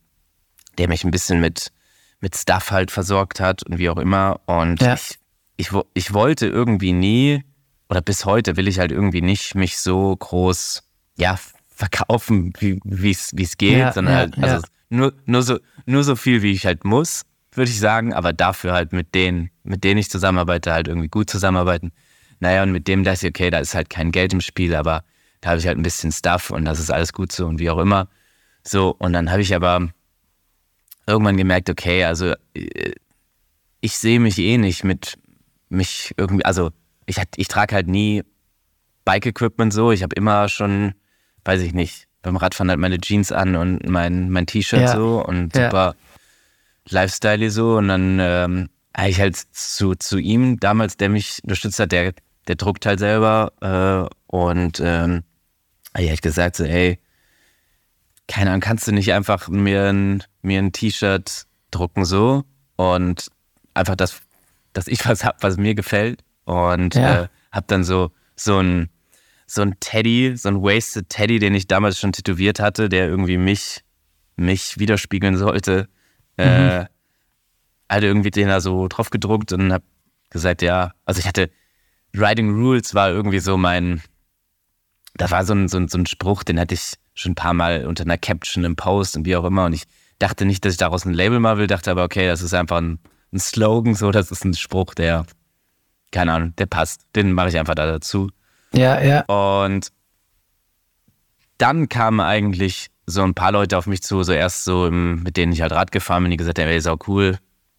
der 0.77 0.89
mich 0.89 1.05
ein 1.05 1.11
bisschen 1.11 1.41
mit, 1.41 1.73
mit 2.21 2.37
Stuff 2.37 2.71
halt 2.71 2.91
versorgt 2.91 3.41
hat 3.41 3.63
und 3.65 3.79
wie 3.79 3.91
auch 3.91 3.99
immer. 3.99 4.41
Und 4.47 4.81
ja. 4.81 4.95
ich, 4.95 5.19
ich, 5.57 5.71
ich 5.95 6.13
wollte 6.13 6.47
irgendwie 6.47 6.93
nie, 6.93 7.45
oder 7.89 8.01
bis 8.01 8.25
heute 8.25 8.57
will 8.57 8.69
ich 8.69 8.79
halt 8.79 8.93
irgendwie 8.93 9.23
nicht 9.23 9.55
mich 9.55 9.79
so 9.79 10.17
groß, 10.17 10.83
ja, 11.19 11.39
verkaufen, 11.69 12.53
wie 12.59 13.11
es 13.11 13.57
geht, 13.59 13.79
ja, 13.79 13.93
sondern 13.93 14.15
ja, 14.15 14.21
halt, 14.21 14.39
also 14.39 14.67
nur, 14.89 15.13
nur, 15.27 15.43
so, 15.43 15.59
nur 15.85 16.05
so 16.05 16.17
viel, 16.17 16.43
wie 16.43 16.53
ich 16.53 16.65
halt 16.65 16.85
muss 16.85 17.25
würde 17.57 17.71
ich 17.71 17.81
sagen, 17.81 18.13
aber 18.13 18.33
dafür 18.33 18.73
halt 18.73 18.93
mit 18.93 19.15
denen, 19.15 19.51
mit 19.65 19.85
denen 19.85 19.99
ich 19.99 20.11
zusammenarbeite, 20.11 20.73
halt 20.73 20.89
irgendwie 20.89 21.09
gut 21.09 21.31
zusammenarbeiten. 21.31 21.93
Naja, 22.39 22.63
und 22.63 22.73
mit 22.73 22.87
dem 22.87 23.03
dachte 23.03 23.27
ich, 23.27 23.31
okay, 23.31 23.51
da 23.51 23.59
ist 23.59 23.75
halt 23.75 23.89
kein 23.91 24.13
Geld 24.13 24.33
im 24.33 24.41
Spiel, 24.41 24.75
aber 24.75 25.05
da 25.41 25.51
habe 25.51 25.59
ich 25.59 25.67
halt 25.67 25.79
ein 25.79 25.83
bisschen 25.83 26.13
Stuff 26.13 26.51
und 26.51 26.65
das 26.65 26.79
ist 26.79 26.91
alles 26.91 27.13
gut 27.13 27.33
so 27.33 27.47
und 27.47 27.59
wie 27.59 27.71
auch 27.71 27.79
immer. 27.79 28.09
So, 28.63 28.95
und 28.99 29.13
dann 29.13 29.31
habe 29.31 29.41
ich 29.41 29.55
aber 29.55 29.89
irgendwann 31.07 31.37
gemerkt, 31.37 31.71
okay, 31.71 32.05
also 32.05 32.35
äh, 32.55 32.93
ich 33.81 33.97
sehe 33.97 34.21
mich 34.21 34.39
eh 34.39 34.59
nicht 34.59 34.85
mit 34.85 35.19
mich 35.69 36.13
irgendwie, 36.17 36.45
also 36.45 36.71
ich, 37.07 37.19
ich 37.37 37.49
trage 37.49 37.75
halt 37.75 37.89
nie 37.89 38.23
Bike-Equipment 39.05 39.73
so, 39.73 39.93
ich 39.93 40.03
habe 40.03 40.15
immer 40.17 40.49
schon, 40.49 40.95
weiß 41.45 41.61
ich 41.61 41.73
nicht, 41.73 42.07
beim 42.23 42.37
Radfahren 42.37 42.71
halt 42.71 42.81
meine 42.81 42.99
Jeans 42.99 43.31
an 43.31 43.55
und 43.55 43.89
mein, 43.89 44.31
mein 44.31 44.47
T-Shirt 44.47 44.81
ja. 44.81 44.97
so 44.97 45.25
und 45.25 45.55
super 45.55 45.95
Lifestyle 46.89 47.51
so. 47.51 47.77
Und 47.77 47.89
dann 47.89 48.19
ähm, 48.21 48.69
habe 48.97 49.11
ich 49.11 49.21
halt 49.21 49.37
zu, 49.37 49.95
zu 49.95 50.19
ihm 50.19 50.59
damals, 50.59 50.97
der 50.97 51.09
mich 51.09 51.39
unterstützt 51.45 51.79
hat, 51.79 51.93
der, 51.93 52.13
der 52.49 52.57
druckt 52.57 52.85
halt 52.85 52.99
selber. 52.99 53.53
Äh, 53.61 54.15
und 54.27 54.81
ähm, 54.81 55.23
habe 55.95 56.05
ich 56.05 56.21
gesagt, 56.21 56.57
so, 56.57 56.65
ey, 56.65 56.99
keine 58.29 58.51
Ahnung, 58.51 58.61
kannst 58.61 58.87
du 58.87 58.93
nicht 58.93 59.13
einfach 59.13 59.49
mir 59.49 59.93
ein, 59.93 60.23
mir 60.43 60.59
ein 60.59 60.73
T-Shirt 60.73 61.47
drucken 61.71 62.05
so 62.05 62.45
und 62.77 63.29
einfach, 63.75 63.97
das, 63.97 64.21
dass 64.73 64.89
ich 64.89 65.05
was 65.07 65.25
habe, 65.25 65.39
was 65.41 65.57
mir 65.57 65.75
gefällt. 65.75 66.23
Und 66.45 66.95
ja. 66.95 67.23
äh, 67.23 67.29
habe 67.51 67.67
dann 67.69 67.83
so, 67.83 68.13
so 68.37 68.59
ein 68.59 68.89
so 69.47 69.63
ein 69.63 69.77
Teddy, 69.81 70.37
so 70.37 70.49
ein 70.49 70.63
Wasted 70.63 71.09
Teddy, 71.09 71.39
den 71.39 71.55
ich 71.55 71.69
damals 71.69 71.99
schon 71.99 72.13
tätowiert 72.13 72.59
hatte, 72.59 72.89
der 72.89 73.07
irgendwie 73.07 73.39
mich, 73.39 73.85
mich 74.35 74.79
widerspiegeln 74.79 75.37
sollte, 75.37 75.89
äh, 76.37 76.81
mhm. 76.81 76.87
hatte 77.89 78.07
irgendwie 78.07 78.33
den 78.33 78.49
da 78.49 78.61
so 78.61 78.89
drauf 78.89 79.11
gedruckt 79.11 79.53
und 79.53 79.73
hab 79.73 79.83
gesagt, 80.31 80.63
ja, 80.63 80.93
also 81.05 81.21
ich 81.21 81.29
hatte 81.29 81.51
Writing 82.13 82.55
Rules 82.55 82.95
war 82.95 83.11
irgendwie 83.11 83.39
so 83.39 83.57
mein, 83.57 84.03
da 85.17 85.31
war 85.31 85.45
so 85.45 85.55
ein, 85.55 85.69
so 85.69 85.79
ein, 85.79 85.89
so 85.89 85.99
ein 85.99 86.07
Spruch, 86.07 86.45
den 86.45 86.59
hatte 86.61 86.75
ich 86.75 86.95
schon 87.15 87.33
ein 87.33 87.37
paar 87.37 87.55
Mal 87.55 87.87
unter 87.87 88.05
einer 88.05 88.19
Caption 88.19 88.65
im 88.65 88.77
Post 88.77 89.17
und 89.17 89.25
wie 89.25 89.37
auch 89.37 89.45
immer 89.45 89.65
und 89.67 89.73
ich 89.73 89.85
dachte 90.19 90.45
nicht, 90.45 90.65
dass 90.65 90.73
ich 90.73 90.79
daraus 90.79 91.05
ein 91.05 91.15
Label 91.15 91.41
mal 91.41 91.59
will, 91.59 91.67
dachte 91.67 91.91
aber, 91.91 92.05
okay, 92.05 92.27
das 92.27 92.43
ist 92.43 92.55
einfach 92.55 92.79
ein, 92.79 92.99
ein 93.33 93.39
Slogan, 93.39 93.95
so, 93.95 94.11
das 94.11 94.31
ist 94.31 94.45
ein 94.45 94.55
Spruch, 94.55 94.95
der, 94.95 95.27
keine 96.11 96.33
Ahnung, 96.33 96.55
der 96.57 96.67
passt, 96.67 97.03
den 97.15 97.33
mache 97.33 97.49
ich 97.49 97.59
einfach 97.59 97.75
da 97.75 97.87
dazu. 97.87 98.31
Ja, 98.73 99.01
ja. 99.01 99.23
Und 99.23 99.93
dann 101.59 101.89
kam 101.89 102.21
eigentlich 102.21 102.89
so 103.07 103.23
ein 103.23 103.35
paar 103.35 103.53
Leute 103.53 103.79
auf 103.79 103.87
mich 103.87 104.03
zu, 104.03 104.23
so 104.23 104.33
erst 104.33 104.65
so, 104.65 104.87
im, 104.87 105.23
mit 105.23 105.37
denen 105.37 105.53
ich 105.53 105.63
halt 105.63 105.73
Rad 105.73 105.93
gefahren 105.93 106.25
bin, 106.25 106.31
die 106.31 106.37
gesagt 106.37 106.59
haben, 106.59 106.69
ey, 106.69 106.77
ist 106.77 106.89
auch 106.89 106.99
cool, 107.07 107.39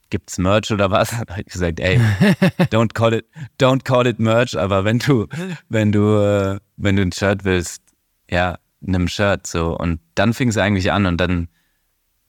gibt's 0.10 0.38
Merch 0.38 0.72
oder 0.72 0.92
was? 0.92 1.10
Da 1.28 1.34
habe 1.34 1.42
ich 1.42 1.48
gesagt, 1.54 1.80
ey, 1.80 1.98
don't 2.72 2.94
call 2.94 3.14
it, 3.14 3.26
don't 3.60 3.84
call 3.84 4.08
it 4.08 4.20
Merch, 4.20 4.58
aber 4.58 4.86
wenn 4.86 5.00
du, 5.00 5.28
wenn 5.70 5.92
du, 5.92 6.18
äh, 6.18 6.60
wenn 6.78 6.96
du 6.96 7.02
ein 7.02 7.12
Shirt 7.12 7.44
willst, 7.44 7.82
ja, 8.30 8.58
nimm 8.82 9.08
Shirt 9.08 9.48
so. 9.48 9.78
Und 9.78 10.00
dann 10.16 10.34
fing 10.34 10.50
es 10.50 10.58
eigentlich 10.58 10.92
an 10.92 11.06
und 11.06 11.18
dann, 11.18 11.48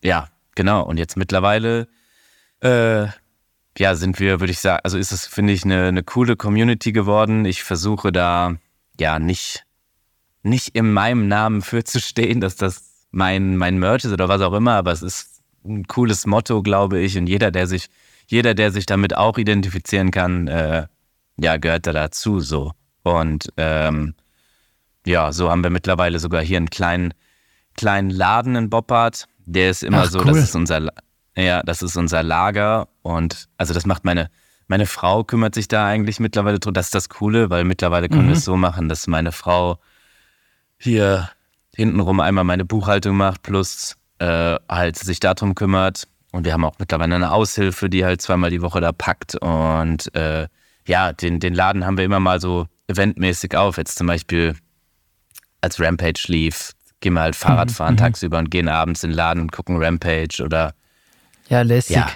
ja, 0.03 0.29
genau. 0.55 0.83
Und 0.83 0.99
jetzt 0.99 1.16
mittlerweile, 1.16 1.89
äh, 2.61 3.07
ja, 3.79 3.95
sind 3.95 4.18
wir, 4.18 4.41
würde 4.41 4.51
ich 4.51 4.59
sagen, 4.59 4.81
also 4.83 4.99
ist 4.99 5.12
es, 5.12 5.26
finde 5.26 5.53
ich, 5.53 5.64
eine, 5.64 5.87
eine 5.87 6.03
coole 6.03 6.37
Community 6.37 6.93
geworden. 6.93 7.45
Ich 7.45 7.62
versuche 7.62 8.12
da, 8.12 8.57
ja, 8.99 9.18
nicht, 9.18 9.64
nicht 10.43 10.74
in 10.74 10.93
meinem 10.93 11.29
Namen 11.29 11.62
für 11.62 11.85
zu 11.85 12.01
stehen, 12.01 12.41
dass 12.41 12.57
das 12.57 13.07
mein, 13.11 13.57
mein 13.57 13.79
Merch 13.79 14.05
ist 14.05 14.12
oder 14.12 14.29
was 14.29 14.41
auch 14.41 14.53
immer, 14.53 14.72
aber 14.72 14.93
es 14.93 15.03
ist 15.03 15.38
ein 15.68 15.86
cooles 15.86 16.26
Motto, 16.26 16.62
glaube 16.62 17.00
ich. 17.00 17.16
Und 17.16 17.26
jeder, 17.26 17.50
der 17.50 17.66
sich, 17.66 17.88
jeder, 18.26 18.54
der 18.54 18.72
sich 18.72 18.86
damit 18.86 19.16
auch 19.16 19.38
identifizieren 19.38 20.10
kann, 20.10 20.48
äh, 20.48 20.86
ja, 21.38 21.56
gehört 21.56 21.86
da 21.86 21.92
dazu 21.92 22.40
so. 22.40 22.72
Und 23.02 23.52
ähm, 23.56 24.14
ja, 25.06 25.32
so 25.32 25.50
haben 25.50 25.62
wir 25.62 25.70
mittlerweile 25.70 26.18
sogar 26.18 26.42
hier 26.42 26.58
einen 26.58 26.70
kleinen, 26.70 27.14
kleinen 27.76 28.10
Laden 28.10 28.56
in 28.56 28.70
Boppard. 28.70 29.26
Der 29.46 29.70
ist 29.70 29.82
immer 29.82 30.02
Ach, 30.02 30.10
so, 30.10 30.18
cool. 30.20 30.26
das 30.26 30.38
ist 30.38 30.54
unser, 30.54 30.88
ja, 31.36 31.62
das 31.62 31.82
ist 31.82 31.96
unser 31.96 32.22
Lager. 32.22 32.88
Und 33.02 33.48
also 33.56 33.72
das 33.72 33.86
macht 33.86 34.04
meine, 34.04 34.30
meine 34.66 34.86
Frau 34.86 35.24
kümmert 35.24 35.54
sich 35.54 35.68
da 35.68 35.86
eigentlich 35.86 36.20
mittlerweile 36.20 36.58
drum. 36.58 36.74
Das 36.74 36.86
ist 36.86 36.94
das 36.94 37.08
Coole, 37.08 37.48
weil 37.50 37.64
mittlerweile 37.64 38.08
können 38.08 38.24
mhm. 38.24 38.28
wir 38.28 38.36
es 38.36 38.44
so 38.44 38.56
machen, 38.56 38.88
dass 38.88 39.06
meine 39.06 39.32
Frau 39.32 39.78
hier 40.76 41.30
hintenrum 41.74 42.20
einmal 42.20 42.44
meine 42.44 42.64
Buchhaltung 42.64 43.16
macht, 43.16 43.42
plus 43.42 43.97
äh, 44.18 44.56
halt 44.68 44.96
sich 44.96 45.20
darum 45.20 45.54
kümmert. 45.54 46.08
Und 46.32 46.44
wir 46.44 46.52
haben 46.52 46.64
auch 46.64 46.78
mittlerweile 46.78 47.14
eine 47.14 47.32
Aushilfe, 47.32 47.88
die 47.88 48.04
halt 48.04 48.20
zweimal 48.20 48.50
die 48.50 48.62
Woche 48.62 48.80
da 48.80 48.92
packt. 48.92 49.36
Und 49.36 50.14
äh, 50.14 50.46
ja, 50.86 51.12
den, 51.12 51.40
den 51.40 51.54
Laden 51.54 51.86
haben 51.86 51.96
wir 51.96 52.04
immer 52.04 52.20
mal 52.20 52.40
so 52.40 52.66
eventmäßig 52.88 53.56
auf. 53.56 53.76
Jetzt 53.76 53.96
zum 53.96 54.06
Beispiel 54.06 54.54
als 55.60 55.80
Rampage 55.80 56.24
lief, 56.26 56.72
gehen 57.00 57.14
wir 57.14 57.20
halt 57.20 57.36
Fahrrad 57.36 57.68
mhm, 57.68 57.74
fahren 57.74 57.94
mhm. 57.94 57.98
tagsüber 57.98 58.38
und 58.38 58.50
gehen 58.50 58.68
abends 58.68 59.04
in 59.04 59.10
den 59.10 59.16
Laden 59.16 59.42
und 59.42 59.52
gucken 59.52 59.82
Rampage 59.82 60.42
oder. 60.42 60.74
Ja, 61.48 61.62
lässig. 61.62 61.96
Ja. 61.96 62.08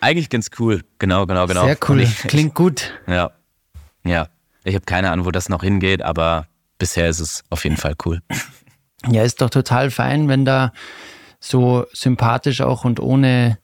Eigentlich 0.00 0.30
ganz 0.30 0.50
cool. 0.58 0.82
Genau, 0.98 1.26
genau, 1.26 1.46
genau. 1.46 1.64
Sehr 1.64 1.78
cool. 1.88 2.00
Ich, 2.00 2.16
Klingt 2.22 2.54
gut. 2.54 2.92
Ja. 3.06 3.30
Ja. 4.04 4.28
Ich 4.64 4.74
habe 4.74 4.84
keine 4.84 5.10
Ahnung, 5.10 5.26
wo 5.26 5.30
das 5.30 5.48
noch 5.48 5.62
hingeht, 5.62 6.02
aber 6.02 6.46
bisher 6.78 7.08
ist 7.08 7.20
es 7.20 7.44
auf 7.50 7.64
jeden 7.64 7.76
Fall 7.76 7.94
cool. 8.04 8.20
Ja, 9.10 9.22
ist 9.22 9.40
doch 9.40 9.50
total 9.50 9.90
fein, 9.90 10.28
wenn 10.28 10.44
da 10.44 10.72
so 11.40 11.86
sympathisch 11.92 12.60
auch 12.60 12.84
und 12.84 13.00
ohne 13.00 13.58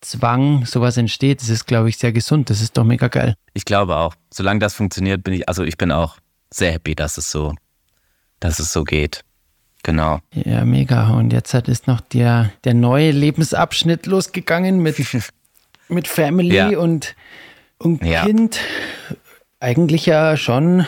Zwang 0.00 0.64
sowas 0.64 0.96
entsteht. 0.96 1.42
Das 1.42 1.48
ist, 1.48 1.66
glaube 1.66 1.88
ich, 1.88 1.98
sehr 1.98 2.12
gesund. 2.12 2.50
Das 2.50 2.60
ist 2.60 2.76
doch 2.76 2.84
mega 2.84 3.08
geil. 3.08 3.34
Ich 3.52 3.64
glaube 3.64 3.96
auch. 3.96 4.14
Solange 4.32 4.60
das 4.60 4.74
funktioniert, 4.74 5.22
bin 5.22 5.34
ich, 5.34 5.48
also 5.48 5.62
ich 5.62 5.76
bin 5.76 5.92
auch 5.92 6.16
sehr 6.50 6.72
happy, 6.72 6.94
dass 6.94 7.18
es 7.18 7.30
so, 7.30 7.54
dass 8.40 8.58
es 8.58 8.72
so 8.72 8.84
geht. 8.84 9.24
Genau. 9.82 10.20
Ja, 10.32 10.64
mega. 10.64 11.10
Und 11.10 11.32
jetzt 11.32 11.54
hat 11.54 11.68
ist 11.68 11.86
noch 11.86 12.00
der, 12.00 12.52
der 12.64 12.74
neue 12.74 13.10
Lebensabschnitt 13.12 14.06
losgegangen 14.06 14.80
mit, 14.80 14.96
mit 15.88 16.08
Family 16.08 16.54
ja. 16.54 16.78
und, 16.78 17.14
und 17.78 18.04
ja. 18.04 18.24
Kind. 18.24 18.60
Eigentlich 19.60 20.06
ja 20.06 20.36
schon 20.36 20.86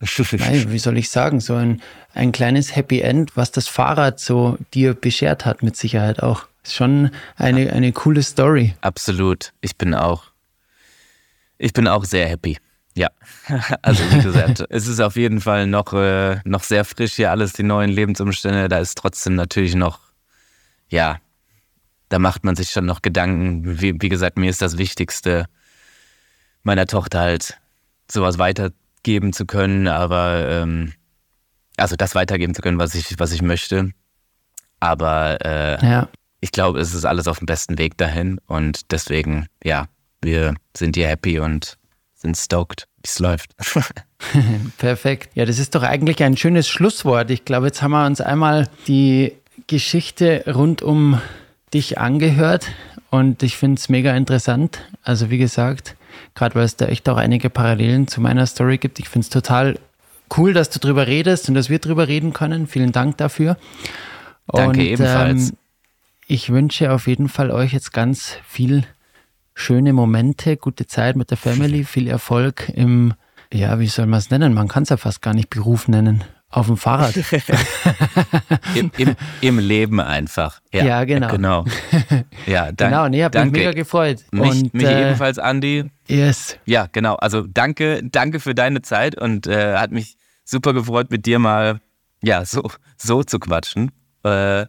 Nein, 0.00 0.70
wie 0.70 0.78
soll 0.78 0.96
ich 0.96 1.10
sagen, 1.10 1.40
so 1.40 1.54
ein, 1.54 1.82
ein 2.14 2.30
kleines 2.30 2.76
Happy 2.76 3.00
End, 3.00 3.36
was 3.36 3.50
das 3.50 3.66
Fahrrad 3.66 4.20
so 4.20 4.56
dir 4.72 4.94
beschert 4.94 5.44
hat, 5.44 5.62
mit 5.62 5.76
Sicherheit 5.76 6.22
auch. 6.22 6.46
Ist 6.62 6.74
schon 6.74 7.10
eine, 7.36 7.72
eine 7.72 7.92
coole 7.92 8.22
Story. 8.22 8.74
Absolut. 8.80 9.52
Ich 9.60 9.76
bin 9.76 9.94
auch, 9.94 10.24
ich 11.58 11.72
bin 11.72 11.88
auch 11.88 12.04
sehr 12.04 12.28
happy. 12.28 12.58
Ja, 12.94 13.10
also 13.82 14.02
wie 14.12 14.22
gesagt, 14.22 14.64
es 14.70 14.86
ist 14.86 15.00
auf 15.00 15.16
jeden 15.16 15.40
Fall 15.40 15.66
noch, 15.66 15.92
äh, 15.92 16.40
noch 16.44 16.62
sehr 16.62 16.84
frisch 16.84 17.14
hier 17.14 17.30
alles, 17.30 17.52
die 17.52 17.62
neuen 17.62 17.90
Lebensumstände. 17.90 18.68
Da 18.68 18.78
ist 18.78 18.98
trotzdem 18.98 19.34
natürlich 19.34 19.74
noch, 19.74 20.00
ja, 20.88 21.20
da 22.08 22.18
macht 22.18 22.44
man 22.44 22.56
sich 22.56 22.70
schon 22.70 22.86
noch 22.86 23.02
Gedanken. 23.02 23.80
Wie, 23.80 23.94
wie 24.00 24.08
gesagt, 24.08 24.38
mir 24.38 24.50
ist 24.50 24.62
das 24.62 24.78
Wichtigste, 24.78 25.46
meiner 26.62 26.86
Tochter 26.86 27.20
halt 27.20 27.58
sowas 28.10 28.38
weitergeben 29.08 29.32
zu 29.32 29.46
können, 29.46 29.88
aber 29.88 30.46
ähm, 30.48 30.92
also 31.76 31.96
das 31.96 32.14
weitergeben 32.14 32.54
zu 32.54 32.60
können, 32.60 32.78
was 32.78 32.94
ich, 32.94 33.18
was 33.18 33.32
ich 33.32 33.40
möchte. 33.40 33.90
Aber 34.80 35.38
äh, 35.44 35.84
ja. 35.84 36.08
ich 36.40 36.52
glaube, 36.52 36.78
es 36.80 36.92
ist 36.92 37.04
alles 37.06 37.26
auf 37.26 37.38
dem 37.38 37.46
besten 37.46 37.78
Weg 37.78 37.96
dahin 37.96 38.38
und 38.46 38.92
deswegen, 38.92 39.46
ja, 39.64 39.86
wir 40.20 40.54
sind 40.76 40.96
hier 40.96 41.08
happy 41.08 41.38
und 41.38 41.78
sind 42.14 42.36
stoked, 42.36 42.86
wie 42.98 43.06
es 43.08 43.18
läuft. 43.18 43.54
Perfekt. 44.78 45.30
Ja, 45.34 45.46
das 45.46 45.58
ist 45.58 45.74
doch 45.74 45.82
eigentlich 45.82 46.22
ein 46.22 46.36
schönes 46.36 46.68
Schlusswort. 46.68 47.30
Ich 47.30 47.44
glaube, 47.44 47.66
jetzt 47.66 47.80
haben 47.80 47.92
wir 47.92 48.04
uns 48.04 48.20
einmal 48.20 48.68
die 48.88 49.32
Geschichte 49.68 50.44
rund 50.46 50.82
um 50.82 51.20
dich 51.72 51.98
angehört 51.98 52.66
und 53.10 53.42
ich 53.42 53.56
finde 53.56 53.78
es 53.78 53.88
mega 53.88 54.14
interessant. 54.14 54.80
Also 55.02 55.30
wie 55.30 55.38
gesagt, 55.38 55.96
gerade 56.34 56.54
weil 56.54 56.64
es 56.64 56.76
da 56.76 56.86
echt 56.86 57.08
auch 57.08 57.16
einige 57.16 57.50
Parallelen 57.50 58.08
zu 58.08 58.20
meiner 58.20 58.46
Story 58.46 58.78
gibt. 58.78 58.98
Ich 58.98 59.08
finde 59.08 59.24
es 59.24 59.30
total 59.30 59.78
cool, 60.36 60.52
dass 60.52 60.70
du 60.70 60.78
drüber 60.78 61.06
redest 61.06 61.48
und 61.48 61.54
dass 61.54 61.70
wir 61.70 61.78
drüber 61.78 62.08
reden 62.08 62.32
können. 62.32 62.66
Vielen 62.66 62.92
Dank 62.92 63.16
dafür. 63.18 63.56
Danke 64.46 64.80
und, 64.80 64.86
ebenfalls. 64.86 65.50
Ähm, 65.50 65.56
ich 66.26 66.50
wünsche 66.50 66.92
auf 66.92 67.06
jeden 67.06 67.28
Fall 67.28 67.50
euch 67.50 67.72
jetzt 67.72 67.92
ganz 67.92 68.36
viel 68.46 68.84
schöne 69.54 69.92
Momente, 69.92 70.56
gute 70.56 70.86
Zeit 70.86 71.16
mit 71.16 71.30
der 71.30 71.38
Family, 71.38 71.84
viel 71.84 72.06
Erfolg 72.06 72.68
im, 72.68 73.14
ja, 73.52 73.78
wie 73.80 73.86
soll 73.86 74.06
man 74.06 74.18
es 74.18 74.30
nennen? 74.30 74.54
Man 74.54 74.68
kann 74.68 74.82
es 74.82 74.90
ja 74.90 74.96
fast 74.96 75.22
gar 75.22 75.34
nicht 75.34 75.50
Beruf 75.50 75.88
nennen. 75.88 76.24
Auf 76.50 76.66
dem 76.66 76.78
Fahrrad. 76.78 77.14
Im, 78.74 78.90
im, 78.96 79.16
Im, 79.42 79.58
Leben 79.58 80.00
einfach. 80.00 80.60
Ja, 80.72 80.84
ja 80.84 81.04
genau. 81.04 81.28
Genau. 81.28 81.64
Ja, 82.46 82.72
dank, 82.72 82.90
genau, 82.90 83.08
nee, 83.08 83.22
hab 83.22 83.32
danke. 83.32 83.50
mich 83.50 83.60
mega 83.60 83.72
gefreut. 83.72 84.24
Mich, 84.30 84.50
und, 84.50 84.74
mich 84.74 84.86
äh, 84.86 85.08
ebenfalls, 85.08 85.38
Andi. 85.38 85.84
Yes. 86.06 86.56
Ja, 86.64 86.88
genau. 86.90 87.16
Also 87.16 87.42
danke, 87.42 88.00
danke 88.02 88.40
für 88.40 88.54
deine 88.54 88.80
Zeit 88.80 89.20
und 89.20 89.46
äh, 89.46 89.76
hat 89.76 89.90
mich 89.90 90.16
super 90.44 90.72
gefreut, 90.72 91.10
mit 91.10 91.26
dir 91.26 91.38
mal 91.38 91.80
ja, 92.22 92.44
so, 92.46 92.70
so 92.96 93.22
zu 93.22 93.38
quatschen. 93.38 93.90
Äh, 94.24 94.66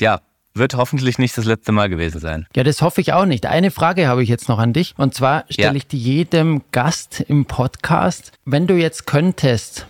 ja, 0.00 0.20
wird 0.54 0.74
hoffentlich 0.74 1.18
nicht 1.18 1.36
das 1.36 1.44
letzte 1.44 1.72
Mal 1.72 1.88
gewesen 1.88 2.20
sein. 2.20 2.46
Ja, 2.54 2.62
das 2.62 2.80
hoffe 2.80 3.00
ich 3.00 3.12
auch 3.12 3.26
nicht. 3.26 3.46
Eine 3.46 3.72
Frage 3.72 4.06
habe 4.06 4.22
ich 4.22 4.28
jetzt 4.28 4.48
noch 4.48 4.58
an 4.58 4.72
dich. 4.72 4.94
Und 4.96 5.14
zwar 5.14 5.44
stelle 5.50 5.70
ja. 5.70 5.74
ich 5.74 5.88
die 5.88 5.98
jedem 5.98 6.62
Gast 6.70 7.20
im 7.20 7.44
Podcast. 7.46 8.32
Wenn 8.44 8.68
du 8.68 8.76
jetzt 8.76 9.06
könntest, 9.06 9.88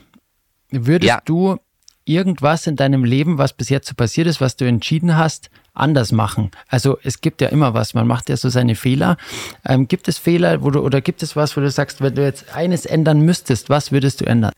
würdest 0.75 1.09
ja. 1.09 1.21
du 1.25 1.59
irgendwas 2.05 2.67
in 2.67 2.77
deinem 2.77 3.05
Leben, 3.05 3.39
was 3.39 3.55
bis 3.55 3.69
jetzt 3.69 3.89
so 3.89 3.95
passiert 3.95 4.27
ist, 4.27 4.41
was 4.41 4.57
du 4.57 4.67
entschieden 4.67 5.17
hast, 5.17 5.51
anders 5.73 6.13
machen? 6.13 6.51
Also 6.69 6.99
es 7.03 7.21
gibt 7.21 7.41
ja 7.41 7.49
immer 7.49 7.75
was, 7.75 7.95
man 7.95 8.07
macht 8.07 8.29
ja 8.29 8.37
so 8.37 8.49
seine 8.49 8.75
Fehler. 8.75 9.17
Ähm, 9.65 9.89
gibt 9.89 10.09
es 10.09 10.19
Fehler, 10.19 10.63
wo 10.63 10.71
du, 10.71 10.81
oder 10.81 11.01
gibt 11.01 11.23
es 11.23 11.35
was, 11.35 11.57
wo 11.57 11.61
du 11.61 11.71
sagst, 11.71 12.01
wenn 12.01 12.15
du 12.15 12.23
jetzt 12.23 12.55
eines 12.55 12.87
ändern 12.87 13.21
müsstest, 13.21 13.71
was 13.71 13.91
würdest 13.91 14.21
du 14.21 14.27
ändern? 14.27 14.53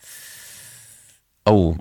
Oh, 1.44 1.76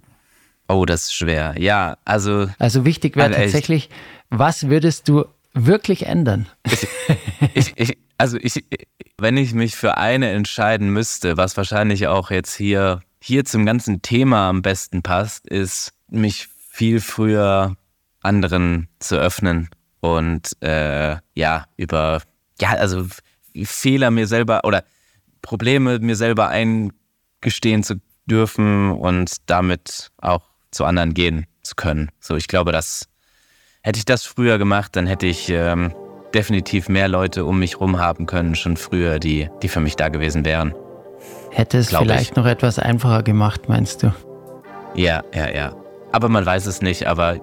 oh, 0.68 0.86
das 0.86 1.04
ist 1.04 1.16
schwer. 1.16 1.56
Ja, 1.58 1.98
also. 2.06 2.48
Also 2.60 2.86
wichtig 2.86 3.16
wäre 3.16 3.28
also 3.28 3.40
tatsächlich, 3.40 3.90
was 4.30 4.70
würdest 4.70 5.10
du 5.10 5.26
wirklich 5.54 6.06
ändern? 6.06 6.48
Ich, 6.64 6.88
ich, 7.54 7.74
ich, 7.78 7.98
also 8.18 8.38
ich, 8.40 8.64
wenn 9.18 9.38
ich 9.38 9.54
mich 9.54 9.76
für 9.76 9.98
eine 9.98 10.30
entscheiden 10.30 10.90
müsste, 10.90 11.38
was 11.38 11.58
wahrscheinlich 11.58 12.08
auch 12.08 12.30
jetzt 12.32 12.56
hier, 12.56 13.02
hier 13.26 13.44
zum 13.44 13.66
ganzen 13.66 14.04
Thema 14.04 14.50
am 14.50 14.62
besten 14.62 15.02
passt, 15.02 15.48
ist 15.48 15.94
mich 16.10 16.48
viel 16.70 17.00
früher 17.00 17.76
anderen 18.22 18.88
zu 19.00 19.16
öffnen 19.16 19.70
und 20.00 20.52
äh, 20.62 21.18
ja, 21.34 21.66
über, 21.76 22.22
ja, 22.62 22.70
also 22.74 23.08
Fehler 23.64 24.12
mir 24.12 24.28
selber 24.28 24.62
oder 24.64 24.84
Probleme 25.42 25.98
mir 25.98 26.16
selber 26.16 26.50
eingestehen 26.50 27.82
zu 27.82 27.96
dürfen 28.28 28.92
und 28.92 29.38
damit 29.48 30.12
auch 30.22 30.44
zu 30.70 30.86
anderen 30.86 31.16
gehen 31.16 31.48
zu 31.64 31.74
können. 31.74 32.12
So, 32.20 32.36
ich 32.36 32.48
glaube, 32.48 32.72
dass 32.72 33.10
hätte 33.82 33.98
ich 33.98 34.06
das 34.06 34.24
früher 34.24 34.60
gemacht, 34.60 34.96
dann 34.96 35.08
hätte 35.08 35.26
ich 35.26 35.50
ähm, 35.50 35.96
definitiv 36.36 36.90
mehr 36.90 37.08
Leute 37.08 37.46
um 37.46 37.58
mich 37.58 37.80
rum 37.80 37.98
haben 37.98 38.28
können, 38.28 38.54
schon 38.54 38.78
früher, 38.78 39.18
die, 39.18 39.50
die 39.64 39.68
für 39.68 39.80
mich 39.80 39.96
da 39.96 40.10
gewesen 40.10 40.46
wären. 40.46 40.76
Hätte 41.56 41.78
es 41.78 41.88
vielleicht 41.88 42.32
ich. 42.32 42.36
noch 42.36 42.46
etwas 42.46 42.80
einfacher 42.80 43.24
gemacht, 43.24 43.70
meinst 43.70 44.04
du? 44.04 44.14
Ja, 44.94 45.24
ja, 45.34 45.50
ja. 45.50 45.74
Aber 46.12 46.28
man 46.28 46.46
weiß 46.46 46.66
es 46.66 46.82
nicht, 46.82 47.08
aber 47.08 47.38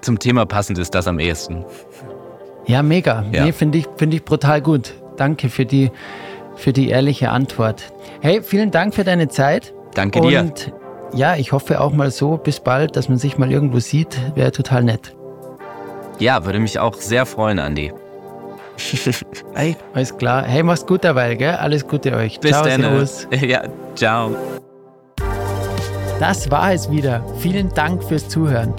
zum 0.00 0.18
Thema 0.18 0.46
passend 0.46 0.78
ist 0.80 0.96
das 0.96 1.06
am 1.06 1.20
ehesten. 1.20 1.64
Ja, 2.66 2.82
mega. 2.82 3.24
Ja. 3.30 3.44
Nee, 3.44 3.52
finde 3.52 3.78
ich, 3.78 3.86
find 3.96 4.12
ich 4.14 4.24
brutal 4.24 4.60
gut. 4.60 4.94
Danke 5.16 5.48
für 5.48 5.64
die, 5.64 5.92
für 6.56 6.72
die 6.72 6.88
ehrliche 6.88 7.30
Antwort. 7.30 7.92
Hey, 8.20 8.42
vielen 8.42 8.72
Dank 8.72 8.96
für 8.96 9.04
deine 9.04 9.28
Zeit. 9.28 9.74
Danke 9.94 10.22
dir. 10.22 10.40
Und 10.40 10.72
ja, 11.14 11.36
ich 11.36 11.52
hoffe 11.52 11.80
auch 11.80 11.92
mal 11.92 12.10
so, 12.10 12.36
bis 12.36 12.58
bald, 12.58 12.96
dass 12.96 13.08
man 13.08 13.18
sich 13.18 13.38
mal 13.38 13.52
irgendwo 13.52 13.78
sieht. 13.78 14.18
Wäre 14.34 14.50
total 14.50 14.82
nett. 14.82 15.14
Ja, 16.18 16.44
würde 16.44 16.58
mich 16.58 16.80
auch 16.80 16.96
sehr 16.96 17.26
freuen, 17.26 17.60
Andi. 17.60 17.92
hey, 19.54 19.76
alles 19.94 20.16
klar. 20.16 20.44
Hey, 20.44 20.62
mach's 20.62 20.86
gut 20.86 21.04
dabei, 21.04 21.34
gell? 21.34 21.54
Alles 21.54 21.86
Gute 21.86 22.14
euch. 22.14 22.40
Bis 22.40 22.52
ciao, 22.52 22.64
dann. 22.64 22.80
Servus. 22.80 23.28
Ja, 23.40 23.64
ciao. 23.94 24.36
Das 26.20 26.50
war 26.50 26.74
es 26.74 26.90
wieder. 26.90 27.24
Vielen 27.38 27.72
Dank 27.72 28.04
fürs 28.04 28.28
Zuhören. 28.28 28.74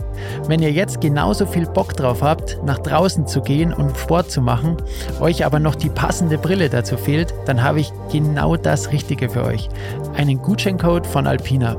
Wenn 0.46 0.62
ihr 0.62 0.72
jetzt 0.72 1.02
genauso 1.02 1.48
viel 1.48 1.66
Bock 1.66 1.96
drauf 1.98 2.22
habt, 2.22 2.60
nach 2.64 2.78
draußen 2.78 3.26
zu 3.26 3.42
gehen 3.42 3.74
und 3.74 3.98
Sport 3.98 4.30
zu 4.30 4.42
machen, 4.42 4.78
euch 5.20 5.44
aber 5.44 5.58
noch 5.58 5.74
die 5.74 5.90
passende 5.90 6.38
Brille 6.38 6.70
dazu 6.70 6.98
fehlt, 6.98 7.34
dann 7.48 7.64
habe 7.64 7.80
ich 7.80 7.92
genau 8.12 8.58
das 8.58 8.92
Richtige 8.92 9.28
für 9.28 9.44
euch. 9.44 9.70
Einen 10.14 10.40
Gutscheincode 10.40 11.08
von 11.08 11.26
Alpina. 11.26 11.76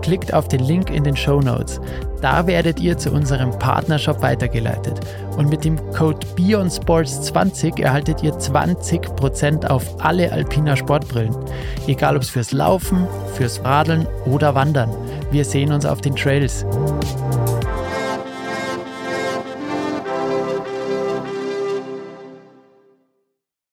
Klickt 0.00 0.32
auf 0.32 0.48
den 0.48 0.60
Link 0.60 0.88
in 0.88 1.04
den 1.04 1.16
Show 1.16 1.42
Notes. 1.42 1.82
Da 2.24 2.46
werdet 2.46 2.80
ihr 2.80 2.96
zu 2.96 3.10
unserem 3.10 3.50
Partnershop 3.58 4.22
weitergeleitet. 4.22 4.98
Und 5.36 5.50
mit 5.50 5.62
dem 5.62 5.76
Code 5.92 6.26
BeyondSports20 6.38 7.82
erhaltet 7.82 8.22
ihr 8.22 8.32
20% 8.32 9.66
auf 9.66 10.02
alle 10.02 10.32
Alpina 10.32 10.74
Sportbrillen. 10.74 11.36
Egal 11.86 12.16
ob 12.16 12.22
es 12.22 12.30
fürs 12.30 12.52
Laufen, 12.52 13.06
fürs 13.34 13.62
Radeln 13.62 14.06
oder 14.24 14.54
Wandern. 14.54 14.88
Wir 15.32 15.44
sehen 15.44 15.70
uns 15.70 15.84
auf 15.84 16.00
den 16.00 16.16
Trails. 16.16 16.64